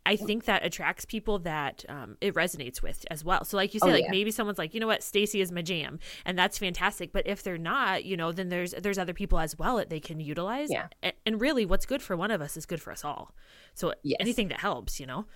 I 0.08 0.16
think 0.16 0.46
that 0.46 0.64
attracts 0.64 1.04
people 1.04 1.40
that 1.40 1.84
um, 1.86 2.16
it 2.22 2.32
resonates 2.32 2.80
with 2.80 3.04
as 3.10 3.22
well. 3.22 3.44
So, 3.44 3.58
like 3.58 3.74
you 3.74 3.80
say, 3.80 3.88
oh, 3.88 3.92
like 3.92 4.04
yeah. 4.04 4.10
maybe 4.10 4.30
someone's 4.30 4.56
like, 4.56 4.72
you 4.72 4.80
know 4.80 4.86
what, 4.86 5.02
Stacy 5.02 5.42
is 5.42 5.52
my 5.52 5.60
jam, 5.60 5.98
and 6.24 6.38
that's 6.38 6.56
fantastic. 6.56 7.12
But 7.12 7.26
if 7.26 7.42
they're 7.42 7.58
not, 7.58 8.06
you 8.06 8.16
know, 8.16 8.32
then 8.32 8.48
there's 8.48 8.72
there's 8.72 8.96
other 8.96 9.12
people 9.12 9.38
as 9.38 9.58
well 9.58 9.76
that 9.76 9.90
they 9.90 10.00
can 10.00 10.18
utilize. 10.18 10.70
Yeah. 10.70 10.86
And, 11.02 11.12
and 11.26 11.40
really, 11.42 11.66
what's 11.66 11.84
good 11.84 12.00
for 12.00 12.16
one 12.16 12.30
of 12.30 12.40
us 12.40 12.56
is 12.56 12.64
good 12.64 12.80
for 12.80 12.90
us 12.90 13.04
all. 13.04 13.34
So 13.74 13.92
yes. 14.02 14.16
anything 14.18 14.48
that 14.48 14.60
helps, 14.60 14.98
you 14.98 15.04
know. 15.04 15.26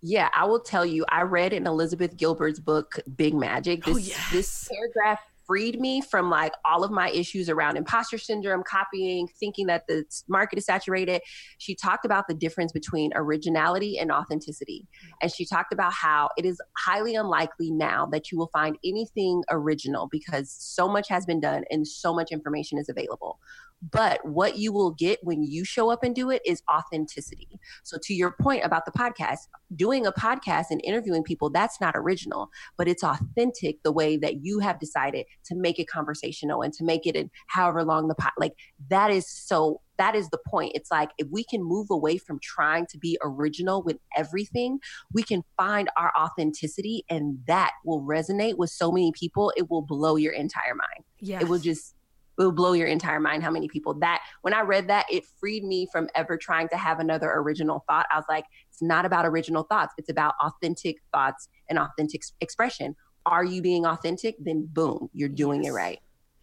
Yeah, 0.00 0.30
I 0.34 0.46
will 0.46 0.60
tell 0.60 0.84
you. 0.84 1.04
I 1.08 1.22
read 1.22 1.52
in 1.52 1.68
Elizabeth 1.68 2.16
Gilbert's 2.16 2.58
book 2.58 2.98
Big 3.16 3.34
Magic. 3.34 3.86
Oh, 3.86 3.94
this 3.94 3.96
oh, 3.96 4.08
yes. 4.08 4.30
this 4.32 4.68
paragraph 4.68 5.20
freed 5.48 5.80
me 5.80 6.02
from 6.02 6.28
like 6.28 6.52
all 6.64 6.84
of 6.84 6.90
my 6.90 7.08
issues 7.10 7.48
around 7.48 7.76
imposter 7.76 8.18
syndrome, 8.18 8.62
copying, 8.62 9.26
thinking 9.40 9.66
that 9.66 9.86
the 9.88 10.04
market 10.28 10.58
is 10.58 10.66
saturated. 10.66 11.22
She 11.56 11.74
talked 11.74 12.04
about 12.04 12.28
the 12.28 12.34
difference 12.34 12.70
between 12.70 13.10
originality 13.14 13.98
and 13.98 14.12
authenticity. 14.12 14.86
And 15.22 15.32
she 15.32 15.46
talked 15.46 15.72
about 15.72 15.94
how 15.94 16.28
it 16.36 16.44
is 16.44 16.60
highly 16.76 17.14
unlikely 17.14 17.70
now 17.70 18.06
that 18.12 18.30
you 18.30 18.38
will 18.38 18.50
find 18.52 18.76
anything 18.84 19.42
original 19.50 20.06
because 20.12 20.54
so 20.58 20.86
much 20.86 21.08
has 21.08 21.24
been 21.24 21.40
done 21.40 21.64
and 21.70 21.88
so 21.88 22.14
much 22.14 22.30
information 22.30 22.78
is 22.78 22.90
available. 22.90 23.40
But 23.82 24.24
what 24.26 24.58
you 24.58 24.72
will 24.72 24.90
get 24.90 25.20
when 25.22 25.44
you 25.44 25.64
show 25.64 25.90
up 25.90 26.02
and 26.02 26.14
do 26.14 26.30
it 26.30 26.42
is 26.44 26.62
authenticity. 26.70 27.60
So, 27.84 27.96
to 28.02 28.14
your 28.14 28.34
point 28.40 28.64
about 28.64 28.84
the 28.86 28.92
podcast, 28.92 29.48
doing 29.76 30.06
a 30.06 30.12
podcast 30.12 30.66
and 30.70 30.80
interviewing 30.84 31.22
people, 31.22 31.50
that's 31.50 31.80
not 31.80 31.94
original, 31.96 32.50
but 32.76 32.88
it's 32.88 33.04
authentic 33.04 33.82
the 33.82 33.92
way 33.92 34.16
that 34.16 34.44
you 34.44 34.58
have 34.58 34.80
decided 34.80 35.26
to 35.44 35.54
make 35.54 35.78
it 35.78 35.88
conversational 35.88 36.62
and 36.62 36.72
to 36.74 36.84
make 36.84 37.06
it 37.06 37.14
in 37.14 37.30
however 37.46 37.84
long 37.84 38.08
the 38.08 38.14
pot, 38.14 38.32
like 38.38 38.54
that 38.88 39.10
is 39.10 39.28
so 39.28 39.80
that 39.98 40.14
is 40.14 40.30
the 40.30 40.38
point. 40.46 40.72
It's 40.74 40.90
like 40.90 41.10
if 41.18 41.26
we 41.30 41.44
can 41.44 41.62
move 41.62 41.88
away 41.90 42.18
from 42.18 42.38
trying 42.40 42.86
to 42.86 42.98
be 42.98 43.18
original 43.22 43.82
with 43.82 43.98
everything, 44.16 44.78
we 45.12 45.22
can 45.22 45.42
find 45.56 45.90
our 45.96 46.12
authenticity 46.16 47.04
and 47.10 47.38
that 47.46 47.72
will 47.84 48.02
resonate 48.02 48.56
with 48.56 48.70
so 48.70 48.90
many 48.90 49.12
people. 49.12 49.52
It 49.56 49.68
will 49.70 49.82
blow 49.82 50.16
your 50.16 50.32
entire 50.32 50.74
mind. 50.74 51.04
Yeah. 51.20 51.40
It 51.40 51.48
will 51.48 51.58
just 51.58 51.94
it 52.38 52.42
will 52.42 52.52
blow 52.52 52.72
your 52.72 52.86
entire 52.86 53.20
mind 53.20 53.42
how 53.42 53.50
many 53.50 53.68
people 53.68 53.94
that 53.94 54.20
when 54.42 54.54
I 54.54 54.60
read 54.60 54.88
that, 54.88 55.06
it 55.10 55.24
freed 55.40 55.64
me 55.64 55.86
from 55.90 56.08
ever 56.14 56.36
trying 56.36 56.68
to 56.68 56.76
have 56.76 57.00
another 57.00 57.30
original 57.30 57.84
thought. 57.88 58.06
I 58.10 58.16
was 58.16 58.26
like, 58.28 58.44
it's 58.70 58.82
not 58.82 59.04
about 59.04 59.26
original 59.26 59.64
thoughts, 59.64 59.94
it's 59.98 60.10
about 60.10 60.34
authentic 60.40 60.98
thoughts 61.12 61.48
and 61.68 61.78
authentic 61.78 62.22
expression. 62.40 62.94
Are 63.26 63.44
you 63.44 63.60
being 63.60 63.84
authentic? 63.84 64.36
Then 64.38 64.68
boom, 64.70 65.10
you're 65.12 65.28
doing 65.28 65.64
yes. 65.64 65.72
it 65.72 65.74
right. 65.74 65.98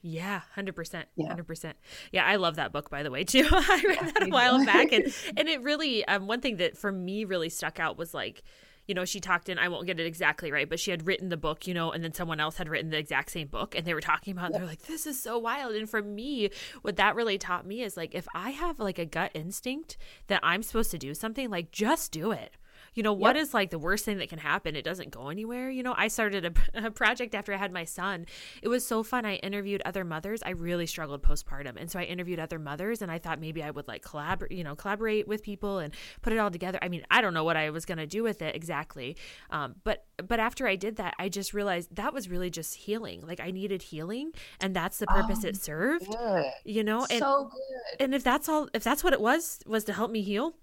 Yeah, 0.08 0.42
hundred 0.54 0.76
percent, 0.76 1.08
hundred 1.20 1.48
percent. 1.48 1.78
Yeah, 2.12 2.26
I 2.26 2.36
love 2.36 2.58
that 2.58 2.72
book 2.72 2.92
by 2.92 3.02
the 3.02 3.10
way 3.10 3.24
too. 3.24 3.48
I 3.52 3.84
read 3.88 4.14
that 4.14 4.28
a 4.28 4.30
while 4.30 4.64
back, 4.64 4.92
and 4.92 5.12
and 5.36 5.50
it 5.50 5.64
really 5.64 6.06
um, 6.06 6.28
one 6.28 6.42
thing 6.42 6.58
that 6.58 6.78
for 6.78 6.92
me 6.92 7.26
really 7.26 7.50
stuck 7.50 7.80
out 7.80 7.98
was 7.98 8.14
like 8.14 8.44
you 8.88 8.94
know, 8.96 9.06
she 9.06 9.20
talked 9.20 9.50
in, 9.50 9.58
I 9.58 9.68
won't 9.68 9.88
get 9.88 10.00
it 10.00 10.06
exactly 10.06 10.52
right, 10.52 10.70
but 10.70 10.80
she 10.80 10.92
had 10.92 11.08
written 11.08 11.30
the 11.30 11.38
book, 11.38 11.68
you 11.68 11.74
know, 11.74 11.92
and 11.92 12.04
then 12.04 12.14
someone 12.14 12.40
else 12.40 12.58
had 12.58 12.70
written 12.70 12.92
the 12.92 12.98
exact 12.98 13.32
same 13.32 13.48
book 13.48 13.76
and 13.76 13.86
they 13.86 13.94
were 13.94 14.02
talking 14.02 14.38
about, 14.38 14.54
they're 14.54 14.66
like, 14.66 14.84
this 14.84 15.06
is 15.08 15.20
so 15.20 15.38
wild. 15.38 15.76
And 15.76 15.90
for 15.90 16.02
me, 16.02 16.50
what 16.82 16.98
that 16.98 17.16
really 17.16 17.38
taught 17.38 17.66
me 17.66 17.82
is 17.82 17.98
like, 17.98 18.14
if 18.14 18.28
I 18.34 18.52
have 18.52 18.80
like 18.80 19.00
a 19.00 19.06
gut 19.06 19.32
instinct 19.34 19.98
that 20.28 20.40
I'm 20.44 20.64
supposed 20.64 20.92
to 20.92 20.98
do 20.98 21.14
something, 21.14 21.50
like 21.50 21.72
just 21.72 22.12
do 22.12 22.32
it 22.32 22.52
you 22.96 23.04
know, 23.04 23.14
what 23.14 23.36
yep. 23.36 23.44
is 23.44 23.54
like 23.54 23.70
the 23.70 23.80
worst 23.80 24.06
thing 24.06 24.18
that 24.18 24.30
can 24.30 24.40
happen? 24.40 24.76
It 24.76 24.84
doesn't 24.84 25.12
go 25.12 25.28
anywhere. 25.28 25.70
You 25.70 25.84
know, 25.84 25.94
I 25.96 26.08
started 26.08 26.46
a, 26.46 26.86
a, 26.88 26.92
project 26.92 27.36
after 27.36 27.54
I 27.54 27.58
had 27.58 27.72
my 27.72 27.84
son. 27.84 28.26
It 28.62 28.70
was 28.70 28.86
so 28.88 29.04
fun. 29.04 29.26
I 29.26 29.36
interviewed 29.36 29.82
other 29.86 30.06
mothers. 30.06 30.42
I 30.44 30.52
really 30.52 30.88
struggled 30.88 31.22
postpartum. 31.22 31.76
And 31.78 31.92
so 31.92 32.00
I 32.00 32.04
interviewed 32.04 32.40
other 32.40 32.58
mothers 32.58 33.02
and 33.02 33.12
I 33.12 33.20
thought 33.20 33.40
maybe 33.40 33.62
I 33.62 33.70
would 33.70 33.88
like 33.88 34.02
collaborate, 34.02 34.52
you 34.52 34.64
know, 34.64 34.76
collaborate 34.76 35.28
with 35.28 35.44
people 35.44 35.80
and 35.80 35.94
put 36.22 36.32
it 36.32 36.40
all 36.40 36.50
together. 36.50 36.80
I 36.82 36.88
mean, 36.88 37.06
I 37.12 37.22
don't 37.22 37.34
know 37.34 37.44
what 37.44 37.58
I 37.58 37.70
was 37.70 37.86
going 37.86 37.98
to 37.98 38.08
do 38.08 38.24
with 38.24 38.42
it 38.42 38.56
exactly. 38.56 39.18
Um, 39.50 39.76
but, 39.84 40.06
but 40.26 40.40
after 40.40 40.66
I 40.66 40.78
did 40.78 40.96
that, 40.96 41.16
I 41.20 41.28
just 41.28 41.54
realized 41.54 41.94
that 41.98 42.14
was 42.14 42.30
really 42.30 42.50
just 42.50 42.76
healing. 42.76 43.22
Like 43.28 43.42
I 43.42 43.52
needed 43.52 43.82
healing 43.82 44.32
and 44.62 44.74
that's 44.74 45.00
the 45.00 45.08
purpose 45.08 45.40
oh, 45.44 45.50
it 45.50 45.58
served, 45.58 46.10
good. 46.10 46.46
you 46.64 46.84
know, 46.84 47.06
and, 47.10 47.20
so 47.20 47.52
good. 47.52 48.04
and 48.04 48.16
if 48.16 48.24
that's 48.24 48.48
all, 48.48 48.70
if 48.74 48.84
that's 48.84 49.04
what 49.04 49.12
it 49.12 49.20
was, 49.20 49.60
was 49.66 49.84
to 49.86 49.94
help 49.94 50.12
me 50.12 50.22
heal, 50.22 50.56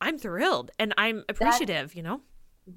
I'm 0.00 0.18
thrilled 0.18 0.70
and 0.78 0.94
I'm 0.98 1.24
appreciative, 1.28 1.90
that, 1.90 1.96
you 1.96 2.02
know? 2.02 2.20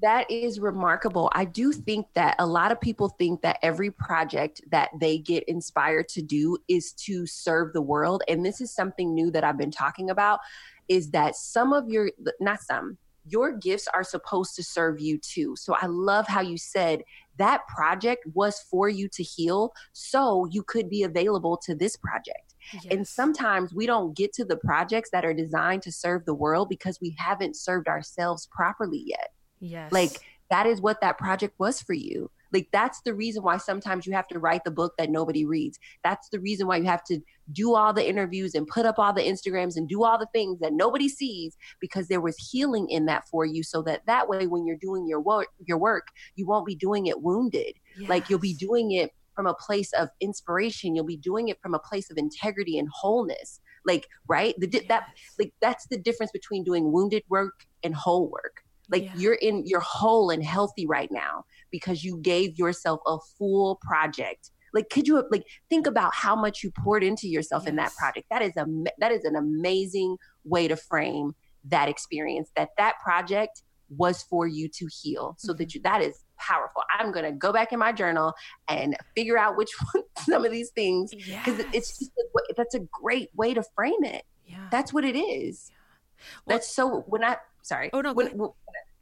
That 0.02 0.30
is 0.30 0.60
remarkable. 0.60 1.30
I 1.34 1.44
do 1.44 1.72
think 1.72 2.06
that 2.14 2.36
a 2.38 2.46
lot 2.46 2.72
of 2.72 2.80
people 2.80 3.08
think 3.08 3.42
that 3.42 3.58
every 3.62 3.90
project 3.90 4.60
that 4.70 4.90
they 5.00 5.18
get 5.18 5.44
inspired 5.48 6.08
to 6.10 6.22
do 6.22 6.56
is 6.68 6.92
to 7.04 7.26
serve 7.26 7.72
the 7.72 7.82
world. 7.82 8.22
And 8.28 8.44
this 8.44 8.60
is 8.60 8.74
something 8.74 9.14
new 9.14 9.30
that 9.32 9.44
I've 9.44 9.58
been 9.58 9.70
talking 9.70 10.10
about 10.10 10.40
is 10.88 11.10
that 11.10 11.36
some 11.36 11.72
of 11.72 11.88
your, 11.88 12.10
not 12.40 12.60
some, 12.60 12.98
your 13.26 13.52
gifts 13.52 13.86
are 13.88 14.02
supposed 14.02 14.56
to 14.56 14.62
serve 14.62 15.00
you 15.00 15.18
too. 15.18 15.54
So 15.56 15.74
I 15.80 15.86
love 15.86 16.26
how 16.26 16.40
you 16.40 16.56
said 16.56 17.02
that 17.36 17.66
project 17.68 18.24
was 18.34 18.60
for 18.70 18.88
you 18.88 19.08
to 19.08 19.22
heal 19.22 19.72
so 19.92 20.46
you 20.50 20.62
could 20.62 20.88
be 20.88 21.02
available 21.02 21.56
to 21.64 21.74
this 21.74 21.96
project. 21.96 22.49
Yes. 22.72 22.86
And 22.90 23.06
sometimes 23.06 23.74
we 23.74 23.86
don't 23.86 24.16
get 24.16 24.32
to 24.34 24.44
the 24.44 24.56
projects 24.56 25.10
that 25.10 25.24
are 25.24 25.34
designed 25.34 25.82
to 25.82 25.92
serve 25.92 26.24
the 26.24 26.34
world 26.34 26.68
because 26.68 27.00
we 27.00 27.14
haven't 27.18 27.56
served 27.56 27.88
ourselves 27.88 28.48
properly 28.52 29.02
yet. 29.06 29.30
Yes. 29.60 29.92
Like 29.92 30.20
that 30.50 30.66
is 30.66 30.80
what 30.80 31.00
that 31.00 31.18
project 31.18 31.54
was 31.58 31.80
for 31.80 31.94
you. 31.94 32.30
Like 32.52 32.68
that's 32.72 33.00
the 33.02 33.14
reason 33.14 33.42
why 33.42 33.58
sometimes 33.58 34.06
you 34.06 34.12
have 34.12 34.26
to 34.28 34.38
write 34.38 34.64
the 34.64 34.70
book 34.70 34.94
that 34.98 35.10
nobody 35.10 35.44
reads. 35.44 35.78
That's 36.02 36.28
the 36.30 36.40
reason 36.40 36.66
why 36.66 36.78
you 36.78 36.84
have 36.84 37.04
to 37.04 37.20
do 37.52 37.74
all 37.74 37.92
the 37.92 38.08
interviews 38.08 38.54
and 38.54 38.66
put 38.66 38.86
up 38.86 38.98
all 38.98 39.12
the 39.12 39.22
Instagrams 39.22 39.76
and 39.76 39.88
do 39.88 40.04
all 40.04 40.18
the 40.18 40.28
things 40.32 40.58
that 40.60 40.72
nobody 40.72 41.08
sees 41.08 41.56
because 41.80 42.08
there 42.08 42.20
was 42.20 42.36
healing 42.36 42.88
in 42.90 43.06
that 43.06 43.28
for 43.28 43.44
you 43.44 43.62
so 43.62 43.82
that 43.82 44.02
that 44.06 44.28
way 44.28 44.46
when 44.46 44.66
you're 44.66 44.76
doing 44.76 45.06
your 45.06 45.20
work 45.20 45.48
your 45.64 45.78
work, 45.78 46.08
you 46.34 46.46
won't 46.46 46.66
be 46.66 46.74
doing 46.74 47.06
it 47.06 47.22
wounded. 47.22 47.74
Yes. 47.96 48.08
Like 48.08 48.28
you'll 48.28 48.40
be 48.40 48.54
doing 48.54 48.92
it 48.92 49.12
from 49.40 49.46
a 49.46 49.54
place 49.54 49.90
of 49.94 50.10
inspiration, 50.20 50.94
you'll 50.94 51.06
be 51.06 51.16
doing 51.16 51.48
it 51.48 51.58
from 51.62 51.72
a 51.72 51.78
place 51.78 52.10
of 52.10 52.18
integrity 52.18 52.78
and 52.78 52.88
wholeness. 52.92 53.58
Like, 53.86 54.06
right? 54.28 54.54
The 54.58 54.68
yes. 54.70 54.82
that 54.88 55.06
like 55.38 55.54
that's 55.62 55.86
the 55.86 55.96
difference 55.98 56.30
between 56.30 56.62
doing 56.62 56.92
wounded 56.92 57.22
work 57.30 57.64
and 57.82 57.94
whole 57.94 58.28
work 58.28 58.62
like 58.90 59.04
yeah. 59.04 59.12
you're 59.16 59.34
in 59.34 59.62
you're 59.64 59.80
whole 59.80 60.28
and 60.28 60.44
healthy 60.44 60.86
right 60.86 61.10
now 61.10 61.44
because 61.70 62.04
you 62.04 62.18
gave 62.18 62.58
yourself 62.58 63.00
a 63.06 63.16
full 63.38 63.78
project 63.82 64.50
like 64.74 64.90
could 64.90 65.08
you 65.08 65.24
like 65.30 65.44
think 65.70 65.86
about 65.86 66.14
how 66.14 66.36
much 66.36 66.62
you 66.62 66.70
poured 66.84 67.02
into 67.02 67.28
yourself 67.28 67.62
yes. 67.62 67.70
in 67.70 67.76
that 67.76 67.94
project 67.94 68.26
that 68.30 68.42
is 68.42 68.56
a 68.56 68.66
that 68.98 69.12
is 69.12 69.24
an 69.24 69.36
amazing 69.36 70.16
way 70.44 70.68
to 70.68 70.76
frame 70.76 71.32
that 71.64 71.88
experience 71.88 72.50
that 72.56 72.70
that 72.76 72.96
project 73.02 73.62
was 73.96 74.22
for 74.22 74.46
you 74.46 74.68
to 74.68 74.86
heal 75.02 75.34
so 75.38 75.52
mm-hmm. 75.52 75.58
that 75.58 75.74
you 75.74 75.80
that 75.82 76.02
is 76.02 76.24
powerful 76.40 76.82
i'm 76.98 77.12
going 77.12 77.24
to 77.24 77.32
go 77.32 77.52
back 77.52 77.72
in 77.72 77.78
my 77.78 77.92
journal 77.92 78.32
and 78.68 78.96
figure 79.14 79.38
out 79.38 79.56
which 79.56 79.70
one 79.92 80.04
some 80.18 80.44
of 80.44 80.50
these 80.50 80.70
things 80.70 81.10
because 81.10 81.58
yes. 81.58 81.66
it's 81.72 81.98
just 81.98 82.12
that's 82.56 82.74
a 82.74 82.80
great 83.02 83.30
way 83.34 83.54
to 83.54 83.62
frame 83.74 84.02
it 84.04 84.24
yeah 84.46 84.66
that's 84.70 84.92
what 84.92 85.04
it 85.04 85.16
is 85.16 85.70
yeah. 85.70 86.24
well, 86.46 86.56
that's 86.56 86.68
so 86.68 87.00
when 87.06 87.22
i 87.22 87.36
sorry 87.62 87.90
oh 87.92 88.00
no 88.00 88.12
when, 88.12 88.50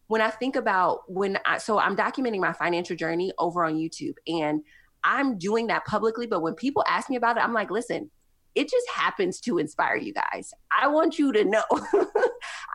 when 0.08 0.22
I 0.22 0.30
think 0.30 0.56
about 0.56 1.00
when 1.06 1.38
I, 1.44 1.58
so 1.58 1.78
I'm 1.78 1.94
documenting 1.94 2.40
my 2.40 2.52
financial 2.52 2.96
journey 2.96 3.30
over 3.38 3.64
on 3.64 3.74
YouTube 3.76 4.14
and 4.26 4.62
I'm 5.04 5.38
doing 5.38 5.68
that 5.68 5.84
publicly. 5.84 6.26
But 6.26 6.42
when 6.42 6.54
people 6.54 6.82
ask 6.88 7.08
me 7.08 7.16
about 7.16 7.36
it, 7.36 7.44
I'm 7.44 7.52
like, 7.52 7.70
listen, 7.70 8.10
it 8.54 8.70
just 8.70 8.88
happens 8.90 9.40
to 9.42 9.58
inspire 9.58 9.96
you 9.96 10.12
guys. 10.12 10.52
I 10.76 10.88
want 10.88 11.18
you 11.18 11.32
to 11.32 11.44
know 11.44 11.62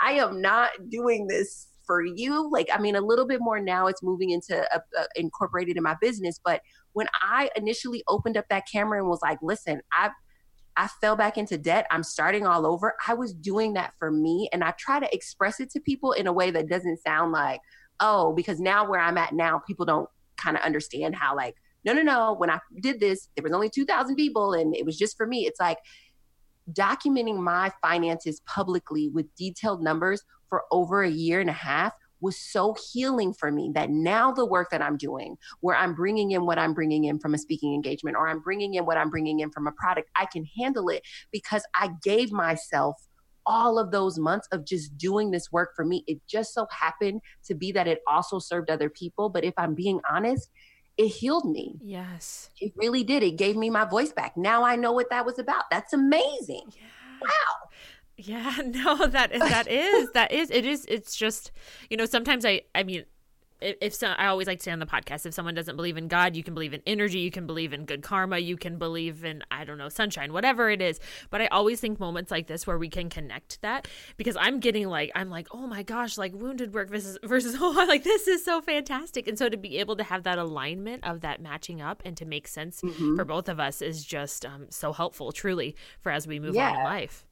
I 0.02 0.14
am 0.14 0.42
not 0.42 0.72
doing 0.90 1.28
this 1.28 1.68
for 1.86 2.04
you. 2.04 2.50
Like, 2.52 2.68
I 2.74 2.80
mean, 2.80 2.96
a 2.96 3.02
little 3.02 3.26
bit 3.26 3.42
more 3.42 3.60
now 3.60 3.88
it's 3.88 4.04
moving 4.04 4.32
into 4.32 4.56
a, 4.74 4.82
a, 4.98 5.08
incorporated 5.16 5.78
in 5.78 5.84
my 5.84 5.96
business. 6.02 6.40
But 6.44 6.62
when 6.94 7.08
I 7.22 7.50
initially 7.56 8.04
opened 8.08 8.38
up 8.38 8.46
that 8.50 8.64
camera 8.72 9.00
and 9.00 9.10
was 9.10 9.22
like, 9.22 9.40
listen, 9.42 9.82
I've 9.92 10.12
I 10.76 10.88
fell 10.88 11.16
back 11.16 11.38
into 11.38 11.58
debt. 11.58 11.86
I'm 11.92 12.04
starting 12.04 12.48
all 12.48 12.66
over. 12.66 12.96
I 13.08 13.14
was 13.14 13.34
doing 13.34 13.74
that 13.74 13.94
for 14.00 14.10
me. 14.10 14.50
And 14.52 14.64
I 14.64 14.72
try 14.72 15.00
to 15.00 15.14
express 15.14 15.60
it 15.60 15.70
to 15.72 15.80
people 15.80 16.14
in 16.14 16.26
a 16.26 16.34
way 16.34 16.50
that 16.50 16.68
doesn't 16.68 16.98
sound 17.04 17.32
like, 17.32 17.62
oh, 18.00 18.34
because 18.34 18.60
now 18.60 18.90
where 18.90 19.00
I'm 19.00 19.18
at 19.18 19.34
now, 19.34 19.60
people 19.60 19.86
don't 19.86 20.10
kind 20.38 20.58
of 20.58 20.64
understand 20.64 21.16
how, 21.16 21.36
like, 21.36 21.56
no, 21.86 21.94
no, 21.94 22.02
no. 22.02 22.34
When 22.34 22.50
I 22.50 22.60
did 22.82 23.00
this, 23.00 23.30
there 23.36 23.44
was 23.44 23.54
only 23.54 23.70
2,000 23.70 24.16
people 24.16 24.54
and 24.54 24.76
it 24.76 24.86
was 24.86 24.98
just 24.98 25.16
for 25.16 25.28
me. 25.28 25.46
It's 25.46 25.60
like 25.60 25.78
documenting 26.72 27.38
my 27.38 27.72
finances 27.82 28.42
publicly 28.46 29.10
with 29.10 29.34
detailed 29.36 29.84
numbers 29.84 30.24
for 30.54 30.66
over 30.70 31.02
a 31.02 31.10
year 31.10 31.42
and 31.42 31.50
a 31.50 31.54
half 31.54 31.94
was 32.22 32.38
so 32.38 32.76
healing 32.92 33.34
for 33.34 33.52
me 33.52 33.72
that 33.74 33.90
now 33.90 34.32
the 34.32 34.46
work 34.46 34.70
that 34.70 34.84
I'm 34.84 34.98
doing, 34.98 35.36
where 35.62 35.76
I'm 35.76 35.96
bringing 35.96 36.30
in 36.30 36.46
what 36.46 36.60
I'm 36.60 36.76
bringing 36.76 37.06
in 37.06 37.18
from 37.18 37.34
a 37.34 37.40
speaking 37.40 37.74
engagement 37.74 38.16
or 38.16 38.28
I'm 38.28 38.40
bringing 38.40 38.76
in 38.76 38.86
what 38.86 38.96
I'm 38.96 39.10
bringing 39.10 39.40
in 39.40 39.50
from 39.50 39.66
a 39.66 39.72
product, 39.72 40.12
I 40.16 40.28
can 40.28 40.46
handle 40.60 40.90
it 40.90 41.02
because 41.32 41.64
I 41.74 41.90
gave 42.04 42.32
myself 42.32 42.98
all 43.48 43.80
of 43.80 43.90
those 43.90 44.20
months 44.20 44.48
of 44.52 44.64
just 44.64 44.96
doing 44.96 45.32
this 45.32 45.52
work 45.52 45.72
for 45.76 45.84
me. 45.84 46.04
It 46.06 46.20
just 46.28 46.54
so 46.54 46.68
happened 46.70 47.22
to 47.46 47.56
be 47.56 47.72
that 47.72 47.88
it 47.88 48.02
also 48.08 48.38
served 48.38 48.70
other 48.70 48.92
people. 48.92 49.30
But 49.30 49.44
if 49.44 49.56
I'm 49.58 49.74
being 49.74 50.02
honest, 50.08 50.52
it 50.98 51.08
healed 51.08 51.50
me. 51.50 51.80
Yes. 51.82 52.52
It 52.62 52.74
really 52.76 53.04
did. 53.04 53.24
It 53.24 53.38
gave 53.38 53.56
me 53.56 53.72
my 53.72 53.86
voice 53.86 54.14
back. 54.14 54.38
Now 54.38 54.64
I 54.64 54.76
know 54.76 54.92
what 54.92 55.10
that 55.10 55.26
was 55.26 55.40
about. 55.40 55.64
That's 55.72 55.94
amazing. 55.94 56.74
Yeah. 56.76 56.84
Wow. 57.24 57.63
Yeah, 58.18 58.56
no, 58.66 59.08
that 59.08 59.32
that 59.32 59.68
is 59.68 60.12
that 60.12 60.32
is 60.32 60.52
it 60.52 60.66
is 60.66 60.86
it's 60.88 61.16
just 61.16 61.52
you 61.90 61.98
know 61.98 62.06
sometimes 62.06 62.46
I 62.46 62.62
I 62.76 62.84
mean 62.84 63.06
if, 63.64 63.94
so, 63.94 64.08
I 64.08 64.28
always 64.28 64.48
like 64.48 64.60
to 64.60 64.64
say 64.64 64.72
on 64.72 64.80
the 64.80 64.86
podcast 64.86 65.26
if 65.26 65.34
someone 65.34 65.54
doesn't 65.54 65.76
believe 65.76 65.98
in 65.98 66.08
God, 66.08 66.36
you 66.36 66.44
can 66.44 66.54
believe 66.54 66.74
in 66.74 66.82
energy, 66.86 67.20
you 67.20 67.32
can 67.32 67.48
believe 67.48 67.74
in 67.74 67.86
good 67.86 68.02
karma, 68.02 68.38
you 68.38 68.58
can 68.58 68.78
believe 68.78 69.24
in 69.24 69.44
I 69.52 69.64
don't 69.64 69.78
know 69.78 69.90
sunshine, 69.90 70.34
whatever 70.34 70.70
it 70.70 70.82
is. 70.82 71.00
But 71.30 71.42
I 71.42 71.48
always 71.48 71.80
think 71.80 72.00
moments 72.00 72.32
like 72.32 72.48
this 72.48 72.68
where 72.68 72.78
we 72.78 72.90
can 72.90 73.10
connect 73.10 73.62
that 73.62 73.88
because 74.18 74.36
I'm 74.36 74.60
getting 74.60 74.88
like 74.88 75.12
I'm 75.16 75.30
like 75.30 75.48
oh 75.52 75.68
my 75.68 75.84
gosh 75.84 76.18
like 76.18 76.34
wounded 76.34 76.74
work 76.74 76.90
versus 76.90 77.18
versus 77.24 77.56
oh 77.60 77.74
I'm 77.80 77.88
like 77.88 78.04
this 78.04 78.28
is 78.28 78.44
so 78.44 78.62
fantastic, 78.62 79.28
and 79.28 79.38
so 79.38 79.50
to 79.50 79.58
be 79.58 79.78
able 79.78 79.96
to 79.98 80.04
have 80.04 80.24
that 80.24 80.38
alignment 80.38 81.04
of 81.06 81.22
that 81.22 81.42
matching 81.42 81.82
up 81.82 82.02
and 82.06 82.18
to 82.18 82.26
make 82.26 82.48
sense 82.48 82.82
mm-hmm. 82.82 83.16
for 83.16 83.26
both 83.26 83.50
of 83.50 83.60
us 83.60 83.82
is 83.82 84.04
just 84.04 84.46
um, 84.46 84.68
so 84.70 84.92
helpful 84.94 85.32
truly 85.32 85.76
for 86.02 86.12
as 86.12 86.28
we 86.28 86.40
move 86.40 86.56
yeah. 86.56 86.72
on 86.72 86.78
in 86.78 86.84
life. 86.84 87.26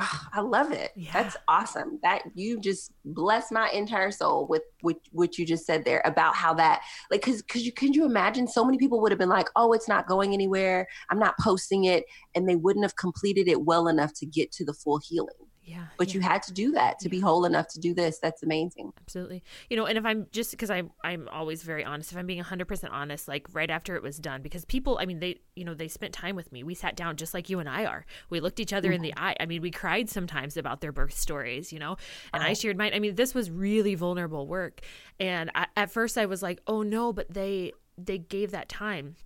Oh, 0.00 0.28
I 0.32 0.40
love 0.40 0.70
it. 0.70 0.92
Yeah. 0.94 1.10
That's 1.12 1.36
awesome. 1.48 1.98
That 2.04 2.22
you 2.34 2.60
just 2.60 2.92
bless 3.04 3.50
my 3.50 3.68
entire 3.70 4.12
soul 4.12 4.46
with 4.46 4.62
what 4.82 4.96
what 5.10 5.38
you 5.38 5.44
just 5.44 5.66
said 5.66 5.84
there 5.84 6.02
about 6.04 6.36
how 6.36 6.54
that 6.54 6.82
like 7.10 7.20
because 7.22 7.42
because 7.42 7.64
you 7.66 7.72
can 7.72 7.92
you 7.92 8.04
imagine 8.04 8.46
so 8.46 8.64
many 8.64 8.78
people 8.78 9.00
would 9.00 9.10
have 9.10 9.18
been 9.18 9.28
like, 9.28 9.48
oh, 9.56 9.72
it's 9.72 9.88
not 9.88 10.06
going 10.06 10.34
anywhere. 10.34 10.86
I'm 11.10 11.18
not 11.18 11.34
posting 11.40 11.84
it, 11.84 12.04
and 12.36 12.48
they 12.48 12.54
wouldn't 12.54 12.84
have 12.84 12.94
completed 12.94 13.48
it 13.48 13.62
well 13.62 13.88
enough 13.88 14.12
to 14.14 14.26
get 14.26 14.52
to 14.52 14.64
the 14.64 14.72
full 14.74 15.00
healing. 15.02 15.47
Yeah. 15.68 15.84
But 15.98 16.08
yeah. 16.08 16.14
you 16.14 16.20
had 16.22 16.42
to 16.44 16.52
do 16.54 16.72
that 16.72 16.98
to 17.00 17.08
yeah. 17.08 17.10
be 17.10 17.20
whole 17.20 17.44
enough 17.44 17.68
to 17.68 17.78
do 17.78 17.92
this. 17.92 18.18
That's 18.18 18.42
amazing. 18.42 18.90
Absolutely. 19.02 19.44
You 19.68 19.76
know, 19.76 19.84
and 19.84 19.98
if 19.98 20.04
I'm 20.06 20.26
just 20.32 20.50
because 20.52 20.70
I'm 20.70 20.90
I'm 21.04 21.28
always 21.30 21.62
very 21.62 21.84
honest, 21.84 22.10
if 22.10 22.16
I'm 22.16 22.26
being 22.26 22.42
100% 22.42 22.88
honest, 22.90 23.28
like 23.28 23.46
right 23.52 23.70
after 23.70 23.94
it 23.94 24.02
was 24.02 24.16
done, 24.16 24.40
because 24.40 24.64
people, 24.64 24.96
I 24.98 25.04
mean, 25.04 25.18
they, 25.18 25.40
you 25.56 25.66
know, 25.66 25.74
they 25.74 25.88
spent 25.88 26.14
time 26.14 26.36
with 26.36 26.50
me. 26.52 26.62
We 26.62 26.74
sat 26.74 26.96
down 26.96 27.16
just 27.16 27.34
like 27.34 27.50
you 27.50 27.58
and 27.58 27.68
I 27.68 27.84
are. 27.84 28.06
We 28.30 28.40
looked 28.40 28.60
each 28.60 28.72
other 28.72 28.88
mm-hmm. 28.88 28.94
in 28.94 29.02
the 29.02 29.12
mm-hmm. 29.12 29.24
eye. 29.24 29.36
I 29.40 29.44
mean, 29.44 29.60
we 29.60 29.70
cried 29.70 30.08
sometimes 30.08 30.56
about 30.56 30.80
their 30.80 30.92
birth 30.92 31.18
stories, 31.18 31.70
you 31.70 31.78
know, 31.78 31.98
and 32.32 32.42
I 32.42 32.54
shared 32.54 32.78
mine. 32.78 32.92
I 32.94 32.98
mean, 32.98 33.14
this 33.14 33.34
was 33.34 33.50
really 33.50 33.94
vulnerable 33.94 34.46
work. 34.46 34.80
And 35.20 35.50
I, 35.54 35.66
at 35.76 35.90
first 35.90 36.16
I 36.16 36.24
was 36.24 36.42
like, 36.42 36.62
oh 36.66 36.80
no, 36.82 37.12
but 37.12 37.30
they, 37.30 37.72
they 37.98 38.16
gave 38.16 38.52
that 38.52 38.70
time 38.70 39.16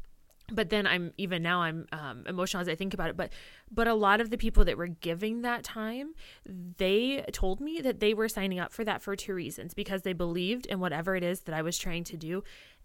but 0.50 0.70
then 0.70 0.86
i'm 0.86 1.12
even 1.16 1.42
now 1.42 1.60
i'm 1.62 1.86
um, 1.92 2.24
emotional 2.26 2.60
as 2.60 2.68
i 2.68 2.74
think 2.74 2.94
about 2.94 3.10
it 3.10 3.16
but 3.16 3.32
but 3.70 3.86
a 3.86 3.94
lot 3.94 4.20
of 4.20 4.30
the 4.30 4.38
people 4.38 4.64
that 4.64 4.76
were 4.76 4.86
giving 4.86 5.42
that 5.42 5.62
time 5.62 6.14
they 6.78 7.24
told 7.32 7.60
me 7.60 7.80
that 7.80 8.00
they 8.00 8.14
were 8.14 8.28
signing 8.28 8.58
up 8.58 8.72
for 8.72 8.84
that 8.84 9.02
for 9.02 9.14
two 9.14 9.34
reasons 9.34 9.74
because 9.74 10.02
they 10.02 10.12
believed 10.12 10.66
in 10.66 10.80
whatever 10.80 11.14
it 11.16 11.22
is 11.22 11.40
that 11.40 11.54
i 11.54 11.62
was 11.62 11.78
trying 11.78 12.04
to 12.04 12.16
do 12.16 12.42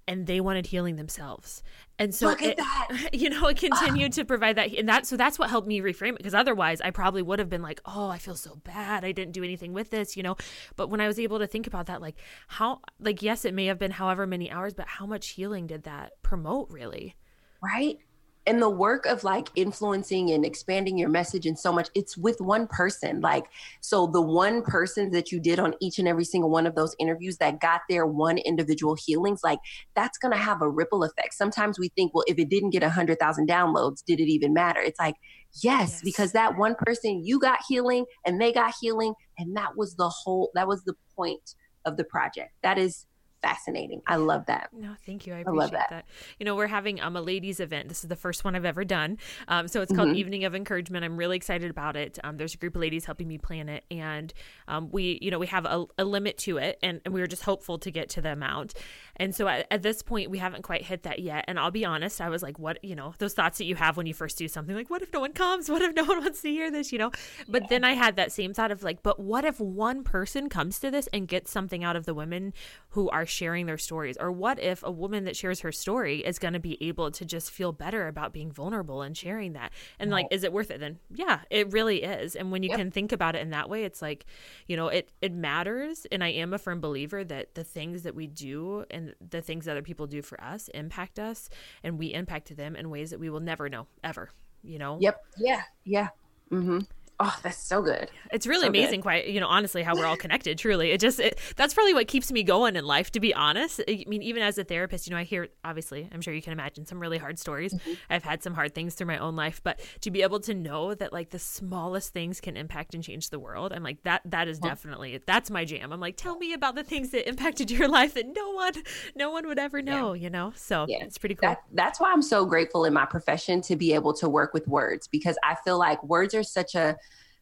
and 0.07 0.25
they 0.25 0.39
wanted 0.39 0.67
healing 0.67 0.95
themselves. 0.95 1.61
And 1.99 2.15
so 2.15 2.35
it, 2.39 2.59
you 3.13 3.29
know 3.29 3.47
it 3.47 3.57
continued 3.57 4.13
to 4.13 4.23
provide 4.23 4.55
that 4.55 4.71
and 4.73 4.87
that 4.87 5.05
so 5.05 5.17
that's 5.17 5.37
what 5.37 5.49
helped 5.49 5.67
me 5.67 5.81
reframe 5.81 6.11
it 6.11 6.17
because 6.17 6.33
otherwise 6.33 6.79
i 6.81 6.91
probably 6.91 7.21
would 7.21 7.39
have 7.39 7.49
been 7.49 7.61
like 7.61 7.81
oh 7.85 8.07
i 8.07 8.17
feel 8.17 8.35
so 8.35 8.55
bad. 8.63 9.03
I 9.03 9.11
didn't 9.11 9.33
do 9.33 9.43
anything 9.43 9.73
with 9.73 9.89
this 9.89 10.15
you 10.15 10.23
know? 10.23 10.37
But 10.75 10.89
when 10.89 11.01
i 11.01 11.07
was 11.07 11.19
able 11.19 11.39
to 11.39 11.47
think 11.47 11.67
about 11.67 11.87
that 11.87 12.01
like 12.01 12.15
how 12.47 12.79
like 12.99 13.21
yes 13.21 13.45
it 13.45 13.53
may 13.53 13.65
have 13.65 13.79
been 13.79 13.91
however 13.91 14.25
many 14.25 14.49
hours 14.49 14.73
but 14.73 14.87
how 14.87 15.05
much 15.05 15.29
healing 15.29 15.67
did 15.67 15.83
that 15.83 16.13
promote 16.21 16.69
really 16.69 17.15
right? 17.63 17.97
And 18.45 18.61
the 18.61 18.69
work 18.69 19.05
of 19.05 19.25
like 19.25 19.49
influencing 19.57 20.31
and 20.31 20.45
expanding 20.45 20.97
your 20.97 21.09
message 21.09 21.45
and 21.45 21.59
so 21.59 21.73
much, 21.73 21.89
it's 21.93 22.15
with 22.15 22.39
one 22.39 22.65
person. 22.65 23.19
Like, 23.19 23.43
so 23.81 24.07
the 24.07 24.21
one 24.21 24.61
person 24.61 25.11
that 25.11 25.33
you 25.33 25.41
did 25.41 25.59
on 25.59 25.73
each 25.81 25.99
and 25.99 26.07
every 26.07 26.23
single 26.23 26.49
one 26.49 26.65
of 26.65 26.73
those 26.73 26.95
interviews 26.97 27.39
that 27.39 27.59
got 27.59 27.81
their 27.89 28.05
one 28.05 28.37
individual 28.37 28.95
healings, 28.95 29.41
like 29.43 29.59
that's 29.97 30.17
going 30.17 30.31
to 30.31 30.37
have 30.37 30.61
a 30.61 30.69
ripple 30.69 31.03
effect. 31.03 31.33
Sometimes 31.33 31.77
we 31.77 31.89
think, 31.89 32.13
well, 32.15 32.23
if 32.25 32.39
it 32.39 32.47
didn't 32.47 32.69
get 32.69 32.83
a 32.83 32.89
hundred 32.89 33.19
thousand 33.19 33.49
downloads, 33.49 34.01
did 34.05 34.21
it 34.21 34.29
even 34.29 34.53
matter? 34.53 34.79
It's 34.79 34.99
like, 34.99 35.15
yes, 35.61 35.89
yes, 35.91 36.01
because 36.01 36.31
that 36.31 36.57
one 36.57 36.75
person 36.75 37.25
you 37.25 37.41
got 37.41 37.59
healing 37.67 38.05
and 38.25 38.39
they 38.39 38.53
got 38.53 38.73
healing. 38.79 39.13
And 39.37 39.57
that 39.57 39.75
was 39.75 39.97
the 39.97 40.07
whole, 40.07 40.51
that 40.55 40.69
was 40.69 40.85
the 40.85 40.93
point 41.17 41.55
of 41.83 41.97
the 41.97 42.05
project. 42.05 42.53
That 42.63 42.77
is 42.77 43.07
fascinating. 43.47 44.01
I 44.05 44.17
love 44.17 44.45
that. 44.47 44.69
No, 44.73 44.95
thank 45.05 45.25
you. 45.25 45.33
I 45.33 45.39
appreciate 45.39 45.73
I 45.73 45.77
that. 45.77 45.89
that. 45.89 46.05
You 46.39 46.45
know, 46.45 46.55
we're 46.55 46.67
having 46.67 46.99
um, 46.99 47.15
a 47.15 47.21
ladies 47.21 47.59
event. 47.59 47.87
This 47.87 48.03
is 48.03 48.09
the 48.09 48.15
first 48.15 48.43
one 48.43 48.55
I've 48.55 48.65
ever 48.65 48.83
done. 48.83 49.17
Um, 49.47 49.67
so 49.67 49.81
it's 49.81 49.93
called 49.93 50.09
mm-hmm. 50.09 50.17
Evening 50.17 50.43
of 50.43 50.53
Encouragement. 50.53 51.05
I'm 51.05 51.15
really 51.15 51.37
excited 51.37 51.71
about 51.71 51.95
it. 51.95 52.19
Um, 52.23 52.35
there's 52.37 52.55
a 52.55 52.57
group 52.57 52.75
of 52.75 52.81
ladies 52.81 53.05
helping 53.05 53.27
me 53.27 53.37
plan 53.37 53.69
it, 53.69 53.85
and 53.89 54.33
um, 54.67 54.89
we, 54.91 55.17
you 55.21 55.31
know, 55.31 55.39
we 55.39 55.47
have 55.47 55.65
a, 55.65 55.85
a 55.97 56.03
limit 56.03 56.37
to 56.39 56.57
it, 56.57 56.77
and, 56.83 56.99
and, 57.05 57.13
we 57.13 57.21
were 57.21 57.27
just 57.27 57.43
hopeful 57.43 57.79
to 57.79 57.89
get 57.89 58.09
to 58.09 58.21
the 58.21 58.33
amount. 58.33 58.73
And 59.17 59.35
so 59.35 59.47
at, 59.47 59.67
at, 59.69 59.81
this 59.81 60.01
point, 60.01 60.29
we 60.29 60.37
haven't 60.37 60.61
quite 60.61 60.83
hit 60.83 61.03
that 61.03 61.19
yet. 61.19 61.45
And 61.47 61.59
I'll 61.59 61.71
be 61.71 61.85
honest, 61.85 62.21
I 62.21 62.29
was 62.29 62.41
like, 62.41 62.57
what, 62.59 62.83
you 62.83 62.95
know, 62.95 63.13
those 63.17 63.33
thoughts 63.33 63.57
that 63.57 63.65
you 63.65 63.75
have 63.75 63.97
when 63.97 64.05
you 64.05 64.13
first 64.13 64.37
do 64.37 64.47
something, 64.47 64.75
like, 64.75 64.89
what 64.89 65.01
if 65.01 65.11
no 65.13 65.19
one 65.19 65.33
comes? 65.33 65.69
What 65.69 65.81
if 65.81 65.95
no 65.95 66.03
one 66.03 66.19
wants 66.21 66.41
to 66.41 66.49
hear 66.49 66.71
this? 66.71 66.91
You 66.91 66.99
know. 66.99 67.11
But 67.47 67.63
yeah. 67.63 67.67
then 67.69 67.83
I 67.83 67.93
had 67.93 68.15
that 68.15 68.31
same 68.31 68.53
thought 68.53 68.71
of 68.71 68.83
like, 68.83 69.03
but 69.03 69.19
what 69.19 69.45
if 69.45 69.59
one 69.59 70.03
person 70.03 70.49
comes 70.49 70.79
to 70.79 70.91
this 70.91 71.07
and 71.13 71.27
gets 71.27 71.51
something 71.51 71.83
out 71.83 71.95
of 71.95 72.05
the 72.05 72.13
women 72.13 72.53
who 72.89 73.09
are 73.09 73.25
sharing 73.25 73.65
their 73.65 73.77
stories? 73.77 74.17
Or 74.19 74.31
what 74.31 74.61
if 74.61 74.83
a 74.83 74.91
woman 74.91 75.25
that 75.25 75.35
shares 75.35 75.61
her 75.61 75.71
story 75.71 76.25
is 76.25 76.39
going 76.39 76.53
to 76.53 76.59
be 76.59 76.77
able 76.81 77.11
to 77.11 77.25
just 77.25 77.51
feel 77.51 77.71
better 77.71 78.07
about 78.07 78.33
being 78.33 78.51
vulnerable 78.51 79.01
and 79.01 79.15
sharing 79.15 79.53
that? 79.53 79.71
And 79.99 80.11
right. 80.11 80.23
like, 80.23 80.27
is 80.31 80.43
it 80.43 80.53
worth 80.53 80.71
it? 80.71 80.79
Then, 80.79 80.99
yeah, 81.13 81.39
it 81.49 81.71
really 81.71 82.03
is. 82.03 82.35
And 82.35 82.51
when 82.51 82.63
you 82.63 82.69
yep. 82.69 82.77
can 82.77 82.91
think 82.91 83.11
about 83.11 83.35
it 83.35 83.41
in 83.41 83.49
that 83.51 83.69
way, 83.69 83.83
it's 83.83 84.01
like, 84.01 84.25
you 84.67 84.75
know, 84.75 84.87
it, 84.87 85.11
it 85.21 85.33
matters. 85.33 86.05
And 86.11 86.23
I 86.23 86.29
am 86.29 86.53
a 86.53 86.57
firm 86.57 86.81
believer 86.81 87.23
that 87.23 87.55
the 87.55 87.63
things 87.63 88.03
that 88.03 88.15
we 88.15 88.27
do 88.27 88.85
and 88.89 89.06
the 89.29 89.41
things 89.41 89.65
that 89.65 89.71
other 89.71 89.81
people 89.81 90.07
do 90.07 90.21
for 90.21 90.41
us 90.41 90.67
impact 90.69 91.19
us 91.19 91.49
and 91.83 91.97
we 91.97 92.13
impact 92.13 92.55
them 92.55 92.75
in 92.75 92.89
ways 92.89 93.09
that 93.11 93.19
we 93.19 93.29
will 93.29 93.39
never 93.39 93.69
know 93.69 93.87
ever, 94.03 94.29
you 94.63 94.79
know? 94.79 94.97
Yep. 94.99 95.25
Yeah. 95.37 95.61
Yeah. 95.83 96.09
Mm-hmm. 96.51 96.79
Oh, 97.19 97.35
that's 97.41 97.57
so 97.57 97.81
good. 97.81 98.11
It's 98.31 98.45
really 98.45 98.65
so 98.65 98.67
amazing, 98.67 98.99
good. 98.99 99.03
quite 99.03 99.27
you 99.27 99.39
know, 99.39 99.47
honestly, 99.47 99.81
how 99.81 99.95
we're 99.95 100.05
all 100.05 100.17
connected. 100.17 100.59
Truly, 100.59 100.91
it 100.91 100.99
just 100.99 101.19
it, 101.19 101.39
that's 101.55 101.73
probably 101.73 101.95
what 101.95 102.07
keeps 102.07 102.31
me 102.31 102.43
going 102.43 102.75
in 102.75 102.85
life. 102.85 103.11
To 103.13 103.19
be 103.19 103.33
honest, 103.33 103.81
I 103.87 104.03
mean, 104.07 104.21
even 104.21 104.43
as 104.43 104.59
a 104.59 104.63
therapist, 104.63 105.07
you 105.07 105.11
know, 105.11 105.17
I 105.17 105.23
hear 105.23 105.47
obviously, 105.63 106.07
I'm 106.13 106.21
sure 106.21 106.31
you 106.31 106.43
can 106.43 106.53
imagine 106.53 106.85
some 106.85 106.99
really 106.99 107.17
hard 107.17 107.39
stories. 107.39 107.73
Mm-hmm. 107.73 107.93
I've 108.11 108.23
had 108.23 108.43
some 108.43 108.53
hard 108.53 108.75
things 108.75 108.93
through 108.93 109.07
my 109.07 109.17
own 109.17 109.35
life, 109.35 109.61
but 109.63 109.79
to 110.01 110.11
be 110.11 110.21
able 110.21 110.39
to 110.41 110.53
know 110.53 110.93
that 110.93 111.11
like 111.11 111.31
the 111.31 111.39
smallest 111.39 112.13
things 112.13 112.39
can 112.39 112.55
impact 112.55 112.93
and 112.93 113.03
change 113.03 113.31
the 113.31 113.39
world, 113.39 113.73
I'm 113.73 113.83
like 113.83 114.03
that. 114.03 114.21
That 114.25 114.47
is 114.47 114.59
definitely 114.59 115.19
that's 115.25 115.49
my 115.49 115.65
jam. 115.65 115.91
I'm 115.91 115.99
like, 115.99 116.17
tell 116.17 116.37
me 116.37 116.53
about 116.53 116.75
the 116.75 116.83
things 116.83 117.09
that 117.11 117.27
impacted 117.27 117.71
your 117.71 117.87
life 117.89 118.13
that 118.13 118.27
no 118.27 118.51
one, 118.51 118.73
no 119.15 119.31
one 119.31 119.47
would 119.47 119.57
ever 119.57 119.81
know. 119.81 120.13
Yeah. 120.13 120.23
You 120.27 120.29
know, 120.29 120.53
so 120.55 120.85
yeah. 120.87 121.03
it's 121.03 121.17
pretty 121.17 121.33
cool. 121.33 121.49
That, 121.49 121.63
that's 121.73 121.99
why 121.99 122.11
I'm 122.11 122.21
so 122.21 122.45
grateful 122.45 122.85
in 122.85 122.93
my 122.93 123.05
profession 123.05 123.61
to 123.61 123.75
be 123.75 123.93
able 123.93 124.13
to 124.15 124.29
work 124.29 124.53
with 124.53 124.67
words 124.67 125.07
because 125.07 125.35
I 125.43 125.55
feel 125.63 125.79
like 125.79 126.03
words 126.03 126.35
are 126.35 126.43
such 126.43 126.75
a 126.75 126.95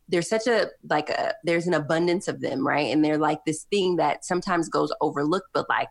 there's 0.08 0.30
such 0.30 0.48
a 0.48 0.70
like 0.90 1.10
a 1.10 1.34
there's 1.44 1.68
an 1.68 1.74
abundance 1.74 2.28
of 2.28 2.42
them 2.42 2.66
right? 2.66 2.92
And 2.92 3.04
they're 3.04 3.18
like 3.18 3.40
this 3.46 3.64
thing 3.64 3.96
that 3.98 4.26
sometimes 4.26 4.70
goes 4.70 4.94
overlooked 5.02 5.50
but 5.54 5.68
like 5.70 5.90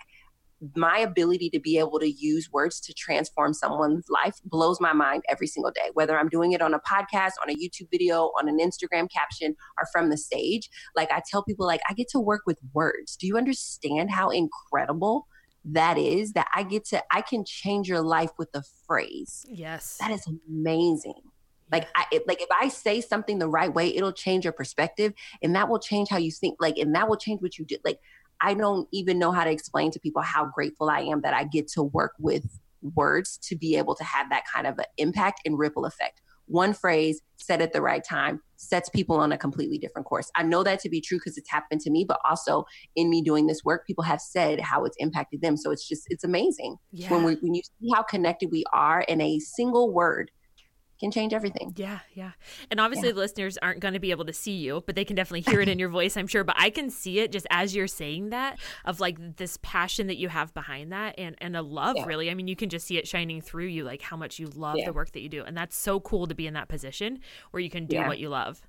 my 0.77 0.99
ability 0.99 1.51
to 1.51 1.61
be 1.61 1.79
able 1.79 1.99
to 1.99 2.11
use 2.11 2.51
words 2.51 2.81
to 2.81 2.95
transform 2.95 3.53
someone's 3.53 4.07
life 4.09 4.37
blows 4.45 4.81
my 4.81 4.93
mind 4.93 5.23
every 5.29 5.47
single 5.47 5.73
day. 5.73 5.91
Whether 5.95 6.19
i'm 6.19 6.29
doing 6.29 6.53
it 6.53 6.63
on 6.63 6.75
a 6.75 6.81
podcast 6.81 7.33
on 7.43 7.51
a 7.51 7.55
youtube 7.55 7.89
video 7.91 8.31
on 8.39 8.49
an 8.49 8.59
instagram 8.59 9.11
caption 9.11 9.57
or 9.79 9.87
from 9.93 10.11
the 10.11 10.17
stage 10.17 10.71
like 10.97 11.11
i 11.11 11.21
tell 11.31 11.43
people 11.43 11.67
like 11.67 11.81
i 11.89 11.95
get 11.95 12.09
to 12.11 12.21
work 12.21 12.43
with 12.47 12.59
words. 12.73 13.17
Do 13.17 13.27
you 13.27 13.37
understand 13.37 14.11
how 14.11 14.31
incredible 14.31 15.27
that 15.65 15.99
is 15.99 16.33
that 16.33 16.47
i 16.55 16.63
get 16.63 16.85
to 16.87 17.03
i 17.11 17.21
can 17.21 17.45
change 17.45 17.89
your 17.89 18.03
life 18.03 18.31
with 18.39 18.51
a 18.55 18.63
phrase? 18.87 19.45
Yes. 19.49 19.99
That 20.01 20.11
is 20.13 20.27
amazing 20.49 21.21
like 21.73 21.89
I 21.95 22.05
it, 22.13 22.27
like 22.27 22.41
if 22.41 22.49
I 22.51 22.69
say 22.69 23.01
something 23.01 23.39
the 23.39 23.49
right 23.49 23.73
way, 23.73 23.95
it'll 23.95 24.13
change 24.13 24.45
your 24.45 24.53
perspective 24.53 25.13
and 25.43 25.55
that 25.57 25.69
will 25.69 25.79
change 25.79 26.09
how 26.09 26.19
you 26.19 26.31
think. 26.31 26.57
Like 26.61 26.79
and 26.79 26.95
that 26.95 27.09
will 27.09 27.17
change 27.17 27.43
what 27.43 27.59
you 27.59 27.65
do. 27.65 27.77
Like 27.85 27.99
I 28.41 28.55
don't 28.55 28.89
even 28.93 29.19
know 29.19 29.33
how 29.33 29.45
to 29.45 29.51
explain 29.51 29.91
to 29.93 30.01
people 30.01 30.23
how 30.23 30.47
grateful 30.47 30.91
I 30.91 31.01
am 31.01 31.23
that 31.23 31.35
I 31.35 31.45
get 31.45 31.69
to 31.69 31.83
work 31.83 32.13
with 32.19 32.45
words 32.95 33.39
to 33.39 33.57
be 33.57 33.77
able 33.77 33.95
to 33.95 34.05
have 34.05 34.29
that 34.31 34.45
kind 34.53 34.67
of 34.67 34.79
an 34.79 34.85
impact 34.99 35.41
and 35.45 35.59
ripple 35.59 35.87
effect. 35.87 36.21
One 36.47 36.75
phrase 36.75 37.23
said 37.37 37.63
at 37.63 37.73
the 37.73 37.81
right 37.81 38.05
time 38.05 38.43
sets 38.57 38.91
people 38.91 39.17
on 39.17 39.33
a 39.33 39.39
completely 39.39 39.79
different 39.79 40.07
course. 40.07 40.31
I 40.35 40.43
know 40.43 40.63
that 40.63 40.81
to 40.81 40.91
be 40.91 41.01
true 41.01 41.19
because 41.19 41.39
it's 41.39 41.51
happened 41.51 41.81
to 41.83 41.91
me, 41.91 42.05
but 42.05 42.21
also 42.29 42.67
in 42.97 43.09
me 43.09 43.23
doing 43.23 43.47
this 43.47 43.65
work, 43.65 43.87
people 43.87 44.05
have 44.05 44.21
said 44.21 44.61
how 44.61 44.85
it's 44.85 44.97
impacted 44.99 45.41
them. 45.41 45.57
So 45.57 45.71
it's 45.71 45.89
just 45.89 46.07
it's 46.11 46.25
amazing 46.25 46.77
yeah. 46.93 47.11
when 47.11 47.25
we 47.25 47.35
when 47.37 47.55
you 47.55 47.63
see 47.63 47.91
how 47.95 48.03
connected 48.03 48.51
we 48.51 48.65
are 48.73 49.01
in 49.03 49.21
a 49.23 49.39
single 49.39 49.91
word 49.91 50.31
can 51.01 51.11
change 51.11 51.33
everything. 51.33 51.73
Yeah, 51.77 52.01
yeah. 52.15 52.33
And 52.71 52.81
obviously, 52.81 53.09
yeah. 53.09 53.15
the 53.15 53.21
listeners 53.21 53.59
aren't 53.59 53.81
going 53.81 53.95
to 53.95 54.01
be 54.01 54.11
able 54.11 54.25
to 54.27 54.33
see 54.33 54.57
you, 54.57 54.83
but 54.87 54.95
they 54.95 55.05
can 55.05 55.17
definitely 55.17 55.51
hear 55.51 55.61
it 55.61 55.69
in 55.69 55.79
your 55.79 55.89
voice, 55.89 56.17
I'm 56.17 56.27
sure. 56.27 56.45
But 56.45 56.57
I 56.59 56.71
can 56.71 56.91
see 56.91 57.21
it 57.21 57.33
just 57.33 57.47
as 57.51 57.75
you're 57.75 57.87
saying 57.87 58.31
that 58.31 58.59
of 58.85 59.01
like 59.01 59.37
this 59.37 59.59
passion 59.63 60.07
that 60.07 60.17
you 60.17 60.29
have 60.29 60.55
behind 60.55 60.93
that 60.93 61.15
and, 61.19 61.37
and 61.39 61.57
a 61.57 61.63
love, 61.63 61.97
yeah. 61.97 62.07
really. 62.07 62.31
I 62.31 62.35
mean, 62.35 62.49
you 62.49 62.57
can 62.57 62.69
just 62.69 62.87
see 62.87 62.97
it 62.97 63.09
shining 63.09 63.41
through 63.41 63.67
you, 63.67 63.85
like 63.85 64.03
how 64.03 64.17
much 64.17 64.39
you 64.39 64.47
love 64.55 64.77
yeah. 64.77 64.87
the 64.87 64.93
work 64.93 65.13
that 65.13 65.21
you 65.21 65.29
do. 65.29 65.43
And 65.43 65.57
that's 65.57 65.77
so 65.77 66.01
cool 66.01 66.27
to 66.27 66.35
be 66.35 66.47
in 66.47 66.55
that 66.55 66.69
position 66.69 67.21
where 67.51 67.61
you 67.61 67.71
can 67.71 67.87
do 67.87 67.99
what 68.03 68.19
you 68.19 68.29
love. 68.29 68.63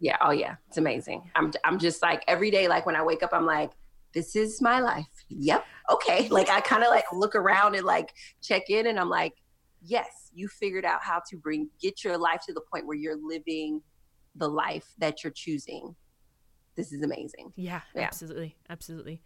Yeah. 0.00 0.16
Oh, 0.20 0.30
yeah. 0.30 0.56
It's 0.68 0.78
amazing. 0.78 1.30
I'm, 1.34 1.52
I'm 1.64 1.78
just 1.78 2.02
like 2.02 2.22
every 2.28 2.50
day, 2.50 2.68
like 2.68 2.86
when 2.86 2.96
I 2.96 3.02
wake 3.02 3.22
up, 3.22 3.30
I'm 3.32 3.46
like, 3.46 3.72
this 4.14 4.36
is 4.36 4.62
my 4.62 4.80
life. 4.80 5.06
Yep. 5.28 5.64
Okay. 5.90 6.28
Like 6.28 6.48
I 6.48 6.60
kind 6.60 6.82
of 6.82 6.90
like 6.90 7.04
look 7.12 7.34
around 7.34 7.74
and 7.74 7.84
like 7.84 8.14
check 8.42 8.70
in 8.70 8.86
and 8.86 8.98
I'm 8.98 9.10
like, 9.10 9.34
yes, 9.82 10.27
you 10.38 10.48
figured 10.48 10.84
out 10.84 11.02
how 11.02 11.20
to 11.28 11.36
bring 11.36 11.68
get 11.80 12.04
your 12.04 12.16
life 12.16 12.40
to 12.46 12.52
the 12.52 12.60
point 12.72 12.86
where 12.86 12.96
you're 12.96 13.18
living 13.20 13.82
the 14.36 14.48
life 14.48 14.86
that 14.98 15.24
you're 15.24 15.32
choosing. 15.32 15.94
This 16.76 16.92
is 16.92 17.02
amazing. 17.02 17.52
Yeah, 17.56 17.80
yeah. 17.94 18.02
absolutely. 18.02 18.56
Absolutely. 18.70 19.20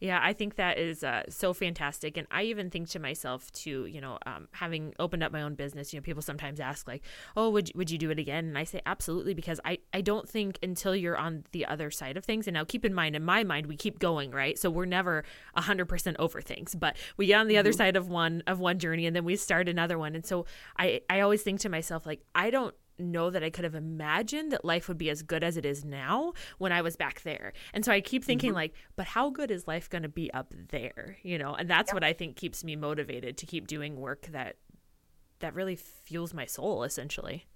Yeah, 0.00 0.18
I 0.22 0.32
think 0.32 0.56
that 0.56 0.78
is 0.78 1.04
uh, 1.04 1.24
so 1.28 1.52
fantastic. 1.52 2.16
And 2.16 2.26
I 2.30 2.44
even 2.44 2.70
think 2.70 2.88
to 2.90 2.98
myself, 2.98 3.52
too, 3.52 3.84
you 3.84 4.00
know, 4.00 4.18
um, 4.24 4.48
having 4.52 4.94
opened 4.98 5.22
up 5.22 5.30
my 5.30 5.42
own 5.42 5.54
business, 5.54 5.92
you 5.92 6.00
know, 6.00 6.02
people 6.02 6.22
sometimes 6.22 6.58
ask, 6.58 6.88
like, 6.88 7.02
oh, 7.36 7.50
would, 7.50 7.70
would 7.74 7.90
you 7.90 7.98
do 7.98 8.10
it 8.10 8.18
again? 8.18 8.46
And 8.46 8.56
I 8.56 8.64
say, 8.64 8.80
absolutely, 8.86 9.34
because 9.34 9.60
I, 9.64 9.78
I 9.92 10.00
don't 10.00 10.26
think 10.26 10.58
until 10.62 10.96
you're 10.96 11.18
on 11.18 11.44
the 11.52 11.66
other 11.66 11.90
side 11.90 12.16
of 12.16 12.24
things, 12.24 12.46
and 12.46 12.54
now 12.54 12.64
keep 12.64 12.84
in 12.84 12.94
mind, 12.94 13.14
in 13.14 13.24
my 13.24 13.44
mind, 13.44 13.66
we 13.66 13.76
keep 13.76 13.98
going, 13.98 14.30
right? 14.30 14.58
So 14.58 14.70
we're 14.70 14.86
never 14.86 15.22
100% 15.56 16.16
over 16.18 16.40
things, 16.40 16.74
but 16.74 16.96
we 17.18 17.26
get 17.26 17.38
on 17.38 17.46
the 17.46 17.54
mm-hmm. 17.54 17.60
other 17.60 17.72
side 17.72 17.96
of 17.96 18.08
one 18.08 18.42
of 18.46 18.58
one 18.58 18.78
journey 18.78 19.06
and 19.06 19.14
then 19.14 19.24
we 19.24 19.36
start 19.36 19.68
another 19.68 19.98
one. 19.98 20.14
And 20.14 20.24
so 20.24 20.46
I, 20.78 21.02
I 21.10 21.20
always 21.20 21.42
think 21.42 21.60
to 21.60 21.68
myself, 21.68 22.06
like, 22.06 22.22
I 22.34 22.50
don't 22.50 22.74
know 23.00 23.30
that 23.30 23.42
I 23.42 23.50
could 23.50 23.64
have 23.64 23.74
imagined 23.74 24.52
that 24.52 24.64
life 24.64 24.88
would 24.88 24.98
be 24.98 25.10
as 25.10 25.22
good 25.22 25.42
as 25.42 25.56
it 25.56 25.64
is 25.64 25.84
now 25.84 26.32
when 26.58 26.72
I 26.72 26.82
was 26.82 26.96
back 26.96 27.22
there. 27.22 27.52
And 27.72 27.84
so 27.84 27.92
I 27.92 28.00
keep 28.00 28.24
thinking 28.24 28.50
mm-hmm. 28.50 28.56
like, 28.56 28.74
but 28.96 29.06
how 29.06 29.30
good 29.30 29.50
is 29.50 29.66
life 29.66 29.88
going 29.88 30.02
to 30.02 30.08
be 30.08 30.32
up 30.32 30.54
there, 30.68 31.16
you 31.22 31.38
know? 31.38 31.54
And 31.54 31.68
that's 31.68 31.92
what 31.92 32.04
I 32.04 32.12
think 32.12 32.36
keeps 32.36 32.64
me 32.64 32.76
motivated 32.76 33.36
to 33.38 33.46
keep 33.46 33.66
doing 33.66 33.96
work 33.96 34.26
that 34.32 34.56
that 35.40 35.54
really 35.54 35.76
fuels 35.76 36.34
my 36.34 36.46
soul 36.46 36.84
essentially. 36.84 37.46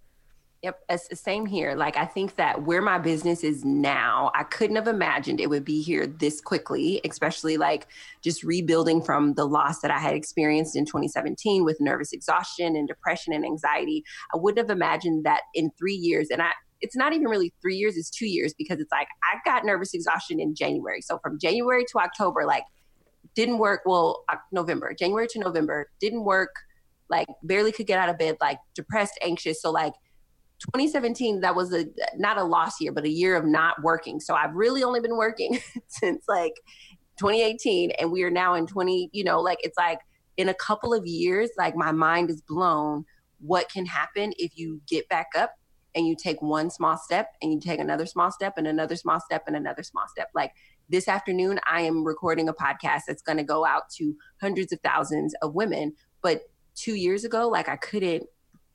Yep, 0.64 0.80
it's 0.88 1.08
the 1.08 1.16
same 1.16 1.44
here. 1.44 1.74
Like 1.74 1.98
I 1.98 2.06
think 2.06 2.36
that 2.36 2.62
where 2.62 2.80
my 2.80 2.96
business 2.96 3.44
is 3.44 3.66
now, 3.66 4.30
I 4.34 4.44
couldn't 4.44 4.76
have 4.76 4.88
imagined 4.88 5.38
it 5.38 5.50
would 5.50 5.62
be 5.62 5.82
here 5.82 6.06
this 6.06 6.40
quickly, 6.40 7.02
especially 7.04 7.58
like 7.58 7.86
just 8.22 8.42
rebuilding 8.42 9.02
from 9.02 9.34
the 9.34 9.44
loss 9.44 9.80
that 9.80 9.90
I 9.90 9.98
had 9.98 10.14
experienced 10.14 10.74
in 10.74 10.86
2017 10.86 11.66
with 11.66 11.76
nervous 11.82 12.14
exhaustion 12.14 12.76
and 12.76 12.88
depression 12.88 13.34
and 13.34 13.44
anxiety. 13.44 14.04
I 14.34 14.38
wouldn't 14.38 14.66
have 14.66 14.74
imagined 14.74 15.24
that 15.26 15.42
in 15.52 15.70
3 15.78 15.92
years 15.92 16.28
and 16.30 16.40
I 16.40 16.52
it's 16.80 16.96
not 16.96 17.12
even 17.12 17.28
really 17.28 17.52
3 17.60 17.76
years, 17.76 17.98
it's 17.98 18.08
2 18.08 18.24
years 18.24 18.54
because 18.56 18.80
it's 18.80 18.90
like 18.90 19.08
I 19.22 19.40
got 19.44 19.66
nervous 19.66 19.92
exhaustion 19.92 20.40
in 20.40 20.54
January. 20.54 21.02
So 21.02 21.18
from 21.18 21.38
January 21.38 21.84
to 21.92 21.98
October 21.98 22.46
like 22.46 22.64
didn't 23.34 23.58
work 23.58 23.82
well 23.84 24.24
November, 24.50 24.94
January 24.98 25.26
to 25.28 25.40
November 25.40 25.90
didn't 26.00 26.24
work 26.24 26.54
like 27.10 27.28
barely 27.42 27.70
could 27.70 27.86
get 27.86 27.98
out 27.98 28.08
of 28.08 28.16
bed 28.16 28.38
like 28.40 28.56
depressed, 28.74 29.18
anxious. 29.22 29.60
So 29.60 29.70
like 29.70 29.92
2017 30.66 31.40
that 31.40 31.54
was 31.54 31.72
a 31.72 31.86
not 32.16 32.38
a 32.38 32.44
loss 32.44 32.80
year 32.80 32.92
but 32.92 33.04
a 33.04 33.08
year 33.08 33.36
of 33.36 33.44
not 33.44 33.82
working. 33.82 34.20
So 34.20 34.34
i've 34.34 34.54
really 34.54 34.82
only 34.82 35.00
been 35.00 35.16
working 35.16 35.58
since 35.88 36.24
like 36.28 36.54
2018 37.18 37.92
and 37.92 38.10
we 38.10 38.22
are 38.22 38.30
now 38.30 38.54
in 38.54 38.66
20 38.66 39.10
you 39.12 39.24
know 39.24 39.40
like 39.40 39.58
it's 39.62 39.78
like 39.78 40.00
in 40.36 40.48
a 40.48 40.54
couple 40.54 40.92
of 40.92 41.06
years 41.06 41.50
like 41.56 41.76
my 41.76 41.92
mind 41.92 42.30
is 42.30 42.42
blown. 42.42 43.04
What 43.40 43.68
can 43.70 43.86
happen 43.86 44.32
if 44.38 44.56
you 44.56 44.80
get 44.86 45.08
back 45.08 45.28
up 45.36 45.52
and 45.94 46.06
you 46.06 46.16
take 46.16 46.40
one 46.42 46.70
small 46.70 46.96
step 46.96 47.28
and 47.40 47.52
you 47.52 47.60
take 47.60 47.78
another 47.78 48.06
small 48.06 48.32
step 48.32 48.54
and 48.56 48.66
another 48.66 48.96
small 48.96 49.20
step 49.20 49.44
and 49.46 49.54
another 49.54 49.82
small 49.82 50.08
step? 50.08 50.30
Like 50.34 50.52
this 50.88 51.08
afternoon 51.08 51.58
i 51.66 51.80
am 51.80 52.04
recording 52.04 52.48
a 52.48 52.54
podcast 52.54 53.02
that's 53.06 53.22
going 53.22 53.38
to 53.38 53.44
go 53.44 53.64
out 53.64 53.88
to 53.90 54.14
hundreds 54.40 54.72
of 54.72 54.80
thousands 54.80 55.34
of 55.42 55.54
women 55.54 55.92
but 56.22 56.42
two 56.74 56.94
years 56.94 57.24
ago 57.24 57.48
like 57.48 57.68
i 57.68 57.76
couldn't 57.76 58.24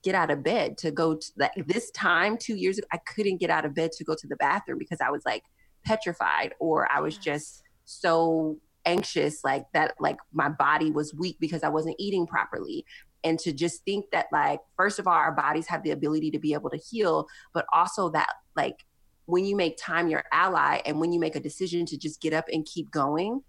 get 0.03 0.15
out 0.15 0.31
of 0.31 0.43
bed 0.43 0.77
to 0.77 0.91
go 0.91 1.15
to 1.15 1.31
like 1.37 1.51
this 1.67 1.91
time 1.91 2.37
two 2.37 2.55
years 2.55 2.77
ago 2.77 2.87
i 2.93 2.97
couldn't 2.97 3.37
get 3.37 3.49
out 3.49 3.65
of 3.65 3.73
bed 3.73 3.91
to 3.91 4.03
go 4.03 4.15
to 4.15 4.27
the 4.27 4.35
bathroom 4.37 4.77
because 4.77 4.99
i 5.01 5.09
was 5.09 5.23
like 5.25 5.43
petrified 5.85 6.53
or 6.59 6.89
i 6.91 6.99
was 6.99 7.17
just 7.17 7.63
so 7.85 8.57
anxious 8.85 9.43
like 9.43 9.65
that 9.73 9.93
like 9.99 10.17
my 10.33 10.49
body 10.49 10.91
was 10.91 11.13
weak 11.13 11.37
because 11.39 11.63
i 11.63 11.69
wasn't 11.69 11.95
eating 11.99 12.25
properly. 12.25 12.85
And 13.21 13.37
to 13.39 13.51
just 13.51 13.83
think 13.83 14.05
that 14.11 14.27
like 14.31 14.61
first 14.77 14.97
of 14.97 15.05
all 15.05 15.13
our 15.13 15.33
bodies 15.33 15.67
have 15.67 15.83
the 15.83 15.91
ability 15.91 16.31
to 16.31 16.39
be 16.39 16.53
able 16.53 16.69
to 16.69 16.77
heal 16.77 17.27
but 17.53 17.65
also 17.73 18.09
that 18.11 18.29
like 18.55 18.85
when 19.25 19.43
you 19.43 19.57
make 19.57 19.77
time 19.77 20.07
your 20.07 20.23
ally 20.31 20.79
and 20.85 21.01
when 21.01 21.11
you 21.11 21.19
make 21.19 21.35
a 21.35 21.39
decision 21.41 21.85
to 21.87 21.97
just 21.97 22.21
get 22.21 22.31
up 22.31 22.45
and 22.51 22.65
keep 22.65 22.89
going 22.91 23.41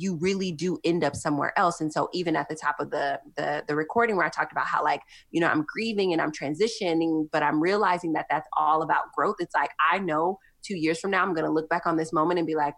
you 0.00 0.16
really 0.16 0.52
do 0.52 0.78
end 0.84 1.04
up 1.04 1.14
somewhere 1.14 1.52
else. 1.58 1.80
And 1.80 1.92
so 1.92 2.08
even 2.12 2.36
at 2.36 2.48
the 2.48 2.56
top 2.56 2.76
of 2.80 2.90
the, 2.90 3.20
the 3.36 3.64
the 3.66 3.76
recording 3.76 4.16
where 4.16 4.26
i 4.26 4.28
talked 4.28 4.52
about 4.52 4.66
how 4.66 4.82
like 4.82 5.00
you 5.30 5.40
know 5.40 5.48
i'm 5.48 5.64
grieving 5.66 6.12
and 6.12 6.20
i'm 6.20 6.32
transitioning 6.32 7.28
but 7.30 7.42
i'm 7.42 7.60
realizing 7.60 8.12
that 8.12 8.26
that's 8.28 8.48
all 8.56 8.82
about 8.82 9.12
growth. 9.16 9.36
It's 9.38 9.54
like 9.54 9.70
i 9.92 9.98
know 9.98 10.38
two 10.62 10.76
years 10.76 11.00
from 11.00 11.10
now 11.10 11.22
i'm 11.22 11.34
going 11.34 11.44
to 11.44 11.50
look 11.50 11.68
back 11.68 11.86
on 11.86 11.96
this 11.96 12.12
moment 12.12 12.38
and 12.38 12.46
be 12.46 12.54
like 12.54 12.74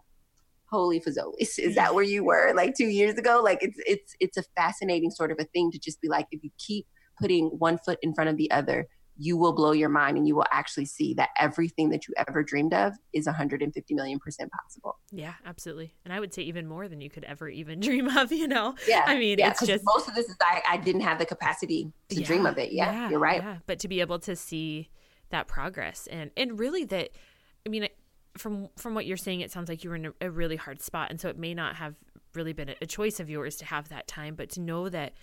holy 0.69 0.99
fazoli's 0.99 1.57
is 1.57 1.75
that 1.75 1.93
where 1.93 2.03
you 2.03 2.23
were 2.23 2.53
like 2.55 2.75
two 2.75 2.87
years 2.87 3.17
ago? 3.17 3.41
Like 3.43 3.59
it's 3.61 3.79
it's 3.85 4.15
it's 4.19 4.37
a 4.37 4.43
fascinating 4.55 5.11
sort 5.11 5.31
of 5.31 5.37
a 5.39 5.45
thing 5.45 5.71
to 5.71 5.79
just 5.79 6.01
be 6.01 6.07
like 6.07 6.27
if 6.31 6.43
you 6.43 6.49
keep 6.57 6.85
putting 7.19 7.47
one 7.47 7.77
foot 7.77 7.97
in 8.01 8.13
front 8.13 8.29
of 8.29 8.37
the 8.37 8.51
other 8.51 8.87
you 9.17 9.35
will 9.37 9.53
blow 9.53 9.71
your 9.71 9.89
mind 9.89 10.17
and 10.17 10.27
you 10.27 10.35
will 10.35 10.45
actually 10.51 10.85
see 10.85 11.13
that 11.15 11.29
everything 11.37 11.89
that 11.89 12.07
you 12.07 12.13
ever 12.27 12.43
dreamed 12.43 12.73
of 12.73 12.93
is 13.13 13.25
150 13.25 13.93
million 13.93 14.19
percent 14.19 14.51
possible. 14.51 14.97
Yeah, 15.11 15.33
absolutely. 15.45 15.95
And 16.05 16.13
I 16.13 16.19
would 16.19 16.33
say 16.33 16.43
even 16.43 16.67
more 16.67 16.87
than 16.87 17.01
you 17.01 17.09
could 17.09 17.23
ever 17.23 17.49
even 17.49 17.79
dream 17.87 18.15
of, 18.15 18.31
you 18.31 18.47
know? 18.47 18.75
Yeah. 18.87 19.03
I 19.05 19.17
mean, 19.17 19.39
yeah, 19.39 19.49
it's 19.49 19.65
just 19.65 19.83
most 19.85 20.07
of 20.07 20.15
this 20.15 20.27
is 20.27 20.35
I, 20.41 20.61
I 20.69 20.77
didn't 20.77 21.01
have 21.01 21.19
the 21.19 21.25
capacity 21.25 21.91
to 22.09 22.19
yeah, 22.19 22.27
dream 22.27 22.45
of 22.45 22.57
it. 22.57 22.71
Yeah, 22.71 22.91
yeah, 22.91 23.09
you're 23.09 23.19
right. 23.19 23.41
Yeah. 23.41 23.57
But 23.65 23.79
to 23.79 23.87
be 23.87 24.01
able 24.01 24.19
to 24.19 24.35
see 24.35 24.89
that 25.29 25.47
progress 25.47 26.07
and, 26.07 26.31
and 26.37 26.59
really 26.59 26.85
that, 26.85 27.09
I 27.65 27.69
mean, 27.69 27.87
from, 28.37 28.69
from 28.77 28.93
what 28.93 29.05
you're 29.05 29.17
saying, 29.17 29.41
it 29.41 29.51
sounds 29.51 29.67
like 29.67 29.83
you 29.83 29.89
were 29.89 29.95
in 29.95 30.05
a, 30.05 30.13
a 30.21 30.29
really 30.29 30.55
hard 30.55 30.81
spot. 30.81 31.09
And 31.09 31.19
so 31.19 31.27
it 31.27 31.37
may 31.37 31.53
not 31.53 31.75
have 31.77 31.95
really 32.35 32.53
been 32.53 32.69
a, 32.69 32.75
a 32.81 32.85
choice 32.85 33.19
of 33.19 33.29
yours 33.29 33.55
to 33.57 33.65
have 33.65 33.89
that 33.89 34.07
time, 34.07 34.35
but 34.35 34.49
to 34.51 34.61
know 34.61 34.89
that 34.89 35.13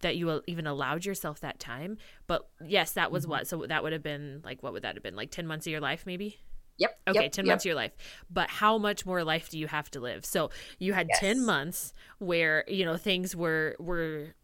that 0.00 0.16
you 0.16 0.42
even 0.46 0.66
allowed 0.66 1.04
yourself 1.04 1.40
that 1.40 1.58
time. 1.58 1.98
But 2.26 2.48
yes, 2.64 2.92
that 2.92 3.10
was 3.10 3.24
mm-hmm. 3.24 3.30
what. 3.32 3.46
So 3.46 3.66
that 3.66 3.82
would 3.82 3.92
have 3.92 4.02
been 4.02 4.40
like, 4.44 4.62
what 4.62 4.72
would 4.72 4.82
that 4.82 4.94
have 4.94 5.02
been? 5.02 5.16
Like 5.16 5.30
10 5.30 5.46
months 5.46 5.66
of 5.66 5.70
your 5.70 5.80
life, 5.80 6.04
maybe? 6.06 6.38
Yep. 6.78 6.98
Okay, 7.08 7.22
yep, 7.24 7.32
10 7.32 7.44
yep. 7.44 7.52
months 7.52 7.64
of 7.64 7.66
your 7.66 7.74
life. 7.74 7.92
But 8.30 8.48
how 8.48 8.78
much 8.78 9.04
more 9.04 9.24
life 9.24 9.50
do 9.50 9.58
you 9.58 9.66
have 9.66 9.90
to 9.90 10.00
live? 10.00 10.24
So 10.24 10.50
you 10.78 10.92
had 10.92 11.08
yes. 11.08 11.20
10 11.20 11.44
months 11.44 11.92
where, 12.18 12.64
you 12.68 12.84
know, 12.84 12.96
things 12.96 13.34
were, 13.34 13.74
were, 13.80 14.34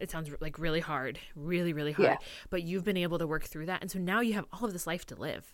it 0.00 0.10
sounds 0.10 0.30
like 0.40 0.58
really 0.58 0.80
hard, 0.80 1.18
really, 1.36 1.74
really 1.74 1.92
hard. 1.92 2.08
Yeah. 2.08 2.16
But 2.48 2.62
you've 2.62 2.84
been 2.84 2.96
able 2.96 3.18
to 3.18 3.26
work 3.26 3.44
through 3.44 3.66
that. 3.66 3.82
And 3.82 3.90
so 3.90 3.98
now 3.98 4.20
you 4.20 4.32
have 4.32 4.46
all 4.52 4.64
of 4.64 4.72
this 4.72 4.86
life 4.86 5.04
to 5.06 5.14
live. 5.14 5.52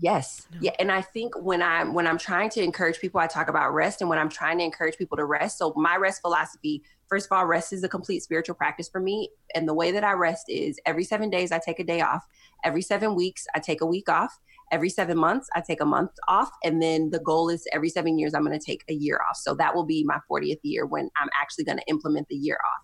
Yes. 0.00 0.46
Yeah. 0.60 0.72
And 0.78 0.92
I 0.92 1.02
think 1.02 1.34
when 1.40 1.62
I'm 1.62 1.94
when 1.94 2.06
I'm 2.06 2.18
trying 2.18 2.50
to 2.50 2.62
encourage 2.62 3.00
people, 3.00 3.20
I 3.20 3.26
talk 3.26 3.48
about 3.48 3.72
rest. 3.72 4.00
And 4.00 4.08
when 4.10 4.18
I'm 4.18 4.28
trying 4.28 4.58
to 4.58 4.64
encourage 4.64 4.96
people 4.96 5.16
to 5.16 5.24
rest, 5.24 5.58
so 5.58 5.72
my 5.76 5.96
rest 5.96 6.20
philosophy 6.20 6.82
First 7.08 7.26
of 7.26 7.32
all, 7.32 7.46
rest 7.46 7.72
is 7.72 7.82
a 7.82 7.88
complete 7.88 8.22
spiritual 8.22 8.54
practice 8.54 8.88
for 8.88 9.00
me. 9.00 9.30
And 9.54 9.66
the 9.66 9.74
way 9.74 9.90
that 9.92 10.04
I 10.04 10.12
rest 10.12 10.44
is 10.48 10.78
every 10.84 11.04
seven 11.04 11.30
days, 11.30 11.50
I 11.52 11.58
take 11.58 11.80
a 11.80 11.84
day 11.84 12.02
off. 12.02 12.26
Every 12.64 12.82
seven 12.82 13.14
weeks, 13.14 13.46
I 13.54 13.60
take 13.60 13.80
a 13.80 13.86
week 13.86 14.10
off. 14.10 14.38
Every 14.70 14.90
seven 14.90 15.16
months, 15.16 15.48
I 15.54 15.62
take 15.62 15.80
a 15.80 15.86
month 15.86 16.10
off. 16.28 16.50
And 16.62 16.82
then 16.82 17.08
the 17.08 17.20
goal 17.20 17.48
is 17.48 17.66
every 17.72 17.88
seven 17.88 18.18
years, 18.18 18.34
I'm 18.34 18.44
going 18.44 18.58
to 18.58 18.64
take 18.64 18.84
a 18.90 18.92
year 18.92 19.18
off. 19.26 19.38
So 19.38 19.54
that 19.54 19.74
will 19.74 19.86
be 19.86 20.04
my 20.04 20.18
40th 20.30 20.60
year 20.62 20.84
when 20.84 21.08
I'm 21.18 21.30
actually 21.40 21.64
going 21.64 21.78
to 21.78 21.84
implement 21.88 22.28
the 22.28 22.36
year 22.36 22.58
off. 22.62 22.82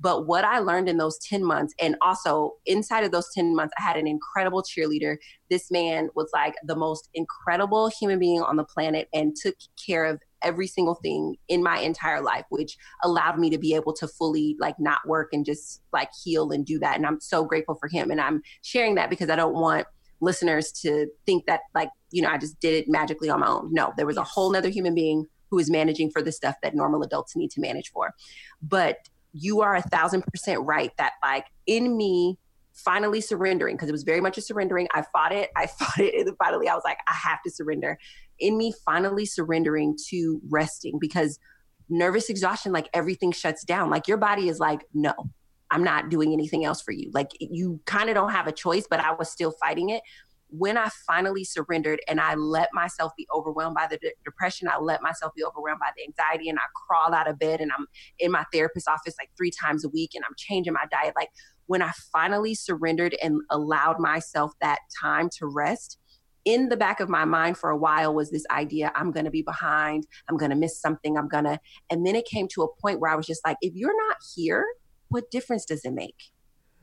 But 0.00 0.26
what 0.26 0.44
I 0.44 0.58
learned 0.58 0.88
in 0.88 0.96
those 0.96 1.18
10 1.18 1.44
months, 1.44 1.74
and 1.80 1.96
also 2.00 2.54
inside 2.66 3.04
of 3.04 3.12
those 3.12 3.28
10 3.34 3.54
months, 3.54 3.74
I 3.78 3.82
had 3.82 3.96
an 3.96 4.06
incredible 4.06 4.62
cheerleader. 4.62 5.16
This 5.50 5.70
man 5.70 6.08
was 6.14 6.30
like 6.32 6.54
the 6.64 6.76
most 6.76 7.08
incredible 7.14 7.88
human 7.88 8.18
being 8.18 8.40
on 8.40 8.56
the 8.56 8.64
planet 8.64 9.08
and 9.12 9.36
took 9.36 9.54
care 9.86 10.06
of 10.06 10.20
every 10.42 10.66
single 10.66 10.94
thing 10.94 11.36
in 11.48 11.62
my 11.62 11.78
entire 11.80 12.22
life, 12.22 12.46
which 12.48 12.76
allowed 13.04 13.38
me 13.38 13.50
to 13.50 13.58
be 13.58 13.74
able 13.74 13.92
to 13.92 14.08
fully 14.08 14.56
like 14.58 14.76
not 14.78 15.06
work 15.06 15.28
and 15.32 15.44
just 15.44 15.82
like 15.92 16.08
heal 16.24 16.50
and 16.50 16.64
do 16.64 16.78
that. 16.78 16.96
And 16.96 17.06
I'm 17.06 17.20
so 17.20 17.44
grateful 17.44 17.74
for 17.74 17.88
him. 17.88 18.10
And 18.10 18.20
I'm 18.20 18.42
sharing 18.62 18.94
that 18.94 19.10
because 19.10 19.28
I 19.28 19.36
don't 19.36 19.54
want 19.54 19.86
listeners 20.22 20.72
to 20.72 21.06
think 21.26 21.44
that 21.46 21.60
like, 21.74 21.90
you 22.10 22.22
know, 22.22 22.30
I 22.30 22.38
just 22.38 22.58
did 22.60 22.74
it 22.74 22.88
magically 22.88 23.28
on 23.28 23.40
my 23.40 23.48
own. 23.48 23.68
No, 23.72 23.92
there 23.96 24.06
was 24.06 24.16
a 24.16 24.24
whole 24.24 24.50
nother 24.50 24.68
human 24.70 24.94
being 24.94 25.26
who 25.50 25.58
is 25.58 25.70
managing 25.70 26.10
for 26.10 26.22
the 26.22 26.32
stuff 26.32 26.54
that 26.62 26.74
normal 26.74 27.02
adults 27.02 27.36
need 27.36 27.50
to 27.50 27.60
manage 27.60 27.90
for. 27.90 28.14
But 28.62 28.96
you 29.32 29.60
are 29.60 29.76
a 29.76 29.82
thousand 29.82 30.22
percent 30.24 30.62
right 30.64 30.90
that 30.98 31.12
like 31.22 31.46
in 31.66 31.96
me 31.96 32.38
finally 32.72 33.20
surrendering 33.20 33.76
because 33.76 33.88
it 33.88 33.92
was 33.92 34.04
very 34.04 34.20
much 34.20 34.38
a 34.38 34.40
surrendering. 34.40 34.88
I 34.94 35.04
fought 35.12 35.32
it. 35.32 35.50
I 35.56 35.66
fought 35.78 35.98
it. 35.98 36.26
And 36.26 36.36
finally 36.38 36.68
i 36.68 36.74
was 36.74 36.82
like 36.84 36.98
i 37.08 37.14
have 37.14 37.42
to 37.44 37.50
surrender. 37.50 37.98
In 38.38 38.56
me 38.56 38.72
finally 38.84 39.26
surrendering 39.26 39.96
to 40.08 40.40
resting 40.48 40.98
because 40.98 41.38
nervous 41.88 42.30
exhaustion 42.30 42.72
like 42.72 42.88
everything 42.94 43.32
shuts 43.32 43.64
down. 43.64 43.90
Like 43.90 44.08
your 44.08 44.16
body 44.16 44.48
is 44.48 44.58
like 44.58 44.84
no 44.94 45.14
i'm 45.70 45.84
not 45.84 46.08
doing 46.08 46.32
anything 46.32 46.64
else 46.64 46.82
for 46.82 46.92
you. 46.92 47.10
Like 47.12 47.30
you 47.38 47.80
kind 47.86 48.08
of 48.08 48.14
don't 48.14 48.30
have 48.30 48.46
a 48.46 48.52
choice 48.52 48.86
but 48.88 49.00
i 49.00 49.12
was 49.12 49.30
still 49.30 49.52
fighting 49.52 49.90
it 49.90 50.02
when 50.50 50.76
I 50.76 50.88
finally 51.06 51.44
surrendered 51.44 52.00
and 52.08 52.20
I 52.20 52.34
let 52.34 52.68
myself 52.72 53.12
be 53.16 53.26
overwhelmed 53.34 53.76
by 53.76 53.86
the 53.86 53.98
de- 53.98 54.12
depression, 54.24 54.68
I 54.68 54.78
let 54.78 55.02
myself 55.02 55.32
be 55.34 55.44
overwhelmed 55.44 55.80
by 55.80 55.90
the 55.96 56.02
anxiety, 56.04 56.48
and 56.48 56.58
I 56.58 56.62
crawl 56.86 57.14
out 57.14 57.28
of 57.28 57.38
bed 57.38 57.60
and 57.60 57.70
I'm 57.76 57.86
in 58.18 58.30
my 58.30 58.44
therapist's 58.52 58.88
office 58.88 59.14
like 59.18 59.30
three 59.36 59.50
times 59.50 59.84
a 59.84 59.88
week 59.88 60.10
and 60.14 60.24
I'm 60.24 60.34
changing 60.36 60.72
my 60.72 60.86
diet. 60.90 61.14
Like 61.16 61.30
when 61.66 61.82
I 61.82 61.92
finally 62.12 62.54
surrendered 62.54 63.16
and 63.22 63.40
allowed 63.50 64.00
myself 64.00 64.52
that 64.60 64.80
time 65.00 65.28
to 65.38 65.46
rest, 65.46 65.98
in 66.44 66.68
the 66.68 66.76
back 66.76 67.00
of 67.00 67.08
my 67.08 67.24
mind 67.24 67.58
for 67.58 67.70
a 67.70 67.76
while 67.76 68.14
was 68.14 68.30
this 68.30 68.46
idea 68.50 68.90
I'm 68.94 69.12
going 69.12 69.26
to 69.26 69.30
be 69.30 69.42
behind, 69.42 70.06
I'm 70.28 70.36
going 70.36 70.50
to 70.50 70.56
miss 70.56 70.80
something, 70.80 71.16
I'm 71.16 71.28
going 71.28 71.44
to. 71.44 71.60
And 71.90 72.06
then 72.06 72.16
it 72.16 72.24
came 72.26 72.48
to 72.48 72.62
a 72.62 72.80
point 72.80 72.98
where 72.98 73.10
I 73.10 73.14
was 73.14 73.26
just 73.26 73.44
like, 73.46 73.58
if 73.60 73.74
you're 73.74 73.96
not 74.08 74.16
here, 74.34 74.64
what 75.08 75.30
difference 75.30 75.64
does 75.64 75.84
it 75.84 75.92
make? 75.92 76.16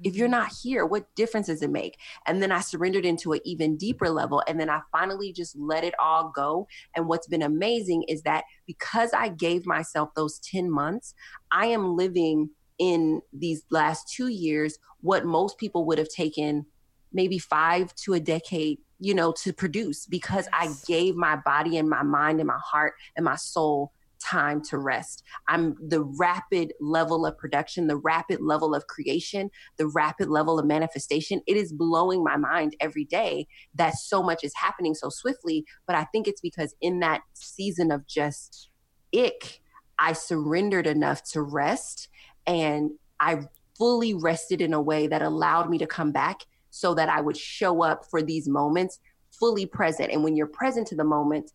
If 0.04 0.16
you're 0.16 0.28
mm-hmm. 0.28 0.32
not 0.32 0.52
here 0.64 0.86
what 0.86 1.14
difference 1.16 1.48
does 1.48 1.62
it 1.62 1.70
make? 1.70 1.98
And 2.26 2.42
then 2.42 2.52
i 2.52 2.60
surrendered 2.60 3.06
into 3.06 3.34
an 3.34 3.40
even 3.46 3.78
deeper 3.78 4.10
level 4.10 4.44
and 4.48 4.60
then 4.60 4.70
i 4.70 4.82
finally 4.92 5.32
just 5.34 5.56
let 5.58 5.84
it 5.84 5.94
all 6.00 6.32
go. 6.36 6.68
And 6.96 7.08
what's 7.08 7.28
been 7.28 7.42
amazing 7.42 8.04
is 8.04 8.22
that 8.24 8.44
because 8.66 9.12
i 9.14 9.30
gave 9.30 9.66
myself 9.66 10.10
those 10.16 10.40
10 10.40 10.70
months 10.70 11.14
i 11.52 11.66
am 11.68 11.96
living 11.96 12.50
in 12.80 13.22
these 13.34 13.64
last 13.72 14.12
two 14.14 14.28
years 14.28 14.78
what 15.02 15.26
most 15.26 15.58
people 15.58 15.86
would 15.86 15.98
have 15.98 16.10
taken 16.10 16.66
maybe 17.12 17.40
five 17.40 17.94
to 17.96 18.14
a 18.14 18.20
decade 18.20 18.78
you 19.00 19.14
know 19.14 19.32
to 19.32 19.54
produce 19.54 20.06
because 20.06 20.48
i 20.54 20.70
gave 20.86 21.16
my 21.16 21.36
body 21.36 21.78
and 21.78 21.90
my 21.90 22.04
mind 22.04 22.40
and 22.40 22.48
my 22.48 22.60
heart 22.64 22.94
and 23.16 23.26
my 23.26 23.36
soul 23.36 23.92
time 24.30 24.62
to 24.62 24.78
rest. 24.78 25.24
I'm 25.48 25.76
the 25.80 26.04
rapid 26.04 26.74
level 26.80 27.26
of 27.26 27.38
production, 27.38 27.88
the 27.88 27.98
rapid 27.98 28.42
level 28.42 28.76
of 28.76 28.88
creation, 28.88 29.50
the 29.78 29.88
rapid 29.88 30.30
level 30.30 30.60
of 30.60 30.66
manifestation. 30.66 31.42
It 31.48 31.58
is 31.58 31.72
blowing 31.72 32.24
my 32.24 32.38
mind 32.38 32.76
every 32.80 33.06
day 33.06 33.48
that 33.76 33.96
so 33.96 34.22
much 34.22 34.44
is 34.44 34.54
happening 34.56 34.96
so 34.96 35.10
swiftly. 35.10 35.66
But 35.86 35.96
I 35.96 36.06
think 36.06 36.28
it's 36.28 36.42
because 36.42 36.76
in 36.82 37.00
that 37.00 37.22
season 37.34 37.92
of 37.92 38.08
just 38.08 38.70
ick, 39.16 39.62
I 40.00 40.14
surrendered 40.14 40.88
enough 40.88 41.24
to 41.32 41.42
rest 41.42 42.10
and 42.46 42.92
I 43.20 43.42
fully 43.78 44.14
rested 44.14 44.62
in 44.62 44.74
a 44.74 44.82
way 44.82 45.08
that 45.08 45.22
allowed 45.22 45.70
me 45.70 45.78
to 45.78 45.88
come 45.88 46.12
back 46.12 46.42
so 46.70 46.94
that 46.96 47.10
I 47.10 47.22
would 47.22 47.38
show 47.38 47.84
up 47.84 48.06
for 48.10 48.22
these 48.22 48.48
moments 48.48 49.00
fully 49.32 49.66
present. 49.66 50.12
And 50.12 50.24
when 50.24 50.36
you're 50.36 50.48
present 50.48 50.88
to 50.88 50.96
the 50.96 51.04
moment, 51.04 51.52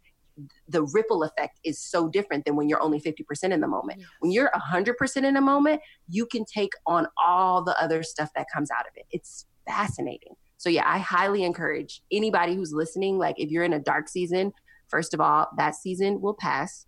the 0.69 0.83
ripple 0.83 1.23
effect 1.23 1.61
is 1.65 1.79
so 1.79 2.09
different 2.09 2.45
than 2.45 2.57
when 2.57 2.69
you're 2.69 2.83
only 2.83 3.01
50% 3.01 3.51
in 3.51 3.61
the 3.61 3.69
moment. 3.69 4.01
Yes. 4.01 4.09
When 4.21 4.33
you're 4.33 4.51
100% 4.73 5.17
in 5.25 5.37
a 5.37 5.41
moment, 5.41 5.81
you 6.09 6.27
can 6.27 6.45
take 6.45 6.73
on 6.87 7.07
all 7.23 7.63
the 7.63 7.81
other 7.83 8.03
stuff 8.03 8.31
that 8.35 8.47
comes 8.53 8.71
out 8.71 8.87
of 8.87 8.93
it. 8.97 9.07
It's 9.11 9.47
fascinating. 9.67 10.35
So, 10.57 10.69
yeah, 10.69 10.85
I 10.87 10.99
highly 10.99 11.45
encourage 11.45 12.03
anybody 12.13 12.55
who's 12.55 12.73
listening, 12.73 13.19
like 13.19 13.39
if 13.39 13.51
you're 13.51 13.65
in 13.65 13.73
a 13.73 13.81
dark 13.81 14.09
season, 14.09 14.53
first 14.89 15.13
of 15.15 15.21
all, 15.21 15.49
that 15.57 15.75
season 15.75 16.21
will 16.21 16.35
pass. 16.35 16.87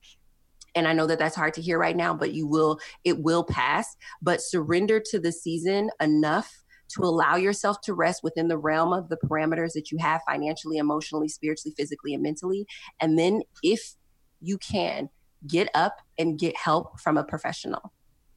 And 0.76 0.88
I 0.88 0.92
know 0.92 1.06
that 1.06 1.18
that's 1.18 1.36
hard 1.36 1.54
to 1.54 1.62
hear 1.62 1.78
right 1.78 1.96
now, 1.96 2.14
but 2.14 2.32
you 2.32 2.46
will, 2.46 2.78
it 3.04 3.18
will 3.18 3.44
pass. 3.44 3.96
But 4.22 4.40
surrender 4.40 5.00
to 5.10 5.18
the 5.18 5.32
season 5.32 5.90
enough 6.00 6.63
to 6.94 7.02
allow 7.02 7.36
yourself 7.36 7.80
to 7.82 7.94
rest 7.94 8.22
within 8.22 8.48
the 8.48 8.58
realm 8.58 8.92
of 8.92 9.08
the 9.08 9.16
parameters 9.16 9.72
that 9.74 9.90
you 9.90 9.98
have 9.98 10.20
financially, 10.26 10.78
emotionally, 10.78 11.28
spiritually, 11.28 11.74
physically, 11.76 12.14
and 12.14 12.22
mentally. 12.22 12.66
And 13.00 13.18
then, 13.18 13.42
if 13.62 13.94
you 14.40 14.58
can, 14.58 15.08
get 15.46 15.68
up 15.74 15.96
and 16.18 16.38
get 16.38 16.56
help 16.56 17.00
from 17.00 17.16
a 17.16 17.24
professional. 17.24 17.92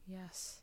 Yes. 0.06 0.62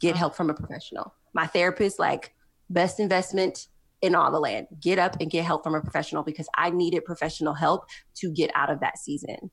Get 0.00 0.12
uh-huh. 0.12 0.18
help 0.18 0.34
from 0.34 0.50
a 0.50 0.54
professional. 0.54 1.14
My 1.34 1.46
therapist, 1.46 1.98
like, 1.98 2.34
best 2.70 3.00
investment 3.00 3.68
in 4.00 4.14
all 4.14 4.30
the 4.30 4.40
land. 4.40 4.66
Get 4.80 4.98
up 4.98 5.16
and 5.20 5.30
get 5.30 5.44
help 5.44 5.62
from 5.62 5.74
a 5.74 5.80
professional 5.80 6.22
because 6.22 6.48
I 6.56 6.70
needed 6.70 7.04
professional 7.04 7.54
help 7.54 7.86
to 8.16 8.32
get 8.32 8.50
out 8.54 8.70
of 8.70 8.80
that 8.80 8.98
season 8.98 9.50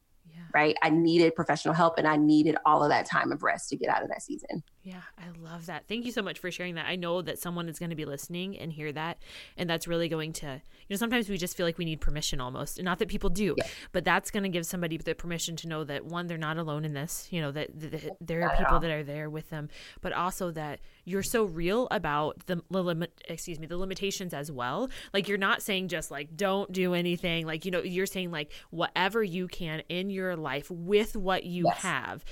right? 0.54 0.76
I 0.82 0.90
needed 0.90 1.36
professional 1.36 1.74
help 1.74 1.98
and 1.98 2.08
I 2.08 2.18
needed 2.18 2.56
all 2.66 2.84
of 2.84 2.90
that 2.90 3.06
time 3.06 3.32
of 3.32 3.44
rest 3.44 3.70
to 3.70 3.78
get 3.78 3.90
out 3.90 4.04
of 4.04 4.10
that 4.10 4.22
season. 4.22 4.64
Yeah, 4.82 5.02
I 5.18 5.26
love 5.44 5.66
that. 5.66 5.88
Thank 5.90 6.06
you 6.06 6.12
so 6.12 6.22
much 6.22 6.40
for 6.40 6.50
sharing 6.50 6.76
that. 6.76 6.86
I 6.86 6.96
know 6.96 7.22
that 7.22 7.38
someone 7.38 7.68
is 7.68 7.80
going 7.80 7.90
to 7.90 7.98
be 7.98 8.06
listening 8.06 8.58
and 8.58 8.72
hear 8.72 8.94
that. 8.94 9.18
And 9.58 9.70
that's 9.70 9.90
really 9.90 10.08
going 10.08 10.32
to, 10.34 10.48
you 10.48 10.94
know, 10.94 10.96
sometimes 10.96 11.28
we 11.28 11.38
just 11.38 11.58
feel 11.58 11.66
like 11.66 11.78
we 11.78 11.84
need 11.84 12.00
permission 12.00 12.40
almost. 12.40 12.82
Not 12.82 12.98
that 13.00 13.10
people 13.10 13.30
do, 13.30 13.56
yeah. 13.58 13.66
but 13.92 14.06
that's 14.06 14.32
going 14.32 14.44
to 14.44 14.50
give 14.50 14.66
somebody 14.66 14.96
the 14.96 15.14
permission 15.16 15.58
to 15.58 15.68
know 15.68 15.84
that 15.84 16.06
one, 16.06 16.28
they're 16.28 16.38
not 16.38 16.58
alone 16.58 16.86
in 16.86 16.94
this, 16.94 17.28
you 17.30 17.42
know, 17.42 17.52
that, 17.52 17.78
that 17.78 18.18
there 18.22 18.50
are 18.50 18.56
people 18.56 18.80
that 18.80 18.90
are 18.90 19.04
there 19.04 19.30
with 19.30 19.50
them, 19.50 19.68
but 20.00 20.14
also 20.14 20.50
that 20.52 20.80
you're 21.04 21.24
so 21.24 21.44
real 21.44 21.90
about 21.92 22.46
the 22.46 22.62
limit, 22.70 23.22
excuse 23.28 23.60
me, 23.60 23.68
the 23.68 23.78
limitations 23.78 24.34
as 24.34 24.50
well. 24.50 24.90
Like 25.14 25.28
you're 25.28 25.38
not 25.38 25.62
saying 25.62 25.90
just 25.90 26.10
like, 26.10 26.38
don't 26.38 26.72
do 26.72 26.94
anything. 26.94 27.46
Like, 27.46 27.66
you 27.66 27.72
know, 27.72 27.82
you're 27.84 28.06
saying 28.06 28.32
like 28.32 28.54
whatever 28.70 29.24
you 29.24 29.50
can 29.50 29.82
in 29.90 30.10
your 30.10 30.38
life 30.38 30.72
with 30.72 31.18
what 31.18 31.44
you 31.44 31.66
yes. 31.68 31.80
have 31.80 32.24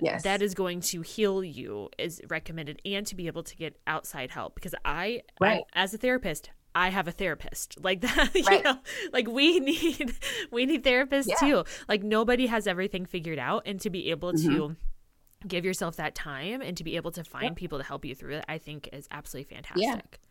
yes. 0.00 0.22
that 0.22 0.42
is 0.42 0.54
going 0.54 0.80
to 0.80 1.02
heal 1.02 1.42
you 1.44 1.88
is 1.98 2.20
recommended 2.28 2.80
and 2.84 3.06
to 3.06 3.14
be 3.14 3.26
able 3.26 3.42
to 3.42 3.56
get 3.56 3.76
outside 3.86 4.30
help 4.30 4.54
because 4.54 4.74
I, 4.84 5.22
right. 5.40 5.64
I 5.74 5.82
as 5.82 5.92
a 5.94 5.98
therapist 5.98 6.50
I 6.74 6.88
have 6.88 7.06
a 7.06 7.12
therapist 7.12 7.76
like 7.82 8.00
that 8.00 8.34
you 8.34 8.44
right. 8.44 8.64
know 8.64 8.78
like 9.12 9.28
we 9.28 9.60
need 9.60 10.14
we 10.50 10.66
need 10.66 10.84
therapists 10.84 11.28
yeah. 11.28 11.36
too 11.36 11.64
like 11.88 12.02
nobody 12.02 12.46
has 12.46 12.66
everything 12.66 13.06
figured 13.06 13.38
out 13.38 13.62
and 13.66 13.80
to 13.80 13.90
be 13.90 14.10
able 14.10 14.32
mm-hmm. 14.32 14.56
to 14.56 14.76
give 15.46 15.64
yourself 15.64 15.96
that 15.96 16.14
time 16.14 16.62
and 16.62 16.76
to 16.76 16.84
be 16.84 16.96
able 16.96 17.10
to 17.10 17.24
find 17.24 17.56
people 17.56 17.78
to 17.78 17.84
help 17.84 18.04
you 18.04 18.14
through 18.14 18.36
it 18.36 18.44
I 18.48 18.58
think 18.58 18.88
is 18.92 19.08
absolutely 19.10 19.54
fantastic. 19.54 19.82
Yeah. 19.82 20.21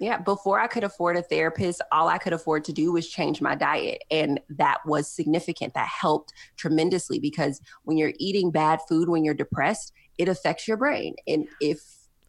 Yeah, 0.00 0.18
before 0.18 0.58
I 0.58 0.66
could 0.66 0.84
afford 0.84 1.16
a 1.16 1.22
therapist, 1.22 1.80
all 1.92 2.08
I 2.08 2.18
could 2.18 2.32
afford 2.32 2.64
to 2.64 2.72
do 2.72 2.92
was 2.92 3.08
change 3.08 3.40
my 3.40 3.54
diet. 3.54 4.02
And 4.10 4.40
that 4.50 4.78
was 4.84 5.08
significant. 5.08 5.74
That 5.74 5.88
helped 5.88 6.32
tremendously 6.56 7.18
because 7.18 7.60
when 7.84 7.96
you're 7.96 8.12
eating 8.18 8.50
bad 8.50 8.80
food, 8.88 9.08
when 9.08 9.24
you're 9.24 9.34
depressed, 9.34 9.92
it 10.18 10.28
affects 10.28 10.66
your 10.66 10.76
brain. 10.76 11.14
And 11.26 11.46
if 11.60 11.80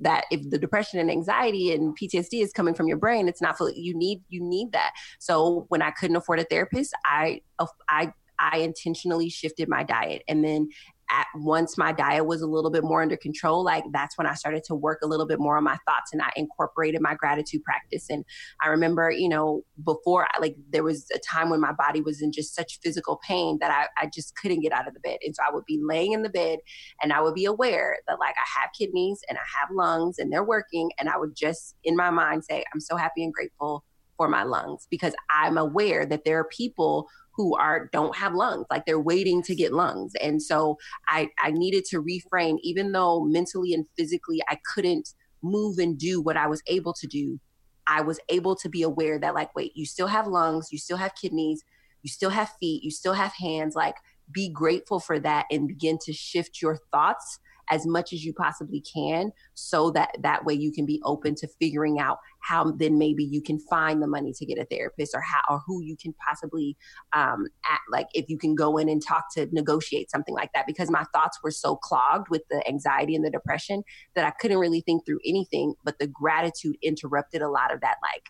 that 0.01 0.25
if 0.29 0.49
the 0.49 0.57
depression 0.57 0.99
and 0.99 1.09
anxiety 1.09 1.73
and 1.73 1.97
PTSD 1.97 2.41
is 2.41 2.51
coming 2.51 2.73
from 2.73 2.87
your 2.87 2.97
brain, 2.97 3.27
it's 3.27 3.41
not 3.41 3.57
you 3.75 3.95
need 3.95 4.21
you 4.29 4.41
need 4.43 4.71
that. 4.73 4.91
So 5.19 5.65
when 5.69 5.81
I 5.81 5.91
couldn't 5.91 6.17
afford 6.17 6.39
a 6.39 6.43
therapist, 6.43 6.93
I 7.05 7.41
I 7.89 8.11
I 8.37 8.57
intentionally 8.57 9.29
shifted 9.29 9.69
my 9.69 9.83
diet. 9.83 10.23
And 10.27 10.43
then 10.43 10.69
at 11.09 11.27
once 11.35 11.77
my 11.77 11.91
diet 11.91 12.25
was 12.25 12.41
a 12.41 12.47
little 12.47 12.71
bit 12.71 12.83
more 12.83 13.01
under 13.01 13.17
control, 13.17 13.63
like 13.63 13.83
that's 13.91 14.17
when 14.17 14.27
I 14.27 14.33
started 14.33 14.63
to 14.65 14.75
work 14.75 14.99
a 15.03 15.07
little 15.07 15.27
bit 15.27 15.39
more 15.39 15.57
on 15.57 15.63
my 15.63 15.77
thoughts 15.87 16.11
and 16.13 16.21
I 16.21 16.31
incorporated 16.35 17.01
my 17.01 17.15
gratitude 17.15 17.63
practice. 17.63 18.09
And 18.09 18.25
I 18.61 18.67
remember, 18.67 19.11
you 19.11 19.29
know, 19.29 19.63
before 19.83 20.27
I, 20.31 20.39
like 20.39 20.55
there 20.71 20.83
was 20.83 21.07
a 21.13 21.19
time 21.19 21.49
when 21.49 21.61
my 21.61 21.73
body 21.73 22.01
was 22.01 22.21
in 22.21 22.31
just 22.31 22.55
such 22.55 22.79
physical 22.81 23.19
pain 23.27 23.57
that 23.61 23.71
I, 23.71 24.03
I 24.03 24.09
just 24.13 24.35
couldn't 24.35 24.61
get 24.61 24.71
out 24.71 24.87
of 24.87 24.93
the 24.93 24.99
bed. 24.99 25.19
And 25.23 25.35
so 25.35 25.43
I 25.47 25.53
would 25.53 25.65
be 25.65 25.79
laying 25.81 26.13
in 26.13 26.23
the 26.23 26.29
bed 26.29 26.59
and 27.01 27.13
I 27.13 27.21
would 27.21 27.35
be 27.35 27.45
aware 27.45 27.97
that 28.07 28.19
like 28.19 28.35
I 28.37 28.61
have 28.61 28.69
kidneys 28.77 29.21
and 29.29 29.37
I 29.37 29.59
have 29.59 29.69
lungs 29.71 30.19
and 30.19 30.31
they're 30.31 30.43
working. 30.43 30.91
And 30.99 31.09
I 31.09 31.17
would 31.17 31.35
just 31.35 31.75
in 31.83 31.95
my 31.95 32.09
mind 32.09 32.43
say, 32.45 32.63
I'm 32.73 32.79
so 32.79 32.95
happy 32.95 33.23
and 33.23 33.33
grateful 33.33 33.83
for 34.17 34.27
my 34.27 34.43
lungs 34.43 34.87
because 34.89 35.13
I'm 35.29 35.57
aware 35.57 36.05
that 36.05 36.23
there 36.25 36.39
are 36.39 36.49
people 36.55 37.07
who 37.35 37.55
are 37.57 37.89
don't 37.91 38.15
have 38.15 38.33
lungs 38.33 38.65
like 38.69 38.85
they're 38.85 38.99
waiting 38.99 39.43
to 39.43 39.55
get 39.55 39.73
lungs. 39.73 40.13
And 40.21 40.41
so 40.41 40.77
i 41.07 41.29
i 41.39 41.51
needed 41.51 41.85
to 41.85 42.01
reframe 42.01 42.57
even 42.61 42.91
though 42.91 43.23
mentally 43.25 43.73
and 43.73 43.85
physically 43.97 44.41
i 44.47 44.57
couldn't 44.73 45.09
move 45.41 45.77
and 45.77 45.97
do 45.97 46.21
what 46.21 46.37
i 46.37 46.47
was 46.47 46.63
able 46.67 46.93
to 46.93 47.07
do 47.07 47.39
i 47.87 48.01
was 48.01 48.19
able 48.29 48.55
to 48.55 48.69
be 48.69 48.81
aware 48.81 49.19
that 49.19 49.35
like 49.35 49.53
wait 49.55 49.71
you 49.75 49.85
still 49.85 50.07
have 50.07 50.27
lungs 50.27 50.69
you 50.71 50.77
still 50.77 50.97
have 50.97 51.13
kidneys 51.15 51.63
you 52.05 52.09
still 52.09 52.29
have 52.29 52.51
feet 52.59 52.83
you 52.83 52.91
still 52.91 53.13
have 53.13 53.33
hands. 53.33 53.75
Like 53.75 53.95
be 54.31 54.47
grateful 54.47 54.99
for 54.99 55.19
that 55.19 55.45
and 55.51 55.67
begin 55.67 55.97
to 56.05 56.13
shift 56.13 56.61
your 56.61 56.77
thoughts 56.91 57.39
as 57.69 57.85
much 57.85 58.13
as 58.13 58.23
you 58.23 58.33
possibly 58.33 58.81
can 58.81 59.31
so 59.53 59.91
that 59.91 60.15
that 60.21 60.45
way 60.45 60.53
you 60.53 60.71
can 60.71 60.85
be 60.85 61.01
open 61.03 61.35
to 61.35 61.47
figuring 61.59 61.99
out 61.99 62.17
how 62.39 62.71
then 62.77 62.97
maybe 62.97 63.23
you 63.23 63.41
can 63.41 63.59
find 63.59 64.01
the 64.01 64.07
money 64.07 64.33
to 64.33 64.45
get 64.45 64.57
a 64.57 64.65
therapist 64.65 65.13
or 65.15 65.21
how 65.21 65.41
or 65.49 65.61
who 65.65 65.81
you 65.81 65.95
can 65.97 66.13
possibly 66.27 66.77
um 67.13 67.45
at, 67.65 67.79
like 67.89 68.07
if 68.13 68.25
you 68.29 68.37
can 68.37 68.55
go 68.55 68.77
in 68.77 68.89
and 68.89 69.05
talk 69.05 69.25
to 69.33 69.47
negotiate 69.51 70.09
something 70.11 70.35
like 70.35 70.51
that 70.53 70.67
because 70.67 70.89
my 70.89 71.03
thoughts 71.13 71.39
were 71.43 71.51
so 71.51 71.75
clogged 71.75 72.29
with 72.29 72.43
the 72.49 72.65
anxiety 72.67 73.15
and 73.15 73.25
the 73.25 73.31
depression 73.31 73.83
that 74.15 74.25
I 74.25 74.31
couldn't 74.31 74.59
really 74.59 74.81
think 74.81 75.05
through 75.05 75.19
anything 75.25 75.73
but 75.83 75.99
the 75.99 76.07
gratitude 76.07 76.77
interrupted 76.81 77.41
a 77.41 77.49
lot 77.49 77.73
of 77.73 77.81
that 77.81 77.97
like 78.01 78.29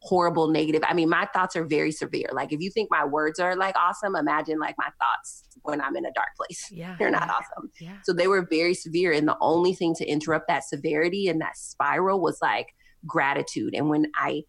horrible 0.00 0.48
negative. 0.48 0.82
I 0.86 0.94
mean, 0.94 1.08
my 1.08 1.26
thoughts 1.34 1.56
are 1.56 1.64
very 1.64 1.90
severe. 1.90 2.28
Like 2.32 2.52
if 2.52 2.60
you 2.60 2.70
think 2.70 2.90
my 2.90 3.04
words 3.04 3.40
are 3.40 3.56
like 3.56 3.74
awesome, 3.76 4.14
imagine 4.14 4.58
like 4.60 4.76
my 4.78 4.90
thoughts 5.00 5.45
when 5.66 5.80
I'm 5.80 5.96
in 5.96 6.04
a 6.04 6.12
dark 6.12 6.28
place. 6.36 6.68
Yeah. 6.70 6.96
They're 6.98 7.10
not 7.10 7.28
awesome. 7.28 7.70
Yeah. 7.80 7.96
So 8.04 8.12
they 8.12 8.28
were 8.28 8.46
very 8.48 8.74
severe. 8.74 9.12
And 9.12 9.26
the 9.26 9.36
only 9.40 9.74
thing 9.74 9.94
to 9.96 10.06
interrupt 10.06 10.48
that 10.48 10.64
severity 10.64 11.28
and 11.28 11.40
that 11.40 11.56
spiral 11.56 12.20
was 12.20 12.38
like 12.40 12.68
gratitude. 13.06 13.74
And 13.74 13.88
when 13.88 14.06
I 14.16 14.42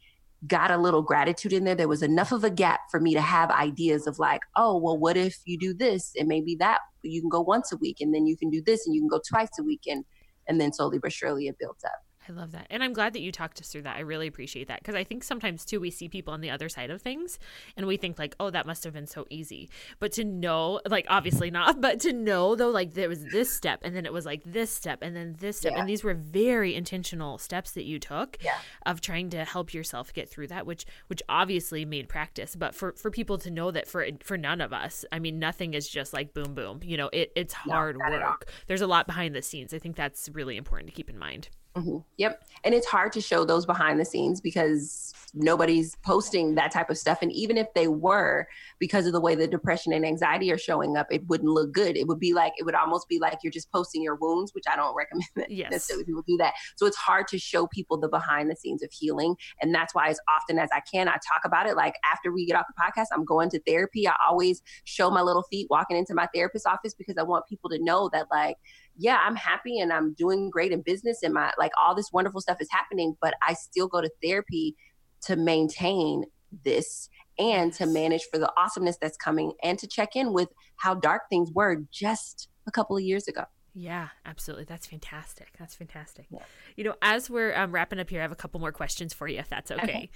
got 0.45 0.71
a 0.71 0.77
little 0.77 1.01
gratitude 1.01 1.53
in 1.53 1.63
there, 1.63 1.75
there 1.75 1.87
was 1.87 2.03
enough 2.03 2.31
of 2.31 2.43
a 2.43 2.49
gap 2.49 2.81
for 2.91 2.99
me 2.99 3.13
to 3.13 3.21
have 3.21 3.49
ideas 3.51 4.07
of 4.07 4.19
like, 4.19 4.41
oh, 4.55 4.77
well, 4.77 4.97
what 4.97 5.17
if 5.17 5.39
you 5.45 5.57
do 5.57 5.73
this? 5.73 6.13
And 6.17 6.27
maybe 6.27 6.55
that 6.59 6.79
you 7.03 7.21
can 7.21 7.29
go 7.29 7.41
once 7.41 7.71
a 7.71 7.77
week 7.77 8.01
and 8.01 8.13
then 8.13 8.27
you 8.27 8.37
can 8.37 8.49
do 8.49 8.61
this 8.61 8.85
and 8.85 8.93
you 8.95 9.01
can 9.01 9.09
go 9.09 9.21
twice 9.27 9.49
a 9.59 9.63
week. 9.63 9.81
And 9.87 10.05
and 10.47 10.59
then 10.59 10.73
slowly 10.73 10.99
but 10.99 11.13
surely 11.13 11.47
it 11.47 11.57
built 11.59 11.79
up. 11.85 12.06
I 12.29 12.33
love 12.33 12.51
that. 12.51 12.67
And 12.69 12.83
I'm 12.83 12.93
glad 12.93 13.13
that 13.13 13.21
you 13.21 13.31
talked 13.31 13.59
us 13.59 13.69
through 13.69 13.83
that. 13.83 13.95
I 13.95 14.01
really 14.01 14.27
appreciate 14.27 14.67
that 14.67 14.79
because 14.79 14.95
I 14.95 15.03
think 15.03 15.23
sometimes 15.23 15.65
too 15.65 15.79
we 15.79 15.91
see 15.91 16.09
people 16.09 16.33
on 16.33 16.41
the 16.41 16.49
other 16.49 16.69
side 16.69 16.89
of 16.89 17.01
things 17.01 17.39
and 17.75 17.87
we 17.87 17.97
think 17.97 18.19
like, 18.19 18.35
"Oh, 18.39 18.49
that 18.49 18.65
must 18.65 18.83
have 18.83 18.93
been 18.93 19.07
so 19.07 19.25
easy." 19.29 19.69
But 19.99 20.11
to 20.13 20.23
know, 20.23 20.81
like 20.87 21.05
obviously 21.09 21.51
not, 21.51 21.81
but 21.81 21.99
to 22.01 22.13
know 22.13 22.55
though 22.55 22.69
like 22.69 22.93
there 22.93 23.09
was 23.09 23.23
this 23.31 23.53
step 23.53 23.79
and 23.83 23.95
then 23.95 24.05
it 24.05 24.13
was 24.13 24.25
like 24.25 24.43
this 24.45 24.71
step 24.71 24.99
and 25.01 25.15
then 25.15 25.35
this 25.39 25.57
step 25.57 25.73
yeah. 25.73 25.79
and 25.79 25.89
these 25.89 26.03
were 26.03 26.13
very 26.13 26.75
intentional 26.75 27.37
steps 27.37 27.71
that 27.71 27.85
you 27.85 27.99
took 27.99 28.37
yeah. 28.41 28.57
of 28.85 29.01
trying 29.01 29.29
to 29.29 29.45
help 29.45 29.73
yourself 29.73 30.13
get 30.13 30.29
through 30.29 30.47
that, 30.47 30.65
which 30.65 30.85
which 31.07 31.21
obviously 31.29 31.85
made 31.85 32.09
practice, 32.09 32.55
but 32.55 32.75
for 32.75 32.93
for 32.93 33.11
people 33.11 33.37
to 33.37 33.49
know 33.51 33.71
that 33.71 33.87
for 33.87 34.05
for 34.23 34.37
none 34.37 34.61
of 34.61 34.73
us, 34.73 35.05
I 35.11 35.19
mean, 35.19 35.39
nothing 35.39 35.73
is 35.73 35.87
just 35.87 36.13
like 36.13 36.33
boom 36.33 36.53
boom. 36.53 36.81
You 36.83 36.97
know, 36.97 37.09
it 37.13 37.31
it's 37.35 37.53
hard 37.53 37.97
no, 37.97 38.09
work. 38.09 38.51
There's 38.67 38.81
a 38.81 38.87
lot 38.87 39.07
behind 39.07 39.35
the 39.35 39.41
scenes. 39.41 39.73
I 39.73 39.79
think 39.79 39.95
that's 39.95 40.29
really 40.29 40.57
important 40.57 40.89
to 40.89 40.95
keep 40.95 41.09
in 41.09 41.17
mind. 41.17 41.49
Mm-hmm. 41.77 41.97
Yep. 42.17 42.43
And 42.63 42.73
it's 42.73 42.87
hard 42.87 43.11
to 43.13 43.21
show 43.21 43.45
those 43.45 43.65
behind 43.65 43.99
the 43.99 44.05
scenes 44.05 44.41
because 44.41 45.13
nobody's 45.33 45.95
posting 45.97 46.55
that 46.55 46.71
type 46.71 46.89
of 46.89 46.97
stuff. 46.97 47.19
And 47.21 47.31
even 47.31 47.57
if 47.57 47.71
they 47.75 47.87
were, 47.87 48.47
because 48.79 49.05
of 49.05 49.13
the 49.13 49.21
way 49.21 49.35
the 49.35 49.47
depression 49.47 49.93
and 49.93 50.05
anxiety 50.05 50.51
are 50.51 50.57
showing 50.57 50.97
up, 50.97 51.07
it 51.11 51.27
wouldn't 51.27 51.49
look 51.49 51.71
good. 51.71 51.95
It 51.95 52.07
would 52.07 52.19
be 52.19 52.33
like, 52.33 52.53
it 52.57 52.63
would 52.63 52.75
almost 52.75 53.07
be 53.07 53.19
like 53.19 53.39
you're 53.43 53.51
just 53.51 53.71
posting 53.71 54.01
your 54.01 54.15
wounds, 54.15 54.53
which 54.53 54.63
I 54.69 54.75
don't 54.75 54.95
recommend 54.97 55.29
that 55.35 55.51
yes. 55.51 55.71
necessarily 55.71 56.05
people 56.05 56.23
do 56.27 56.37
that. 56.37 56.53
So 56.75 56.85
it's 56.85 56.97
hard 56.97 57.27
to 57.29 57.37
show 57.37 57.67
people 57.67 57.97
the 57.97 58.09
behind 58.09 58.49
the 58.49 58.55
scenes 58.55 58.81
of 58.81 58.91
healing. 58.91 59.35
And 59.61 59.73
that's 59.73 59.93
why, 59.93 60.09
as 60.09 60.19
often 60.27 60.57
as 60.57 60.69
I 60.73 60.79
can, 60.79 61.07
I 61.07 61.13
talk 61.13 61.41
about 61.45 61.67
it. 61.67 61.75
Like 61.75 61.95
after 62.03 62.31
we 62.31 62.45
get 62.45 62.55
off 62.55 62.65
the 62.67 62.81
podcast, 62.81 63.07
I'm 63.13 63.25
going 63.25 63.49
to 63.51 63.59
therapy. 63.67 64.07
I 64.07 64.15
always 64.27 64.61
show 64.85 65.11
my 65.11 65.21
little 65.21 65.43
feet 65.43 65.67
walking 65.69 65.97
into 65.97 66.13
my 66.13 66.27
therapist's 66.33 66.65
office 66.65 66.93
because 66.93 67.17
I 67.17 67.23
want 67.23 67.45
people 67.47 67.69
to 67.69 67.83
know 67.83 68.09
that, 68.13 68.27
like, 68.31 68.57
yeah, 68.97 69.19
I'm 69.23 69.35
happy 69.35 69.79
and 69.79 69.93
I'm 69.93 70.13
doing 70.13 70.49
great 70.49 70.71
in 70.71 70.81
business 70.81 71.23
and 71.23 71.33
my 71.33 71.53
like 71.57 71.71
all 71.81 71.95
this 71.95 72.11
wonderful 72.11 72.41
stuff 72.41 72.57
is 72.59 72.67
happening, 72.71 73.15
but 73.21 73.35
I 73.41 73.53
still 73.53 73.87
go 73.87 74.01
to 74.01 74.09
therapy 74.23 74.75
to 75.23 75.35
maintain 75.35 76.23
this 76.65 77.09
and 77.39 77.71
to 77.73 77.85
manage 77.85 78.23
for 78.31 78.39
the 78.39 78.51
awesomeness 78.57 78.97
that's 78.99 79.17
coming 79.17 79.53
and 79.63 79.77
to 79.79 79.87
check 79.87 80.15
in 80.15 80.33
with 80.33 80.49
how 80.77 80.95
dark 80.95 81.23
things 81.29 81.51
were 81.53 81.83
just 81.91 82.49
a 82.67 82.71
couple 82.71 82.97
of 82.97 83.03
years 83.03 83.27
ago. 83.27 83.43
Yeah, 83.79 84.07
absolutely. 84.25 84.65
That's 84.65 84.87
fantastic. 84.87 85.49
That's 85.59 85.75
fantastic. 85.75 86.25
Yeah. 86.31 86.39
You 86.75 86.83
know, 86.83 86.95
as 87.03 87.29
we're 87.29 87.55
um, 87.55 87.71
wrapping 87.71 87.99
up 87.99 88.09
here, 88.09 88.21
I 88.21 88.23
have 88.23 88.31
a 88.31 88.35
couple 88.35 88.59
more 88.59 88.71
questions 88.71 89.13
for 89.13 89.27
you, 89.27 89.37
if 89.37 89.49
that's 89.49 89.69
okay. 89.69 89.83
okay. 89.83 90.09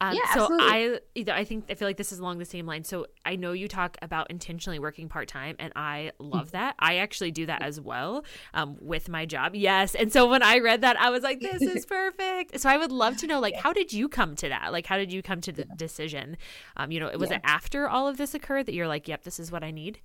Um, 0.00 0.14
yeah, 0.14 0.34
so 0.34 0.42
absolutely. 0.42 1.28
I, 1.28 1.40
I 1.40 1.44
think 1.44 1.64
I 1.68 1.74
feel 1.74 1.88
like 1.88 1.96
this 1.96 2.12
is 2.12 2.20
along 2.20 2.38
the 2.38 2.44
same 2.44 2.64
line. 2.64 2.84
So 2.84 3.06
I 3.26 3.34
know 3.34 3.50
you 3.50 3.66
talk 3.66 3.98
about 4.02 4.30
intentionally 4.30 4.78
working 4.78 5.08
part 5.08 5.26
time, 5.26 5.56
and 5.58 5.72
I 5.74 6.12
love 6.20 6.52
that. 6.52 6.76
I 6.78 6.98
actually 6.98 7.32
do 7.32 7.46
that 7.46 7.60
as 7.60 7.80
well 7.80 8.24
um, 8.54 8.76
with 8.80 9.08
my 9.08 9.26
job. 9.26 9.56
Yes, 9.56 9.96
and 9.96 10.12
so 10.12 10.28
when 10.28 10.44
I 10.44 10.60
read 10.60 10.82
that, 10.82 10.96
I 11.00 11.10
was 11.10 11.24
like, 11.24 11.40
"This 11.40 11.60
is 11.60 11.84
perfect." 11.86 12.60
so 12.60 12.68
I 12.68 12.76
would 12.76 12.92
love 12.92 13.16
to 13.16 13.26
know, 13.26 13.40
like, 13.40 13.56
how 13.56 13.72
did 13.72 13.92
you 13.92 14.08
come 14.08 14.36
to 14.36 14.48
that? 14.48 14.70
Like, 14.70 14.86
how 14.86 14.96
did 14.96 15.12
you 15.12 15.22
come 15.22 15.40
to 15.40 15.50
the 15.50 15.64
decision? 15.64 16.36
Um, 16.76 16.92
you 16.92 17.00
know, 17.00 17.08
it 17.08 17.18
was 17.18 17.30
yeah. 17.30 17.36
it 17.38 17.42
after 17.42 17.88
all 17.88 18.06
of 18.06 18.16
this 18.16 18.32
occurred 18.32 18.66
that 18.66 18.74
you're 18.74 18.86
like, 18.86 19.08
"Yep, 19.08 19.24
this 19.24 19.40
is 19.40 19.50
what 19.50 19.64
I 19.64 19.72
need." 19.72 19.98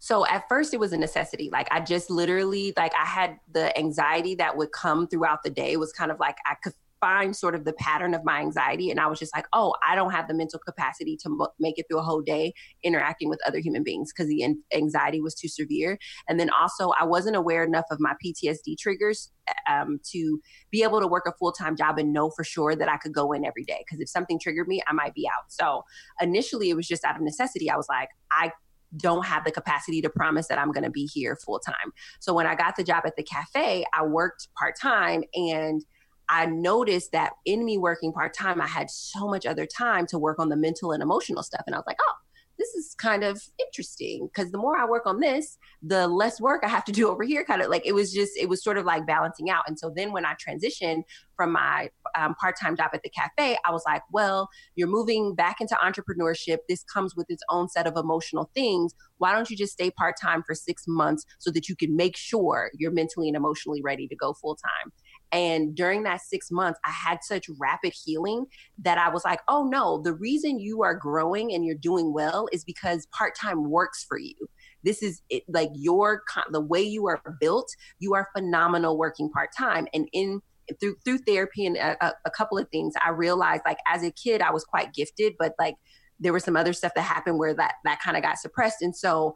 So 0.00 0.26
at 0.26 0.44
first 0.48 0.74
it 0.74 0.80
was 0.80 0.92
a 0.92 0.98
necessity. 0.98 1.50
Like 1.52 1.68
I 1.70 1.80
just 1.80 2.10
literally 2.10 2.72
like 2.76 2.92
I 2.94 3.04
had 3.04 3.36
the 3.52 3.76
anxiety 3.78 4.34
that 4.36 4.56
would 4.56 4.72
come 4.72 5.06
throughout 5.06 5.42
the 5.44 5.50
day 5.50 5.72
it 5.72 5.78
was 5.78 5.92
kind 5.92 6.10
of 6.10 6.18
like 6.18 6.36
I 6.46 6.54
could 6.62 6.72
find 7.00 7.34
sort 7.34 7.54
of 7.54 7.64
the 7.64 7.72
pattern 7.74 8.14
of 8.14 8.24
my 8.24 8.40
anxiety 8.40 8.90
and 8.90 9.00
I 9.00 9.06
was 9.06 9.18
just 9.18 9.34
like, 9.34 9.46
"Oh, 9.52 9.74
I 9.86 9.94
don't 9.94 10.10
have 10.10 10.28
the 10.28 10.34
mental 10.34 10.58
capacity 10.58 11.16
to 11.22 11.48
make 11.58 11.78
it 11.78 11.86
through 11.88 11.98
a 11.98 12.02
whole 12.02 12.20
day 12.20 12.52
interacting 12.82 13.28
with 13.28 13.40
other 13.46 13.58
human 13.58 13.82
beings 13.82 14.12
because 14.12 14.28
the 14.28 14.46
anxiety 14.74 15.20
was 15.20 15.34
too 15.34 15.48
severe." 15.48 15.98
And 16.28 16.38
then 16.38 16.50
also 16.50 16.90
I 16.90 17.04
wasn't 17.04 17.36
aware 17.36 17.64
enough 17.64 17.86
of 17.90 17.98
my 18.00 18.14
PTSD 18.24 18.76
triggers 18.78 19.32
um, 19.68 20.00
to 20.12 20.40
be 20.70 20.82
able 20.82 21.00
to 21.00 21.06
work 21.06 21.24
a 21.26 21.32
full-time 21.38 21.76
job 21.76 21.98
and 21.98 22.12
know 22.12 22.30
for 22.30 22.44
sure 22.44 22.76
that 22.76 22.88
I 22.88 22.98
could 22.98 23.14
go 23.14 23.32
in 23.32 23.44
every 23.44 23.64
day 23.64 23.82
because 23.86 24.00
if 24.00 24.08
something 24.08 24.38
triggered 24.38 24.68
me, 24.68 24.82
I 24.86 24.92
might 24.92 25.14
be 25.14 25.26
out. 25.26 25.44
So, 25.48 25.82
initially 26.20 26.70
it 26.70 26.74
was 26.74 26.86
just 26.86 27.04
out 27.04 27.16
of 27.16 27.22
necessity. 27.22 27.70
I 27.70 27.76
was 27.76 27.86
like, 27.88 28.08
I 28.30 28.52
don't 28.96 29.26
have 29.26 29.44
the 29.44 29.52
capacity 29.52 30.00
to 30.02 30.10
promise 30.10 30.48
that 30.48 30.58
I'm 30.58 30.72
going 30.72 30.84
to 30.84 30.90
be 30.90 31.08
here 31.12 31.36
full 31.36 31.58
time. 31.58 31.92
So 32.18 32.34
when 32.34 32.46
I 32.46 32.54
got 32.54 32.76
the 32.76 32.84
job 32.84 33.04
at 33.06 33.16
the 33.16 33.22
cafe, 33.22 33.84
I 33.94 34.04
worked 34.04 34.48
part 34.58 34.74
time 34.80 35.24
and 35.34 35.84
I 36.28 36.46
noticed 36.46 37.10
that 37.12 37.32
in 37.44 37.64
me 37.64 37.76
working 37.76 38.12
part 38.12 38.34
time, 38.34 38.60
I 38.60 38.66
had 38.66 38.88
so 38.88 39.26
much 39.26 39.46
other 39.46 39.66
time 39.66 40.06
to 40.06 40.18
work 40.18 40.38
on 40.38 40.48
the 40.48 40.56
mental 40.56 40.92
and 40.92 41.02
emotional 41.02 41.42
stuff. 41.42 41.62
And 41.66 41.74
I 41.74 41.78
was 41.78 41.86
like, 41.86 41.98
oh, 42.00 42.12
this 42.60 42.74
is 42.74 42.94
kind 42.94 43.24
of 43.24 43.42
interesting 43.58 44.28
because 44.28 44.52
the 44.52 44.58
more 44.58 44.76
I 44.76 44.84
work 44.84 45.06
on 45.06 45.20
this, 45.20 45.58
the 45.82 46.06
less 46.06 46.40
work 46.40 46.62
I 46.62 46.68
have 46.68 46.84
to 46.84 46.92
do 46.92 47.08
over 47.08 47.24
here. 47.24 47.44
Kind 47.44 47.62
of 47.62 47.70
like 47.70 47.86
it 47.86 47.92
was 47.92 48.12
just, 48.12 48.32
it 48.36 48.48
was 48.48 48.62
sort 48.62 48.76
of 48.76 48.84
like 48.84 49.06
balancing 49.06 49.48
out. 49.48 49.64
And 49.66 49.78
so 49.78 49.92
then 49.94 50.12
when 50.12 50.26
I 50.26 50.34
transitioned 50.34 51.02
from 51.36 51.52
my 51.52 51.88
um, 52.14 52.34
part 52.34 52.56
time 52.60 52.76
job 52.76 52.90
at 52.92 53.02
the 53.02 53.10
cafe, 53.10 53.56
I 53.64 53.72
was 53.72 53.82
like, 53.86 54.02
well, 54.12 54.48
you're 54.76 54.88
moving 54.88 55.34
back 55.34 55.60
into 55.60 55.74
entrepreneurship. 55.74 56.58
This 56.68 56.84
comes 56.84 57.16
with 57.16 57.26
its 57.30 57.42
own 57.48 57.68
set 57.68 57.86
of 57.86 57.96
emotional 57.96 58.50
things. 58.54 58.94
Why 59.18 59.32
don't 59.32 59.48
you 59.48 59.56
just 59.56 59.72
stay 59.72 59.90
part 59.90 60.16
time 60.20 60.42
for 60.42 60.54
six 60.54 60.84
months 60.86 61.24
so 61.38 61.50
that 61.52 61.68
you 61.68 61.76
can 61.76 61.96
make 61.96 62.16
sure 62.16 62.70
you're 62.78 62.92
mentally 62.92 63.28
and 63.28 63.36
emotionally 63.36 63.80
ready 63.82 64.06
to 64.08 64.16
go 64.16 64.34
full 64.34 64.56
time? 64.56 64.92
And 65.32 65.74
during 65.74 66.02
that 66.04 66.20
six 66.22 66.50
months, 66.50 66.80
I 66.84 66.90
had 66.90 67.18
such 67.22 67.46
rapid 67.58 67.92
healing 68.04 68.46
that 68.78 68.98
I 68.98 69.08
was 69.10 69.24
like, 69.24 69.40
oh 69.48 69.64
no, 69.64 70.00
the 70.02 70.12
reason 70.12 70.58
you 70.58 70.82
are 70.82 70.94
growing 70.94 71.52
and 71.52 71.64
you're 71.64 71.76
doing 71.76 72.12
well 72.12 72.48
is 72.52 72.64
because 72.64 73.06
part 73.16 73.34
time 73.40 73.70
works 73.70 74.04
for 74.08 74.18
you. 74.18 74.34
This 74.82 75.02
is 75.02 75.22
it, 75.28 75.44
like 75.48 75.70
your, 75.74 76.22
the 76.50 76.60
way 76.60 76.82
you 76.82 77.06
are 77.06 77.22
built, 77.40 77.68
you 77.98 78.14
are 78.14 78.28
phenomenal 78.36 78.98
working 78.98 79.30
part 79.30 79.50
time. 79.56 79.86
And 79.92 80.08
in 80.12 80.40
through 80.78 80.96
through 81.04 81.18
therapy 81.18 81.66
and 81.66 81.76
a, 81.76 82.12
a 82.24 82.30
couple 82.30 82.56
of 82.58 82.68
things, 82.70 82.94
I 83.04 83.10
realized 83.10 83.62
like 83.66 83.78
as 83.86 84.02
a 84.02 84.10
kid 84.10 84.40
I 84.40 84.52
was 84.52 84.64
quite 84.64 84.94
gifted, 84.94 85.34
but 85.38 85.54
like 85.58 85.74
there 86.18 86.32
was 86.32 86.44
some 86.44 86.56
other 86.56 86.72
stuff 86.72 86.92
that 86.94 87.02
happened 87.02 87.38
where 87.38 87.54
that 87.54 87.74
that 87.84 88.00
kind 88.02 88.16
of 88.16 88.22
got 88.22 88.38
suppressed, 88.38 88.82
and 88.82 88.94
so 88.94 89.34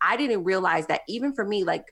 I 0.00 0.16
didn't 0.16 0.42
realize 0.42 0.88
that 0.88 1.02
even 1.08 1.32
for 1.32 1.44
me, 1.44 1.64
like 1.64 1.84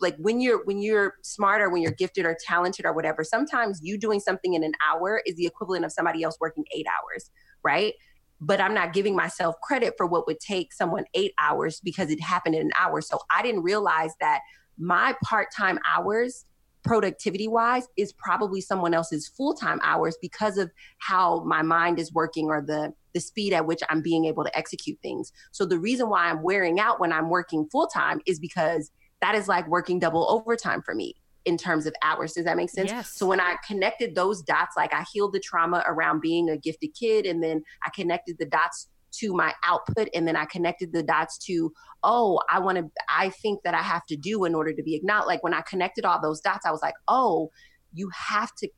like 0.00 0.16
when 0.16 0.40
you're 0.40 0.64
when 0.64 0.80
you're 0.80 1.14
smart 1.22 1.60
or 1.60 1.70
when 1.70 1.82
you're 1.82 1.92
gifted 1.92 2.24
or 2.24 2.36
talented 2.46 2.84
or 2.84 2.92
whatever 2.92 3.22
sometimes 3.24 3.80
you 3.82 3.98
doing 3.98 4.20
something 4.20 4.54
in 4.54 4.62
an 4.64 4.72
hour 4.88 5.22
is 5.26 5.36
the 5.36 5.46
equivalent 5.46 5.84
of 5.84 5.92
somebody 5.92 6.22
else 6.22 6.36
working 6.40 6.64
eight 6.76 6.86
hours 6.86 7.30
right 7.62 7.94
but 8.40 8.60
i'm 8.60 8.74
not 8.74 8.92
giving 8.92 9.14
myself 9.14 9.54
credit 9.62 9.94
for 9.96 10.06
what 10.06 10.26
would 10.26 10.40
take 10.40 10.72
someone 10.72 11.04
eight 11.14 11.32
hours 11.38 11.80
because 11.82 12.10
it 12.10 12.20
happened 12.20 12.54
in 12.54 12.62
an 12.62 12.72
hour 12.78 13.00
so 13.00 13.18
i 13.30 13.42
didn't 13.42 13.62
realize 13.62 14.12
that 14.20 14.40
my 14.78 15.14
part-time 15.24 15.78
hours 15.86 16.44
productivity 16.82 17.46
wise 17.46 17.86
is 17.96 18.12
probably 18.12 18.60
someone 18.60 18.94
else's 18.94 19.28
full-time 19.28 19.78
hours 19.82 20.16
because 20.20 20.56
of 20.56 20.70
how 20.98 21.42
my 21.44 21.62
mind 21.62 21.98
is 21.98 22.12
working 22.12 22.46
or 22.46 22.62
the 22.62 22.92
the 23.12 23.20
speed 23.20 23.52
at 23.52 23.66
which 23.66 23.80
I'm 23.90 24.02
being 24.02 24.26
able 24.26 24.44
to 24.44 24.56
execute 24.56 24.96
things. 25.02 25.32
So 25.50 25.66
the 25.66 25.80
reason 25.80 26.08
why 26.08 26.30
I'm 26.30 26.42
wearing 26.42 26.78
out 26.78 27.00
when 27.00 27.12
I'm 27.12 27.28
working 27.28 27.66
full-time 27.70 28.20
is 28.24 28.38
because 28.38 28.92
that 29.20 29.34
is 29.34 29.48
like 29.48 29.66
working 29.68 29.98
double 29.98 30.28
overtime 30.30 30.82
for 30.82 30.94
me 30.94 31.14
in 31.44 31.56
terms 31.56 31.86
of 31.86 31.94
hours. 32.02 32.34
Does 32.34 32.44
that 32.44 32.56
make 32.56 32.70
sense? 32.70 32.90
Yes. 32.90 33.12
So 33.14 33.26
when 33.26 33.40
I 33.40 33.56
connected 33.66 34.14
those 34.14 34.42
dots, 34.42 34.76
like 34.76 34.92
I 34.92 35.04
healed 35.12 35.32
the 35.32 35.40
trauma 35.40 35.82
around 35.86 36.20
being 36.20 36.50
a 36.50 36.56
gifted 36.56 36.94
kid, 36.94 37.26
and 37.26 37.42
then 37.42 37.62
I 37.82 37.90
connected 37.90 38.38
the 38.38 38.46
dots 38.46 38.88
to 39.12 39.34
my 39.34 39.52
output, 39.64 40.08
and 40.14 40.26
then 40.26 40.36
I 40.36 40.44
connected 40.44 40.92
the 40.92 41.02
dots 41.02 41.38
to, 41.46 41.72
oh, 42.02 42.40
I 42.48 42.60
want 42.60 42.78
to, 42.78 42.90
I 43.08 43.30
think 43.30 43.60
that 43.64 43.74
I 43.74 43.82
have 43.82 44.06
to 44.06 44.16
do 44.16 44.44
in 44.44 44.54
order 44.54 44.72
to 44.72 44.82
be 44.82 44.94
acknowledged. 44.94 45.28
Like 45.28 45.42
when 45.42 45.54
I 45.54 45.62
connected 45.62 46.04
all 46.04 46.20
those 46.20 46.40
dots, 46.40 46.64
I 46.64 46.70
was 46.70 46.82
like, 46.82 46.94
oh, 47.08 47.50
you 47.92 48.10
have 48.10 48.54
to 48.56 48.68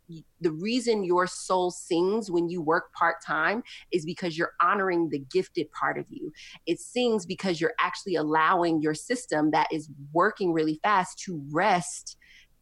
the 0.40 0.50
reason 0.50 1.04
your 1.04 1.26
soul 1.26 1.70
sings 1.70 2.30
when 2.30 2.48
you 2.48 2.60
work 2.60 2.92
part-time 2.92 3.62
is 3.92 4.04
because 4.04 4.36
you're 4.36 4.52
honoring 4.60 5.08
the 5.10 5.18
gifted 5.18 5.70
part 5.72 5.98
of 5.98 6.06
you. 6.08 6.32
It 6.66 6.80
sings 6.80 7.26
because 7.26 7.60
you're 7.60 7.74
actually 7.78 8.16
allowing 8.16 8.80
your 8.80 8.94
system 8.94 9.50
that 9.50 9.68
is 9.72 9.88
working 10.12 10.52
really 10.52 10.80
fast 10.82 11.18
to 11.20 11.42
rest 11.50 12.16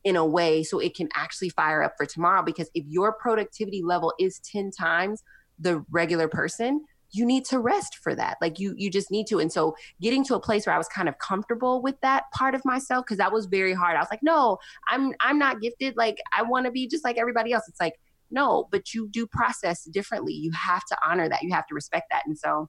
in 0.04 0.16
a 0.16 0.24
way 0.24 0.62
so 0.62 0.78
it 0.78 0.94
can 0.94 1.08
actually 1.14 1.50
fire 1.50 1.82
up 1.82 1.94
for 1.96 2.06
tomorrow. 2.06 2.42
Because 2.42 2.70
if 2.74 2.84
your 2.88 3.12
productivity 3.12 3.82
level 3.82 4.12
is 4.18 4.40
10 4.40 4.70
times 4.70 5.22
the 5.58 5.84
regular 5.90 6.28
person 6.28 6.84
you 7.12 7.26
need 7.26 7.44
to 7.46 7.58
rest 7.58 7.98
for 8.02 8.14
that. 8.14 8.36
Like 8.40 8.58
you 8.58 8.74
you 8.76 8.90
just 8.90 9.10
need 9.10 9.26
to. 9.28 9.38
And 9.38 9.52
so 9.52 9.74
getting 10.00 10.24
to 10.24 10.34
a 10.34 10.40
place 10.40 10.66
where 10.66 10.74
i 10.74 10.78
was 10.78 10.88
kind 10.88 11.08
of 11.08 11.18
comfortable 11.18 11.82
with 11.82 12.00
that 12.02 12.24
part 12.34 12.54
of 12.54 12.64
myself 12.64 13.04
because 13.04 13.18
that 13.18 13.32
was 13.32 13.46
very 13.46 13.74
hard. 13.74 13.96
I 13.96 14.00
was 14.00 14.08
like 14.10 14.22
no 14.22 14.58
i'm 14.88 15.12
i'm 15.20 15.38
not 15.38 15.60
gifted. 15.60 15.96
Like 15.96 16.18
i 16.36 16.42
want 16.42 16.66
to 16.66 16.72
be 16.72 16.88
just 16.88 17.04
like 17.04 17.18
everybody 17.18 17.52
else. 17.52 17.64
It's 17.68 17.80
like 17.80 17.94
no 18.30 18.68
but 18.70 18.94
you 18.94 19.08
do 19.08 19.26
process 19.26 19.84
differently. 19.84 20.32
You 20.32 20.52
have 20.52 20.84
to 20.86 20.96
honor 21.04 21.28
that. 21.28 21.42
You 21.42 21.52
have 21.52 21.66
to 21.66 21.74
respect 21.74 22.06
that. 22.10 22.22
And 22.26 22.38
so 22.38 22.68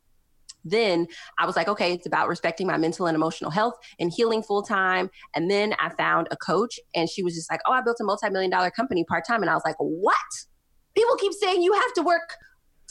then 0.64 1.08
I 1.38 1.46
was 1.46 1.56
like, 1.56 1.68
okay, 1.68 1.94
it's 1.94 2.06
about 2.06 2.28
respecting 2.28 2.68
my 2.68 2.78
mental 2.78 3.08
and 3.08 3.16
emotional 3.16 3.52
health 3.52 3.76
and 4.00 4.12
healing 4.16 4.44
full 4.44 4.62
time. 4.62 5.10
And 5.36 5.50
then 5.50 5.74
I 5.80 5.90
found 5.90 6.28
a 6.32 6.38
coach, 6.38 6.80
and 6.94 7.10
she 7.10 7.24
was 7.24 7.34
just 7.34 7.50
like, 7.50 7.62
oh, 7.66 7.72
I 7.74 7.82
built 7.82 7.98
a 8.00 8.04
multi 8.04 8.30
million 8.30 8.52
dollar 8.52 8.72
company 8.72 9.04
part 9.04 9.26
time. 9.28 9.42
And 9.42 9.50
I 9.50 9.56
was 9.56 9.64
like, 9.66 9.78
what? 9.80 10.16
People 10.96 11.16
keep 11.16 11.34
saying 11.34 11.62
you 11.62 11.74
have 11.74 11.94
to 11.94 12.02
work 12.04 12.36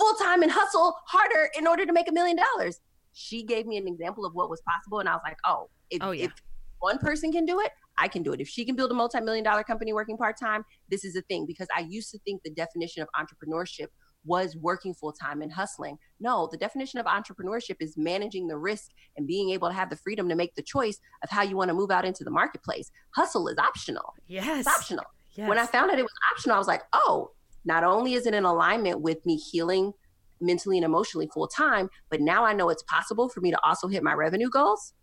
full 0.00 0.14
time 0.14 0.42
and 0.42 0.50
hustle 0.50 0.94
harder 1.06 1.50
in 1.56 1.66
order 1.66 1.84
to 1.86 1.92
make 1.92 2.08
a 2.08 2.12
million 2.12 2.36
dollars. 2.36 2.80
She 3.12 3.42
gave 3.42 3.66
me 3.66 3.76
an 3.76 3.86
example 3.86 4.24
of 4.24 4.34
what 4.34 4.48
was 4.48 4.62
possible, 4.62 5.00
and 5.00 5.08
I 5.08 5.12
was 5.14 5.22
like, 5.24 5.38
oh, 5.44 5.68
if, 5.90 6.02
oh, 6.02 6.12
yeah. 6.12 6.26
if 6.26 6.32
one 6.78 6.98
person 6.98 7.32
can 7.32 7.44
do 7.44 7.60
it, 7.60 7.72
I 7.98 8.08
can 8.08 8.22
do 8.22 8.32
it. 8.32 8.40
If 8.40 8.48
she 8.48 8.64
can 8.64 8.76
build 8.76 8.90
a 8.90 8.94
multi 8.94 9.20
million 9.20 9.44
dollar 9.44 9.62
company 9.62 9.92
working 9.92 10.16
part 10.16 10.38
time, 10.38 10.64
this 10.88 11.04
is 11.04 11.16
a 11.16 11.22
thing 11.22 11.44
because 11.46 11.68
I 11.76 11.80
used 11.80 12.10
to 12.12 12.18
think 12.20 12.42
the 12.42 12.50
definition 12.50 13.02
of 13.02 13.08
entrepreneurship 13.14 13.88
was 14.24 14.56
working 14.56 14.94
full 14.94 15.12
time 15.12 15.42
and 15.42 15.52
hustling. 15.52 15.98
No, 16.20 16.48
the 16.50 16.56
definition 16.56 17.00
of 17.00 17.06
entrepreneurship 17.06 17.76
is 17.80 17.96
managing 17.96 18.48
the 18.48 18.56
risk 18.56 18.90
and 19.16 19.26
being 19.26 19.50
able 19.50 19.68
to 19.68 19.74
have 19.74 19.90
the 19.90 19.96
freedom 19.96 20.28
to 20.28 20.34
make 20.34 20.54
the 20.54 20.62
choice 20.62 20.98
of 21.22 21.30
how 21.30 21.42
you 21.42 21.56
want 21.56 21.68
to 21.68 21.74
move 21.74 21.90
out 21.90 22.04
into 22.04 22.24
the 22.24 22.30
marketplace. 22.30 22.90
Hustle 23.14 23.48
is 23.48 23.58
optional. 23.58 24.14
Yes. 24.28 24.60
It's 24.60 24.68
optional. 24.68 25.04
Yes. 25.34 25.48
When 25.48 25.58
I 25.58 25.66
found 25.66 25.90
out 25.90 25.98
it 25.98 26.02
was 26.02 26.12
optional, 26.32 26.56
I 26.56 26.58
was 26.58 26.68
like, 26.68 26.82
oh, 26.92 27.30
not 27.64 27.84
only 27.84 28.14
is 28.14 28.26
it 28.26 28.34
in 28.34 28.44
alignment 28.44 29.00
with 29.00 29.24
me 29.26 29.36
healing 29.36 29.92
mentally 30.40 30.78
and 30.78 30.84
emotionally 30.84 31.28
full 31.32 31.46
time, 31.46 31.90
but 32.10 32.20
now 32.20 32.44
I 32.44 32.52
know 32.52 32.70
it's 32.70 32.82
possible 32.84 33.28
for 33.28 33.40
me 33.40 33.50
to 33.50 33.58
also 33.64 33.88
hit 33.88 34.02
my 34.02 34.14
revenue 34.14 34.48
goals. 34.48 34.94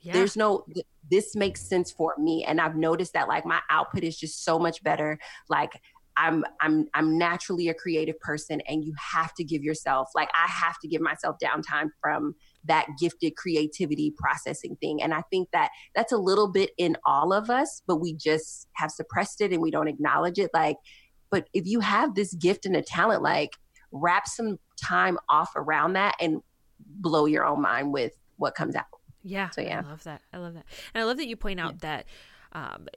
Yeah. 0.00 0.12
There's 0.12 0.36
no, 0.36 0.64
this 1.10 1.34
makes 1.34 1.60
sense 1.60 1.90
for 1.90 2.14
me. 2.18 2.44
And 2.44 2.60
I've 2.60 2.76
noticed 2.76 3.14
that 3.14 3.26
like 3.26 3.44
my 3.44 3.60
output 3.70 4.04
is 4.04 4.16
just 4.16 4.44
so 4.44 4.58
much 4.58 4.82
better. 4.84 5.18
Like, 5.48 5.72
I'm 6.18 6.44
I'm 6.60 6.88
I'm 6.94 7.16
naturally 7.16 7.68
a 7.68 7.74
creative 7.74 8.18
person 8.18 8.60
and 8.66 8.84
you 8.84 8.92
have 9.12 9.32
to 9.34 9.44
give 9.44 9.62
yourself 9.62 10.08
like 10.16 10.28
I 10.34 10.48
have 10.48 10.76
to 10.80 10.88
give 10.88 11.00
myself 11.00 11.36
downtime 11.42 11.90
from 12.02 12.34
that 12.64 12.88
gifted 13.00 13.36
creativity 13.36 14.12
processing 14.18 14.76
thing 14.80 15.00
and 15.00 15.14
I 15.14 15.22
think 15.30 15.48
that 15.52 15.70
that's 15.94 16.12
a 16.12 16.18
little 16.18 16.48
bit 16.48 16.70
in 16.76 16.96
all 17.06 17.32
of 17.32 17.50
us 17.50 17.82
but 17.86 18.00
we 18.00 18.14
just 18.14 18.66
have 18.74 18.90
suppressed 18.90 19.40
it 19.40 19.52
and 19.52 19.62
we 19.62 19.70
don't 19.70 19.86
acknowledge 19.86 20.38
it 20.40 20.50
like 20.52 20.76
but 21.30 21.48
if 21.52 21.66
you 21.66 21.80
have 21.80 22.14
this 22.14 22.34
gift 22.34 22.66
and 22.66 22.76
a 22.76 22.82
talent, 22.82 23.22
like 23.22 23.56
wrap 23.92 24.26
some 24.26 24.58
time 24.80 25.18
off 25.28 25.52
around 25.56 25.94
that 25.94 26.14
and 26.20 26.40
blow 26.78 27.26
your 27.26 27.44
own 27.44 27.62
mind 27.62 27.92
with 27.92 28.12
what 28.36 28.54
comes 28.54 28.76
out. 28.76 28.86
Yeah. 29.22 29.50
So 29.50 29.60
yeah. 29.60 29.82
I 29.84 29.88
love 29.88 30.04
that. 30.04 30.22
I 30.32 30.38
love 30.38 30.54
that. 30.54 30.64
And 30.94 31.02
I 31.02 31.04
love 31.04 31.16
that 31.18 31.28
you 31.28 31.36
point 31.36 31.60
out 31.60 31.74
yeah. 31.74 31.78
that 31.80 32.06
um, 32.52 32.88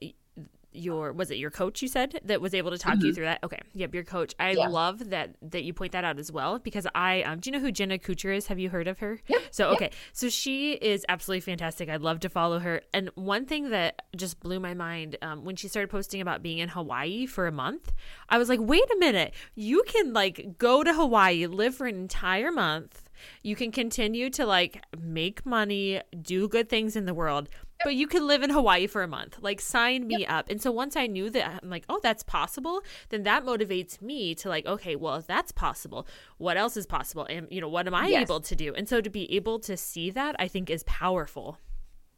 your 0.73 1.11
was 1.13 1.31
it 1.31 1.37
your 1.37 1.51
coach 1.51 1.81
you 1.81 1.87
said 1.87 2.19
that 2.23 2.41
was 2.41 2.53
able 2.53 2.71
to 2.71 2.77
talk 2.77 2.95
mm-hmm. 2.95 3.07
you 3.07 3.13
through 3.13 3.25
that? 3.25 3.39
Okay. 3.43 3.59
Yep 3.73 3.93
your 3.93 4.03
coach. 4.03 4.33
I 4.39 4.51
yeah. 4.51 4.67
love 4.67 5.09
that 5.09 5.35
that 5.41 5.63
you 5.63 5.73
point 5.73 5.91
that 5.91 6.03
out 6.03 6.19
as 6.19 6.31
well 6.31 6.59
because 6.59 6.87
i 6.95 7.21
um 7.23 7.39
do 7.39 7.49
you 7.49 7.53
know 7.53 7.59
who 7.59 7.71
jenna 7.71 7.97
kutcher 7.97 8.35
is? 8.35 8.47
Have 8.47 8.59
you 8.59 8.69
heard 8.69 8.87
of 8.87 8.99
her? 8.99 9.19
Yep. 9.27 9.41
so 9.51 9.69
okay. 9.69 9.85
Yep. 9.85 9.93
so 10.13 10.29
she 10.29 10.73
is 10.73 11.05
absolutely 11.09 11.41
fantastic. 11.41 11.89
I'd 11.89 12.01
love 12.01 12.19
to 12.21 12.29
follow 12.29 12.59
her. 12.59 12.81
And 12.93 13.09
one 13.15 13.45
thing 13.45 13.69
that 13.69 14.01
just 14.15 14.39
blew 14.39 14.59
my 14.59 14.73
mind 14.73 15.17
um, 15.21 15.43
when 15.43 15.55
she 15.55 15.67
started 15.67 15.89
posting 15.89 16.21
about 16.21 16.41
being 16.41 16.59
in 16.59 16.69
hawaii 16.69 17.25
for 17.25 17.47
a 17.47 17.51
month 17.51 17.91
i 18.29 18.37
was 18.37 18.49
like 18.49 18.59
wait 18.61 18.83
a 18.91 18.97
minute. 18.97 19.33
You 19.55 19.83
can 19.87 20.13
like 20.13 20.57
go 20.57 20.83
to 20.83 20.93
hawaii 20.93 21.45
live 21.47 21.75
for 21.75 21.87
an 21.87 21.95
entire 21.95 22.51
month. 22.51 23.09
You 23.43 23.55
can 23.55 23.71
continue 23.71 24.29
to 24.31 24.45
like 24.45 24.83
make 24.99 25.45
money 25.45 26.01
do 26.21 26.47
good 26.47 26.69
things 26.69 26.95
in 26.95 27.05
the 27.05 27.13
world 27.13 27.49
but 27.83 27.95
you 27.95 28.07
can 28.07 28.27
live 28.27 28.43
in 28.43 28.49
Hawaii 28.49 28.87
for 28.87 29.03
a 29.03 29.07
month. 29.07 29.37
Like, 29.41 29.61
sign 29.61 30.07
me 30.07 30.19
yep. 30.19 30.31
up. 30.31 30.49
And 30.49 30.61
so 30.61 30.71
once 30.71 30.95
I 30.95 31.07
knew 31.07 31.29
that, 31.29 31.59
I'm 31.61 31.69
like, 31.69 31.85
oh, 31.89 31.99
that's 32.01 32.23
possible. 32.23 32.81
Then 33.09 33.23
that 33.23 33.45
motivates 33.45 34.01
me 34.01 34.35
to 34.35 34.49
like, 34.49 34.65
okay, 34.65 34.95
well, 34.95 35.15
if 35.15 35.27
that's 35.27 35.51
possible, 35.51 36.07
what 36.37 36.57
else 36.57 36.77
is 36.77 36.85
possible? 36.85 37.25
And 37.29 37.47
you 37.51 37.61
know, 37.61 37.69
what 37.69 37.87
am 37.87 37.93
I 37.93 38.07
yes. 38.07 38.23
able 38.23 38.39
to 38.41 38.55
do? 38.55 38.73
And 38.73 38.87
so 38.87 39.01
to 39.01 39.09
be 39.09 39.31
able 39.35 39.59
to 39.59 39.75
see 39.75 40.11
that, 40.11 40.35
I 40.39 40.47
think, 40.47 40.69
is 40.69 40.83
powerful. 40.83 41.57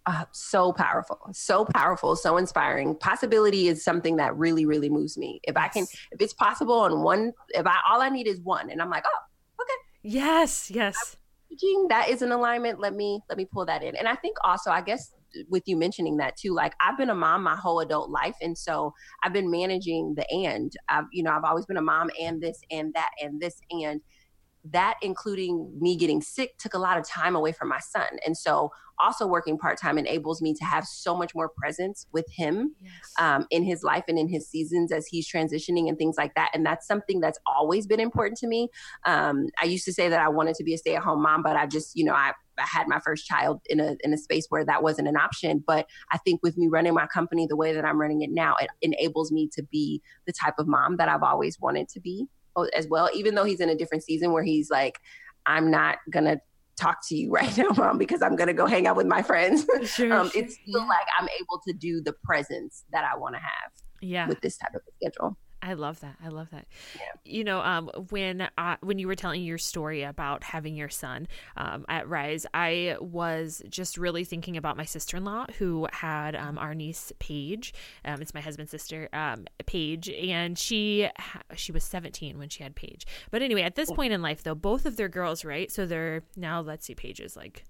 Uh, 0.05 0.25
so 0.33 0.73
powerful, 0.73 1.17
so 1.31 1.63
powerful, 1.63 2.15
so 2.17 2.35
inspiring. 2.35 2.93
Possibility 2.95 3.69
is 3.69 3.83
something 3.83 4.17
that 4.17 4.35
really, 4.35 4.65
really 4.65 4.89
moves 4.89 5.17
me. 5.17 5.39
If. 5.43 5.55
I 5.55 5.69
can, 5.69 5.83
if 6.11 6.19
it's 6.19 6.33
possible 6.33 6.81
on 6.81 7.03
one, 7.03 7.31
if 7.49 7.65
I 7.65 7.77
all 7.89 8.01
I 8.01 8.09
need 8.09 8.27
is 8.27 8.41
one, 8.41 8.69
and 8.69 8.81
I'm 8.81 8.89
like, 8.89 9.05
oh, 9.07 9.61
okay. 9.61 9.73
Yes, 10.03 10.69
yes. 10.69 11.15
that 11.89 12.09
is 12.09 12.21
an 12.21 12.33
alignment. 12.33 12.79
Let 12.79 12.93
me 12.93 13.21
let 13.29 13.37
me 13.37 13.45
pull 13.45 13.65
that 13.65 13.81
in. 13.81 13.95
And 13.95 14.07
I 14.07 14.15
think 14.15 14.35
also, 14.43 14.71
I 14.71 14.81
guess 14.81 15.13
with 15.49 15.63
you 15.65 15.75
mentioning 15.75 16.17
that 16.17 16.35
too 16.37 16.53
like 16.53 16.73
i've 16.79 16.97
been 16.97 17.09
a 17.09 17.15
mom 17.15 17.43
my 17.43 17.55
whole 17.55 17.79
adult 17.79 18.09
life 18.09 18.35
and 18.41 18.57
so 18.57 18.93
i've 19.23 19.33
been 19.33 19.49
managing 19.49 20.13
the 20.15 20.25
and. 20.31 20.73
I've 20.89 21.05
you 21.11 21.23
know 21.23 21.31
i've 21.31 21.43
always 21.43 21.65
been 21.65 21.77
a 21.77 21.81
mom 21.81 22.09
and 22.21 22.41
this 22.41 22.59
and 22.71 22.93
that 22.93 23.11
and 23.21 23.39
this 23.39 23.59
and 23.71 24.01
that 24.71 24.95
including 25.01 25.71
me 25.79 25.97
getting 25.97 26.21
sick 26.21 26.57
took 26.57 26.73
a 26.73 26.79
lot 26.79 26.97
of 26.97 27.07
time 27.07 27.35
away 27.35 27.51
from 27.51 27.67
my 27.67 27.79
son 27.79 28.07
and 28.25 28.37
so 28.37 28.71
also 28.99 29.25
working 29.25 29.57
part-time 29.57 29.97
enables 29.97 30.41
me 30.41 30.53
to 30.53 30.63
have 30.63 30.85
so 30.85 31.15
much 31.15 31.33
more 31.33 31.49
presence 31.57 32.05
with 32.13 32.25
him 32.29 32.75
yes. 32.81 32.93
um, 33.19 33.45
in 33.49 33.63
his 33.63 33.83
life 33.83 34.03
and 34.07 34.17
in 34.19 34.29
his 34.29 34.47
seasons 34.47 34.91
as 34.91 35.07
he's 35.07 35.29
transitioning 35.29 35.89
and 35.89 35.97
things 35.97 36.15
like 36.17 36.33
that 36.35 36.51
and 36.53 36.65
that's 36.65 36.87
something 36.87 37.19
that's 37.19 37.39
always 37.45 37.87
been 37.87 37.99
important 37.99 38.37
to 38.37 38.47
me 38.47 38.69
um, 39.05 39.47
i 39.61 39.65
used 39.65 39.85
to 39.85 39.93
say 39.93 40.09
that 40.09 40.19
i 40.19 40.29
wanted 40.29 40.55
to 40.55 40.63
be 40.63 40.73
a 40.73 40.77
stay-at-home 40.77 41.21
mom 41.21 41.41
but 41.43 41.55
i 41.55 41.65
just 41.65 41.95
you 41.95 42.03
know 42.03 42.13
i 42.13 42.31
I 42.57 42.67
had 42.71 42.87
my 42.87 42.99
first 42.99 43.25
child 43.25 43.61
in 43.67 43.79
a 43.79 43.95
in 44.03 44.13
a 44.13 44.17
space 44.17 44.45
where 44.49 44.63
that 44.65 44.83
wasn't 44.83 45.07
an 45.07 45.17
option. 45.17 45.63
But 45.65 45.87
I 46.11 46.19
think 46.19 46.41
with 46.43 46.55
me 46.55 46.67
running 46.67 46.93
my 46.93 47.07
company 47.07 47.47
the 47.47 47.55
way 47.55 47.73
that 47.73 47.83
I'm 47.83 47.99
running 47.99 48.21
it 48.21 48.29
now, 48.31 48.55
it 48.61 48.69
enables 48.81 49.31
me 49.31 49.49
to 49.53 49.63
be 49.63 50.03
the 50.27 50.33
type 50.33 50.55
of 50.59 50.67
mom 50.67 50.97
that 50.97 51.09
I've 51.09 51.23
always 51.23 51.59
wanted 51.59 51.89
to 51.89 51.99
be 51.99 52.27
as 52.73 52.87
well. 52.87 53.09
Even 53.13 53.35
though 53.35 53.43
he's 53.43 53.59
in 53.59 53.69
a 53.69 53.75
different 53.75 54.03
season 54.03 54.31
where 54.31 54.43
he's 54.43 54.69
like, 54.69 54.99
I'm 55.45 55.69
not 55.69 55.97
gonna 56.09 56.39
talk 56.75 56.99
to 57.07 57.15
you 57.15 57.31
right 57.31 57.55
now, 57.57 57.69
mom, 57.75 57.97
because 57.97 58.21
I'm 58.21 58.35
gonna 58.35 58.53
go 58.53 58.65
hang 58.65 58.87
out 58.87 58.95
with 58.95 59.07
my 59.07 59.21
friends. 59.21 59.65
Sure, 59.85 60.13
um, 60.13 60.29
sure. 60.29 60.41
It's 60.41 60.55
still 60.55 60.81
yeah. 60.81 60.87
like 60.87 61.07
I'm 61.19 61.27
able 61.39 61.61
to 61.67 61.73
do 61.73 62.01
the 62.01 62.13
presence 62.23 62.83
that 62.91 63.03
I 63.03 63.17
want 63.17 63.35
to 63.35 63.39
have. 63.39 63.71
Yeah. 64.01 64.27
With 64.27 64.41
this 64.41 64.57
type 64.57 64.73
of 64.75 64.81
schedule. 64.97 65.37
I 65.63 65.73
love 65.73 66.01
that. 66.01 66.17
I 66.23 66.27
love 66.27 66.49
that. 66.51 66.67
Yeah. 66.93 67.01
You 67.23 67.45
know, 67.45 67.61
um, 67.61 67.89
when 68.09 68.49
uh, 68.57 68.75
when 68.81 68.99
you 68.99 69.07
were 69.07 69.15
telling 69.15 69.41
your 69.43 69.57
story 69.57 70.03
about 70.03 70.43
having 70.43 70.75
your 70.75 70.89
son 70.89 71.25
um, 71.55 71.85
at 71.87 72.07
Rise, 72.09 72.45
I 72.53 72.97
was 72.99 73.63
just 73.69 73.97
really 73.97 74.25
thinking 74.25 74.57
about 74.57 74.75
my 74.75 74.83
sister 74.83 75.15
in 75.15 75.23
law 75.23 75.45
who 75.57 75.87
had 75.93 76.35
um, 76.35 76.57
our 76.57 76.75
niece 76.75 77.13
Paige. 77.19 77.73
Um, 78.03 78.21
it's 78.21 78.33
my 78.33 78.41
husband's 78.41 78.71
sister, 78.71 79.07
um, 79.13 79.45
Paige, 79.65 80.09
and 80.09 80.59
she 80.59 81.09
she 81.55 81.71
was 81.71 81.85
17 81.85 82.37
when 82.37 82.49
she 82.49 82.61
had 82.61 82.75
Paige. 82.75 83.07
But 83.31 83.41
anyway, 83.41 83.61
at 83.61 83.75
this 83.75 83.89
point 83.89 84.11
in 84.11 84.21
life, 84.21 84.43
though, 84.43 84.55
both 84.55 84.85
of 84.85 84.97
their 84.97 85.09
girls, 85.09 85.45
right? 85.45 85.71
So 85.71 85.85
they're 85.85 86.23
now 86.35 86.59
let's 86.59 86.85
see, 86.85 86.93
Paige 86.93 87.21
is 87.21 87.37
like 87.37 87.63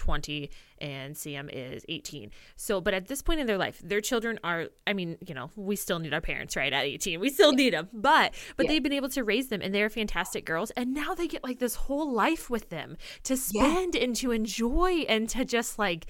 20 0.00 0.50
and 0.78 1.14
Sam 1.14 1.50
is 1.52 1.84
18. 1.88 2.30
So, 2.56 2.80
but 2.80 2.94
at 2.94 3.06
this 3.06 3.20
point 3.20 3.38
in 3.38 3.46
their 3.46 3.58
life, 3.58 3.80
their 3.84 4.00
children 4.00 4.40
are, 4.42 4.68
I 4.86 4.94
mean, 4.94 5.18
you 5.26 5.34
know, 5.34 5.50
we 5.56 5.76
still 5.76 5.98
need 5.98 6.14
our 6.14 6.22
parents, 6.22 6.56
right? 6.56 6.72
At 6.72 6.84
18, 6.84 7.20
we 7.20 7.28
still 7.28 7.52
need 7.52 7.74
them, 7.74 7.90
but, 7.92 8.32
but 8.56 8.64
yeah. 8.64 8.72
they've 8.72 8.82
been 8.82 8.94
able 8.94 9.10
to 9.10 9.22
raise 9.22 9.48
them 9.48 9.60
and 9.60 9.74
they're 9.74 9.90
fantastic 9.90 10.46
girls. 10.46 10.70
And 10.70 10.94
now 10.94 11.14
they 11.14 11.28
get 11.28 11.44
like 11.44 11.58
this 11.58 11.74
whole 11.74 12.10
life 12.10 12.48
with 12.48 12.70
them 12.70 12.96
to 13.24 13.36
spend 13.36 13.94
yeah. 13.94 14.04
and 14.04 14.16
to 14.16 14.30
enjoy 14.30 15.04
and 15.06 15.28
to 15.28 15.44
just 15.44 15.78
like, 15.78 16.06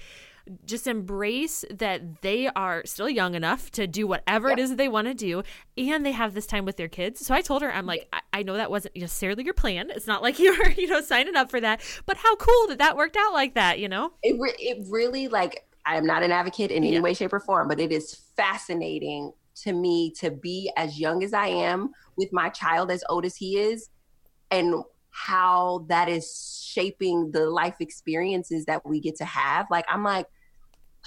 just 0.65 0.87
embrace 0.87 1.63
that 1.69 2.21
they 2.21 2.47
are 2.47 2.83
still 2.85 3.09
young 3.09 3.35
enough 3.35 3.71
to 3.71 3.87
do 3.87 4.07
whatever 4.07 4.49
yep. 4.49 4.57
it 4.57 4.61
is 4.61 4.69
that 4.69 4.77
they 4.77 4.87
want 4.87 5.07
to 5.07 5.13
do 5.13 5.43
and 5.77 6.05
they 6.05 6.11
have 6.11 6.33
this 6.33 6.45
time 6.45 6.65
with 6.65 6.77
their 6.77 6.87
kids 6.87 7.25
so 7.25 7.33
i 7.33 7.41
told 7.41 7.61
her 7.61 7.73
i'm 7.73 7.85
like 7.85 8.07
I, 8.13 8.21
I, 8.33 8.43
know 8.43 8.53
that 8.53 8.71
wasn't 8.71 8.95
necessarily 8.95 9.43
your 9.43 9.53
plan 9.53 9.89
it's 9.91 10.07
not 10.07 10.21
like 10.21 10.39
you're 10.39 10.69
you 10.71 10.87
know 10.87 11.01
signing 11.01 11.35
up 11.35 11.49
for 11.49 11.61
that 11.61 11.81
but 12.05 12.17
how 12.17 12.35
cool 12.35 12.67
that 12.67 12.79
that 12.79 12.97
worked 12.97 13.17
out 13.17 13.33
like 13.33 13.55
that 13.55 13.79
you 13.79 13.89
know 13.89 14.11
it, 14.23 14.39
re- 14.39 14.55
it 14.57 14.85
really 14.89 15.27
like 15.27 15.65
i'm 15.85 16.05
not 16.05 16.23
an 16.23 16.31
advocate 16.31 16.71
in 16.71 16.83
any 16.83 16.93
yeah. 16.93 17.01
way 17.01 17.13
shape 17.13 17.33
or 17.33 17.39
form 17.39 17.67
but 17.67 17.79
it 17.79 17.91
is 17.91 18.15
fascinating 18.35 19.31
to 19.55 19.73
me 19.73 20.11
to 20.11 20.31
be 20.31 20.71
as 20.77 20.99
young 20.99 21.23
as 21.23 21.33
i 21.33 21.47
am 21.47 21.91
with 22.17 22.31
my 22.31 22.49
child 22.49 22.91
as 22.91 23.03
old 23.09 23.25
as 23.25 23.35
he 23.35 23.57
is 23.57 23.89
and 24.49 24.75
how 25.11 25.85
that 25.87 26.09
is 26.09 26.65
shaping 26.65 27.31
the 27.31 27.49
life 27.49 27.75
experiences 27.79 28.65
that 28.65 28.85
we 28.85 28.99
get 28.99 29.17
to 29.17 29.25
have. 29.25 29.67
Like, 29.69 29.85
I'm 29.89 30.03
like, 30.03 30.25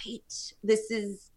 wait, 0.05 0.55
this 0.63 0.91
is, 0.91 1.31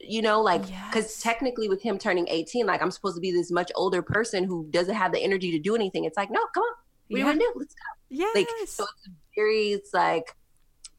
you 0.00 0.22
know, 0.22 0.40
like, 0.40 0.62
because 0.62 1.04
yes. 1.04 1.22
technically 1.22 1.68
with 1.68 1.82
him 1.82 1.98
turning 1.98 2.26
18, 2.28 2.66
like, 2.66 2.82
I'm 2.82 2.90
supposed 2.90 3.16
to 3.16 3.20
be 3.20 3.30
this 3.30 3.50
much 3.50 3.70
older 3.74 4.02
person 4.02 4.44
who 4.44 4.66
doesn't 4.70 4.94
have 4.94 5.12
the 5.12 5.20
energy 5.20 5.50
to 5.52 5.58
do 5.58 5.74
anything. 5.74 6.04
It's 6.04 6.16
like, 6.16 6.30
no, 6.30 6.40
come 6.54 6.62
on. 6.62 6.72
What 7.08 7.08
yeah. 7.08 7.14
do 7.16 7.18
you 7.18 7.24
want 7.26 7.40
to 7.40 7.44
do? 7.44 7.52
Let's 7.56 7.74
go. 7.74 7.80
Yeah. 8.10 8.30
Like, 8.34 8.48
so 8.66 8.84
it's 8.84 9.08
very, 9.36 9.72
it's 9.72 9.94
like, 9.94 10.36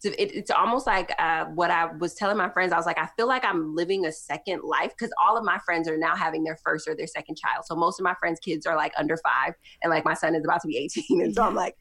it, 0.05 0.35
it's 0.35 0.51
almost 0.51 0.85
like 0.85 1.13
uh, 1.19 1.45
what 1.45 1.71
I 1.71 1.85
was 1.85 2.13
telling 2.13 2.37
my 2.37 2.49
friends. 2.49 2.73
I 2.73 2.77
was 2.77 2.85
like, 2.85 2.97
I 2.97 3.07
feel 3.17 3.27
like 3.27 3.45
I'm 3.45 3.75
living 3.75 4.05
a 4.05 4.11
second 4.11 4.61
life 4.63 4.91
because 4.97 5.13
all 5.23 5.37
of 5.37 5.43
my 5.43 5.59
friends 5.65 5.87
are 5.87 5.97
now 5.97 6.15
having 6.15 6.43
their 6.43 6.57
first 6.57 6.87
or 6.87 6.95
their 6.95 7.07
second 7.07 7.37
child. 7.37 7.65
So 7.65 7.75
most 7.75 7.99
of 7.99 8.03
my 8.03 8.13
friends' 8.15 8.39
kids 8.39 8.65
are 8.65 8.75
like 8.75 8.93
under 8.97 9.17
five, 9.17 9.53
and 9.81 9.91
like 9.91 10.05
my 10.05 10.13
son 10.13 10.35
is 10.35 10.43
about 10.43 10.61
to 10.61 10.67
be 10.67 10.77
18. 10.77 11.21
And 11.21 11.33
so 11.33 11.43
I'm 11.43 11.55
like, 11.55 11.77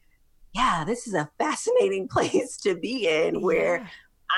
yeah, 0.53 0.83
this 0.85 1.07
is 1.07 1.13
a 1.13 1.29
fascinating 1.37 2.07
place 2.11 2.57
to 2.57 2.75
be 2.75 3.07
in 3.07 3.41
where 3.41 3.77
yeah. 3.77 3.87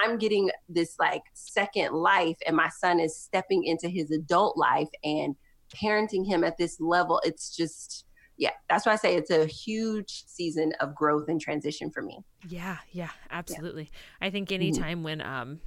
I'm 0.04 0.18
getting 0.18 0.50
this 0.70 0.96
like 1.00 1.24
second 1.34 1.94
life, 1.94 2.38
and 2.46 2.56
my 2.56 2.70
son 2.70 3.00
is 3.00 3.18
stepping 3.18 3.64
into 3.64 3.90
his 3.90 4.12
adult 4.12 4.58
life 4.58 4.90
and 5.04 5.36
parenting 5.74 6.26
him 6.26 6.44
at 6.44 6.58
this 6.58 6.80
level. 6.80 7.22
It's 7.24 7.56
just 7.56 8.06
yeah, 8.38 8.52
that's 8.70 8.86
why 8.86 8.94
I 8.94 8.98
say 8.98 9.16
it's 9.16 9.32
a 9.32 9.46
huge 9.46 10.26
season 10.28 10.74
of 10.82 10.94
growth 10.94 11.30
and 11.30 11.40
transition 11.40 11.90
for 11.90 12.02
me. 12.02 12.20
Yeah, 12.48 12.78
yeah, 12.92 13.12
absolutely. 13.32 13.84
Yeah. 13.84 14.28
I 14.28 14.30
think 14.30 14.52
anytime 14.52 14.98
mm-hmm. 14.98 15.04
when 15.04 15.22
um 15.22 15.62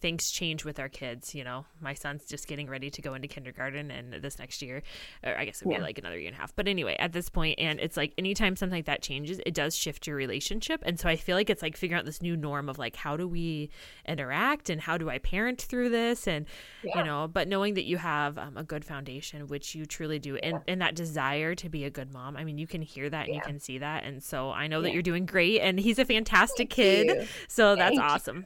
things 0.00 0.30
change 0.30 0.64
with 0.64 0.78
our 0.78 0.88
kids. 0.88 1.34
You 1.34 1.44
know, 1.44 1.66
my 1.80 1.94
son's 1.94 2.24
just 2.24 2.46
getting 2.46 2.68
ready 2.68 2.90
to 2.90 3.02
go 3.02 3.14
into 3.14 3.28
kindergarten, 3.28 3.90
and 3.90 4.14
this 4.22 4.38
next 4.38 4.62
year, 4.62 4.82
or 5.24 5.36
I 5.36 5.44
guess 5.44 5.60
it'll 5.60 5.72
yeah. 5.72 5.78
be 5.78 5.84
like 5.84 5.98
another 5.98 6.18
year 6.18 6.28
and 6.28 6.36
a 6.36 6.40
half. 6.40 6.54
But 6.54 6.68
anyway, 6.68 6.96
at 6.98 7.12
this 7.12 7.28
point, 7.28 7.58
and 7.58 7.80
it's 7.80 7.96
like 7.96 8.12
anytime 8.18 8.56
something 8.56 8.78
like 8.78 8.86
that 8.86 9.02
changes, 9.02 9.40
it 9.44 9.54
does 9.54 9.76
shift 9.76 10.06
your 10.06 10.16
relationship. 10.16 10.82
And 10.84 10.98
so 10.98 11.08
I 11.08 11.16
feel 11.16 11.36
like 11.36 11.50
it's 11.50 11.62
like 11.62 11.76
figuring 11.76 11.98
out 11.98 12.04
this 12.04 12.22
new 12.22 12.36
norm 12.36 12.68
of 12.68 12.78
like 12.78 12.96
how 12.96 13.16
do 13.16 13.26
we 13.26 13.70
interact 14.06 14.70
and 14.70 14.80
how 14.80 14.98
do 14.98 15.10
I 15.10 15.18
parent 15.18 15.60
through 15.60 15.90
this, 15.90 16.26
and 16.26 16.46
yeah. 16.82 16.98
you 16.98 17.04
know, 17.04 17.28
but 17.28 17.48
knowing 17.48 17.74
that 17.74 17.84
you 17.84 17.96
have 17.96 18.38
um, 18.38 18.56
a 18.56 18.64
good 18.64 18.84
foundation, 18.84 19.46
which 19.48 19.74
you 19.74 19.86
truly 19.86 20.18
do, 20.18 20.36
and 20.36 20.60
and 20.66 20.80
that 20.80 20.94
desire 20.94 21.54
to 21.56 21.68
be 21.68 21.84
a 21.84 21.90
good 21.90 22.12
mom. 22.12 22.36
I 22.36 22.44
mean, 22.44 22.58
you 22.58 22.66
can 22.66 22.82
hear 22.82 23.08
that 23.10 23.26
and 23.26 23.34
you 23.34 23.40
can 23.40 23.58
see 23.58 23.78
that, 23.78 24.04
and 24.04 24.22
so 24.22 24.50
I 24.50 24.66
know 24.66 24.82
that 24.82 24.92
you're 24.92 25.02
doing 25.02 25.26
great, 25.26 25.60
and 25.60 25.78
he's 25.78 25.98
a 25.98 26.04
fantastic 26.04 26.72
Thank 26.72 27.06
kid. 27.06 27.06
You. 27.06 27.26
So 27.48 27.76
that's 27.76 27.96
Thank 27.96 28.10
awesome. 28.10 28.36
You. 28.38 28.44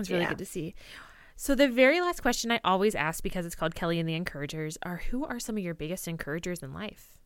It's 0.00 0.10
really 0.10 0.22
yeah. 0.22 0.30
good 0.30 0.38
to 0.38 0.46
see. 0.46 0.74
So 1.36 1.54
the 1.54 1.68
very 1.68 2.00
last 2.02 2.20
question 2.20 2.50
I 2.50 2.60
always 2.64 2.94
ask 2.94 3.22
because 3.22 3.46
it's 3.46 3.54
called 3.54 3.74
Kelly 3.74 3.98
and 3.98 4.06
the 4.08 4.14
Encouragers 4.14 4.76
are 4.82 4.98
who 5.10 5.24
are 5.24 5.40
some 5.40 5.56
of 5.56 5.62
your 5.62 5.72
biggest 5.72 6.06
encouragers 6.06 6.62
in 6.62 6.74
life? 6.74 7.20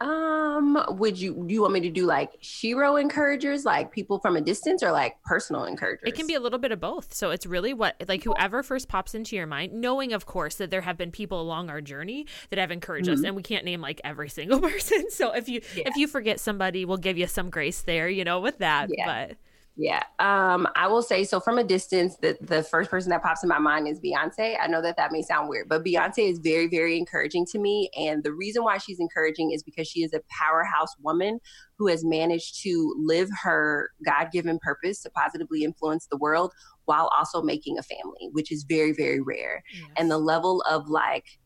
Um, 0.00 0.84
would 0.90 1.18
you 1.18 1.44
do 1.46 1.54
you 1.54 1.62
want 1.62 1.74
me 1.74 1.80
to 1.80 1.90
do 1.90 2.06
like 2.06 2.40
shero 2.40 3.00
encouragers, 3.00 3.64
like 3.64 3.90
people 3.90 4.20
from 4.20 4.36
a 4.36 4.40
distance, 4.40 4.82
or 4.82 4.92
like 4.92 5.20
personal 5.24 5.64
encouragers? 5.64 6.04
It 6.06 6.14
can 6.14 6.28
be 6.28 6.34
a 6.34 6.40
little 6.40 6.58
bit 6.58 6.70
of 6.70 6.78
both. 6.78 7.12
So 7.12 7.30
it's 7.30 7.46
really 7.46 7.74
what 7.74 7.96
like 8.06 8.22
whoever 8.22 8.62
first 8.62 8.88
pops 8.88 9.14
into 9.14 9.34
your 9.34 9.46
mind, 9.46 9.72
knowing 9.72 10.12
of 10.12 10.26
course 10.26 10.54
that 10.56 10.70
there 10.70 10.82
have 10.82 10.96
been 10.96 11.10
people 11.10 11.40
along 11.40 11.68
our 11.68 11.80
journey 11.80 12.26
that 12.50 12.60
have 12.60 12.70
encouraged 12.70 13.08
mm-hmm. 13.08 13.20
us, 13.20 13.24
and 13.24 13.34
we 13.34 13.42
can't 13.42 13.64
name 13.64 13.80
like 13.80 14.00
every 14.04 14.28
single 14.38 14.60
person. 14.60 15.10
So 15.10 15.32
if 15.32 15.48
you 15.48 15.62
yeah. 15.74 15.84
if 15.86 15.96
you 15.96 16.06
forget 16.06 16.38
somebody, 16.38 16.84
we'll 16.84 16.96
give 16.98 17.18
you 17.18 17.26
some 17.26 17.50
grace 17.50 17.82
there, 17.82 18.08
you 18.08 18.24
know, 18.24 18.38
with 18.38 18.58
that. 18.58 18.90
Yeah. 18.96 19.26
But 19.28 19.36
yeah. 19.78 20.02
Um, 20.18 20.66
I 20.74 20.88
will 20.88 21.02
say 21.02 21.22
so 21.22 21.38
from 21.38 21.56
a 21.56 21.62
distance, 21.62 22.16
the, 22.16 22.36
the 22.40 22.64
first 22.64 22.90
person 22.90 23.10
that 23.10 23.22
pops 23.22 23.44
in 23.44 23.48
my 23.48 23.60
mind 23.60 23.86
is 23.86 24.00
Beyonce. 24.00 24.56
I 24.60 24.66
know 24.66 24.82
that 24.82 24.96
that 24.96 25.12
may 25.12 25.22
sound 25.22 25.48
weird, 25.48 25.68
but 25.68 25.84
Beyonce 25.84 26.28
is 26.28 26.40
very, 26.40 26.66
very 26.66 26.98
encouraging 26.98 27.46
to 27.52 27.60
me. 27.60 27.88
And 27.96 28.24
the 28.24 28.32
reason 28.32 28.64
why 28.64 28.78
she's 28.78 28.98
encouraging 28.98 29.52
is 29.52 29.62
because 29.62 29.86
she 29.86 30.02
is 30.02 30.12
a 30.12 30.20
powerhouse 30.28 30.96
woman 31.00 31.38
who 31.78 31.86
has 31.86 32.04
managed 32.04 32.60
to 32.62 32.92
live 32.98 33.28
her 33.44 33.90
God 34.04 34.32
given 34.32 34.58
purpose 34.58 35.00
to 35.02 35.10
positively 35.10 35.62
influence 35.62 36.08
the 36.10 36.16
world 36.16 36.52
while 36.86 37.08
also 37.16 37.40
making 37.40 37.78
a 37.78 37.82
family, 37.82 38.30
which 38.32 38.50
is 38.50 38.64
very, 38.64 38.92
very 38.92 39.20
rare. 39.20 39.62
Yes. 39.72 39.90
And 39.96 40.10
the 40.10 40.18
level 40.18 40.60
of 40.68 40.88
like, 40.88 41.37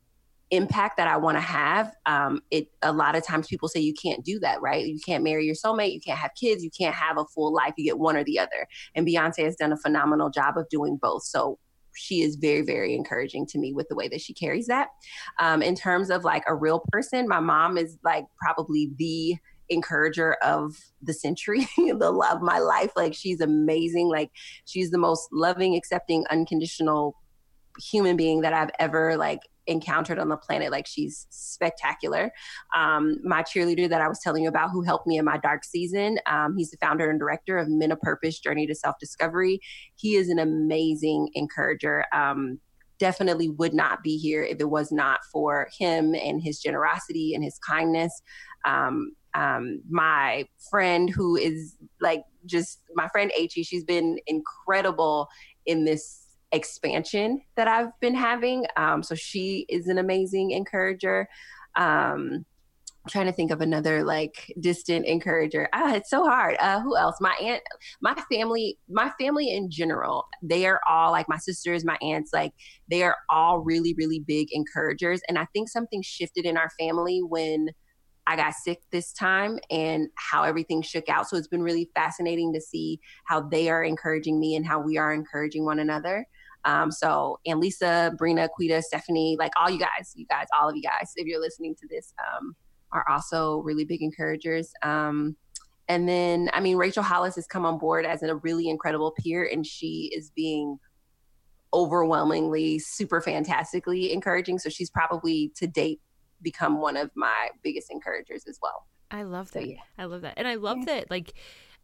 impact 0.53 0.99
that 0.99 1.09
I 1.09 1.17
want 1.17 1.39
to 1.39 1.41
have, 1.41 1.97
um, 2.05 2.43
it 2.51 2.69
a 2.83 2.93
lot 2.93 3.17
of 3.17 3.27
times 3.27 3.49
people 3.49 3.69
say 3.69 3.81
you 3.81 3.95
can't 3.95 4.23
do 4.23 4.39
that, 4.41 4.61
right? 4.61 4.87
You 4.87 5.01
can't 5.05 5.25
marry 5.25 5.47
your 5.47 5.55
soulmate, 5.55 5.95
you 5.95 6.01
can't 6.01 6.19
have 6.19 6.33
kids, 6.39 6.63
you 6.63 6.71
can't 6.71 6.95
have 6.95 7.19
a 7.19 7.25
full 7.25 7.53
life. 7.53 7.73
You 7.77 7.85
get 7.85 7.99
one 7.99 8.17
or 8.17 8.23
the 8.23 8.39
other. 8.39 8.69
And 8.95 9.07
Beyonce 9.07 9.45
has 9.45 9.57
done 9.57 9.73
a 9.73 9.79
phenomenal 9.79 10.31
job 10.31 10.59
of 10.59 10.69
doing 10.69 10.99
both. 11.01 11.25
So 11.25 11.59
she 11.95 12.21
is 12.21 12.37
very, 12.37 12.61
very 12.63 12.95
encouraging 12.95 13.47
to 13.47 13.59
me 13.59 13.73
with 13.73 13.89
the 13.89 13.97
way 13.97 14.09
that 14.09 14.21
she 14.21 14.35
carries 14.35 14.67
that. 14.67 14.89
Um, 15.41 15.63
in 15.63 15.75
terms 15.75 16.11
of 16.11 16.23
like 16.23 16.45
a 16.47 16.55
real 16.55 16.85
person, 16.93 17.27
my 17.27 17.41
mom 17.41 17.79
is 17.79 17.99
like 18.05 18.27
probably 18.39 18.91
the 18.99 19.37
encourager 19.71 20.35
of 20.43 20.77
the 21.01 21.15
century, 21.15 21.67
the 21.77 22.11
love 22.11 22.43
my 22.43 22.59
life. 22.59 22.93
Like 22.95 23.15
she's 23.15 23.41
amazing. 23.41 24.09
Like 24.09 24.31
she's 24.67 24.91
the 24.91 24.99
most 24.99 25.29
loving, 25.33 25.77
accepting, 25.77 26.27
unconditional 26.31 27.17
human 27.79 28.19
being 28.19 28.43
that 28.43 28.53
I've 28.53 28.71
ever 28.79 29.17
like 29.17 29.41
encountered 29.67 30.19
on 30.19 30.29
the 30.29 30.37
planet. 30.37 30.71
Like 30.71 30.87
she's 30.87 31.27
spectacular. 31.31 32.33
Um, 32.75 33.17
my 33.23 33.43
cheerleader 33.43 33.89
that 33.89 34.01
I 34.01 34.09
was 34.09 34.21
telling 34.21 34.43
you 34.43 34.49
about, 34.49 34.71
who 34.71 34.83
helped 34.83 35.07
me 35.07 35.19
in 35.19 35.25
my 35.25 35.39
dark 35.39 35.65
season, 35.65 36.19
um, 36.27 36.57
he's 36.57 36.71
the 36.71 36.79
founder 36.79 37.11
and 37.11 37.19
director 37.19 37.59
of 37.59 37.69
Men 37.69 37.93
of 37.93 38.01
Purpose 38.01 38.39
Journey 38.39 38.67
to 38.67 38.75
Self 38.75 38.97
Discovery. 38.99 39.61
He 39.97 40.17
is 40.17 40.29
an 40.29 40.39
amazing 40.39 41.29
encourager. 41.35 42.05
Um, 42.13 42.59
definitely 42.99 43.49
would 43.49 43.75
not 43.75 44.01
be 44.05 44.17
here 44.17 44.45
if 44.45 44.61
it 44.61 44.71
was 44.71 44.93
not 44.93 45.21
for 45.33 45.69
him 45.77 46.15
and 46.15 46.41
his 46.41 46.61
generosity 46.61 47.35
and 47.35 47.43
his 47.43 47.59
kindness. 47.59 48.23
Um, 48.65 49.17
um, 49.35 49.83
my 49.91 50.47
friend 50.71 51.11
who 51.11 51.37
is 51.37 51.77
like 52.01 52.23
just 52.47 52.81
my 52.95 53.09
friend 53.09 53.33
H, 53.37 53.53
she's 53.65 53.85
been 53.85 54.19
incredible 54.27 55.29
in 55.67 55.85
this 55.85 56.22
expansion 56.53 57.43
that 57.57 57.69
I've 57.69 57.99
been 58.01 58.15
having. 58.15 58.67
Um, 58.77 59.03
so 59.03 59.15
she 59.15 59.67
is 59.69 59.89
an 59.89 59.99
amazing 59.99 60.53
encourager. 60.53 61.29
Um, 61.77 62.45
trying 63.09 63.27
to 63.27 63.33
think 63.33 63.51
of 63.51 63.61
another 63.61 64.05
like 64.05 64.53
distant 64.61 65.07
encourager. 65.07 65.69
Ah, 65.73 65.95
it's 65.95 66.09
so 66.09 66.25
hard. 66.25 66.57
Uh, 66.61 66.81
who 66.81 66.97
else? 66.97 67.17
My 67.21 67.35
aunt, 67.43 67.63
my 68.01 68.15
family, 68.31 68.79
my 68.89 69.11
family 69.19 69.51
in 69.51 69.71
general, 69.71 70.27
they 70.41 70.67
are 70.67 70.81
all 70.89 71.11
like 71.11 71.29
my 71.29 71.39
sisters, 71.39 71.85
my 71.85 71.99
aunts, 72.01 72.33
like 72.33 72.53
they 72.89 73.03
are 73.03 73.17
all 73.29 73.59
really, 73.59 73.95
really 73.99 74.21
big 74.21 74.49
encouragers. 74.53 75.21
And 75.29 75.39
I 75.39 75.47
think 75.53 75.69
something 75.69 76.03
shifted 76.03 76.45
in 76.45 76.57
our 76.57 76.71
family 76.79 77.23
when 77.23 77.71
I 78.27 78.37
got 78.37 78.55
sick 78.55 78.79
this 78.93 79.13
time 79.13 79.59
and 79.71 80.09
how 80.15 80.45
everything 80.45 80.81
shook 80.81 81.09
out. 81.09 81.29
So 81.29 81.37
it's 81.37 81.49
been 81.49 81.63
really 81.63 81.91
fascinating 81.95 82.53
to 82.53 82.61
see 82.61 83.01
how 83.27 83.41
they 83.41 83.69
are 83.69 83.83
encouraging 83.83 84.39
me 84.39 84.55
and 84.55 84.65
how 84.65 84.81
we 84.81 84.97
are 84.97 85.13
encouraging 85.13 85.65
one 85.65 85.81
another. 85.81 86.25
Um, 86.65 86.91
so, 86.91 87.39
and 87.47 87.61
Lisa, 87.61 88.15
Brina, 88.21 88.49
Quita, 88.49 88.83
Stephanie, 88.83 89.37
like 89.39 89.53
all 89.57 89.71
you 89.71 89.79
guys, 89.79 90.13
you 90.15 90.27
guys, 90.27 90.47
all 90.59 90.69
of 90.69 90.77
you 90.77 90.83
guys, 90.83 91.13
if 91.17 91.27
you're 91.27 91.41
listening 91.41 91.75
to 91.77 91.89
this, 91.89 92.15
um, 92.19 92.55
are 92.93 93.05
also 93.09 93.59
really 93.59 93.85
big 93.85 94.03
encouragers. 94.03 94.73
Um, 94.83 95.37
and 95.89 96.09
then, 96.09 96.51
I 96.53 96.61
mean, 96.61 96.77
Rachel 96.77 97.03
Hollis 97.03 97.35
has 97.35 97.47
come 97.47 97.67
on 97.67 97.79
board 97.79 98.07
as 98.07 98.23
a 98.23 98.37
really 98.37 98.69
incredible 98.69 99.13
peer, 99.19 99.49
and 99.51 99.67
she 99.67 100.11
is 100.15 100.31
being 100.31 100.79
overwhelmingly 101.75 102.79
super 102.79 103.21
fantastically 103.21 104.13
encouraging. 104.13 104.59
So 104.59 104.69
she's 104.69 104.91
probably 104.91 105.53
to 105.57 105.67
date 105.67 106.01
become 106.43 106.81
one 106.81 106.97
of 106.97 107.11
my 107.15 107.49
biggest 107.63 107.91
encouragers 107.91 108.45
as 108.49 108.59
well. 108.63 108.87
I 109.11 109.23
love 109.25 109.51
that. 109.53 109.63
So, 109.63 109.69
yeah. 109.69 109.77
I 109.99 110.05
love 110.05 110.23
that. 110.23 110.35
And 110.37 110.49
I 110.49 110.55
love 110.55 110.79
yeah. 110.79 110.85
that 110.87 111.11
like 111.11 111.35